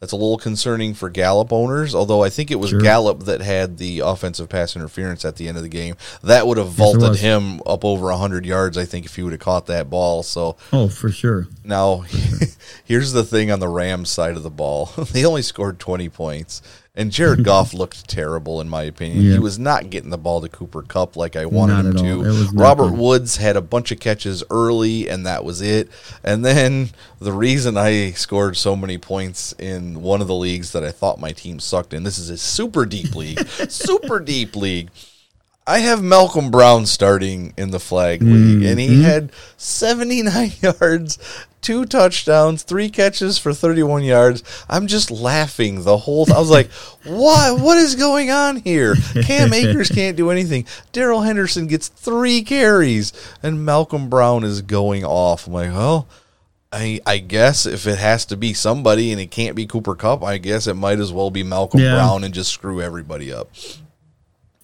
that's 0.00 0.12
a 0.12 0.16
little 0.16 0.38
concerning 0.38 0.94
for 0.94 1.10
Gallup 1.10 1.52
owners. 1.52 1.92
Although 1.92 2.22
I 2.22 2.30
think 2.30 2.52
it 2.52 2.60
was 2.60 2.70
Sure. 2.70 2.80
Gallup 2.80 3.24
that 3.24 3.40
had 3.40 3.78
the 3.78 3.98
offensive 3.98 4.48
pass 4.48 4.76
interference 4.76 5.24
at 5.24 5.34
the 5.34 5.48
end 5.48 5.56
of 5.56 5.64
the 5.64 5.68
game. 5.68 5.96
That 6.22 6.46
would 6.46 6.56
have 6.56 6.68
vaulted 6.68 7.00
was. 7.10 7.20
him 7.20 7.60
up 7.66 7.84
over 7.84 8.12
hundred 8.12 8.46
yards, 8.46 8.78
I 8.78 8.84
think, 8.84 9.06
if 9.06 9.16
he 9.16 9.22
would 9.24 9.32
have 9.32 9.40
caught 9.40 9.66
that 9.66 9.90
ball. 9.90 10.22
So 10.22 10.56
Oh, 10.72 10.86
for 10.86 11.10
sure. 11.10 11.48
now, 11.64 12.04
here's 12.84 13.10
the 13.12 13.24
thing 13.24 13.50
on 13.50 13.58
the 13.58 13.66
Rams 13.68 14.08
side 14.10 14.36
of 14.36 14.44
the 14.44 14.50
ball. 14.50 14.86
they 15.12 15.24
only 15.24 15.42
scored 15.42 15.80
20 15.80 16.08
points, 16.10 16.62
and 16.98 17.12
Jared 17.12 17.44
Goff 17.44 17.72
looked 17.72 18.08
terrible, 18.08 18.60
in 18.60 18.68
my 18.68 18.82
opinion. 18.82 19.22
He 19.22 19.38
was 19.38 19.56
not 19.56 19.88
getting 19.88 20.10
the 20.10 20.18
ball 20.18 20.40
to 20.40 20.48
Cooper 20.48 20.82
Kupp 20.82 21.16
like 21.16 21.36
I 21.36 21.46
wanted 21.46 21.86
him 21.86 21.96
to. 21.96 22.12
all. 22.12 22.24
It 22.24 22.26
was 22.26 22.52
not 22.52 22.60
Robert. 22.60 22.90
Woods 22.92 23.36
had 23.36 23.56
a 23.56 23.60
bunch 23.62 23.92
of 23.92 24.00
catches 24.00 24.42
early, 24.50 25.08
and 25.08 25.24
that 25.24 25.44
was 25.44 25.62
it. 25.62 25.88
And 26.24 26.44
then 26.44 26.90
the 27.20 27.32
reason 27.32 27.76
I 27.76 28.10
scored 28.10 28.56
so 28.56 28.74
many 28.74 28.98
points 28.98 29.54
in 29.60 30.02
one 30.02 30.20
of 30.20 30.26
the 30.26 30.34
leagues 30.34 30.72
that 30.72 30.82
I 30.82 30.90
thought 30.90 31.20
my 31.20 31.30
team 31.30 31.60
sucked 31.60 31.94
in, 31.94 32.02
this 32.02 32.18
is 32.18 32.30
a 32.30 32.36
super 32.36 32.84
deep 32.84 33.14
league, 33.14 33.46
super 33.68 34.18
deep 34.18 34.56
league. 34.56 34.90
I 35.68 35.80
have 35.80 36.02
Malcolm 36.02 36.50
Brown 36.50 36.86
starting 36.86 37.52
in 37.58 37.72
the 37.72 37.78
flag 37.78 38.22
league, 38.22 38.64
and 38.64 38.80
he 38.80 38.88
mm-hmm. 38.88 39.02
had 39.02 39.32
79 39.58 40.52
yards, 40.62 41.18
two 41.60 41.84
touchdowns, 41.84 42.62
three 42.62 42.88
catches 42.88 43.36
for 43.36 43.52
31 43.52 44.02
yards. 44.02 44.42
I'm 44.70 44.86
just 44.86 45.10
laughing 45.10 45.84
the 45.84 45.98
whole 45.98 46.24
time. 46.24 46.36
I 46.36 46.40
was 46.40 46.48
like, 46.48 46.70
what? 47.04 47.60
What 47.60 47.76
is 47.76 47.96
going 47.96 48.30
on 48.30 48.56
here? 48.56 48.94
Cam 49.24 49.52
Akers 49.52 49.90
can't 49.90 50.16
do 50.16 50.30
anything. 50.30 50.64
Darrell 50.92 51.20
Henderson 51.20 51.66
gets 51.66 51.88
three 51.88 52.40
carries, 52.40 53.12
and 53.42 53.66
Malcolm 53.66 54.08
Brown 54.08 54.44
is 54.44 54.62
going 54.62 55.04
off. 55.04 55.46
I'm 55.46 55.52
like, 55.52 55.70
well, 55.70 56.08
I, 56.72 57.00
I 57.04 57.18
guess 57.18 57.66
if 57.66 57.86
it 57.86 57.98
has 57.98 58.24
to 58.26 58.38
be 58.38 58.54
somebody 58.54 59.12
and 59.12 59.20
it 59.20 59.30
can't 59.30 59.54
be 59.54 59.66
Cooper 59.66 59.94
Kupp, 59.94 60.22
I 60.22 60.38
guess 60.38 60.66
it 60.66 60.74
might 60.74 60.98
as 60.98 61.12
well 61.12 61.30
be 61.30 61.42
Malcolm 61.42 61.80
Yeah. 61.80 61.94
Brown 61.94 62.24
and 62.24 62.32
just 62.32 62.52
screw 62.52 62.80
everybody 62.80 63.30
up. 63.30 63.50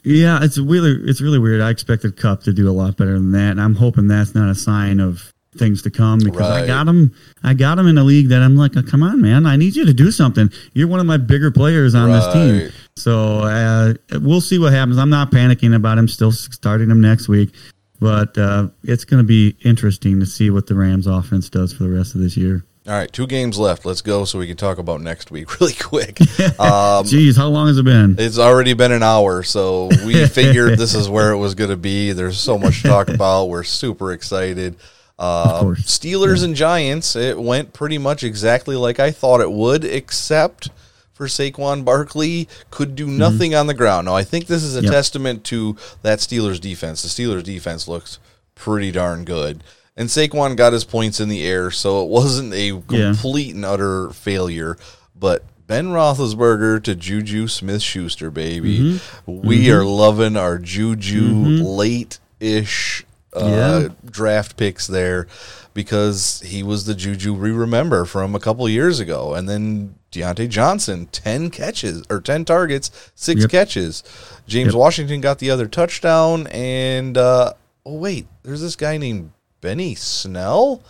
Yeah, 0.05 0.39
it's 0.43 0.59
really 0.59 0.93
it's 1.09 1.21
really 1.21 1.39
weird. 1.39 1.61
I 1.61 1.71
expected 1.71 2.17
Kupp 2.17 2.43
to 2.45 2.53
do 2.53 2.69
a 2.69 2.73
lot 2.73 2.97
better 2.97 3.15
than 3.15 3.33
that, 3.33 3.53
and 3.53 3.61
I'm 3.61 3.75
hoping 3.75 4.07
that's 4.07 4.35
not 4.35 4.51
a 4.51 4.55
sign 4.55 5.01
of 5.01 5.33
things 5.57 5.83
to 5.83 5.91
come 5.91 6.19
because 6.19 6.41
Right. 6.41 6.65
I 6.65 6.67
got 6.67 6.87
him. 6.89 7.15
I 7.43 7.55
got 7.55 7.79
him 7.79 7.87
in 7.87 7.97
a 7.97 8.05
league 8.05 8.29
that 8.29 8.43
I'm 8.43 8.57
like, 8.57 8.77
oh, 8.77 8.83
come 8.83 9.03
on, 9.03 9.23
man, 9.23 9.47
I 9.47 9.57
need 9.57 9.77
you 9.77 9.85
to 9.87 9.95
do 9.95 10.11
something. 10.11 10.51
You're 10.73 10.89
one 10.89 11.01
of 11.01 11.07
my 11.07 11.17
bigger 11.17 11.51
players 11.51 11.95
on 11.95 12.11
this 12.11 12.33
team, 12.33 12.73
so 12.97 13.39
uh, 13.41 13.95
we'll 14.21 14.41
see 14.41 14.59
what 14.59 14.73
happens. 14.73 14.99
I'm 14.99 15.11
not 15.11 15.31
panicking 15.31 15.75
about 15.75 15.97
him. 15.97 16.07
Still 16.09 16.33
starting 16.33 16.91
him 16.91 17.01
next 17.01 17.29
week, 17.29 17.55
but 18.01 18.37
uh, 18.37 18.69
it's 18.83 19.05
going 19.05 19.23
to 19.23 19.27
be 19.27 19.57
interesting 19.65 20.21
to 20.21 20.27
see 20.27 20.51
what 20.51 20.67
the 20.67 20.75
Rams 20.75 21.07
offense 21.07 21.49
does 21.49 21.73
for 21.73 21.85
the 21.85 21.91
rest 21.91 22.15
of 22.15 22.21
this 22.21 22.37
year. 22.37 22.65
All 22.87 22.93
right, 22.93 23.11
two 23.11 23.27
games 23.27 23.59
left. 23.59 23.87
Let's 23.87 24.03
go 24.03 24.27
so 24.27 24.39
we 24.39 24.47
can 24.47 24.59
talk 24.59 24.77
about 24.77 25.01
next 25.01 25.31
week 25.31 25.59
really 25.61 25.73
quick. 25.75 26.19
Um, 26.59 27.05
Jeez, 27.05 27.37
how 27.37 27.49
long 27.49 27.67
has 27.69 27.79
it 27.79 27.85
been? 27.85 28.17
it's 28.19 28.39
already 28.39 28.75
been 28.75 28.93
an 28.93 29.03
hour, 29.03 29.43
so 29.43 29.89
we 30.05 30.27
figured 30.29 30.79
this 30.79 30.95
is 30.95 31.09
where 31.09 31.33
it 31.33 31.39
was 31.39 31.55
going 31.55 31.71
to 31.71 31.77
be. 31.77 32.13
There's 32.13 32.39
so 32.39 32.59
much 32.59 32.83
to 32.83 32.89
talk 32.89 33.09
about. 33.09 33.47
We're 33.47 33.65
super 33.65 34.13
excited. 34.13 34.77
Uh, 35.19 35.61
course. 35.61 35.81
Steelers 35.83 36.45
and 36.45 36.55
Giants, 36.55 37.17
it 37.17 37.39
went 37.41 37.73
pretty 37.73 37.99
much 37.99 38.23
exactly 38.23 38.77
like 38.77 39.01
I 39.01 39.11
thought 39.11 39.41
it 39.41 39.51
would, 39.51 39.85
except 39.85 40.69
for 41.13 41.27
Saquon 41.27 41.85
Barkley 41.85 42.49
could 42.71 42.95
do 42.95 43.07
nothing 43.07 43.55
on 43.55 43.67
the 43.67 43.75
ground. 43.75 44.05
Now, 44.07 44.15
I 44.17 44.25
think 44.25 44.47
this 44.47 44.63
is 44.63 44.77
a 44.77 44.79
Mm-hmm. 44.81 44.87
Yep. 44.87 44.93
testament 44.93 45.45
to 45.45 45.77
that 46.03 46.19
Steelers 46.19 46.61
defense. 46.61 47.03
The 47.03 47.09
Steelers 47.09 47.43
defense 47.45 47.89
looks 47.89 48.19
pretty 48.55 48.93
darn 48.93 49.25
good. 49.25 49.65
And 49.97 50.09
Saquon 50.09 50.57
got 50.57 50.73
his 50.73 50.85
points 50.85 51.21
in 51.21 51.29
the 51.29 51.47
air, 51.47 51.71
so 51.71 52.03
it 52.03 52.09
wasn't 52.09 52.53
a 52.53 52.81
complete 52.89 53.55
and 53.55 53.65
utter 53.65 54.11
failure. 54.11 54.77
But 55.15 55.45
Ben 55.67 55.87
Roethlisberger 55.89 56.83
to 56.83 56.95
Juju 56.97 57.47
Smith 57.49 57.81
Schuster, 57.83 58.31
baby. 58.31 58.79
Mm-hmm. 58.99 59.41
We 59.47 59.71
are 59.71 59.85
loving 59.85 60.37
our 60.37 60.59
Juju 60.59 61.23
late 61.65 62.19
ish 62.41 63.05
uh, 63.35 63.47
Yeah. 63.47 63.89
draft 64.11 64.57
picks 64.57 64.87
there 64.89 65.27
because 65.75 66.41
he 66.45 66.63
was 66.63 66.85
the 66.87 66.95
Juju 66.95 67.33
we 67.35 67.51
remember 67.51 68.05
from 68.05 68.35
a 68.35 68.41
couple 68.41 68.69
years 68.69 69.01
ago. 69.01 69.35
And 69.35 69.49
then 69.49 69.95
Diontae 70.13 70.49
Johnson, 70.49 71.07
10 71.13 71.51
catches 71.51 72.03
or 72.11 72.21
10 72.21 72.45
targets, 72.45 72.91
six 73.15 73.43
Yep. 73.43 73.51
catches. 73.51 74.03
James 74.47 74.73
Yep. 74.73 74.79
Washington 74.81 75.21
got 75.21 75.39
the 75.39 75.51
other 75.51 75.67
touchdown. 75.67 76.47
And, 76.49 77.17
uh, 77.17 77.55
oh, 77.87 77.95
wait, 77.95 78.27
there's 78.43 78.61
this 78.61 78.77
guy 78.77 78.99
named 78.99 79.31
Benny 79.65 79.95
Snell. 79.95 80.83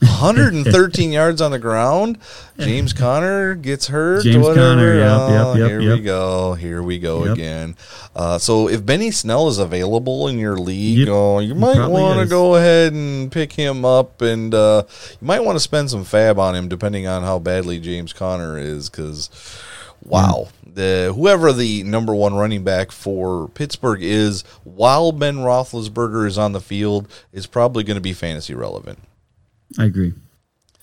113 0.00 1.10
yards 1.12 1.40
on 1.40 1.52
the 1.52 1.58
ground. 1.58 2.18
James 2.58 2.92
Conner 2.92 3.54
gets 3.54 3.86
hurt. 3.86 4.24
James 4.24 4.46
whatever. 4.46 4.74
Conner, 4.74 4.94
yep, 4.94 5.30
yep, 5.30 5.46
Oh, 5.46 5.54
yep, 5.54 5.68
Here 5.80 5.96
we 5.96 6.00
go. 6.02 6.52
Here 6.52 6.82
we 6.82 6.98
go 6.98 7.24
again. 7.24 7.76
Uh, 8.14 8.36
so 8.36 8.68
if 8.68 8.84
Benny 8.84 9.10
Snell 9.10 9.48
is 9.48 9.56
available 9.56 10.28
in 10.28 10.38
your 10.38 10.58
league, 10.58 11.08
oh, 11.08 11.38
you 11.38 11.54
might 11.54 11.88
want 11.88 12.20
to 12.20 12.26
go 12.26 12.56
ahead 12.56 12.92
and 12.92 13.32
pick 13.32 13.54
him 13.54 13.86
up, 13.86 14.20
and 14.20 14.54
uh, 14.54 14.82
you 15.18 15.26
might 15.26 15.40
want 15.40 15.56
to 15.56 15.60
spend 15.60 15.88
some 15.88 16.04
fab 16.04 16.38
on 16.38 16.54
him, 16.54 16.68
depending 16.68 17.06
on 17.06 17.22
how 17.22 17.38
badly 17.38 17.80
James 17.80 18.12
Conner 18.12 18.58
is. 18.58 18.90
Because, 18.90 19.30
wow, 20.04 20.48
the 20.66 21.12
whoever 21.14 21.52
the 21.52 21.82
number 21.84 22.14
one 22.14 22.34
running 22.34 22.64
back 22.64 22.92
for 22.92 23.48
Pittsburgh 23.48 24.02
is, 24.02 24.42
while 24.64 25.12
Ben 25.12 25.36
Roethlisberger 25.38 26.26
is 26.26 26.38
on 26.38 26.52
the 26.52 26.60
field, 26.60 27.08
is 27.32 27.46
probably 27.46 27.84
going 27.84 27.96
to 27.96 28.00
be 28.00 28.12
fantasy 28.12 28.54
relevant. 28.54 28.98
I 29.78 29.84
agree. 29.84 30.14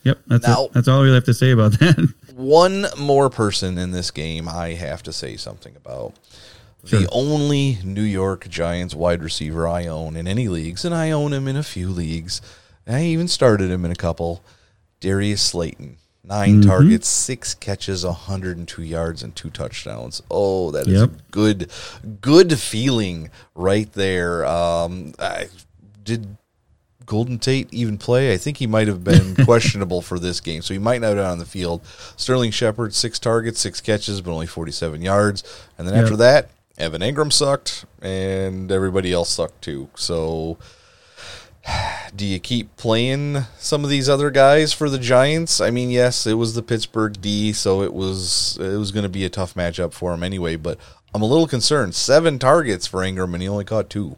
Yep, 0.03 0.19
that's 0.27 0.47
Now- 0.47 0.65
it. 0.65 0.73
That's 0.73 0.87
all 0.87 1.01
we 1.01 1.11
have 1.13 1.25
to 1.25 1.33
say 1.33 1.51
about 1.51 1.71
that. 1.79 2.13
one 2.35 2.85
more 2.97 3.29
person 3.29 3.77
in 3.77 3.91
this 3.91 4.11
game 4.11 4.47
I 4.47 4.69
have 4.73 5.03
to 5.03 5.11
say 5.13 5.35
something 5.37 5.75
about. 5.75 6.13
The 6.83 7.09
only 7.11 7.79
New 7.83 8.03
York 8.03 8.47
Giants 8.47 8.95
wide 8.95 9.21
receiver 9.21 9.67
I 9.67 9.87
own 9.87 10.15
in 10.15 10.25
any 10.25 10.47
leagues, 10.47 10.85
and 10.85 10.95
I 10.95 11.11
own 11.11 11.33
him 11.33 11.45
in 11.45 11.57
a 11.57 11.63
few 11.63 11.89
leagues. 11.89 12.41
I 12.87 13.03
even 13.03 13.27
started 13.27 13.69
him 13.69 13.83
in 13.83 13.91
a 13.91 13.95
couple. 13.95 14.41
Darius 15.01 15.41
Slayton. 15.41 15.97
9 16.27 16.49
Mm-hmm. 16.61 16.69
targets, 16.69 17.07
six 17.07 17.53
catches, 17.53 18.05
102 18.05 18.81
yards, 18.83 19.23
and 19.23 19.35
two 19.35 19.49
touchdowns. 19.49 20.21
Oh, 20.29 20.71
that 20.71 20.87
is 20.87 20.99
Yep. 21.01 21.09
a 21.09 21.31
good, 21.31 21.71
good 22.21 22.59
feeling 22.59 23.29
right 23.55 23.91
there. 23.93 24.45
Um, 24.45 25.13
I 25.19 25.47
did 26.03 26.35
Golden 27.05 27.39
Tate 27.39 27.73
even 27.73 27.97
play? 27.97 28.33
I 28.33 28.37
think 28.37 28.57
he 28.57 28.67
might 28.67 28.87
have 28.89 29.03
been 29.03 29.35
questionable 29.45 30.01
for 30.01 30.19
this 30.19 30.41
game, 30.41 30.61
so 30.61 30.73
he 30.73 30.79
might 30.79 30.99
not 30.99 31.07
have 31.07 31.17
been 31.17 31.25
on 31.25 31.39
the 31.39 31.45
field. 31.45 31.81
Sterling 32.17 32.51
Shepard, 32.51 32.93
six 32.93 33.17
targets, 33.19 33.61
six 33.61 33.79
catches, 33.79 34.19
but 34.19 34.31
only 34.33 34.47
47 34.47 35.01
yards. 35.01 35.43
And 35.77 35.87
then 35.87 35.95
Yep. 35.95 36.03
after 36.03 36.17
that, 36.17 36.49
Evan 36.77 37.01
Engram 37.01 37.31
sucked, 37.31 37.85
and 38.01 38.69
everybody 38.71 39.13
else 39.13 39.29
sucked 39.29 39.61
too. 39.61 39.87
So, 39.95 40.57
do 42.15 42.25
you 42.25 42.39
keep 42.39 42.75
playing 42.77 43.39
some 43.57 43.83
of 43.83 43.89
these 43.89 44.07
other 44.09 44.29
guys 44.31 44.73
for 44.73 44.89
the 44.89 44.97
Giants? 44.99 45.59
I 45.61 45.69
mean, 45.71 45.89
yes, 45.89 46.25
it 46.25 46.33
was 46.35 46.53
the 46.55 46.63
Pittsburgh 46.63 47.19
D, 47.21 47.53
so 47.53 47.81
it 47.81 47.93
was 47.93 48.57
it 48.61 48.77
was 48.77 48.91
going 48.91 49.03
to 49.03 49.09
be 49.09 49.25
a 49.25 49.29
tough 49.29 49.53
matchup 49.55 49.93
for 49.93 50.13
him 50.13 50.23
anyway. 50.23 50.55
But 50.55 50.77
I'm 51.13 51.21
a 51.21 51.25
little 51.27 51.47
concerned. 51.47 51.95
Seven 51.95 52.39
targets 52.39 52.87
for 52.87 53.01
Engram, 53.01 53.33
and 53.33 53.41
he 53.41 53.47
only 53.49 53.65
caught 53.65 53.89
two. 53.89 54.17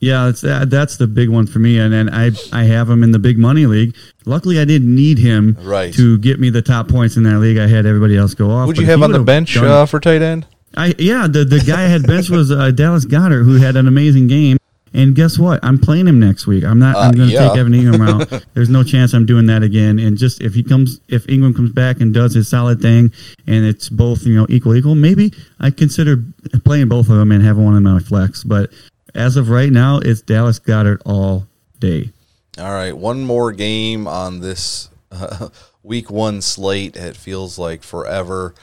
Yeah, 0.00 0.28
it's 0.28 0.42
that. 0.42 0.70
That's 0.70 0.96
the 0.96 1.08
big 1.08 1.28
one 1.28 1.46
for 1.48 1.58
me, 1.58 1.78
and 1.78 1.92
then 1.92 2.08
I 2.08 2.30
I 2.52 2.64
have 2.64 2.88
him 2.88 3.02
in 3.02 3.10
the 3.10 3.18
big 3.18 3.36
money 3.36 3.66
league. 3.66 3.96
Luckily, 4.26 4.60
I 4.60 4.64
didn't 4.64 4.94
need 4.94 5.18
him 5.18 5.56
Right. 5.60 5.92
to 5.94 6.18
get 6.18 6.38
me 6.38 6.50
the 6.50 6.62
top 6.62 6.88
points 6.88 7.16
in 7.16 7.24
that 7.24 7.38
league. 7.40 7.58
I 7.58 7.66
had 7.66 7.84
everybody 7.84 8.16
else 8.16 8.34
go 8.34 8.50
off. 8.50 8.68
Would 8.68 8.78
you 8.78 8.86
have 8.86 9.02
on 9.02 9.10
the 9.10 9.18
bench 9.18 9.54
done- 9.54 9.64
uh, 9.64 9.86
for 9.86 9.98
tight 9.98 10.22
end? 10.22 10.46
I 10.76 10.94
yeah, 10.98 11.26
the 11.28 11.44
the 11.44 11.58
guy 11.60 11.84
I 11.84 11.88
had 11.88 12.06
bench 12.06 12.30
was 12.30 12.52
uh, 12.52 12.70
Dallas 12.70 13.06
Goedert, 13.06 13.44
who 13.44 13.56
had 13.56 13.74
an 13.74 13.88
amazing 13.88 14.28
game. 14.28 14.56
And 14.94 15.14
guess 15.14 15.38
what? 15.38 15.60
I'm 15.62 15.78
playing 15.78 16.06
him 16.06 16.18
next 16.18 16.46
week. 16.46 16.64
I'm 16.64 16.78
not. 16.78 16.96
I'm 16.96 17.10
Uh, 17.10 17.12
going 17.12 17.28
to 17.28 17.34
yeah. 17.34 17.48
take 17.48 17.58
Evan 17.58 17.72
Engram 17.72 18.32
out. 18.32 18.44
There's 18.54 18.68
no 18.70 18.82
chance 18.82 19.12
I'm 19.12 19.26
doing 19.26 19.46
that 19.46 19.62
again. 19.62 19.98
And 19.98 20.16
just 20.16 20.40
if 20.40 20.54
he 20.54 20.62
comes, 20.62 21.00
if 21.08 21.26
Engram 21.26 21.54
comes 21.54 21.72
back 21.72 22.00
and 22.00 22.12
does 22.14 22.34
his 22.34 22.48
solid 22.48 22.80
thing, 22.80 23.12
and 23.46 23.64
it's 23.64 23.88
both 23.88 24.24
you 24.24 24.34
know 24.34 24.46
equal 24.48 24.74
equal, 24.74 24.94
maybe 24.94 25.32
I 25.60 25.70
consider 25.70 26.24
playing 26.64 26.88
both 26.88 27.08
of 27.10 27.16
them 27.16 27.32
and 27.32 27.42
having 27.44 27.64
one 27.64 27.76
in 27.76 27.82
my 27.82 28.00
flex. 28.00 28.44
But 28.44 28.70
as 29.14 29.36
of 29.36 29.50
right 29.50 29.70
now, 29.72 29.98
it's 29.98 30.20
Dallas 30.22 30.58
Goedert 30.58 31.02
all 31.04 31.46
day. 31.78 32.10
All 32.58 32.72
right, 32.72 32.96
one 32.96 33.24
more 33.24 33.52
game 33.52 34.08
on 34.08 34.40
this 34.40 34.88
uh, 35.12 35.48
week 35.82 36.10
one 36.10 36.40
slate. 36.42 36.96
It 36.96 37.16
feels 37.16 37.58
like 37.58 37.82
forever. 37.82 38.54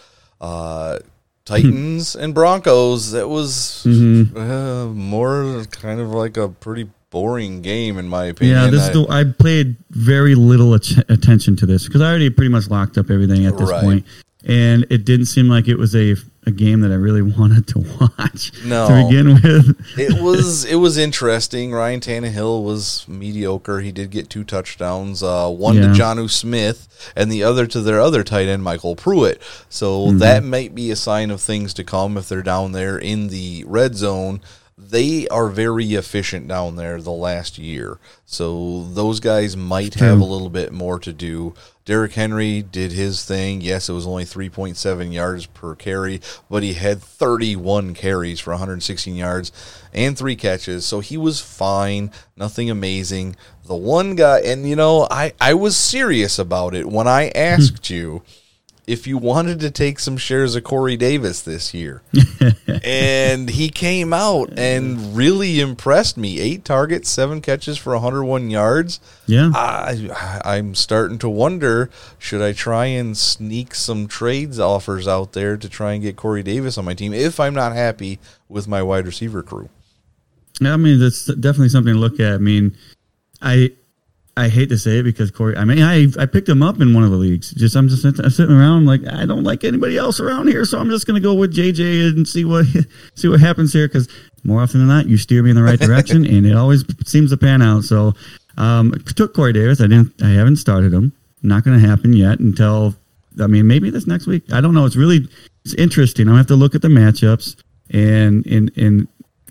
Uh, 0.41 0.99
Titans 1.45 2.15
and 2.15 2.33
Broncos. 2.33 3.11
That 3.11 3.27
was 3.29 3.85
uh, 3.85 4.87
more 4.93 5.63
kind 5.71 5.99
of 5.99 6.09
like 6.09 6.37
a 6.37 6.49
pretty 6.49 6.89
boring 7.11 7.61
game, 7.61 7.97
in 7.97 8.07
my 8.09 8.25
opinion. 8.25 8.57
Yeah, 8.57 8.69
this 8.69 8.81
I- 8.81 8.87
is 8.87 8.93
the, 8.93 9.05
I 9.11 9.23
played 9.25 9.75
very 9.91 10.35
little 10.35 10.73
at- 10.73 11.09
attention 11.09 11.55
to 11.57 11.65
this 11.65 11.85
because 11.85 12.01
I 12.01 12.09
already 12.09 12.29
pretty 12.29 12.49
much 12.49 12.69
locked 12.69 12.97
up 12.97 13.09
everything 13.09 13.45
at 13.45 13.57
this 13.57 13.69
Right. 13.69 13.83
point, 13.83 14.05
and 14.45 14.85
it 14.89 15.05
didn't 15.05 15.25
seem 15.27 15.47
like 15.49 15.67
it 15.67 15.75
was 15.77 15.95
a 15.95 16.15
a 16.47 16.51
game 16.51 16.81
that 16.81 16.91
I 16.91 16.95
really 16.95 17.21
wanted 17.39 17.65
to 17.69 17.79
watch 17.99 18.51
No. 18.63 18.87
to 18.87 19.03
begin 19.07 19.33
with. 19.33 19.97
it 19.97 20.21
was 20.21 20.63
it 20.65 20.75
was 20.75 20.95
interesting. 20.97 21.71
Ryan 21.71 21.99
Tannehill 22.01 22.63
was 22.63 23.03
mediocre. 23.07 23.79
He 23.81 23.91
did 23.91 24.11
get 24.11 24.29
two 24.29 24.43
touchdowns, 24.43 25.23
uh, 25.23 25.49
one 25.49 25.75
Yeah. 25.77 25.81
to 25.81 25.87
Jonnu 25.99 26.29
Smith 26.29 26.87
and 27.15 27.31
the 27.31 27.41
other 27.43 27.65
to 27.65 27.81
their 27.81 27.99
other 27.99 28.23
tight 28.23 28.47
end, 28.47 28.63
MyCole 28.63 28.95
Pruitt. 28.97 29.41
So 29.69 30.05
Mm-hmm. 30.07 30.17
that 30.19 30.43
might 30.43 30.75
be 30.75 30.91
a 30.91 30.95
sign 30.95 31.31
of 31.31 31.41
things 31.41 31.73
to 31.73 31.83
come 31.83 32.15
if 32.15 32.29
they're 32.29 32.43
down 32.43 32.73
there 32.73 32.97
in 32.99 33.29
the 33.29 33.63
red 33.67 33.95
zone. 33.95 34.39
They 34.77 35.27
are 35.29 35.47
very 35.47 35.93
efficient 35.95 36.47
down 36.49 36.75
there 36.75 37.01
the 37.01 37.09
last 37.09 37.57
year. 37.57 37.97
So 38.25 38.83
those 38.93 39.19
guys 39.21 39.55
might 39.57 39.95
have 39.95 40.19
a 40.19 40.25
little 40.25 40.49
bit 40.49 40.71
more 40.73 40.99
to 40.99 41.13
do. 41.13 41.53
Derrick 41.85 42.13
Henry 42.13 42.63
did 42.63 42.91
his 42.91 43.23
thing. 43.23 43.61
Yes, 43.61 43.89
it 43.89 43.93
was 43.93 44.07
only 44.07 44.25
3.7 44.25 45.13
yards 45.13 45.45
per 45.45 45.75
carry, 45.75 46.19
but 46.49 46.63
he 46.63 46.73
had 46.73 46.99
31 46.99 47.93
carries 47.93 48.39
for 48.39 48.49
116 48.51 49.15
yards 49.15 49.51
and 49.93 50.17
three 50.17 50.35
catches. 50.35 50.83
So 50.83 50.99
he 50.99 51.15
was 51.15 51.39
fine. 51.39 52.09
Nothing 52.35 52.71
amazing. 52.71 53.35
The 53.65 53.75
one 53.75 54.15
guy, 54.15 54.39
and 54.39 54.67
you 54.67 54.75
know, 54.75 55.07
I, 55.11 55.33
I 55.39 55.53
was 55.53 55.77
serious 55.77 56.39
about 56.39 56.73
it 56.73 56.87
when 56.87 57.07
I 57.07 57.27
hmm. 57.27 57.37
asked 57.37 57.89
you 57.91 58.23
if 58.87 59.07
you 59.07 59.17
wanted 59.17 59.59
to 59.61 59.71
take 59.71 59.99
some 59.99 60.17
shares 60.17 60.55
of 60.55 60.63
Corey 60.63 60.95
Davis 60.95 61.41
this 61.41 61.73
year. 61.73 62.01
and 62.83 63.49
he 63.49 63.69
came 63.69 64.13
out 64.13 64.57
and 64.57 65.15
really 65.15 65.59
impressed 65.59 66.17
me. 66.17 66.39
Eight 66.39 66.63
targets, 66.63 67.09
seven 67.09 67.41
catches 67.41 67.77
for 67.77 67.93
101 67.93 68.49
yards. 68.49 68.99
Yeah. 69.25 69.51
I, 69.53 70.41
I'm 70.43 70.75
starting 70.75 71.17
to 71.19 71.29
wonder 71.29 71.89
should 72.19 72.41
I 72.41 72.53
try 72.53 72.85
and 72.85 73.17
sneak 73.17 73.73
some 73.73 74.07
trades 74.07 74.59
offers 74.59 75.07
out 75.07 75.33
there 75.33 75.57
to 75.57 75.67
try 75.67 75.93
and 75.93 76.03
get 76.03 76.15
Corey 76.15 76.43
Davis 76.43 76.77
on 76.77 76.85
my 76.85 76.93
team 76.93 77.13
if 77.13 77.39
I'm 77.39 77.55
not 77.55 77.73
happy 77.73 78.19
with 78.47 78.67
my 78.67 78.83
wide 78.83 79.05
receiver 79.07 79.41
crew? 79.41 79.69
Yeah, 80.61 80.73
I 80.73 80.77
mean, 80.77 80.99
that's 80.99 81.25
definitely 81.25 81.69
something 81.69 81.93
to 81.93 81.99
look 81.99 82.19
at. 82.19 82.33
I 82.33 82.37
mean, 82.37 82.77
I 83.41 83.71
I 84.37 84.49
hate 84.49 84.67
to 84.69 84.77
say 84.77 84.99
it 84.99 85.03
because 85.03 85.31
Corey. 85.31 85.55
I 85.55 85.63
mean, 85.63 85.81
I 85.81 86.07
I 86.19 86.25
picked 86.25 86.49
him 86.49 86.61
up 86.61 86.81
in 86.81 86.93
one 86.93 87.03
of 87.03 87.11
the 87.11 87.17
leagues. 87.17 87.51
Just 87.51 87.75
I'm 87.75 87.87
just 87.87 88.03
I'm 88.03 88.29
sitting 88.29 88.53
around 88.55 88.85
like 88.85 89.01
I 89.07 89.25
don't 89.25 89.43
like 89.43 89.63
anybody 89.63 89.97
else 89.97 90.19
around 90.19 90.47
here, 90.47 90.65
so 90.65 90.77
I'm 90.77 90.89
just 90.89 91.07
going 91.07 91.15
to 91.15 91.25
go 91.25 91.33
with 91.33 91.55
JJ 91.55 92.09
and 92.09 92.27
see 92.27 92.43
what 92.43 92.65
see 93.15 93.29
what 93.29 93.39
happens 93.39 93.71
here. 93.71 93.87
Because 93.87 94.09
more 94.43 94.61
often 94.61 94.79
than 94.79 94.89
not, 94.89 95.07
you 95.07 95.17
steer 95.17 95.41
me 95.41 95.51
in 95.51 95.55
the 95.55 95.63
right 95.63 95.79
direction, 95.79 96.25
and 96.25 96.45
it 96.45 96.55
always 96.55 96.83
seems 97.05 97.31
to 97.31 97.37
pan 97.37 97.61
out. 97.61 97.83
So, 97.83 98.13
um, 98.57 98.91
took 99.15 99.33
Corey 99.33 99.53
Davis. 99.53 99.79
I 99.79 99.87
didn't. 99.87 100.21
I 100.21 100.29
haven't 100.31 100.57
started 100.57 100.93
him. 100.93 101.13
Not 101.41 101.63
going 101.63 101.79
to 101.79 101.87
happen 101.87 102.13
yet 102.13 102.39
until. 102.39 102.95
I 103.41 103.47
mean, 103.47 103.67
maybe 103.67 103.89
this 103.89 104.07
next 104.07 104.27
week. 104.27 104.51
I 104.51 104.59
don't 104.59 104.73
know. 104.73 104.85
It's 104.85 104.95
really 104.95 105.27
it's 105.63 105.73
interesting. 105.75 106.27
I 106.27 106.37
have 106.37 106.47
to 106.47 106.55
look 106.55 106.75
at 106.75 106.81
the 106.81 106.89
matchups 106.89 107.55
and 107.89 108.45
and 108.47 108.69
and 108.77 109.07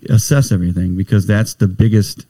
assess 0.09 0.51
everything 0.51 0.95
because 0.95 1.25
that's 1.25 1.55
the 1.55 1.67
biggest 1.67 2.25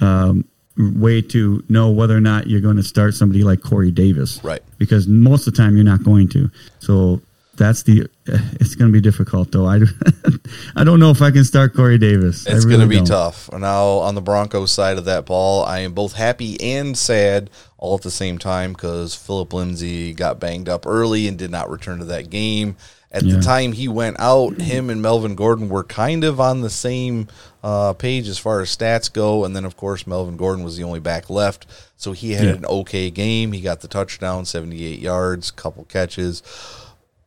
um, 0.00 0.44
way 0.78 1.22
to 1.22 1.62
know 1.68 1.90
whether 1.90 2.16
or 2.16 2.20
not 2.20 2.46
you're 2.48 2.60
going 2.60 2.76
to 2.76 2.82
start 2.82 3.14
somebody 3.14 3.42
like 3.42 3.62
Corey 3.62 3.90
Davis. 3.90 4.42
Right. 4.44 4.60
Because 4.78 5.06
most 5.08 5.46
of 5.46 5.54
the 5.54 5.58
time 5.58 5.74
you're 5.76 5.84
not 5.84 6.02
going 6.02 6.28
to. 6.30 6.50
So 6.80 7.20
that's 7.56 7.82
the. 7.84 8.06
It's 8.58 8.74
going 8.74 8.90
to 8.90 8.92
be 8.92 9.00
difficult 9.00 9.52
though. 9.52 9.66
I, 9.66 9.80
I 10.76 10.82
don't 10.84 10.98
know 10.98 11.10
if 11.10 11.22
I 11.22 11.30
can 11.30 11.44
start 11.44 11.74
Corey 11.74 11.96
Davis. 11.98 12.44
It's 12.46 12.64
really 12.64 12.78
going 12.78 12.80
to 12.80 12.86
be 12.88 12.96
don't. 12.96 13.06
tough. 13.06 13.48
Now, 13.52 13.84
on 13.98 14.14
the 14.16 14.20
Broncos 14.20 14.72
side 14.72 14.98
of 14.98 15.04
that 15.04 15.26
ball, 15.26 15.64
I 15.64 15.78
am 15.80 15.92
both 15.92 16.14
happy 16.14 16.60
and 16.60 16.98
sad 16.98 17.48
all 17.78 17.94
at 17.94 18.02
the 18.02 18.10
same 18.10 18.38
time 18.38 18.72
because 18.72 19.14
Philip 19.14 19.52
Lindsay 19.52 20.12
got 20.12 20.40
banged 20.40 20.68
up 20.68 20.86
early 20.86 21.28
and 21.28 21.38
did 21.38 21.50
not 21.52 21.70
return 21.70 22.00
to 22.00 22.04
that 22.06 22.30
game. 22.30 22.76
At 23.12 23.22
Yeah. 23.22 23.36
the 23.36 23.42
time 23.42 23.72
he 23.72 23.86
went 23.86 24.16
out, 24.18 24.60
him 24.60 24.90
and 24.90 25.00
Melvin 25.00 25.36
Gordon 25.36 25.68
were 25.68 25.84
kind 25.84 26.24
of 26.24 26.40
on 26.40 26.60
the 26.62 26.70
same 26.70 27.28
uh, 27.66 27.92
page 27.94 28.28
as 28.28 28.38
far 28.38 28.60
as 28.60 28.68
stats 28.74 29.12
go. 29.12 29.44
And 29.44 29.56
then, 29.56 29.64
of 29.64 29.76
course, 29.76 30.06
Melvin 30.06 30.36
Gordon 30.36 30.62
was 30.64 30.76
the 30.76 30.84
only 30.84 31.00
back 31.00 31.28
left. 31.28 31.66
So 31.96 32.12
he 32.12 32.32
had 32.34 32.44
Yeah. 32.44 32.52
an 32.52 32.64
okay 32.66 33.10
game. 33.10 33.50
He 33.50 33.60
got 33.60 33.80
the 33.80 33.88
touchdown, 33.88 34.44
78 34.44 35.00
yards, 35.00 35.50
couple 35.50 35.82
catches. 35.84 36.42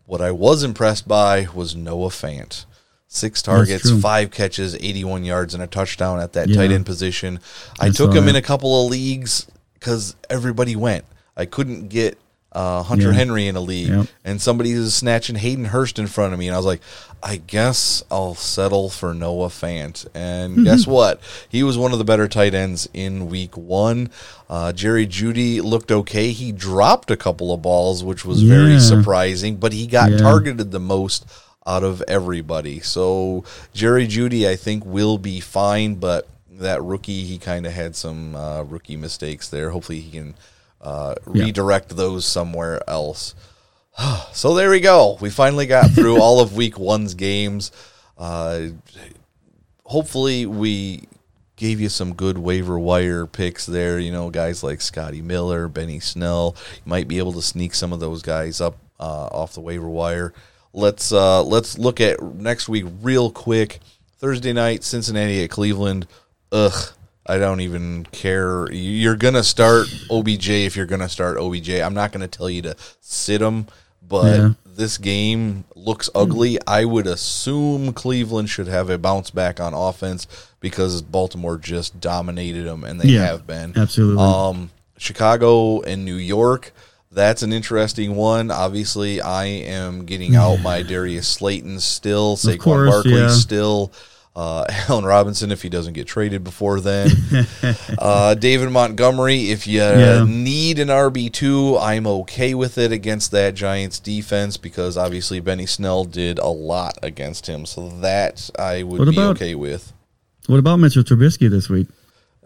What 0.06 0.22
I 0.22 0.32
was 0.32 0.64
impressed 0.64 1.08
by 1.08 1.48
was 1.54 1.76
Noah 1.76 2.08
Fant. 2.10 2.64
Six 3.10 3.42
targets, 3.42 3.90
five 4.02 4.32
catches, 4.32 4.76
81 4.76 5.26
yards, 5.26 5.54
and 5.54 5.62
a 5.62 5.68
touchdown 5.68 6.20
at 6.22 6.32
that 6.34 6.48
Yeah. 6.48 6.56
tight 6.58 6.72
end 6.72 6.86
position. 6.86 7.40
I, 7.80 7.88
I 7.88 7.90
took 7.90 8.14
him 8.14 8.28
in 8.30 8.36
a 8.38 8.42
couple 8.42 8.86
of 8.86 8.90
leagues 8.92 9.46
because 9.74 10.16
everybody 10.30 10.76
went. 10.76 11.04
I 11.36 11.46
couldn't 11.46 11.90
get 11.90 12.18
uh, 12.52 12.82
Hunter 12.84 13.10
Yeah. 13.10 13.14
Henry 13.14 13.48
in 13.48 13.56
a 13.56 13.62
league, 13.62 13.90
Yep. 13.90 14.08
and 14.26 14.42
somebody 14.42 14.74
was 14.74 14.96
snatching 14.96 15.36
Hayden 15.36 15.66
Hurst 15.66 16.00
in 16.00 16.08
front 16.08 16.34
of 16.34 16.40
me, 16.40 16.48
and 16.48 16.56
I 16.56 16.58
was 16.58 16.66
like, 16.66 16.82
I 17.22 17.36
guess 17.36 18.02
I'll 18.10 18.34
settle 18.34 18.90
for 18.90 19.14
Noah 19.14 19.50
Fant. 19.50 20.08
And 20.16 20.64
guess 20.64 20.88
what? 20.88 21.20
He 21.50 21.64
was 21.64 21.78
one 21.78 21.92
of 21.92 21.98
the 22.00 22.06
better 22.06 22.28
tight 22.28 22.54
ends 22.54 22.88
in 22.94 23.28
week 23.30 23.56
one. 23.58 24.10
Uh, 24.50 24.72
Jerry 24.72 25.06
Jeudy 25.06 25.62
looked 25.62 25.92
okay. 25.92 26.32
He 26.32 26.52
dropped 26.52 27.12
a 27.12 27.18
couple 27.18 27.54
of 27.54 27.62
balls, 27.62 28.04
which 28.04 28.24
was 28.26 28.42
very 28.42 28.80
surprising, 28.80 29.58
but 29.58 29.74
he 29.74 29.86
got 29.86 30.12
Yeah. 30.12 30.18
targeted 30.18 30.72
the 30.72 30.80
most 30.80 31.26
out 31.68 31.84
of 31.84 32.02
everybody. 32.08 32.80
So 32.80 33.44
Jerry 33.74 34.08
Jeudy, 34.08 34.48
I 34.48 34.56
think, 34.56 34.86
will 34.86 35.18
be 35.20 35.40
fine, 35.40 35.96
but 35.96 36.28
that 36.52 36.82
rookie, 36.82 37.26
he 37.26 37.38
kind 37.38 37.66
of 37.68 37.74
had 37.74 37.96
some 37.96 38.34
uh, 38.36 38.64
rookie 38.64 38.96
mistakes 38.96 39.50
there. 39.50 39.70
Hopefully, 39.72 40.00
he 40.00 40.10
can 40.10 40.34
uh, 40.82 41.16
Yeah. 41.34 41.46
redirect 41.46 41.96
those 41.96 42.26
somewhere 42.26 42.82
else. 42.90 43.36
so 44.34 44.54
there 44.56 44.70
we 44.70 44.80
go. 44.80 45.18
We 45.22 45.30
finally 45.30 45.66
got 45.66 45.92
through 45.92 46.22
all 46.22 46.40
of 46.40 46.56
week 46.56 46.80
one's 46.80 47.14
games. 47.16 47.72
Uh, 48.18 48.68
hopefully, 49.86 50.46
we 50.46 51.04
gave 51.56 51.82
you 51.82 51.90
some 51.90 52.14
good 52.14 52.38
waiver 52.38 52.80
wire 52.80 53.26
picks 53.26 53.66
there. 53.66 54.00
You 54.00 54.12
know, 54.12 54.30
guys 54.30 54.64
like 54.64 54.82
Scotty 54.82 55.22
Miller, 55.22 55.68
Benny 55.68 56.00
Snell. 56.00 56.56
You 56.76 56.90
might 56.90 57.08
be 57.08 57.18
able 57.18 57.34
to 57.34 57.42
sneak 57.42 57.74
some 57.74 57.92
of 57.94 58.00
those 58.00 58.22
guys 58.22 58.62
up 58.62 58.78
uh, 59.00 59.28
off 59.28 59.54
the 59.54 59.62
waiver 59.62 59.90
wire. 59.90 60.34
Let's 60.74 61.12
uh, 61.12 61.44
let's 61.44 61.78
look 61.78 62.00
at 62.00 62.22
next 62.22 62.70
week 62.70 62.86
real 63.02 63.32
quick. 63.32 63.80
Thursday 64.18 64.54
night, 64.54 64.84
Cincinnati 64.84 65.44
at 65.44 65.50
Cleveland. 65.50 66.06
Ugh, 66.52 66.74
I 67.30 67.38
don't 67.38 67.62
even 67.62 68.06
care. 68.12 68.70
You're 68.72 69.16
gonna 69.16 69.44
start 69.44 69.88
OBJ 70.10 70.50
if 70.66 70.76
you're 70.76 70.86
gonna 70.88 71.08
start 71.10 71.38
OBJ. 71.38 71.70
I'm 71.80 71.94
not 71.94 72.12
gonna 72.12 72.28
tell 72.28 72.50
you 72.50 72.62
to 72.64 72.76
sit 73.02 73.40
him, 73.42 73.68
but 74.08 74.36
Yeah. 74.38 74.50
this 74.66 74.98
game 74.98 75.64
looks 75.76 76.10
ugly. 76.16 76.58
I 76.66 76.86
would 76.86 77.06
assume 77.08 77.94
Cleveland 77.94 78.50
should 78.50 78.68
have 78.68 78.90
a 78.90 78.98
bounce 78.98 79.30
back 79.30 79.60
on 79.60 79.74
offense 79.76 80.26
because 80.60 81.02
Baltimore 81.04 81.58
just 81.58 82.02
dominated 82.02 82.64
them, 82.66 82.84
and 82.84 83.00
they 83.00 83.10
Yeah, 83.10 83.28
have 83.28 83.46
been 83.46 83.74
absolutely. 83.78 84.24
Um, 84.24 84.72
Chicago 84.98 85.82
and 85.82 86.04
New 86.04 86.16
York. 86.16 86.74
That's 87.12 87.42
an 87.44 87.54
interesting 87.54 88.16
one. 88.16 88.52
Obviously, 88.52 89.22
I 89.22 89.46
am 89.46 90.06
getting 90.06 90.36
out 90.36 90.62
my 90.62 90.82
Darius 90.84 91.28
Slayton 91.28 91.80
still, 91.80 92.38
Saquon 92.38 92.60
course, 92.60 92.90
Barkley 92.90 93.14
yeah. 93.20 93.30
still, 93.30 93.92
uh, 94.40 94.64
Allen 94.88 95.04
Robinson 95.06 95.52
if 95.52 95.62
he 95.62 95.70
doesn't 95.70 95.94
get 95.94 96.08
traded 96.08 96.44
before 96.44 96.80
then, 96.80 97.10
uh, 97.98 98.36
David 98.36 98.70
Montgomery. 98.72 99.52
If 99.52 99.68
you 99.68 99.82
Yeah. 99.82 100.26
need 100.28 100.80
an 100.80 100.88
RB 100.88 101.32
two, 101.32 101.78
I'm 101.78 102.08
okay 102.08 102.54
with 102.54 102.78
it 102.78 102.92
against 102.92 103.32
that 103.32 103.56
Giants 103.56 104.00
defense 104.00 104.58
because 104.58 104.96
obviously 104.98 105.40
Benny 105.40 105.66
Snell 105.66 106.06
did 106.06 106.40
a 106.40 106.48
lot 106.48 106.98
against 107.04 107.48
him, 107.48 107.66
so 107.66 107.90
that 108.02 108.50
I 108.58 108.84
would 108.84 109.00
What 109.00 109.10
be 109.10 109.16
about- 109.16 109.36
okay 109.36 109.56
with. 109.56 109.92
What 110.48 110.58
about 110.60 110.78
Mitchell 110.78 111.04
Trubisky 111.04 111.50
this 111.50 111.70
week? 111.70 111.88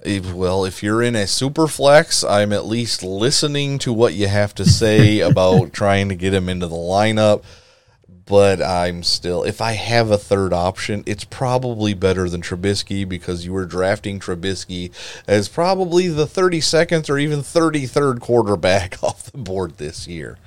If, 0.06 0.34
well, 0.34 0.65
if 0.65 0.84
you're 0.84 1.02
in 1.02 1.15
a 1.15 1.26
super 1.28 1.65
flex, 1.68 2.26
I'm 2.26 2.52
at 2.52 2.65
least 2.65 3.03
listening 3.03 3.80
to 3.80 3.94
what 3.94 4.14
you 4.14 4.28
have 4.28 4.53
to 4.56 4.65
say 4.65 5.20
about 5.30 5.72
trying 5.72 6.10
to 6.10 6.15
get 6.15 6.34
him 6.34 6.49
into 6.49 6.68
the 6.68 6.76
lineup. 6.76 7.44
But 8.26 8.62
I'm 8.62 9.04
still, 9.04 9.44
if 9.44 9.60
I 9.60 9.74
have 9.74 10.10
a 10.10 10.18
third 10.18 10.54
option, 10.54 11.04
it's 11.06 11.26
probably 11.26 11.94
better 11.94 12.30
than 12.30 12.41
Trubisky 12.41 13.08
because 13.08 13.45
you 13.45 13.52
were 13.52 13.66
drafting 13.66 14.20
Trubisky 14.20 14.91
as 15.28 15.50
probably 15.50 16.08
the 16.08 16.26
32nd 16.26 17.10
or 17.10 17.18
even 17.18 17.40
33rd 17.41 18.22
quarterback 18.22 19.04
off 19.04 19.24
the 19.32 19.38
board 19.38 19.78
this 19.78 20.08
year. 20.08 20.38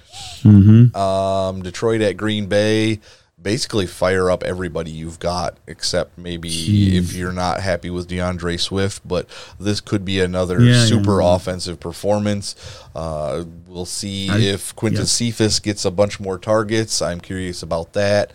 Um, 0.97 1.63
Detroit 1.63 2.01
at 2.01 2.17
Green 2.17 2.47
Bay. 2.47 3.01
Basically, 3.41 3.87
fire 3.87 4.31
up 4.31 4.43
everybody 4.43 4.91
you've 4.91 5.19
got, 5.19 5.59
except 5.67 6.17
maybe 6.17 6.97
if 6.97 7.13
you're 7.13 7.33
not 7.35 7.61
happy 7.61 7.91
with 7.91 8.09
D'Andre 8.09 8.57
Swift. 8.57 9.07
But 9.07 9.29
this 9.61 9.83
could 9.83 10.07
be 10.07 10.21
another 10.21 10.59
Yeah, 10.61 10.73
yeah. 10.81 10.87
super 10.87 11.21
offensive 11.21 11.79
performance. 11.79 12.57
Uh, 12.95 13.45
we'll 13.69 13.85
see 13.85 14.31
I- 14.31 14.39
if 14.39 14.75
Quintez 14.75 15.09
Cephus 15.09 15.59
gets 15.61 15.85
a 15.85 15.91
bunch 15.91 16.19
more 16.19 16.39
targets. 16.39 17.03
I'm 17.03 17.21
curious 17.21 17.63
about 17.63 17.93
that. 17.93 18.33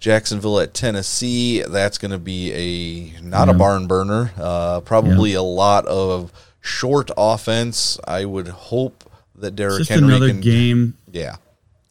Jacksonville 0.00 0.60
at 0.60 0.74
Tennessee. 0.74 1.62
That's 1.62 1.96
going 1.96 2.10
to 2.10 2.18
be 2.18 2.52
a 3.16 3.20
not 3.22 3.48
a 3.48 3.54
barn 3.54 3.86
burner. 3.86 4.32
Uh, 4.36 4.80
probably 4.80 5.32
a 5.32 5.42
lot 5.42 5.86
of 5.86 6.30
short 6.60 7.10
offense. 7.16 7.98
I 8.06 8.26
would 8.26 8.48
hope 8.48 9.02
that 9.34 9.56
Derrick 9.56 9.88
Henry 9.88 10.08
another 10.08 10.28
can. 10.28 10.40
game. 10.42 10.94
Yeah. 11.10 11.36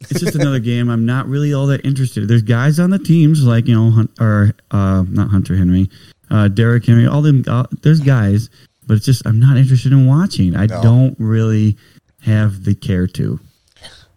It's 0.00 0.20
just 0.20 0.34
another 0.34 0.58
game. 0.60 0.88
I'm 0.90 1.06
not 1.06 1.26
really 1.26 1.52
all 1.54 1.66
that 1.68 1.84
interested. 1.86 2.28
There's 2.28 2.42
guys 2.42 2.78
on 2.78 2.90
the 2.90 2.98
teams 2.98 3.44
like 3.44 3.66
you 3.66 3.74
know, 3.74 3.90
Hun- 3.90 4.08
or 4.20 4.52
uh, 4.70 5.04
not 5.08 5.30
Hunter 5.30 5.56
Henry, 5.56 5.88
uh, 6.30 6.48
Derrick 6.48 6.84
Henry. 6.84 7.06
All 7.06 7.22
them. 7.22 7.44
Uh, 7.46 7.64
there's 7.82 8.00
guys, 8.00 8.50
but 8.86 8.98
it's 8.98 9.06
just 9.06 9.26
I'm 9.26 9.40
not 9.40 9.56
interested 9.56 9.92
in 9.92 10.06
watching. 10.06 10.54
I 10.56 10.66
No. 10.66 10.82
don't 10.82 11.16
really 11.18 11.76
have 12.22 12.64
the 12.64 12.74
care 12.74 13.06
to. 13.06 13.40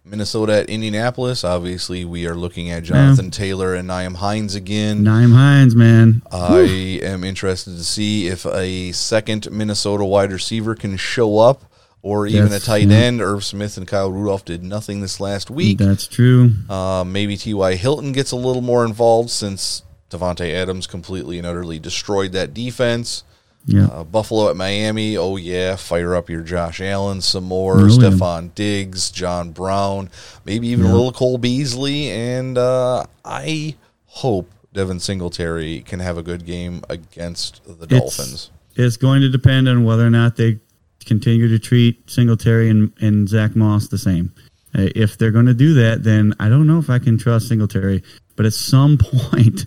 Minnesota 0.04 0.54
at 0.62 0.68
Indianapolis. 0.68 1.44
Obviously, 1.44 2.04
we 2.04 2.26
are 2.26 2.34
looking 2.34 2.68
at 2.70 2.82
Jonathan 2.82 3.30
Taylor 3.30 3.74
and 3.74 3.88
Nyheim 3.88 4.16
Hines 4.16 4.56
again. 4.56 5.04
Nyheim 5.04 5.32
Hines, 5.32 5.76
man. 5.76 6.22
I 6.32 6.98
am 7.02 7.22
interested 7.22 7.76
to 7.76 7.84
see 7.84 8.26
if 8.26 8.44
a 8.44 8.90
second 8.92 9.48
Minnesota 9.52 10.04
wide 10.04 10.32
receiver 10.32 10.74
can 10.74 10.96
show 10.96 11.38
up, 11.38 11.62
or 12.02 12.26
even 12.26 12.50
Yes, 12.50 12.62
a 12.62 12.66
tight 12.66 12.88
yeah. 12.88 12.96
end. 12.96 13.20
Irv 13.20 13.44
Smith 13.44 13.76
and 13.76 13.86
Kyle 13.86 14.10
Rudolph 14.10 14.44
did 14.44 14.62
nothing 14.62 15.00
this 15.00 15.20
last 15.20 15.50
week. 15.50 15.78
That's 15.78 16.06
true. 16.06 16.52
Uh, 16.68 17.04
maybe 17.06 17.36
T.Y. 17.36 17.74
Hilton 17.74 18.12
gets 18.12 18.32
a 18.32 18.36
little 18.36 18.62
more 18.62 18.84
involved 18.84 19.30
since 19.30 19.82
Davante 20.10 20.52
Adams 20.52 20.86
completely 20.86 21.38
and 21.38 21.46
utterly 21.46 21.78
destroyed 21.78 22.32
that 22.32 22.54
defense. 22.54 23.24
Yeah. 23.66 23.86
Uh, 23.86 24.04
Buffalo 24.04 24.48
at 24.48 24.56
Miami. 24.56 25.18
Oh 25.18 25.36
yeah, 25.36 25.76
fire 25.76 26.14
up 26.16 26.30
your 26.30 26.40
Josh 26.40 26.80
Allen 26.80 27.20
some 27.20 27.44
more. 27.44 27.76
Oh, 27.80 27.86
yeah. 27.86 28.08
Stefon 28.08 28.54
Diggs, 28.54 29.10
John 29.10 29.50
Brown, 29.52 30.08
maybe 30.46 30.68
even 30.68 30.86
a 30.86 30.92
little 30.92 31.12
Cole 31.12 31.36
Beasley, 31.36 32.08
and 32.10 32.56
uh, 32.56 33.04
I 33.22 33.76
hope 34.06 34.50
Devin 34.72 34.98
Singletary 34.98 35.80
can 35.80 36.00
have 36.00 36.16
a 36.16 36.22
good 36.22 36.46
game 36.46 36.82
against 36.88 37.60
the 37.66 37.86
Dolphins. 37.86 38.50
It's 38.76 38.96
going 38.96 39.20
to 39.20 39.28
depend 39.28 39.68
on 39.68 39.84
whether 39.84 40.06
or 40.06 40.10
not 40.10 40.36
they 40.36 40.58
continue 41.06 41.48
to 41.48 41.58
treat 41.58 42.08
Singletary 42.10 42.68
and, 42.68 42.92
and 43.00 43.28
Zack 43.28 43.56
Moss 43.56 43.88
the 43.88 43.98
same. 43.98 44.32
Uh, 44.74 44.88
if 44.94 45.18
they're 45.18 45.30
going 45.30 45.46
to 45.46 45.54
do 45.54 45.74
that, 45.74 46.04
then 46.04 46.34
I 46.38 46.48
don't 46.48 46.66
know 46.66 46.78
if 46.78 46.90
I 46.90 46.98
can 46.98 47.18
trust 47.18 47.48
Singletary. 47.48 48.02
But 48.36 48.46
at 48.46 48.52
some 48.52 48.98
point, 49.00 49.66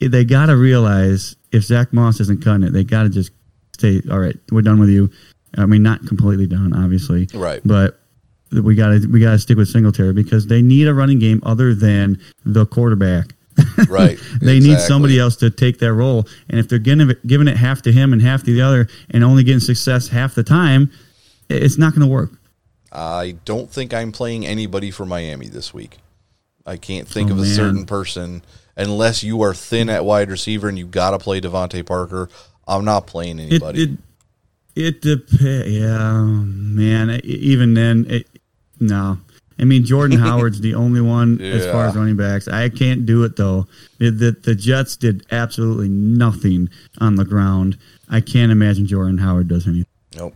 they 0.00 0.24
got 0.24 0.46
to 0.46 0.56
realize 0.56 1.36
if 1.52 1.64
Zack 1.64 1.92
Moss 1.92 2.20
isn't 2.20 2.42
cutting 2.42 2.66
it, 2.66 2.72
they 2.72 2.84
got 2.84 3.04
to 3.04 3.08
just 3.08 3.30
say, 3.78 4.02
"All 4.10 4.18
right, 4.18 4.36
we're 4.50 4.62
done 4.62 4.80
with 4.80 4.88
you." 4.88 5.10
I 5.56 5.66
mean, 5.66 5.82
not 5.82 6.06
completely 6.06 6.46
done, 6.46 6.72
obviously, 6.72 7.28
Right. 7.34 7.60
But 7.64 7.98
we 8.50 8.74
got 8.74 8.88
to 8.88 9.06
we 9.06 9.20
got 9.20 9.32
to 9.32 9.38
stick 9.38 9.56
with 9.56 9.68
Singletary 9.68 10.12
because 10.12 10.46
they 10.46 10.62
need 10.62 10.88
a 10.88 10.94
running 10.94 11.18
game 11.18 11.40
other 11.44 11.74
than 11.74 12.20
the 12.44 12.66
quarterback. 12.66 13.34
Right. 13.88 14.18
they 14.40 14.60
need 14.60 14.78
somebody 14.80 15.18
else 15.18 15.36
to 15.36 15.50
take 15.50 15.78
that 15.78 15.92
role. 15.92 16.26
And 16.48 16.58
if 16.60 16.68
they're 16.68 16.78
giving 16.78 17.10
it, 17.10 17.26
giving 17.26 17.48
it 17.48 17.56
half 17.56 17.82
to 17.82 17.92
him 17.92 18.12
and 18.12 18.22
half 18.22 18.42
to 18.44 18.52
the 18.52 18.62
other, 18.62 18.88
and 19.10 19.22
only 19.24 19.44
getting 19.44 19.60
success 19.60 20.08
half 20.08 20.34
the 20.34 20.42
time, 20.42 20.90
it's 21.48 21.76
not 21.78 21.94
going 21.94 22.06
to 22.06 22.12
work. 22.12 22.30
I 22.90 23.36
don't 23.44 23.70
think 23.70 23.92
I'm 23.94 24.12
playing 24.12 24.46
anybody 24.46 24.90
for 24.90 25.04
Miami 25.06 25.48
this 25.48 25.72
week. 25.72 25.98
I 26.66 26.76
can't 26.76 27.08
think 27.08 27.30
Oh, 27.30 27.32
of 27.34 27.38
a 27.38 27.42
man. 27.42 27.50
certain 27.54 27.86
person 27.86 28.42
unless 28.76 29.22
you 29.22 29.42
are 29.42 29.52
thin 29.54 29.88
at 29.88 30.04
wide 30.04 30.30
receiver 30.30 30.68
and 30.68 30.78
you 30.78 30.86
got 30.86 31.10
to 31.10 31.18
play 31.18 31.40
DeVante 31.40 31.84
Parker. 31.84 32.28
I'm 32.68 32.84
not 32.84 33.06
playing 33.06 33.40
anybody. 33.40 33.82
it 33.82 33.90
it 34.74 35.02
depends. 35.02 35.68
Yeah, 35.68 36.12
man. 36.22 37.20
Even 37.24 37.74
then, 37.74 38.06
it, 38.08 38.26
no. 38.80 39.18
I 39.62 39.64
mean, 39.64 39.84
Jordan 39.84 40.18
Howard's 40.26 40.60
the 40.60 40.74
only 40.74 41.00
one 41.00 41.40
as 41.40 41.64
far 41.66 41.86
as 41.86 41.94
running 41.94 42.16
backs. 42.16 42.48
I 42.48 42.68
can't 42.68 43.06
do 43.06 43.22
it 43.22 43.36
though. 43.36 43.66
The, 43.98 44.10
the 44.10 44.32
the 44.32 44.54
Jets 44.56 44.96
did 44.96 45.24
absolutely 45.30 45.88
nothing 45.88 46.68
on 46.98 47.14
the 47.14 47.24
ground. 47.24 47.78
I 48.10 48.20
can't 48.20 48.50
imagine 48.50 48.86
Jordan 48.86 49.18
Howard 49.18 49.46
does 49.48 49.66
anything. 49.68 49.86
Nope. 50.16 50.34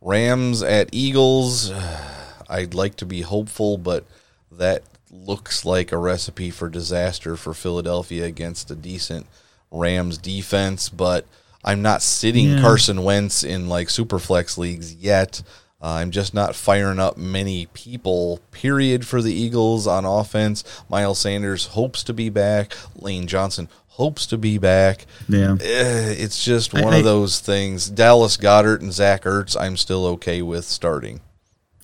Rams 0.00 0.62
at 0.64 0.88
Eagles. 0.92 1.70
I'd 2.48 2.74
like 2.74 2.96
to 2.96 3.06
be 3.06 3.22
hopeful, 3.22 3.78
but 3.78 4.04
that 4.50 4.82
looks 5.10 5.64
like 5.64 5.92
a 5.92 5.98
recipe 5.98 6.50
for 6.50 6.68
disaster 6.68 7.36
for 7.36 7.54
Philadelphia 7.54 8.24
against 8.24 8.70
a 8.70 8.74
decent 8.74 9.26
Rams 9.70 10.18
defense. 10.18 10.88
But 10.88 11.24
I'm 11.64 11.82
not 11.82 12.02
sitting 12.02 12.50
Yeah. 12.50 12.60
Carson 12.60 13.04
Wentz 13.04 13.44
in 13.44 13.68
like 13.68 13.90
super 13.90 14.18
flex 14.18 14.58
leagues 14.58 14.94
yet. 14.94 15.42
Uh, 15.80 15.86
I'm 16.00 16.10
just 16.10 16.32
not 16.32 16.54
firing 16.54 16.98
up 16.98 17.16
many 17.18 17.66
people, 17.74 18.40
period, 18.50 19.06
for 19.06 19.20
the 19.20 19.32
Eagles 19.32 19.86
on 19.86 20.04
offense. 20.04 20.64
Miles 20.88 21.18
Sanders 21.18 21.66
hopes 21.66 22.02
to 22.04 22.14
be 22.14 22.30
back. 22.30 22.72
Lane 22.96 23.26
Johnson 23.26 23.68
hopes 23.88 24.26
to 24.26 24.38
be 24.38 24.56
back. 24.58 25.06
Yeah. 25.28 25.56
Eh, 25.60 26.14
it's 26.18 26.42
just 26.44 26.74
I- 26.74 26.82
one 26.82 26.94
I- 26.94 26.98
of 26.98 27.04
those 27.04 27.40
things. 27.40 27.88
Dallas 27.90 28.36
Goedert 28.38 28.80
and 28.80 28.92
Zach 28.92 29.24
Ertz, 29.24 29.54
I'm 29.58 29.76
still 29.76 30.06
okay 30.06 30.42
with 30.42 30.64
starting. 30.64 31.20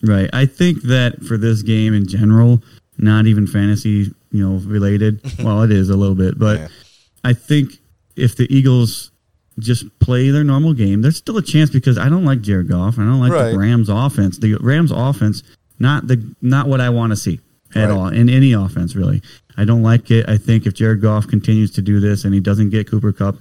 Right. 0.03 0.29
I 0.33 0.47
think 0.47 0.83
that 0.83 1.23
for 1.23 1.37
this 1.39 1.63
game 1.63 1.95
in 1.95 2.09
general, 2.09 2.63
not 2.99 3.27
even 3.27 3.47
fantasy, 3.47 4.13
you 4.33 4.49
know, 4.49 4.57
related. 4.67 5.21
well, 5.43 5.63
it 5.63 5.71
is 5.71 5.91
a 5.91 5.97
little 5.97 6.17
bit, 6.17 6.39
but 6.39 6.59
Yeah. 6.59 6.69
I 7.25 7.35
think 7.35 7.79
if 8.17 8.37
the 8.37 8.53
Eagles 8.55 9.12
just 9.59 9.87
play 9.99 10.31
their 10.31 10.45
normal 10.45 10.73
game, 10.75 11.03
there's 11.03 11.17
still 11.17 11.37
a 11.37 11.43
chance 11.43 11.71
because 11.71 11.99
I 11.99 12.09
don't 12.09 12.25
like 12.25 12.41
Jared 12.41 12.69
Goff. 12.69 12.99
I 12.99 13.03
don't 13.05 13.21
like 13.21 13.33
Right. 13.33 13.53
the 13.53 13.59
Rams 13.59 13.89
offense. 13.89 14.39
The 14.39 14.55
Rams 14.61 14.91
offense, 14.91 15.43
not 15.79 16.07
the 16.09 16.23
not 16.41 16.69
what 16.69 16.81
I 16.81 16.89
want 16.91 17.11
to 17.11 17.17
see 17.17 17.41
at 17.75 17.89
Right. 17.89 17.91
all 17.91 18.09
in 18.09 18.29
any 18.29 18.53
offense 18.53 18.95
really. 18.97 19.23
I 19.57 19.65
don't 19.65 19.83
like 19.83 20.11
it. 20.11 20.27
I 20.29 20.39
think 20.39 20.67
if 20.67 20.75
Jared 20.75 21.03
Goff 21.03 21.27
continues 21.29 21.71
to 21.73 21.83
do 21.83 22.01
this 22.01 22.25
and 22.25 22.33
he 22.33 22.41
doesn't 22.41 22.71
get 22.71 22.91
Cooper 22.91 23.13
Kupp 23.13 23.37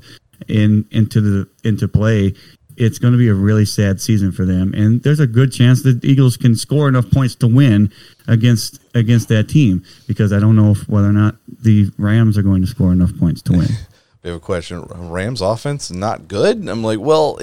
in 0.48 0.86
into 0.92 1.22
the 1.22 1.48
into 1.64 1.88
play, 1.88 2.34
it's 2.78 2.98
going 3.00 3.12
to 3.14 3.18
be 3.18 3.28
a 3.28 3.34
really 3.34 3.66
sad 3.66 4.02
season 4.02 4.32
for 4.32 4.44
them. 4.46 4.74
And 4.74 5.04
there's 5.04 5.20
a 5.20 5.28
good 5.28 5.52
chance 5.54 5.84
that 5.84 6.02
the 6.02 6.10
Eagles 6.12 6.36
can 6.36 6.56
score 6.56 6.88
enough 6.90 7.10
points 7.12 7.36
to 7.36 7.48
win 7.48 7.92
against 8.28 8.80
against 8.96 9.28
that 9.30 9.48
team 9.48 9.84
because 10.08 10.34
I 10.34 10.40
don't 10.40 10.56
know 10.56 10.72
if, 10.72 10.88
whether 10.90 11.08
or 11.08 11.14
not 11.14 11.36
the 11.62 11.90
Rams 11.98 12.38
are 12.38 12.42
going 12.44 12.62
to 12.62 12.68
score 12.68 12.92
enough 12.92 13.16
points 13.18 13.42
to 13.44 13.54
win. 13.54 13.68
We 14.24 14.30
have 14.30 14.38
a 14.38 14.40
question. 14.40 14.82
Rams 14.82 15.42
offense 15.42 15.92
not 15.92 16.28
good. 16.28 16.68
I'm 16.68 16.84
like, 16.84 17.00
well, 17.00 17.40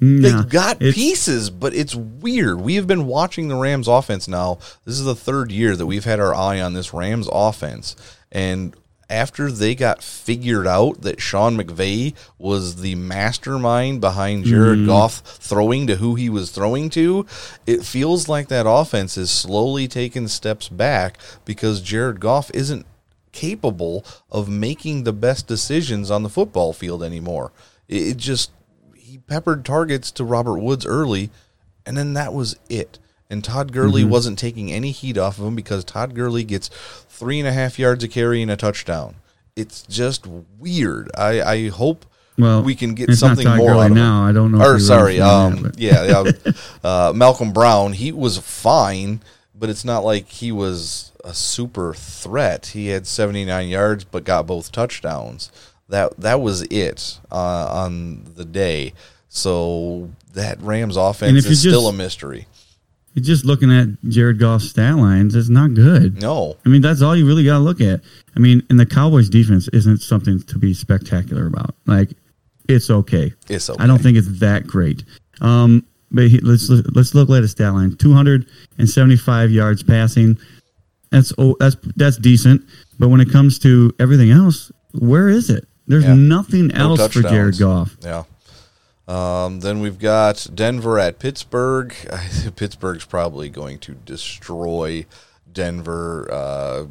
Nah, 0.00 0.28
they've 0.28 0.48
got 0.48 0.78
pieces, 0.78 1.48
but 1.48 1.74
it's 1.74 1.94
weird. 1.94 2.60
We 2.60 2.74
have 2.74 2.86
been 2.86 3.06
watching 3.06 3.48
the 3.48 3.56
Rams 3.56 3.88
offense 3.88 4.28
now. 4.28 4.58
This 4.84 4.98
is 4.98 5.04
the 5.04 5.14
third 5.14 5.50
year 5.50 5.74
that 5.76 5.86
we've 5.86 6.04
had 6.04 6.20
our 6.20 6.34
eye 6.34 6.60
on 6.60 6.74
this 6.74 6.92
Rams 6.92 7.28
offense, 7.32 7.96
and 8.30 8.74
after 9.08 9.50
they 9.52 9.74
got 9.74 10.02
figured 10.02 10.66
out 10.66 11.02
that 11.02 11.20
Sean 11.20 11.56
McVay 11.56 12.12
was 12.38 12.82
the 12.82 12.96
mastermind 12.96 14.00
behind 14.00 14.44
Jared 14.44 14.78
Mm-hmm. 14.80 14.88
Goff 14.88 15.20
throwing 15.20 15.86
to 15.86 15.96
who 15.96 16.16
he 16.16 16.28
was 16.28 16.50
throwing 16.50 16.90
to, 16.90 17.24
it 17.66 17.84
feels 17.84 18.28
like 18.28 18.48
that 18.48 18.66
offense 18.68 19.16
is 19.16 19.30
slowly 19.30 19.86
taking 19.86 20.26
steps 20.26 20.68
back 20.68 21.18
because 21.44 21.80
Jared 21.80 22.18
Goff 22.18 22.50
isn't 22.52 22.84
capable 23.36 24.04
of 24.30 24.48
making 24.48 25.04
the 25.04 25.12
best 25.12 25.46
decisions 25.46 26.10
on 26.10 26.22
the 26.22 26.28
football 26.30 26.72
field 26.72 27.02
anymore. 27.02 27.52
It, 27.88 28.02
it 28.08 28.16
just 28.16 28.50
he 28.94 29.18
peppered 29.18 29.64
targets 29.64 30.10
to 30.12 30.24
Robert 30.24 30.58
Woods 30.58 30.84
early, 30.86 31.30
and 31.84 31.96
then 31.96 32.14
that 32.14 32.32
was 32.32 32.56
it. 32.68 32.98
And 33.28 33.42
Todd 33.44 33.72
Gurley 33.72 34.02
Mm-hmm. 34.02 34.10
wasn't 34.10 34.38
taking 34.38 34.72
any 34.72 34.90
heat 34.92 35.18
off 35.18 35.38
of 35.38 35.44
him 35.46 35.54
because 35.56 35.84
Todd 35.84 36.14
Gurley 36.14 36.44
gets 36.44 36.68
three 37.08 37.38
and 37.40 37.48
a 37.48 37.52
half 37.52 37.78
yards 37.78 38.02
of 38.04 38.10
carry 38.10 38.40
and 38.42 38.50
a 38.50 38.56
touchdown. 38.56 39.16
It's 39.56 39.82
just 39.82 40.26
weird. 40.58 41.10
I, 41.16 41.40
I 41.42 41.68
hope 41.68 42.04
Well, 42.38 42.62
we 42.62 42.74
can 42.76 42.94
get 42.94 43.10
something 43.14 43.48
more 43.48 43.70
Gurley 43.70 43.84
out 43.86 43.90
of 43.90 43.96
now. 43.96 44.22
him. 44.22 44.28
I 44.28 44.32
don't 44.32 44.52
know 44.52 44.64
Or 44.64 44.78
sorry, 44.78 45.20
um, 45.20 45.62
that, 45.62 45.78
yeah, 45.78 46.22
yeah 46.22 46.52
uh, 46.84 47.12
Malcolm 47.16 47.52
Brown. 47.52 47.94
He 47.94 48.12
was 48.12 48.38
fine, 48.38 49.20
but 49.58 49.70
it's 49.70 49.84
not 49.84 50.04
like 50.04 50.28
he 50.28 50.52
was 50.52 51.12
a 51.24 51.34
super 51.34 51.94
threat. 51.94 52.66
He 52.66 52.88
had 52.88 53.06
79 53.06 53.68
yards, 53.68 54.04
but 54.04 54.24
got 54.24 54.46
both 54.46 54.70
touchdowns. 54.72 55.50
That 55.88 56.18
that 56.20 56.40
was 56.40 56.62
it 56.62 57.18
uh, 57.30 57.68
on 57.70 58.24
the 58.34 58.44
day. 58.44 58.92
So 59.28 60.10
that 60.34 60.60
Rams 60.60 60.96
offense 60.96 61.44
is 61.46 61.60
still 61.60 61.82
just- 61.82 61.94
a 61.94 61.96
mystery. 61.96 62.46
You're 63.14 63.24
just 63.24 63.46
looking 63.46 63.72
at 63.72 63.88
Jared 64.10 64.38
Goff's 64.38 64.68
stat 64.68 64.96
lines. 64.96 65.34
It's 65.34 65.48
not 65.48 65.72
good. 65.72 66.20
No, 66.20 66.58
I 66.66 66.68
mean, 66.68 66.82
that's 66.82 67.00
all 67.00 67.16
you 67.16 67.26
really 67.26 67.44
got 67.44 67.54
to 67.54 67.60
look 67.60 67.80
at. 67.80 68.02
I 68.36 68.40
mean, 68.40 68.62
and 68.68 68.78
the 68.78 68.84
Cowboys' 68.84 69.30
defense 69.30 69.68
isn't 69.68 70.02
something 70.02 70.42
to 70.42 70.58
be 70.58 70.74
spectacular 70.74 71.46
about. 71.46 71.74
Like, 71.86 72.10
it's 72.68 72.90
okay. 72.90 73.32
It's 73.48 73.70
okay. 73.70 73.82
I 73.82 73.86
don't 73.86 74.02
think 74.02 74.18
it's 74.18 74.40
that 74.40 74.66
great. 74.66 75.02
Um, 75.40 75.86
but 76.10 76.28
he, 76.28 76.38
let's 76.40 76.68
let's 76.68 77.14
look 77.14 77.30
at 77.30 77.42
his 77.42 77.52
stat 77.52 77.72
line: 77.72 77.96
two 77.96 78.12
hundred 78.12 78.46
and 78.78 78.88
seventy-five 78.88 79.50
yards 79.50 79.82
passing. 79.82 80.38
That's 81.10 81.32
oh, 81.38 81.56
that's 81.60 81.76
that's 81.96 82.16
decent. 82.16 82.64
But 82.98 83.08
when 83.08 83.20
it 83.20 83.30
comes 83.30 83.58
to 83.60 83.92
everything 83.98 84.30
else, 84.30 84.70
where 84.92 85.28
is 85.28 85.50
it? 85.50 85.66
There's 85.86 86.04
Yeah. 86.04 86.14
nothing 86.14 86.68
No 86.68 86.94
else 86.96 87.12
for 87.12 87.22
Jared. 87.22 87.58
Goff. 87.58 87.96
Yeah. 88.02 88.24
Um, 89.08 89.60
then 89.60 89.80
we've 89.80 90.00
got 90.00 90.48
Denver 90.52 90.98
at 90.98 91.18
Pittsburgh. 91.20 91.94
Pittsburgh's 92.56 93.04
probably 93.04 93.48
going 93.48 93.78
to 93.80 93.92
destroy 93.94 95.06
Denver. 95.52 96.28
Uh, 96.30 96.86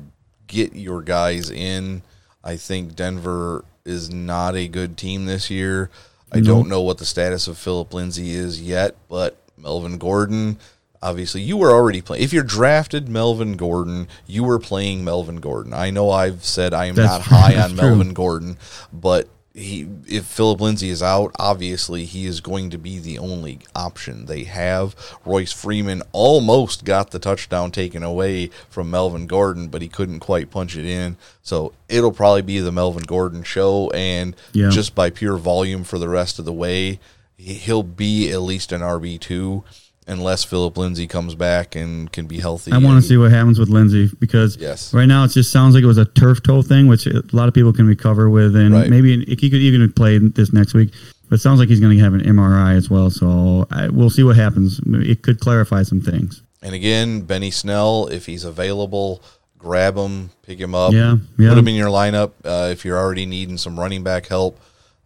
get 0.48 0.74
your 0.76 1.02
guys 1.02 1.50
in. 1.50 2.04
I 2.44 2.56
think 2.56 2.96
Denver 2.96 3.66
is 3.84 4.10
not 4.14 4.56
a 4.56 4.68
good 4.70 4.98
team 4.98 5.26
this 5.26 5.50
year. 5.50 5.90
I 6.36 6.42
don't 6.42 6.62
mm-hmm. 6.62 6.70
know 6.70 6.82
what 6.82 6.98
the 6.98 7.06
status 7.06 7.48
of 7.48 7.58
Philip 7.58 7.94
Lindsay 7.94 8.32
is 8.32 8.62
yet, 8.62 8.96
but 9.10 9.38
Melvin 9.58 9.98
Gordon, 9.98 10.58
obviously, 11.02 11.42
you 11.42 11.58
were 11.58 11.72
already 11.72 12.02
playing. 12.02 12.24
If 12.24 12.34
you're 12.34 12.44
drafted 12.44 13.08
Melvin 13.08 13.58
Gordon, 13.58 14.08
you 14.28 14.44
were 14.44 14.60
playing 14.60 15.04
Melvin 15.04 15.38
Gordon. 15.38 15.74
I 15.74 15.92
know 15.92 16.12
I've 16.12 16.44
said 16.44 16.74
I 16.74 16.86
am 16.86 16.96
That's 16.96 17.10
not 17.10 17.22
high 17.22 17.56
on 17.64 17.70
true. 17.70 17.78
Melvin 17.78 18.14
Gordon, 18.14 18.58
but 18.92 19.30
he 19.56 19.88
if 20.06 20.26
Philip 20.26 20.60
Lindsay 20.60 20.90
is 20.90 21.02
out, 21.02 21.34
obviously 21.40 22.04
he 22.04 22.26
is 22.26 22.42
going 22.42 22.70
to 22.72 22.78
be 22.78 23.00
the 23.00 23.18
only 23.18 23.60
option 23.74 24.26
they 24.26 24.44
have. 24.44 24.96
Royce 25.26 25.54
Freeman 25.54 26.04
almost 26.12 26.84
got 26.84 27.12
the 27.12 27.20
touchdown 27.20 27.72
taken 27.72 28.04
away 28.04 28.48
from 28.70 28.92
Melvin 28.92 29.28
Gordon, 29.28 29.70
but 29.70 29.82
he 29.82 29.88
couldn't 29.88 30.20
quite 30.20 30.52
punch 30.52 30.76
it 30.76 30.86
in. 30.86 31.16
So 31.42 31.72
it'll 31.88 32.12
probably 32.12 32.42
be 32.42 32.60
the 32.60 32.72
Melvin 32.72 33.04
Gordon 33.04 33.44
show, 33.44 33.90
and 33.92 34.36
Yeah. 34.52 34.70
just 34.70 34.94
by 34.94 35.10
pure 35.10 35.38
volume 35.38 35.86
for 35.86 35.98
the 36.00 36.10
rest 36.10 36.38
of 36.38 36.44
the 36.46 36.54
way, 36.54 37.00
he- 37.38 37.54
he'll 37.54 37.84
be 37.84 38.32
at 38.32 38.42
least 38.42 38.74
an 38.74 38.82
RB 38.82 39.18
two. 39.18 39.64
Unless 40.08 40.44
Philip 40.44 40.78
Lindsay 40.78 41.08
comes 41.08 41.34
back 41.36 41.76
and 41.76 42.12
can 42.12 42.28
be 42.28 42.40
healthy. 42.40 42.72
I 42.72 42.78
want 42.78 43.02
to 43.02 43.08
see 43.08 43.18
what 43.18 43.32
happens 43.32 43.58
with 43.60 43.70
Lindsay 43.70 44.10
because 44.20 44.56
Yes. 44.58 44.94
right 44.94 45.08
now 45.08 45.24
it 45.24 45.30
just 45.32 45.52
sounds 45.52 45.74
like 45.74 45.84
it 45.84 45.88
was 45.88 45.98
a 45.98 46.06
turf 46.06 46.44
toe 46.44 46.62
thing, 46.62 46.88
which 46.88 47.08
a 47.08 47.24
lot 47.32 47.48
of 47.48 47.54
people 47.54 47.74
can 47.74 47.88
recover 47.88 48.30
with, 48.30 48.56
and 48.56 48.74
Right. 48.74 48.90
maybe 48.90 49.26
he 49.26 49.50
could 49.50 49.62
even 49.62 49.92
play 49.92 50.18
this 50.20 50.54
next 50.54 50.74
week. 50.74 50.92
But 51.30 51.38
it 51.38 51.42
sounds 51.42 51.60
like 51.60 51.70
he's 51.70 51.80
going 51.80 51.98
to 51.98 52.04
have 52.04 52.14
an 52.14 52.22
MRI 52.22 52.76
as 52.76 52.88
well, 52.90 53.10
so 53.10 53.68
I, 53.72 53.90
we'll 53.90 54.12
see 54.12 54.22
what 54.22 54.36
happens. 54.36 54.80
It 54.86 55.24
could 55.24 55.40
clarify 55.40 55.82
some 55.82 56.00
things. 56.02 56.44
And 56.62 56.76
again, 56.76 57.22
Benny 57.22 57.50
Snell, 57.50 58.08
if 58.12 58.28
he's 58.28 58.44
available, 58.44 59.24
grab 59.58 59.98
him, 59.98 60.30
pick 60.44 60.60
him 60.60 60.76
up, 60.76 60.94
Yeah, 60.94 61.18
yeah. 61.40 61.50
put 61.50 61.58
him 61.58 61.68
in 61.68 61.74
your 61.76 61.90
lineup. 61.90 62.32
Uh, 62.44 62.70
if 62.72 62.86
you're 62.86 62.98
already 63.00 63.26
needing 63.26 63.58
some 63.58 63.80
running 63.80 64.04
back 64.04 64.28
help, 64.28 64.60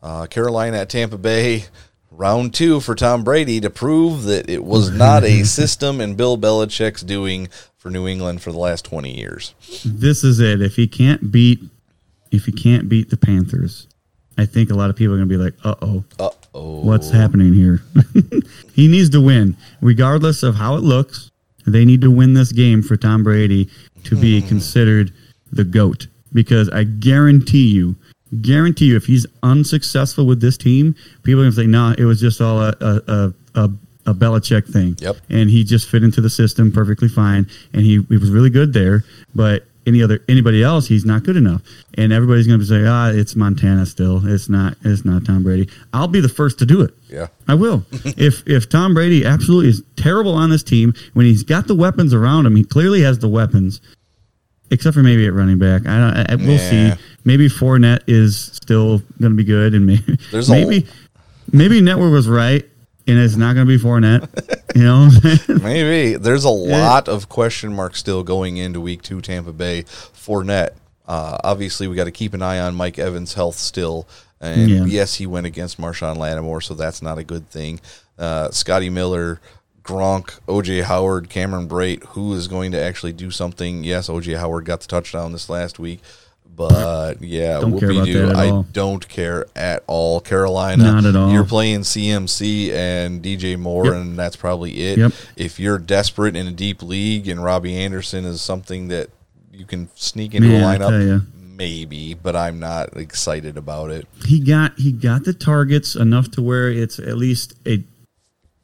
uh, 0.03 0.25
Carolina 0.27 0.77
at 0.79 0.89
Tampa 0.89 1.17
Bay, 1.17 1.65
round 2.11 2.53
two 2.53 2.79
for 2.79 2.95
Tom 2.95 3.23
Brady 3.23 3.59
to 3.61 3.69
prove 3.69 4.23
that 4.23 4.49
it 4.49 4.63
was 4.63 4.89
not 4.91 5.23
a 5.23 5.43
system 5.43 6.01
and 6.01 6.17
Bill 6.17 6.37
Belichick's 6.37 7.01
doing 7.01 7.49
for 7.77 7.89
New 7.89 8.07
England 8.07 8.41
for 8.41 8.51
the 8.51 8.57
last 8.57 8.85
20 8.85 9.17
years. 9.17 9.53
This 9.85 10.23
is 10.23 10.39
it. 10.39 10.61
If 10.61 10.75
he 10.75 10.87
can't 10.87 11.31
beat, 11.31 11.61
if 12.31 12.45
he 12.45 12.51
can't 12.51 12.89
beat 12.89 13.09
the 13.09 13.17
Panthers, 13.17 13.87
I 14.37 14.45
think 14.45 14.69
a 14.69 14.73
lot 14.73 14.89
of 14.89 14.95
people 14.95 15.13
are 15.13 15.17
going 15.17 15.29
to 15.29 15.37
be 15.37 15.41
like, 15.43 15.53
"Uh 15.63 15.75
oh, 15.81 16.03
Uh 16.19 16.29
oh. 16.53 16.79
what's 16.81 17.09
happening 17.09 17.53
here?" 17.53 17.81
he 18.73 18.87
needs 18.87 19.09
to 19.11 19.21
win, 19.21 19.57
regardless 19.81 20.43
of 20.43 20.55
how 20.55 20.75
it 20.75 20.81
looks. 20.83 21.29
They 21.67 21.83
need 21.85 22.01
to 22.01 22.09
win 22.11 22.33
this 22.33 22.51
game 22.51 22.81
for 22.81 22.95
Tom 22.97 23.23
Brady 23.23 23.69
to 24.05 24.15
be 24.15 24.41
considered 24.41 25.11
the 25.51 25.63
goat. 25.65 26.07
Because 26.31 26.69
I 26.69 26.83
guarantee 26.85 27.67
you, 27.67 27.95
guarantee 28.41 28.85
you, 28.85 28.95
if 28.95 29.05
he's 29.05 29.25
unsuccessful 29.43 30.25
with 30.25 30.41
this 30.41 30.57
team, 30.57 30.95
people 31.23 31.41
are 31.41 31.43
going 31.43 31.51
to 31.51 31.55
say, 31.61 31.67
"No, 31.67 31.93
it 31.97 32.05
was 32.05 32.19
just 32.19 32.41
all 32.41 32.61
a 32.61 32.75
a 32.79 33.01
a." 33.07 33.33
a 33.55 33.69
a 34.05 34.13
Belichick 34.13 34.67
thing, 34.67 34.95
Yep. 35.01 35.17
and 35.29 35.51
he 35.51 35.63
just 35.63 35.87
fit 35.87 36.03
into 36.03 36.19
the 36.19 36.31
system 36.31 36.71
perfectly 36.71 37.07
fine, 37.07 37.45
and 37.73 37.83
he, 37.83 38.01
he 38.09 38.17
was 38.17 38.31
really 38.31 38.49
good 38.49 38.73
there. 38.73 39.03
But 39.35 39.67
any 39.85 40.01
other 40.01 40.23
anybody 40.27 40.63
else, 40.63 40.87
he's 40.87 41.05
not 41.05 41.21
good 41.23 41.35
enough, 41.35 41.61
and 41.95 42.11
everybody's 42.11 42.47
going 42.47 42.59
to 42.59 42.63
be 42.65 42.67
say, 42.67 42.87
ah, 42.87 43.09
it's 43.09 43.35
Montana 43.35 43.85
still. 43.85 44.25
It's 44.25 44.49
not. 44.49 44.77
It's 44.83 45.05
not 45.05 45.25
Tom 45.25 45.43
Brady. 45.43 45.69
I'll 45.93 46.07
be 46.07 46.21
the 46.21 46.29
first 46.29 46.57
to 46.59 46.65
do 46.65 46.81
it. 46.81 46.91
Yeah. 47.07 47.27
I 47.47 47.53
will. 47.53 47.85
if 47.91 48.41
if 48.47 48.67
Tom 48.67 48.95
Brady 48.95 49.23
absolutely 49.25 49.69
is 49.69 49.83
terrible 49.95 50.33
on 50.33 50.49
this 50.49 50.63
team 50.63 50.95
when 51.13 51.27
he's 51.27 51.43
got 51.43 51.67
the 51.67 51.75
weapons 51.75 52.11
around 52.11 52.47
him, 52.47 52.55
he 52.55 52.63
clearly 52.63 53.01
has 53.01 53.19
the 53.19 53.27
weapons. 53.29 53.79
Except 54.71 54.93
for 54.93 55.01
maybe 55.03 55.25
at 55.25 55.33
running 55.33 55.57
back, 55.57 55.87
I 55.87 55.97
don't. 55.97 56.31
I, 56.31 56.35
we'll 56.35 56.57
Yeah. 56.57 56.95
see. 56.95 57.01
Maybe 57.25 57.49
Fournette 57.49 58.01
is 58.07 58.37
still 58.53 58.99
going 59.19 59.31
to 59.31 59.35
be 59.37 59.43
good, 59.43 59.73
and 59.73 59.85
maybe 59.85 60.17
There's 60.31 60.49
a- 60.49 60.51
maybe 60.53 60.87
maybe 61.51 61.81
Network 61.81 62.11
was 62.11 62.27
right, 62.27 62.63
and 63.07 63.17
it's 63.19 63.35
not 63.35 63.53
going 63.55 63.67
to 63.67 63.77
be 63.77 63.83
Fournette. 63.83 64.27
you 64.75 64.83
know, 64.83 65.07
what 65.07 65.25
I'm 65.25 65.37
saying? 65.37 65.63
Maybe 65.63 66.17
there's 66.17 66.43
a 66.43 66.49
lot 66.49 67.07
of 67.07 67.29
question 67.29 67.73
marks 67.73 67.99
still 67.99 68.23
going 68.23 68.57
into 68.57 68.79
week 68.79 69.01
two 69.01 69.21
Tampa 69.21 69.51
Bay 69.53 69.83
Fournette. 69.83 70.71
Uh, 71.07 71.37
obviously, 71.43 71.87
we 71.87 71.95
got 71.95 72.03
to 72.03 72.11
keep 72.11 72.35
an 72.35 72.41
eye 72.43 72.59
on 72.59 72.75
Mike 72.75 72.99
Evans' 72.99 73.33
health 73.33 73.55
still. 73.55 74.07
And 74.39 74.69
Yeah. 74.69 74.85
yes, 74.85 75.15
he 75.15 75.25
went 75.27 75.47
against 75.47 75.79
Marshon 75.81 76.15
Lattimore, 76.17 76.61
so 76.61 76.73
that's 76.75 77.01
not 77.01 77.17
a 77.17 77.23
good 77.23 77.49
thing. 77.49 77.81
Uh, 78.17 78.51
Scotty 78.51 78.89
Miller, 78.89 79.41
Gronk, 79.83 80.39
OJ 80.47 80.83
Howard, 80.83 81.29
Cameron 81.29 81.67
Brate, 81.67 82.03
who 82.09 82.33
is 82.33 82.47
going 82.47 82.71
to 82.73 82.79
actually 82.81 83.13
do 83.13 83.31
something? 83.31 83.83
Yes, 83.83 84.07
OJ 84.09 84.37
Howard 84.37 84.65
got 84.65 84.81
the 84.81 84.87
touchdown 84.87 85.31
this 85.31 85.49
last 85.49 85.79
week. 85.79 86.01
But 86.55 87.21
yeah, 87.21 87.61
Don't 87.61 87.79
care 87.79 87.91
about 87.91 88.07
that 88.07 88.29
at 88.31 88.35
I 88.35 88.49
all. 88.49 88.63
don't 88.73 89.07
care 89.07 89.45
at 89.55 89.81
all. 89.87 90.19
Carolina, 90.19 90.83
Not 90.91 91.05
at 91.05 91.15
all. 91.15 91.31
You're 91.31 91.45
playing 91.45 91.81
CMC 91.81 92.71
and 92.73 93.23
DJ 93.23 93.57
Moore, 93.57 93.85
Yep. 93.85 93.93
and 93.93 94.19
that's 94.19 94.35
probably 94.35 94.71
it. 94.81 94.97
Yep. 94.97 95.13
If 95.37 95.57
you're 95.59 95.77
desperate 95.79 96.35
in 96.35 96.47
a 96.47 96.51
deep 96.51 96.83
league 96.83 97.29
and 97.29 97.41
Robbie 97.41 97.75
Anderson 97.77 98.25
is 98.25 98.41
something 98.41 98.89
that 98.89 99.09
you 99.53 99.65
can 99.65 99.87
sneak 99.95 100.35
into 100.35 100.49
Man, 100.49 100.63
a 100.63 100.67
I 100.67 100.77
tell 100.77 100.91
lineup, 100.91 101.25
maybe, 101.55 102.13
but 102.13 102.35
I'm 102.35 102.59
not 102.59 102.97
excited 102.97 103.55
about 103.57 103.91
it. 103.91 104.05
he 104.25 104.41
got 104.41 104.77
he 104.77 104.91
got 104.91 105.23
the 105.23 105.33
targets 105.33 105.95
enough 105.95 106.29
to 106.31 106.41
where 106.41 106.69
it's 106.69 106.99
at 106.99 107.15
least 107.17 107.53
a 107.65 107.83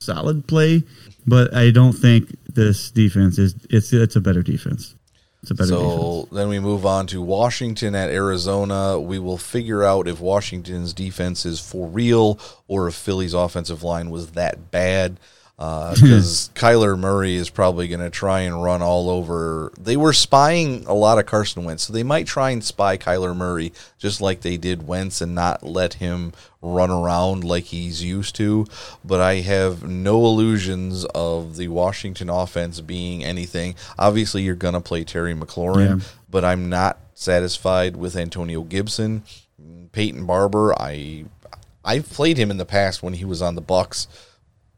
solid 0.05 0.47
play, 0.47 0.83
but 1.25 1.53
I 1.53 1.71
don't 1.71 1.93
think 1.93 2.35
this 2.47 2.91
defense 2.91 3.37
is 3.37 3.55
it's 3.69 3.91
it's 3.93 4.15
a 4.15 4.21
better 4.21 4.41
defense. 4.41 4.95
It's 5.41 5.51
a 5.51 5.55
better 5.55 5.71
defense. 5.71 5.93
So 5.93 6.27
then 6.31 6.49
we 6.49 6.59
move 6.59 6.85
on 6.85 7.07
to 7.07 7.21
Washington 7.21 7.93
at 7.95 8.09
Arizona. 8.09 8.99
We 8.99 9.19
will 9.19 9.37
figure 9.37 9.83
out 9.83 10.07
if 10.07 10.19
Washington's 10.19 10.93
defense 10.93 11.45
is 11.45 11.59
for 11.59 11.87
real 11.87 12.39
or 12.67 12.87
if 12.87 12.95
Philly's 12.95 13.33
offensive 13.33 13.83
line 13.83 14.09
was 14.09 14.31
that 14.31 14.71
bad. 14.71 15.19
Uh, 15.57 15.95
hmm. 15.95 16.01
Because 16.03 16.49
Kyler 16.53 16.99
Murray 16.99 17.35
is 17.35 17.49
probably 17.49 17.87
going 17.87 18.01
to 18.01 18.09
try 18.09 18.41
and 18.41 18.61
run 18.61 18.81
all 18.81 19.09
over. 19.09 19.71
They 19.79 19.95
were 19.95 20.11
spying 20.11 20.85
a 20.85 20.93
lot 20.93 21.17
of 21.17 21.25
Carson 21.25 21.63
Wentz, 21.63 21.83
so 21.83 21.93
they 21.93 22.03
might 22.03 22.27
try 22.27 22.49
and 22.51 22.61
spy 22.63 22.97
Kyler 22.97 23.35
Murray 23.35 23.71
just 23.97 24.19
like 24.19 24.41
they 24.41 24.57
did 24.57 24.85
Wentz 24.87 25.21
and 25.21 25.33
not 25.33 25.63
let 25.63 25.95
him 25.95 26.33
run 26.61 26.91
around 26.91 27.43
like 27.45 27.65
he's 27.65 28.03
used 28.03 28.35
to. 28.35 28.65
But 29.05 29.21
I 29.21 29.35
have 29.35 29.83
no 29.83 30.25
illusions 30.25 31.05
of 31.15 31.55
the 31.55 31.69
Washington 31.69 32.29
offense 32.29 32.81
being 32.81 33.23
anything. 33.23 33.75
Obviously, 33.97 34.41
you're 34.43 34.55
going 34.55 34.73
to 34.73 34.81
play 34.81 35.03
Terry 35.05 35.33
McLaurin, 35.33 35.99
Yeah. 36.01 36.05
but 36.29 36.43
I'm 36.43 36.67
not 36.67 36.97
satisfied 37.13 37.95
with 37.95 38.17
Antonio 38.17 38.63
Gibson. 38.63 39.23
Peyton 39.93 40.25
Barber, 40.25 40.73
I 40.77 41.23
I've 41.85 42.09
played 42.09 42.37
him 42.37 42.51
in 42.51 42.57
the 42.57 42.65
past 42.65 43.01
when 43.01 43.13
he 43.13 43.23
was 43.23 43.41
on 43.41 43.55
the 43.55 43.61
Bucks, 43.61 44.07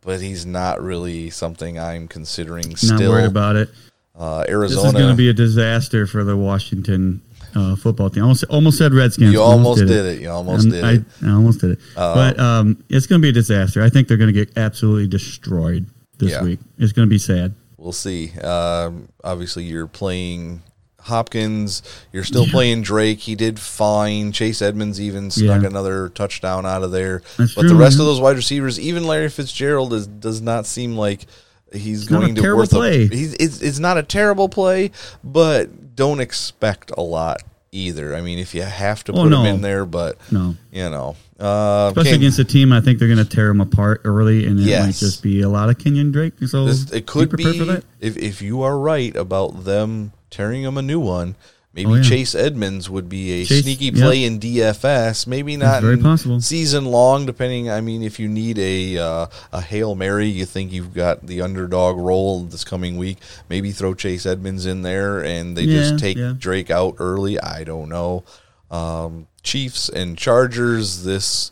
but 0.01 0.21
he's 0.21 0.45
not 0.45 0.81
really 0.81 1.29
something 1.29 1.79
I'm 1.79 2.07
considering 2.07 2.69
Not 2.69 2.77
still. 2.79 3.11
worried 3.11 3.25
about 3.25 3.55
it. 3.55 3.69
uh, 4.15 4.43
This 4.45 4.71
is 4.71 4.93
going 4.93 5.09
to 5.09 5.15
be 5.15 5.29
a 5.29 5.33
disaster 5.33 6.07
for 6.07 6.23
the 6.23 6.35
Washington 6.37 7.21
uh, 7.55 7.75
football 7.75 8.09
team. 8.09 8.23
Almost, 8.23 8.43
almost 8.49 8.77
said 8.77 8.93
Redskins. 8.93 9.31
You 9.33 9.41
almost 9.41 9.79
did 9.79 9.89
it. 10.05 10.21
You 10.21 10.29
almost 10.29 10.65
Um, 10.65 10.71
did 10.71 10.83
I, 10.83 10.91
it. 10.93 11.03
Uh, 11.23 11.27
I 11.27 11.31
almost 11.31 11.61
did 11.61 11.71
it. 11.71 11.79
but 11.95 12.39
um, 12.39 12.83
it's 12.89 13.05
going 13.07 13.21
to 13.21 13.23
be 13.25 13.29
a 13.29 13.33
disaster. 13.33 13.81
I 13.83 13.89
think 13.89 14.07
they're 14.07 14.17
going 14.17 14.33
to 14.33 14.45
get 14.45 14.57
absolutely 14.57 15.07
destroyed 15.07 15.85
this 16.19 16.31
Yeah. 16.31 16.43
week. 16.43 16.59
It's 16.77 16.91
going 16.93 17.07
to 17.07 17.09
be 17.09 17.19
sad. 17.19 17.53
We'll 17.77 17.91
see. 17.93 18.31
Um, 18.39 19.07
obviously, 19.23 19.63
you're 19.63 19.87
playing 19.87 20.61
Hopkins. 21.07 21.81
You're 22.13 22.23
still 22.23 22.45
playing 22.45 22.83
Drake. 22.83 23.19
He 23.19 23.35
did 23.35 23.59
fine. 23.59 24.31
Chase 24.31 24.61
Edmonds 24.61 25.01
even 25.01 25.31
snuck 25.31 25.61
Yeah. 25.63 25.67
another 25.67 26.09
touchdown 26.09 26.65
out 26.65 26.83
of 26.83 26.91
there. 26.91 27.21
That's 27.37 27.55
but 27.55 27.67
the 27.67 27.75
rest 27.75 27.97
man. 27.97 28.01
of 28.01 28.07
those 28.07 28.21
wide 28.21 28.35
receivers, 28.37 28.79
even 28.79 29.05
Larry 29.05 29.29
Fitzgerald, 29.29 29.93
is, 29.93 30.07
does 30.07 30.41
not 30.41 30.65
seem 30.65 30.95
like 30.95 31.25
he's 31.73 32.07
a 32.07 32.09
going 32.09 32.35
to 32.35 32.55
worth 32.55 32.69
play. 32.69 33.03
A, 33.03 33.07
he's, 33.07 33.33
it's, 33.33 33.61
it's 33.61 33.79
not 33.79 33.97
a 33.97 34.03
terrible 34.03 34.47
play, 34.49 34.91
but 35.23 35.95
don't 35.95 36.19
expect 36.19 36.91
a 36.97 37.01
lot 37.01 37.41
either. 37.71 38.15
I 38.15 38.21
mean, 38.21 38.39
if 38.39 38.53
you 38.55 38.61
have 38.63 39.03
to 39.05 39.11
Oh, 39.13 39.23
put 39.23 39.29
no. 39.29 39.43
him 39.43 39.55
in 39.55 39.61
there, 39.61 39.85
but 39.85 40.17
No. 40.31 40.55
you 40.71 40.89
know, 40.89 41.15
uh, 41.39 41.87
Especially 41.89 42.11
Ken- 42.11 42.19
against 42.19 42.39
a 42.39 42.43
team, 42.43 42.71
I 42.73 42.81
think 42.81 42.99
they're 42.99 43.07
going 43.07 43.17
to 43.17 43.25
tear 43.25 43.47
them 43.49 43.61
apart 43.61 44.01
early, 44.05 44.45
and 44.45 44.59
it 44.59 44.79
might 44.79 44.95
just 44.95 45.21
be 45.21 45.41
a 45.41 45.49
lot 45.49 45.69
of 45.69 45.77
Kenyon 45.77 46.11
Drake. 46.11 46.33
So 46.47 46.65
This, 46.65 46.91
it 46.91 47.05
could 47.05 47.29
be 47.35 47.43
be 47.43 47.81
if 47.99 48.17
if 48.17 48.41
you 48.41 48.61
are 48.63 48.77
right 48.77 49.15
about 49.15 49.65
them 49.65 50.11
tearing 50.29 50.63
him 50.63 50.77
a 50.77 50.81
new 50.81 50.99
one. 50.99 51.35
Maybe 51.77 51.91
Oh, 51.91 51.93
yeah. 51.95 52.01
Chase 52.03 52.33
Edmonds 52.35 52.89
would 52.89 53.07
be 53.07 53.41
a 53.41 53.45
Chase- 53.45 53.63
sneaky 53.63 53.85
yep. 53.85 53.93
play 53.95 54.23
in 54.25 54.39
DFS. 54.39 55.27
Maybe 55.27 55.55
not 55.55 55.81
very 55.83 55.97
possible. 55.97 56.41
season 56.41 56.85
long, 56.85 57.25
depending. 57.25 57.69
I 57.69 57.79
mean, 57.81 58.01
if 58.03 58.19
you 58.19 58.27
need 58.27 58.57
a 58.57 58.97
uh, 58.97 59.27
a 59.53 59.61
hail 59.61 59.93
mary, 59.95 60.27
you 60.27 60.45
think 60.45 60.73
you've 60.73 60.93
got 60.93 61.25
the 61.27 61.39
underdog 61.41 61.97
role 61.97 62.41
this 62.43 62.63
coming 62.63 62.97
week. 62.97 63.19
Maybe 63.47 63.71
throw 63.71 63.93
Chase 63.93 64.25
Edmonds 64.25 64.65
in 64.65 64.81
there, 64.81 65.23
and 65.23 65.55
they 65.55 65.63
Yeah, 65.63 65.81
just 65.81 65.99
take 65.99 66.17
yeah. 66.17 66.33
Drake 66.37 66.71
out 66.71 66.95
early. 66.99 67.39
I 67.39 67.63
don't 67.63 67.89
know. 67.89 68.23
Um, 68.71 69.27
Chiefs 69.43 69.87
and 69.87 70.17
Chargers. 70.17 71.03
This 71.03 71.51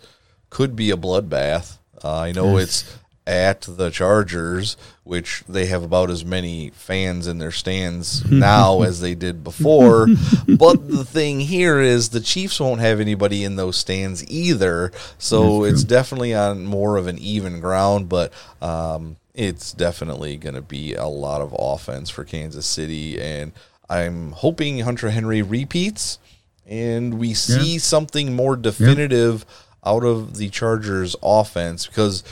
could 0.50 0.76
be 0.76 0.90
a 0.92 0.98
bloodbath. 0.98 1.78
Uh, 2.04 2.18
I 2.20 2.32
know 2.32 2.58
it's 2.58 2.84
at 3.28 3.62
the 3.62 3.90
Chargers, 3.90 4.78
which 5.04 5.44
they 5.48 5.66
have 5.66 5.84
about 5.84 6.10
as 6.10 6.24
many 6.24 6.70
fans 6.72 7.28
in 7.28 7.40
their 7.40 7.52
stands 7.52 8.24
now 8.32 8.82
as 8.82 9.02
they 9.02 9.16
did 9.16 9.44
before. 9.44 10.08
but 10.58 10.88
the 10.88 11.06
thing 11.06 11.40
here 11.40 11.80
is 11.80 12.10
the 12.10 12.20
Chiefs 12.20 12.60
won't 12.60 12.82
have 12.82 13.00
anybody 13.00 13.44
in 13.44 13.56
those 13.56 13.78
stands 13.78 14.30
either. 14.30 14.92
So 15.18 15.64
it's 15.64 15.84
definitely 15.84 16.36
on 16.36 16.66
more 16.66 16.98
of 16.98 17.08
an 17.08 17.18
even 17.18 17.60
ground, 17.60 18.10
but 18.10 18.32
um, 18.62 19.18
it's 19.34 19.72
definitely 19.72 20.38
going 20.38 20.56
to 20.56 20.62
be 20.62 20.94
a 20.94 21.08
lot 21.08 21.42
of 21.42 21.56
offense 21.58 22.10
for 22.10 22.24
Kansas 22.24 22.66
City. 22.66 23.20
And 23.20 23.52
I'm 23.90 24.32
hoping 24.34 24.80
Hunter 24.80 25.10
Henry 25.10 25.42
repeats 25.42 26.20
and 26.68 27.20
we 27.20 27.34
see 27.34 27.78
something 27.78 28.36
more 28.36 28.56
definitive 28.56 29.46
out 29.86 30.04
of 30.04 30.38
the 30.38 30.50
Chargers 30.50 31.16
offense 31.22 31.86
because 31.86 32.24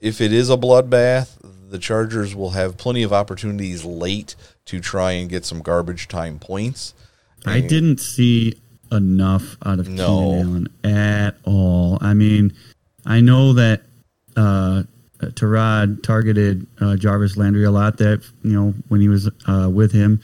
if 0.00 0.20
it 0.20 0.32
is 0.32 0.50
a 0.50 0.56
bloodbath, 0.56 1.36
the 1.70 1.78
Chargers 1.78 2.34
will 2.34 2.50
have 2.50 2.76
plenty 2.76 3.02
of 3.02 3.12
opportunities 3.12 3.84
late 3.84 4.34
to 4.66 4.80
try 4.80 5.12
and 5.12 5.28
get 5.28 5.44
some 5.44 5.62
garbage 5.62 6.08
time 6.08 6.38
points. 6.38 6.94
I 7.44 7.60
didn't 7.60 7.98
see 7.98 8.54
enough 8.90 9.56
out 9.64 9.78
of 9.78 9.88
No. 9.88 10.06
Keenan 10.06 10.68
Allen 10.84 10.96
at 10.96 11.36
all. 11.44 11.98
I 12.00 12.14
mean, 12.14 12.52
I 13.04 13.20
know 13.20 13.52
that 13.54 13.82
uh, 14.36 14.82
uh, 15.20 15.26
Tyrod 15.28 16.02
targeted 16.02 16.66
uh, 16.80 16.96
Jarvis 16.96 17.36
Landry 17.36 17.64
a 17.64 17.70
lot. 17.70 17.98
That 17.98 18.22
you 18.42 18.52
know 18.52 18.74
when 18.88 19.00
he 19.00 19.08
was 19.08 19.30
uh, 19.46 19.70
with 19.72 19.92
him, 19.92 20.20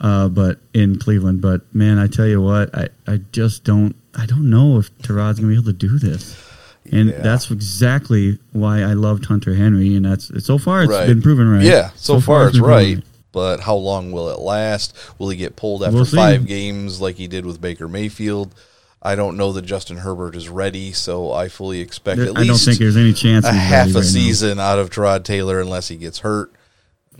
uh, 0.00 0.28
but 0.28 0.58
in 0.74 0.98
Cleveland. 0.98 1.40
But 1.40 1.62
man, 1.74 1.98
I 1.98 2.06
tell 2.06 2.26
you 2.26 2.40
what, 2.40 2.74
I, 2.74 2.88
I 3.06 3.18
just 3.32 3.64
don't 3.64 3.96
I 4.14 4.26
don't 4.26 4.50
know 4.50 4.78
if 4.78 4.96
Tyrod's 4.98 5.40
gonna 5.40 5.52
be 5.52 5.54
able 5.54 5.64
to 5.64 5.72
do 5.72 5.98
this. 5.98 6.47
And 6.90 7.10
Yeah. 7.10 7.20
that's 7.22 7.50
exactly 7.50 8.38
why 8.52 8.80
I 8.82 8.94
loved 8.94 9.26
Hunter 9.26 9.54
Henry, 9.54 9.94
and 9.94 10.04
that's 10.06 10.30
so 10.44 10.56
far 10.58 10.82
it's 10.84 10.90
Right. 10.90 11.06
been 11.06 11.20
proven 11.22 11.48
right. 11.48 11.62
Yeah, 11.62 11.90
so, 11.96 12.18
far, 12.20 12.46
it's 12.48 12.52
been 12.52 12.62
proven 12.62 12.76
right. 12.96 13.04
But 13.30 13.60
how 13.60 13.74
long 13.76 14.10
will 14.10 14.30
it 14.30 14.38
last? 14.38 14.94
Will 15.18 15.28
he 15.28 15.36
get 15.36 15.54
pulled 15.54 15.82
after 15.82 15.96
We'll 15.96 16.04
five 16.06 16.46
games 16.46 17.00
like 17.00 17.16
he 17.16 17.26
did 17.28 17.44
with 17.44 17.60
Baker 17.60 17.86
Mayfield? 17.86 18.54
I 19.02 19.14
don't 19.14 19.36
know 19.36 19.52
that 19.52 19.62
Justin 19.66 19.98
Herbert 19.98 20.34
is 20.34 20.48
ready, 20.48 20.92
so 20.92 21.30
I 21.32 21.48
fully 21.48 21.80
expect 21.80 22.16
There- 22.18 22.26
at 22.30 22.36
I 22.36 22.40
don't 22.40 22.48
least 22.54 22.64
think 22.64 22.78
there's 22.78 22.96
any 22.96 23.12
chance 23.12 23.44
a 23.44 23.52
half 23.52 23.88
a 23.88 23.92
right 23.92 23.94
now. 23.96 24.00
season 24.02 24.58
out 24.58 24.78
of 24.78 24.90
Tyrod 24.90 25.24
Taylor 25.24 25.60
unless 25.60 25.88
he 25.88 25.96
gets 25.96 26.20
hurt. 26.20 26.50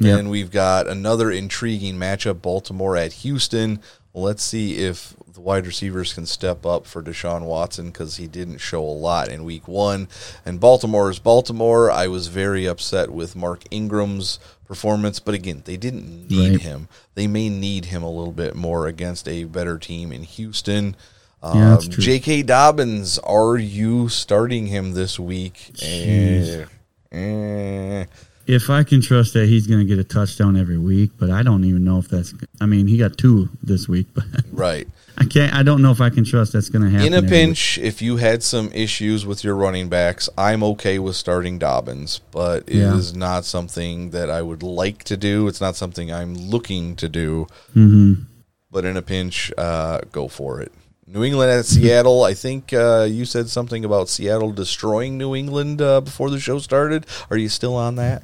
Yep. 0.01 0.17
Then 0.17 0.29
we've 0.29 0.51
got 0.51 0.89
another 0.89 1.31
intriguing 1.31 1.97
matchup: 1.97 2.41
Baltimore 2.43 2.97
at 2.97 3.13
Houston. 3.15 3.79
Let's 4.21 4.43
see 4.43 4.77
if 4.79 5.15
the 5.33 5.41
wide 5.41 5.67
receivers 5.67 6.13
can 6.15 6.27
step 6.27 6.67
up 6.67 6.87
for 6.87 7.03
Deshaun 7.03 7.43
Watson 7.43 7.87
because 7.87 8.17
he 8.17 8.27
didn't 8.27 8.59
show 8.59 8.83
a 8.83 8.85
lot 8.85 9.29
in 9.29 9.45
Week 9.45 9.69
One. 9.69 10.09
And 10.45 10.59
Baltimore 10.61 11.11
is 11.11 11.19
Baltimore. 11.19 11.91
I 11.91 12.09
was 12.09 12.27
very 12.29 12.67
upset 12.67 13.11
with 13.11 13.37
Mark 13.37 13.63
Ingram's 13.71 14.39
performance, 14.67 15.21
but 15.21 15.35
again, 15.35 15.63
they 15.65 15.77
didn't 15.77 16.29
need 16.29 16.51
Right. 16.53 16.61
him. 16.61 16.89
They 17.15 17.27
may 17.27 17.49
need 17.49 17.87
him 17.87 18.03
a 18.03 18.11
little 18.11 18.33
bit 18.33 18.55
more 18.55 18.87
against 18.87 19.29
a 19.29 19.45
better 19.45 19.79
team 19.79 20.13
in 20.13 20.25
Houston. 20.25 20.97
Um, 21.43 21.79
true. 21.79 22.03
J.K. 22.03 22.43
Dobbins, 22.43 23.19
are 23.21 23.57
you 23.57 24.09
starting 24.09 24.67
him 24.67 24.93
this 24.95 25.19
week? 25.21 25.71
Eh, 25.81 26.65
eh. 27.13 28.05
If 28.49 28.71
I 28.71 28.83
can 28.83 29.03
trust 29.03 29.35
that 29.35 29.47
he's 29.47 29.67
going 29.67 29.81
to 29.81 29.85
get 29.85 29.99
a 29.99 30.05
touchdown 30.05 30.57
every 30.57 30.79
week, 30.79 31.11
but 31.19 31.29
I 31.31 31.43
don't 31.43 31.65
even 31.65 31.85
know 31.85 31.99
if 31.99 32.09
that's. 32.09 32.33
I 32.63 32.67
mean, 32.67 32.87
he 32.87 32.97
got 32.97 33.19
two 33.19 33.51
this 33.63 33.87
week, 33.89 34.07
but 34.15 34.25
Right. 34.51 34.89
I 35.19 35.25
can't. 35.25 35.53
I 35.53 35.63
don't 35.63 35.83
know 35.83 35.91
if 35.91 36.01
I 36.01 36.09
can 36.11 36.25
trust 36.25 36.53
that's 36.55 36.69
going 36.71 36.83
to 36.85 36.91
happen. 36.91 37.13
In 37.13 37.13
a 37.25 37.29
pinch, 37.29 37.77
if 37.77 38.01
you 38.01 38.17
had 38.17 38.43
some 38.43 38.71
issues 38.73 39.27
with 39.27 39.45
your 39.45 39.55
running 39.55 39.89
backs, 39.89 40.31
I'm 40.39 40.63
okay 40.63 40.99
with 40.99 41.17
starting 41.17 41.59
Dobbins, 41.59 42.21
but 42.31 42.63
it 42.69 42.77
is 42.77 43.13
Yeah. 43.13 43.19
not 43.19 43.45
something 43.45 44.11
that 44.11 44.31
I 44.31 44.41
would 44.43 44.63
like 44.63 45.05
to 45.05 45.17
do. 45.17 45.47
It's 45.49 45.61
not 45.61 45.77
something 45.77 46.11
I'm 46.13 46.35
looking 46.35 46.97
to 46.97 47.09
do. 47.09 47.47
Mm-hmm. 47.77 48.23
But 48.71 48.85
in 48.85 48.97
a 48.97 49.03
pinch, 49.03 49.53
uh, 49.59 50.01
go 50.13 50.29
for 50.29 50.61
it. 50.61 50.73
New 51.11 51.25
England 51.25 51.51
at 51.51 51.65
Seattle. 51.65 52.23
I 52.23 52.35
think 52.35 52.73
uh, 52.73 53.07
you 53.09 53.25
said 53.25 53.49
something 53.49 53.85
about 53.85 54.09
Seattle 54.09 54.53
destroying 54.53 55.17
New 55.17 55.35
England 55.35 55.81
uh, 55.81 56.03
before 56.03 56.29
the 56.31 56.39
show 56.39 56.59
started. 56.59 57.07
Are 57.31 57.37
you 57.39 57.49
still 57.49 57.75
on 57.75 57.97
that? 57.97 58.23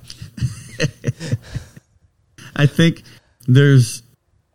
I 2.57 2.67
think 2.67 3.03
there's 3.47 4.03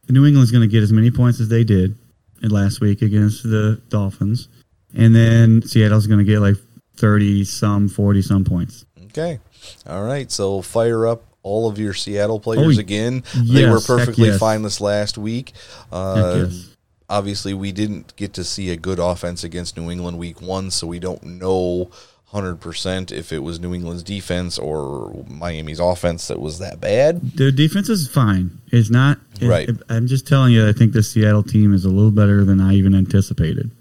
New 0.08 0.26
England's 0.26 0.52
going 0.52 0.62
to 0.62 0.72
get 0.72 0.84
as 0.84 0.94
many 0.94 1.12
points 1.12 1.40
as 1.40 1.50
they 1.50 1.64
did 1.64 1.98
last 2.42 2.82
week 2.82 3.02
against 3.02 3.44
the 3.44 3.82
Dolphins, 3.90 4.48
and 4.96 5.16
then 5.16 5.62
Seattle's 5.64 6.08
going 6.08 6.20
to 6.20 6.24
get 6.26 6.40
like 6.40 6.56
thirty 6.96 7.44
some, 7.44 7.90
forty 7.90 8.22
some 8.22 8.46
points. 8.46 8.86
Okay. 9.06 9.40
All 9.88 10.04
right. 10.04 10.32
So 10.32 10.62
fire 10.62 11.08
up 11.08 11.24
all 11.42 11.68
of 11.68 11.80
your 11.80 11.94
Seattle 11.94 12.40
players 12.40 12.78
Oh, 12.78 12.80
again. 12.80 13.24
they 13.36 13.68
were 13.68 13.82
perfectly 13.82 14.28
yes. 14.28 14.40
fine 14.40 14.62
this 14.62 14.80
last 14.80 15.18
week. 15.18 15.54
Uh, 15.92 16.46
yes. 16.50 16.76
Obviously, 17.10 17.54
we 17.54 17.72
didn't 17.72 18.16
get 18.16 18.34
to 18.34 18.44
see 18.44 18.70
a 18.70 18.78
good 18.78 19.00
offense 19.00 19.44
against 19.44 19.76
New 19.78 19.90
England 19.90 20.18
week 20.20 20.42
one, 20.42 20.70
so 20.72 20.86
we 20.88 21.00
don't 21.00 21.24
know 21.24 21.90
100% 22.34 23.12
if 23.12 23.32
it 23.34 23.40
was 23.40 23.60
New 23.60 23.74
England's 23.74 24.04
defense 24.04 24.60
or 24.60 25.26
Miami's 25.28 25.80
offense 25.80 26.28
that 26.28 26.40
was 26.40 26.60
that 26.60 26.80
bad. 26.80 27.22
Their 27.38 27.50
defense 27.52 27.90
is 27.90 28.08
fine. 28.08 28.60
It's 28.72 28.92
not 28.92 29.20
it- 29.42 29.48
Right. 29.48 29.68
it- 29.70 29.82
I'm 29.90 30.06
just 30.06 30.28
telling 30.28 30.54
you. 30.54 30.68
I 30.68 30.74
think 30.74 30.94
the 30.94 31.02
Seattle 31.02 31.42
team 31.44 31.74
is 31.74 31.86
a 31.86 31.90
little 31.90 32.12
better 32.12 32.46
than 32.46 32.62
I 32.62 32.76
even 32.76 32.94
anticipated. 32.94 33.72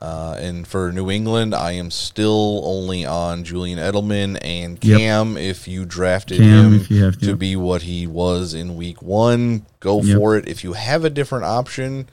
Uh, 0.00 0.36
and 0.38 0.64
for 0.68 0.92
New 0.92 1.10
England, 1.10 1.54
I 1.54 1.72
am 1.72 1.90
still 1.90 2.62
only 2.64 3.04
on 3.04 3.42
Julian 3.42 3.78
Edelman 3.80 4.38
and 4.42 4.78
Yep. 4.82 4.98
Cam. 4.98 5.36
If 5.38 5.66
you 5.66 5.84
drafted 5.86 6.38
Cam, 6.38 6.74
him 6.74 6.86
you 6.88 7.10
to. 7.10 7.18
to 7.18 7.34
be 7.36 7.56
what 7.56 7.82
he 7.82 8.06
was 8.06 8.54
in 8.54 8.76
week 8.76 9.02
one, 9.02 9.62
go 9.80 10.00
Yep. 10.02 10.16
for 10.18 10.36
it. 10.36 10.46
If 10.46 10.62
you 10.62 10.74
have 10.74 11.04
a 11.04 11.10
different 11.10 11.46
option, 11.46 12.06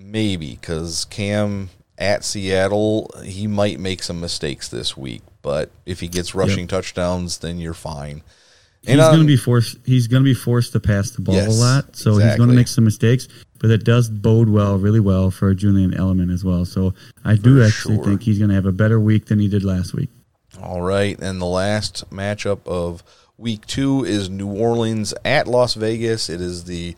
maybe 0.00 0.52
because 0.52 1.04
Cam 1.06 1.70
at 1.98 2.24
Seattle, 2.24 3.10
he 3.22 3.46
might 3.46 3.78
make 3.78 4.02
some 4.02 4.20
mistakes 4.20 4.68
this 4.68 4.96
week. 4.96 5.22
But 5.42 5.70
if 5.86 6.00
he 6.00 6.08
gets 6.08 6.34
rushing 6.34 6.66
touchdowns, 6.66 7.38
then 7.38 7.58
you're 7.58 7.74
fine. 7.74 8.22
He's 8.82 8.98
um, 8.98 9.12
going 9.12 9.20
to 9.20 9.26
be 9.26 9.36
forced. 9.36 9.78
He's 9.84 10.06
going 10.06 10.22
to 10.22 10.24
be 10.24 10.34
forced 10.34 10.72
to 10.72 10.80
pass 10.80 11.10
the 11.10 11.20
ball 11.20 11.34
Yes, 11.34 11.48
a 11.48 11.60
lot, 11.60 11.96
so 11.96 12.16
he's 12.16 12.36
going 12.36 12.48
to 12.48 12.54
make 12.54 12.68
some 12.68 12.84
mistakes. 12.84 13.28
But 13.58 13.68
that 13.68 13.84
does 13.84 14.08
bode 14.08 14.48
well, 14.48 14.78
really 14.78 15.00
well 15.00 15.30
for 15.30 15.52
Julian 15.52 15.90
Edelman 15.90 16.32
as 16.32 16.42
well. 16.44 16.64
So 16.64 16.94
I 17.24 17.34
do 17.36 17.58
For 17.58 17.66
actually 17.66 17.96
sure. 17.96 18.04
think 18.04 18.22
he's 18.22 18.38
going 18.38 18.48
to 18.48 18.54
have 18.54 18.64
a 18.64 18.72
better 18.72 18.98
week 18.98 19.26
than 19.26 19.38
he 19.38 19.48
did 19.48 19.64
last 19.64 19.92
week. 19.92 20.08
All 20.62 20.80
right, 20.80 21.18
and 21.20 21.40
the 21.40 21.46
last 21.46 22.08
matchup 22.10 22.66
of 22.66 23.02
week 23.36 23.66
two 23.66 24.04
is 24.04 24.30
New 24.30 24.48
Orleans 24.48 25.12
at 25.24 25.46
Las 25.46 25.74
Vegas. 25.74 26.30
It 26.30 26.40
is 26.40 26.64
the 26.64 26.96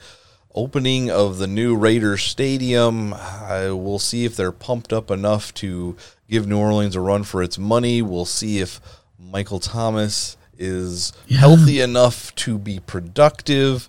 opening 0.54 1.10
of 1.10 1.38
the 1.38 1.46
new 1.46 1.74
Raiders 1.76 2.22
Stadium. 2.22 3.14
I 3.14 3.70
will 3.70 3.98
see 3.98 4.24
if 4.24 4.36
they're 4.36 4.52
pumped 4.52 4.92
up 4.92 5.10
enough 5.10 5.52
to 5.54 5.96
give 6.28 6.46
New 6.46 6.58
Orleans 6.58 6.96
a 6.96 7.00
run 7.00 7.22
for 7.24 7.42
its 7.42 7.58
money. 7.58 8.02
We'll 8.02 8.24
see 8.24 8.60
if 8.60 8.80
Michael 9.18 9.60
Thomas 9.60 10.36
is 10.58 11.12
Yeah. 11.26 11.38
healthy 11.38 11.80
enough 11.80 12.34
to 12.36 12.58
be 12.58 12.80
productive. 12.80 13.88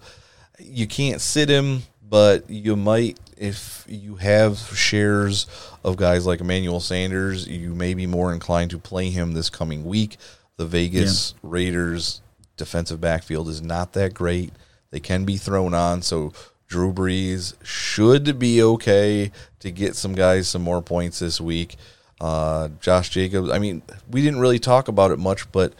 You 0.59 0.87
can't 0.87 1.21
sit 1.21 1.49
him, 1.49 1.83
but 2.01 2.49
you 2.49 2.75
might 2.75 3.17
if 3.37 3.83
you 3.89 4.15
have 4.15 4.57
shares 4.75 5.47
of 5.83 5.97
guys 5.97 6.25
like 6.25 6.39
Emmanuel 6.39 6.79
Sanders, 6.79 7.47
you 7.47 7.73
may 7.73 7.93
be 7.93 8.05
more 8.07 8.31
inclined 8.31 8.71
to 8.71 8.77
play 8.77 9.09
him 9.09 9.33
this 9.33 9.49
coming 9.49 9.83
week. 9.83 10.17
The 10.55 10.65
Vegas 10.65 11.33
Raiders 11.41 12.21
defensive 12.55 13.01
backfield 13.01 13.49
is 13.49 13.61
not 13.61 13.93
that 13.93 14.13
great. 14.13 14.53
They 14.91 14.99
can 14.99 15.25
be 15.25 15.37
thrown 15.37 15.73
on, 15.73 16.03
so 16.03 16.31
Drew 16.73 16.91
Brees 16.91 17.53
should 17.63 18.39
be 18.39 18.59
okay 18.63 19.31
to 19.59 19.69
get 19.69 19.95
some 19.95 20.15
guys 20.15 20.47
some 20.47 20.63
more 20.63 20.81
points 20.81 21.19
this 21.19 21.39
week. 21.39 21.75
Uh, 22.19 22.69
Josh 22.81 23.11
Jacobs, 23.11 23.51
I 23.51 23.59
mean, 23.59 23.83
we 24.09 24.23
didn't 24.23 24.39
really 24.39 24.57
talk 24.57 24.87
about 24.87 25.11
it 25.11 25.19
much, 25.19 25.51
but 25.51 25.73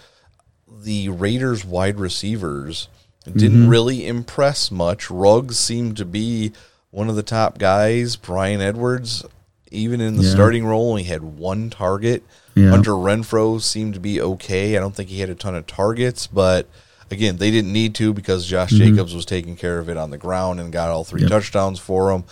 the 0.84 1.10
Raiders 1.10 1.66
wide 1.66 2.00
receivers 2.00 2.90
didn't 3.26 3.70
really 3.70 4.06
impress 4.06 4.70
much. 4.70 5.10
Ruggs 5.10 5.58
seemed 5.58 5.98
to 5.98 6.06
be 6.06 6.52
one 6.92 7.10
of 7.10 7.16
the 7.16 7.24
top 7.24 7.58
guys. 7.58 8.16
Bryan 8.16 8.62
Edwards, 8.62 9.26
even 9.72 10.00
in 10.00 10.18
the 10.18 10.24
Yeah. 10.26 10.32
starting 10.32 10.64
role, 10.64 10.92
only 10.92 11.04
had 11.04 11.24
one 11.24 11.72
target. 11.72 12.22
Yeah. 12.54 12.70
Hunter 12.70 12.92
Renfrow 12.92 13.60
seemed 13.60 13.96
to 13.96 14.00
be 14.00 14.22
okay. 14.22 14.78
I 14.78 14.80
don't 14.80 14.96
think 14.96 15.10
he 15.10 15.22
had 15.22 15.32
a 15.32 15.36
ton 15.36 15.56
of 15.56 15.66
targets, 15.66 16.28
but 16.28 16.68
again, 17.14 17.38
they 17.38 17.50
didn't 17.52 17.72
need 17.72 17.96
to 17.96 18.14
because 18.14 18.46
Josh 18.46 18.72
Jacobs 18.72 19.16
was 19.16 19.26
taking 19.26 19.56
care 19.56 19.80
of 19.80 19.90
it 19.90 19.96
on 19.98 20.12
the 20.12 20.18
ground 20.18 20.60
and 20.60 20.72
got 20.74 20.90
all 20.90 21.04
three 21.06 21.22
Yep. 21.22 21.30
touchdowns 21.30 21.80
for 21.80 22.12
him. 22.12 22.26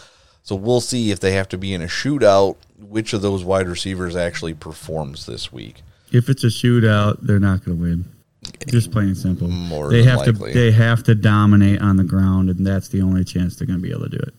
So 0.43 0.55
we'll 0.55 0.81
see 0.81 1.11
if 1.11 1.19
they 1.19 1.31
have 1.33 1.47
to 1.49 1.57
be 1.57 1.73
in 1.73 1.81
a 1.81 1.87
shootout, 1.87 2.55
which 2.79 3.13
of 3.13 3.21
those 3.21 3.43
wide 3.43 3.67
receivers 3.69 4.15
actually 4.15 4.53
performs 4.55 5.25
this 5.25 5.53
week. 5.53 5.83
If 6.11 6.27
it's 6.27 6.43
a 6.43 6.47
shootout, 6.47 7.19
they're 7.21 7.39
not 7.39 7.63
going 7.63 7.77
to 7.77 7.83
win. 7.83 8.05
Just 8.67 8.91
plain 8.91 9.09
and 9.09 9.17
simple. 9.17 9.47
More 9.47 9.91
they 9.91 9.99
than 9.99 10.07
have 10.07 10.17
likely. 10.27 10.51
to. 10.53 10.59
They 10.59 10.71
have 10.71 11.03
to 11.03 11.13
dominate 11.15 11.79
on 11.79 11.95
the 11.97 12.03
ground, 12.03 12.49
and 12.49 12.65
that's 12.65 12.87
the 12.89 13.01
only 13.01 13.23
chance 13.23 13.55
they're 13.55 13.67
going 13.67 13.79
to 13.79 13.83
be 13.83 13.91
able 13.91 14.09
to 14.09 14.09
do 14.09 14.17
it. 14.17 14.33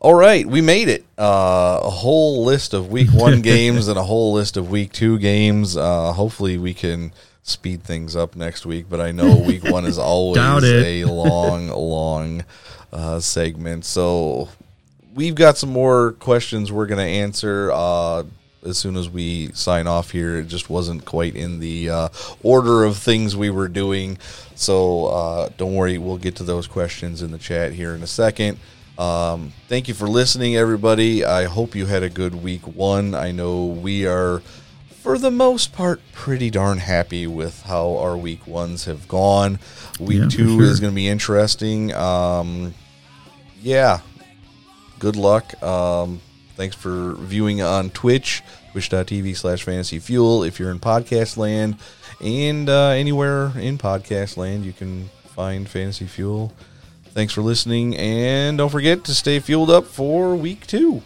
All 0.00 0.14
right, 0.14 0.46
we 0.46 0.60
made 0.60 0.88
it. 0.88 1.04
Uh, 1.18 1.80
a 1.82 1.90
whole 1.90 2.44
list 2.44 2.72
of 2.74 2.90
week 2.90 3.10
one 3.12 3.42
games 3.52 3.88
and 3.88 3.98
a 3.98 4.02
whole 4.04 4.32
list 4.32 4.56
of 4.56 4.70
week 4.70 4.92
two 4.92 5.18
games. 5.18 5.76
Uh, 5.76 6.12
hopefully, 6.12 6.56
we 6.58 6.72
can 6.74 7.12
speed 7.42 7.82
things 7.82 8.16
up 8.16 8.36
next 8.36 8.66
week. 8.66 8.86
But 8.88 9.00
I 9.00 9.10
know 9.12 9.38
week 9.38 9.64
one 9.64 9.84
is 9.84 9.98
always 9.98 10.38
a 10.64 11.04
long, 11.04 11.68
long 11.68 12.44
uh, 12.92 13.20
segment. 13.20 13.84
So 13.84 14.48
we've 15.14 15.34
got 15.34 15.58
some 15.58 15.70
more 15.70 16.12
questions 16.12 16.72
we're 16.72 16.86
going 16.86 16.98
to 16.98 17.12
answer 17.12 17.70
uh, 17.72 18.24
as 18.64 18.78
soon 18.78 18.96
as 18.96 19.08
we 19.08 19.52
sign 19.52 19.86
off 19.86 20.10
here. 20.10 20.38
It 20.38 20.48
just 20.48 20.70
wasn't 20.70 21.04
quite 21.04 21.34
in 21.34 21.60
the 21.60 21.90
uh, 21.90 22.08
order 22.42 22.84
of 22.84 22.96
things 22.96 23.36
we 23.36 23.50
were 23.50 23.68
doing. 23.68 24.18
So 24.54 25.06
uh, 25.06 25.48
don't 25.56 25.74
worry, 25.74 25.98
we'll 25.98 26.18
get 26.18 26.36
to 26.36 26.44
those 26.44 26.66
questions 26.66 27.22
in 27.22 27.30
the 27.30 27.38
chat 27.38 27.72
here 27.72 27.94
in 27.94 28.02
a 28.02 28.06
second. 28.06 28.58
Um, 28.98 29.54
thank 29.68 29.88
you 29.88 29.94
for 29.94 30.06
listening, 30.06 30.56
everybody. 30.56 31.24
I 31.24 31.44
hope 31.44 31.74
you 31.74 31.86
had 31.86 32.02
a 32.02 32.10
good 32.10 32.34
week 32.34 32.66
one. 32.66 33.14
I 33.14 33.32
know 33.32 33.64
we 33.64 34.06
are, 34.06 34.42
for 35.02 35.18
the 35.18 35.30
most 35.30 35.72
part, 35.72 36.00
pretty 36.12 36.50
darn 36.50 36.78
happy 36.78 37.26
with 37.26 37.62
how 37.62 37.96
our 37.96 38.16
week 38.16 38.46
ones 38.46 38.84
have 38.84 39.08
gone. 39.08 39.58
Week 39.98 40.20
Yeah, 40.20 40.28
two 40.28 40.58
sure. 40.60 40.64
is 40.64 40.80
going 40.80 40.92
to 40.92 40.96
be 40.96 41.08
interesting. 41.08 41.92
Um, 41.94 42.74
yeah, 43.62 44.00
good 44.98 45.16
luck. 45.16 45.60
Um, 45.62 46.20
thanks 46.56 46.76
for 46.76 47.14
viewing 47.14 47.62
on 47.62 47.90
Twitch. 47.90 48.42
twitch.tv 48.72 49.36
slash 49.36 49.62
fantasy 49.64 49.98
fuel 49.98 50.44
if 50.44 50.60
you're 50.60 50.70
in 50.70 50.78
podcast 50.78 51.36
land. 51.36 51.76
And 52.22 52.68
uh, 52.68 52.88
anywhere 52.90 53.52
in 53.58 53.78
podcast 53.78 54.36
land, 54.36 54.64
you 54.64 54.72
can 54.72 55.08
find 55.24 55.68
fantasy 55.68 56.04
fuel. 56.06 56.52
Thanks 57.12 57.32
for 57.32 57.40
listening, 57.40 57.96
and 57.96 58.58
don't 58.58 58.68
forget 58.70 59.02
to 59.04 59.14
stay 59.14 59.40
fueled 59.40 59.68
up 59.70 59.86
for 59.86 60.36
week 60.36 60.66
two. 60.66 61.02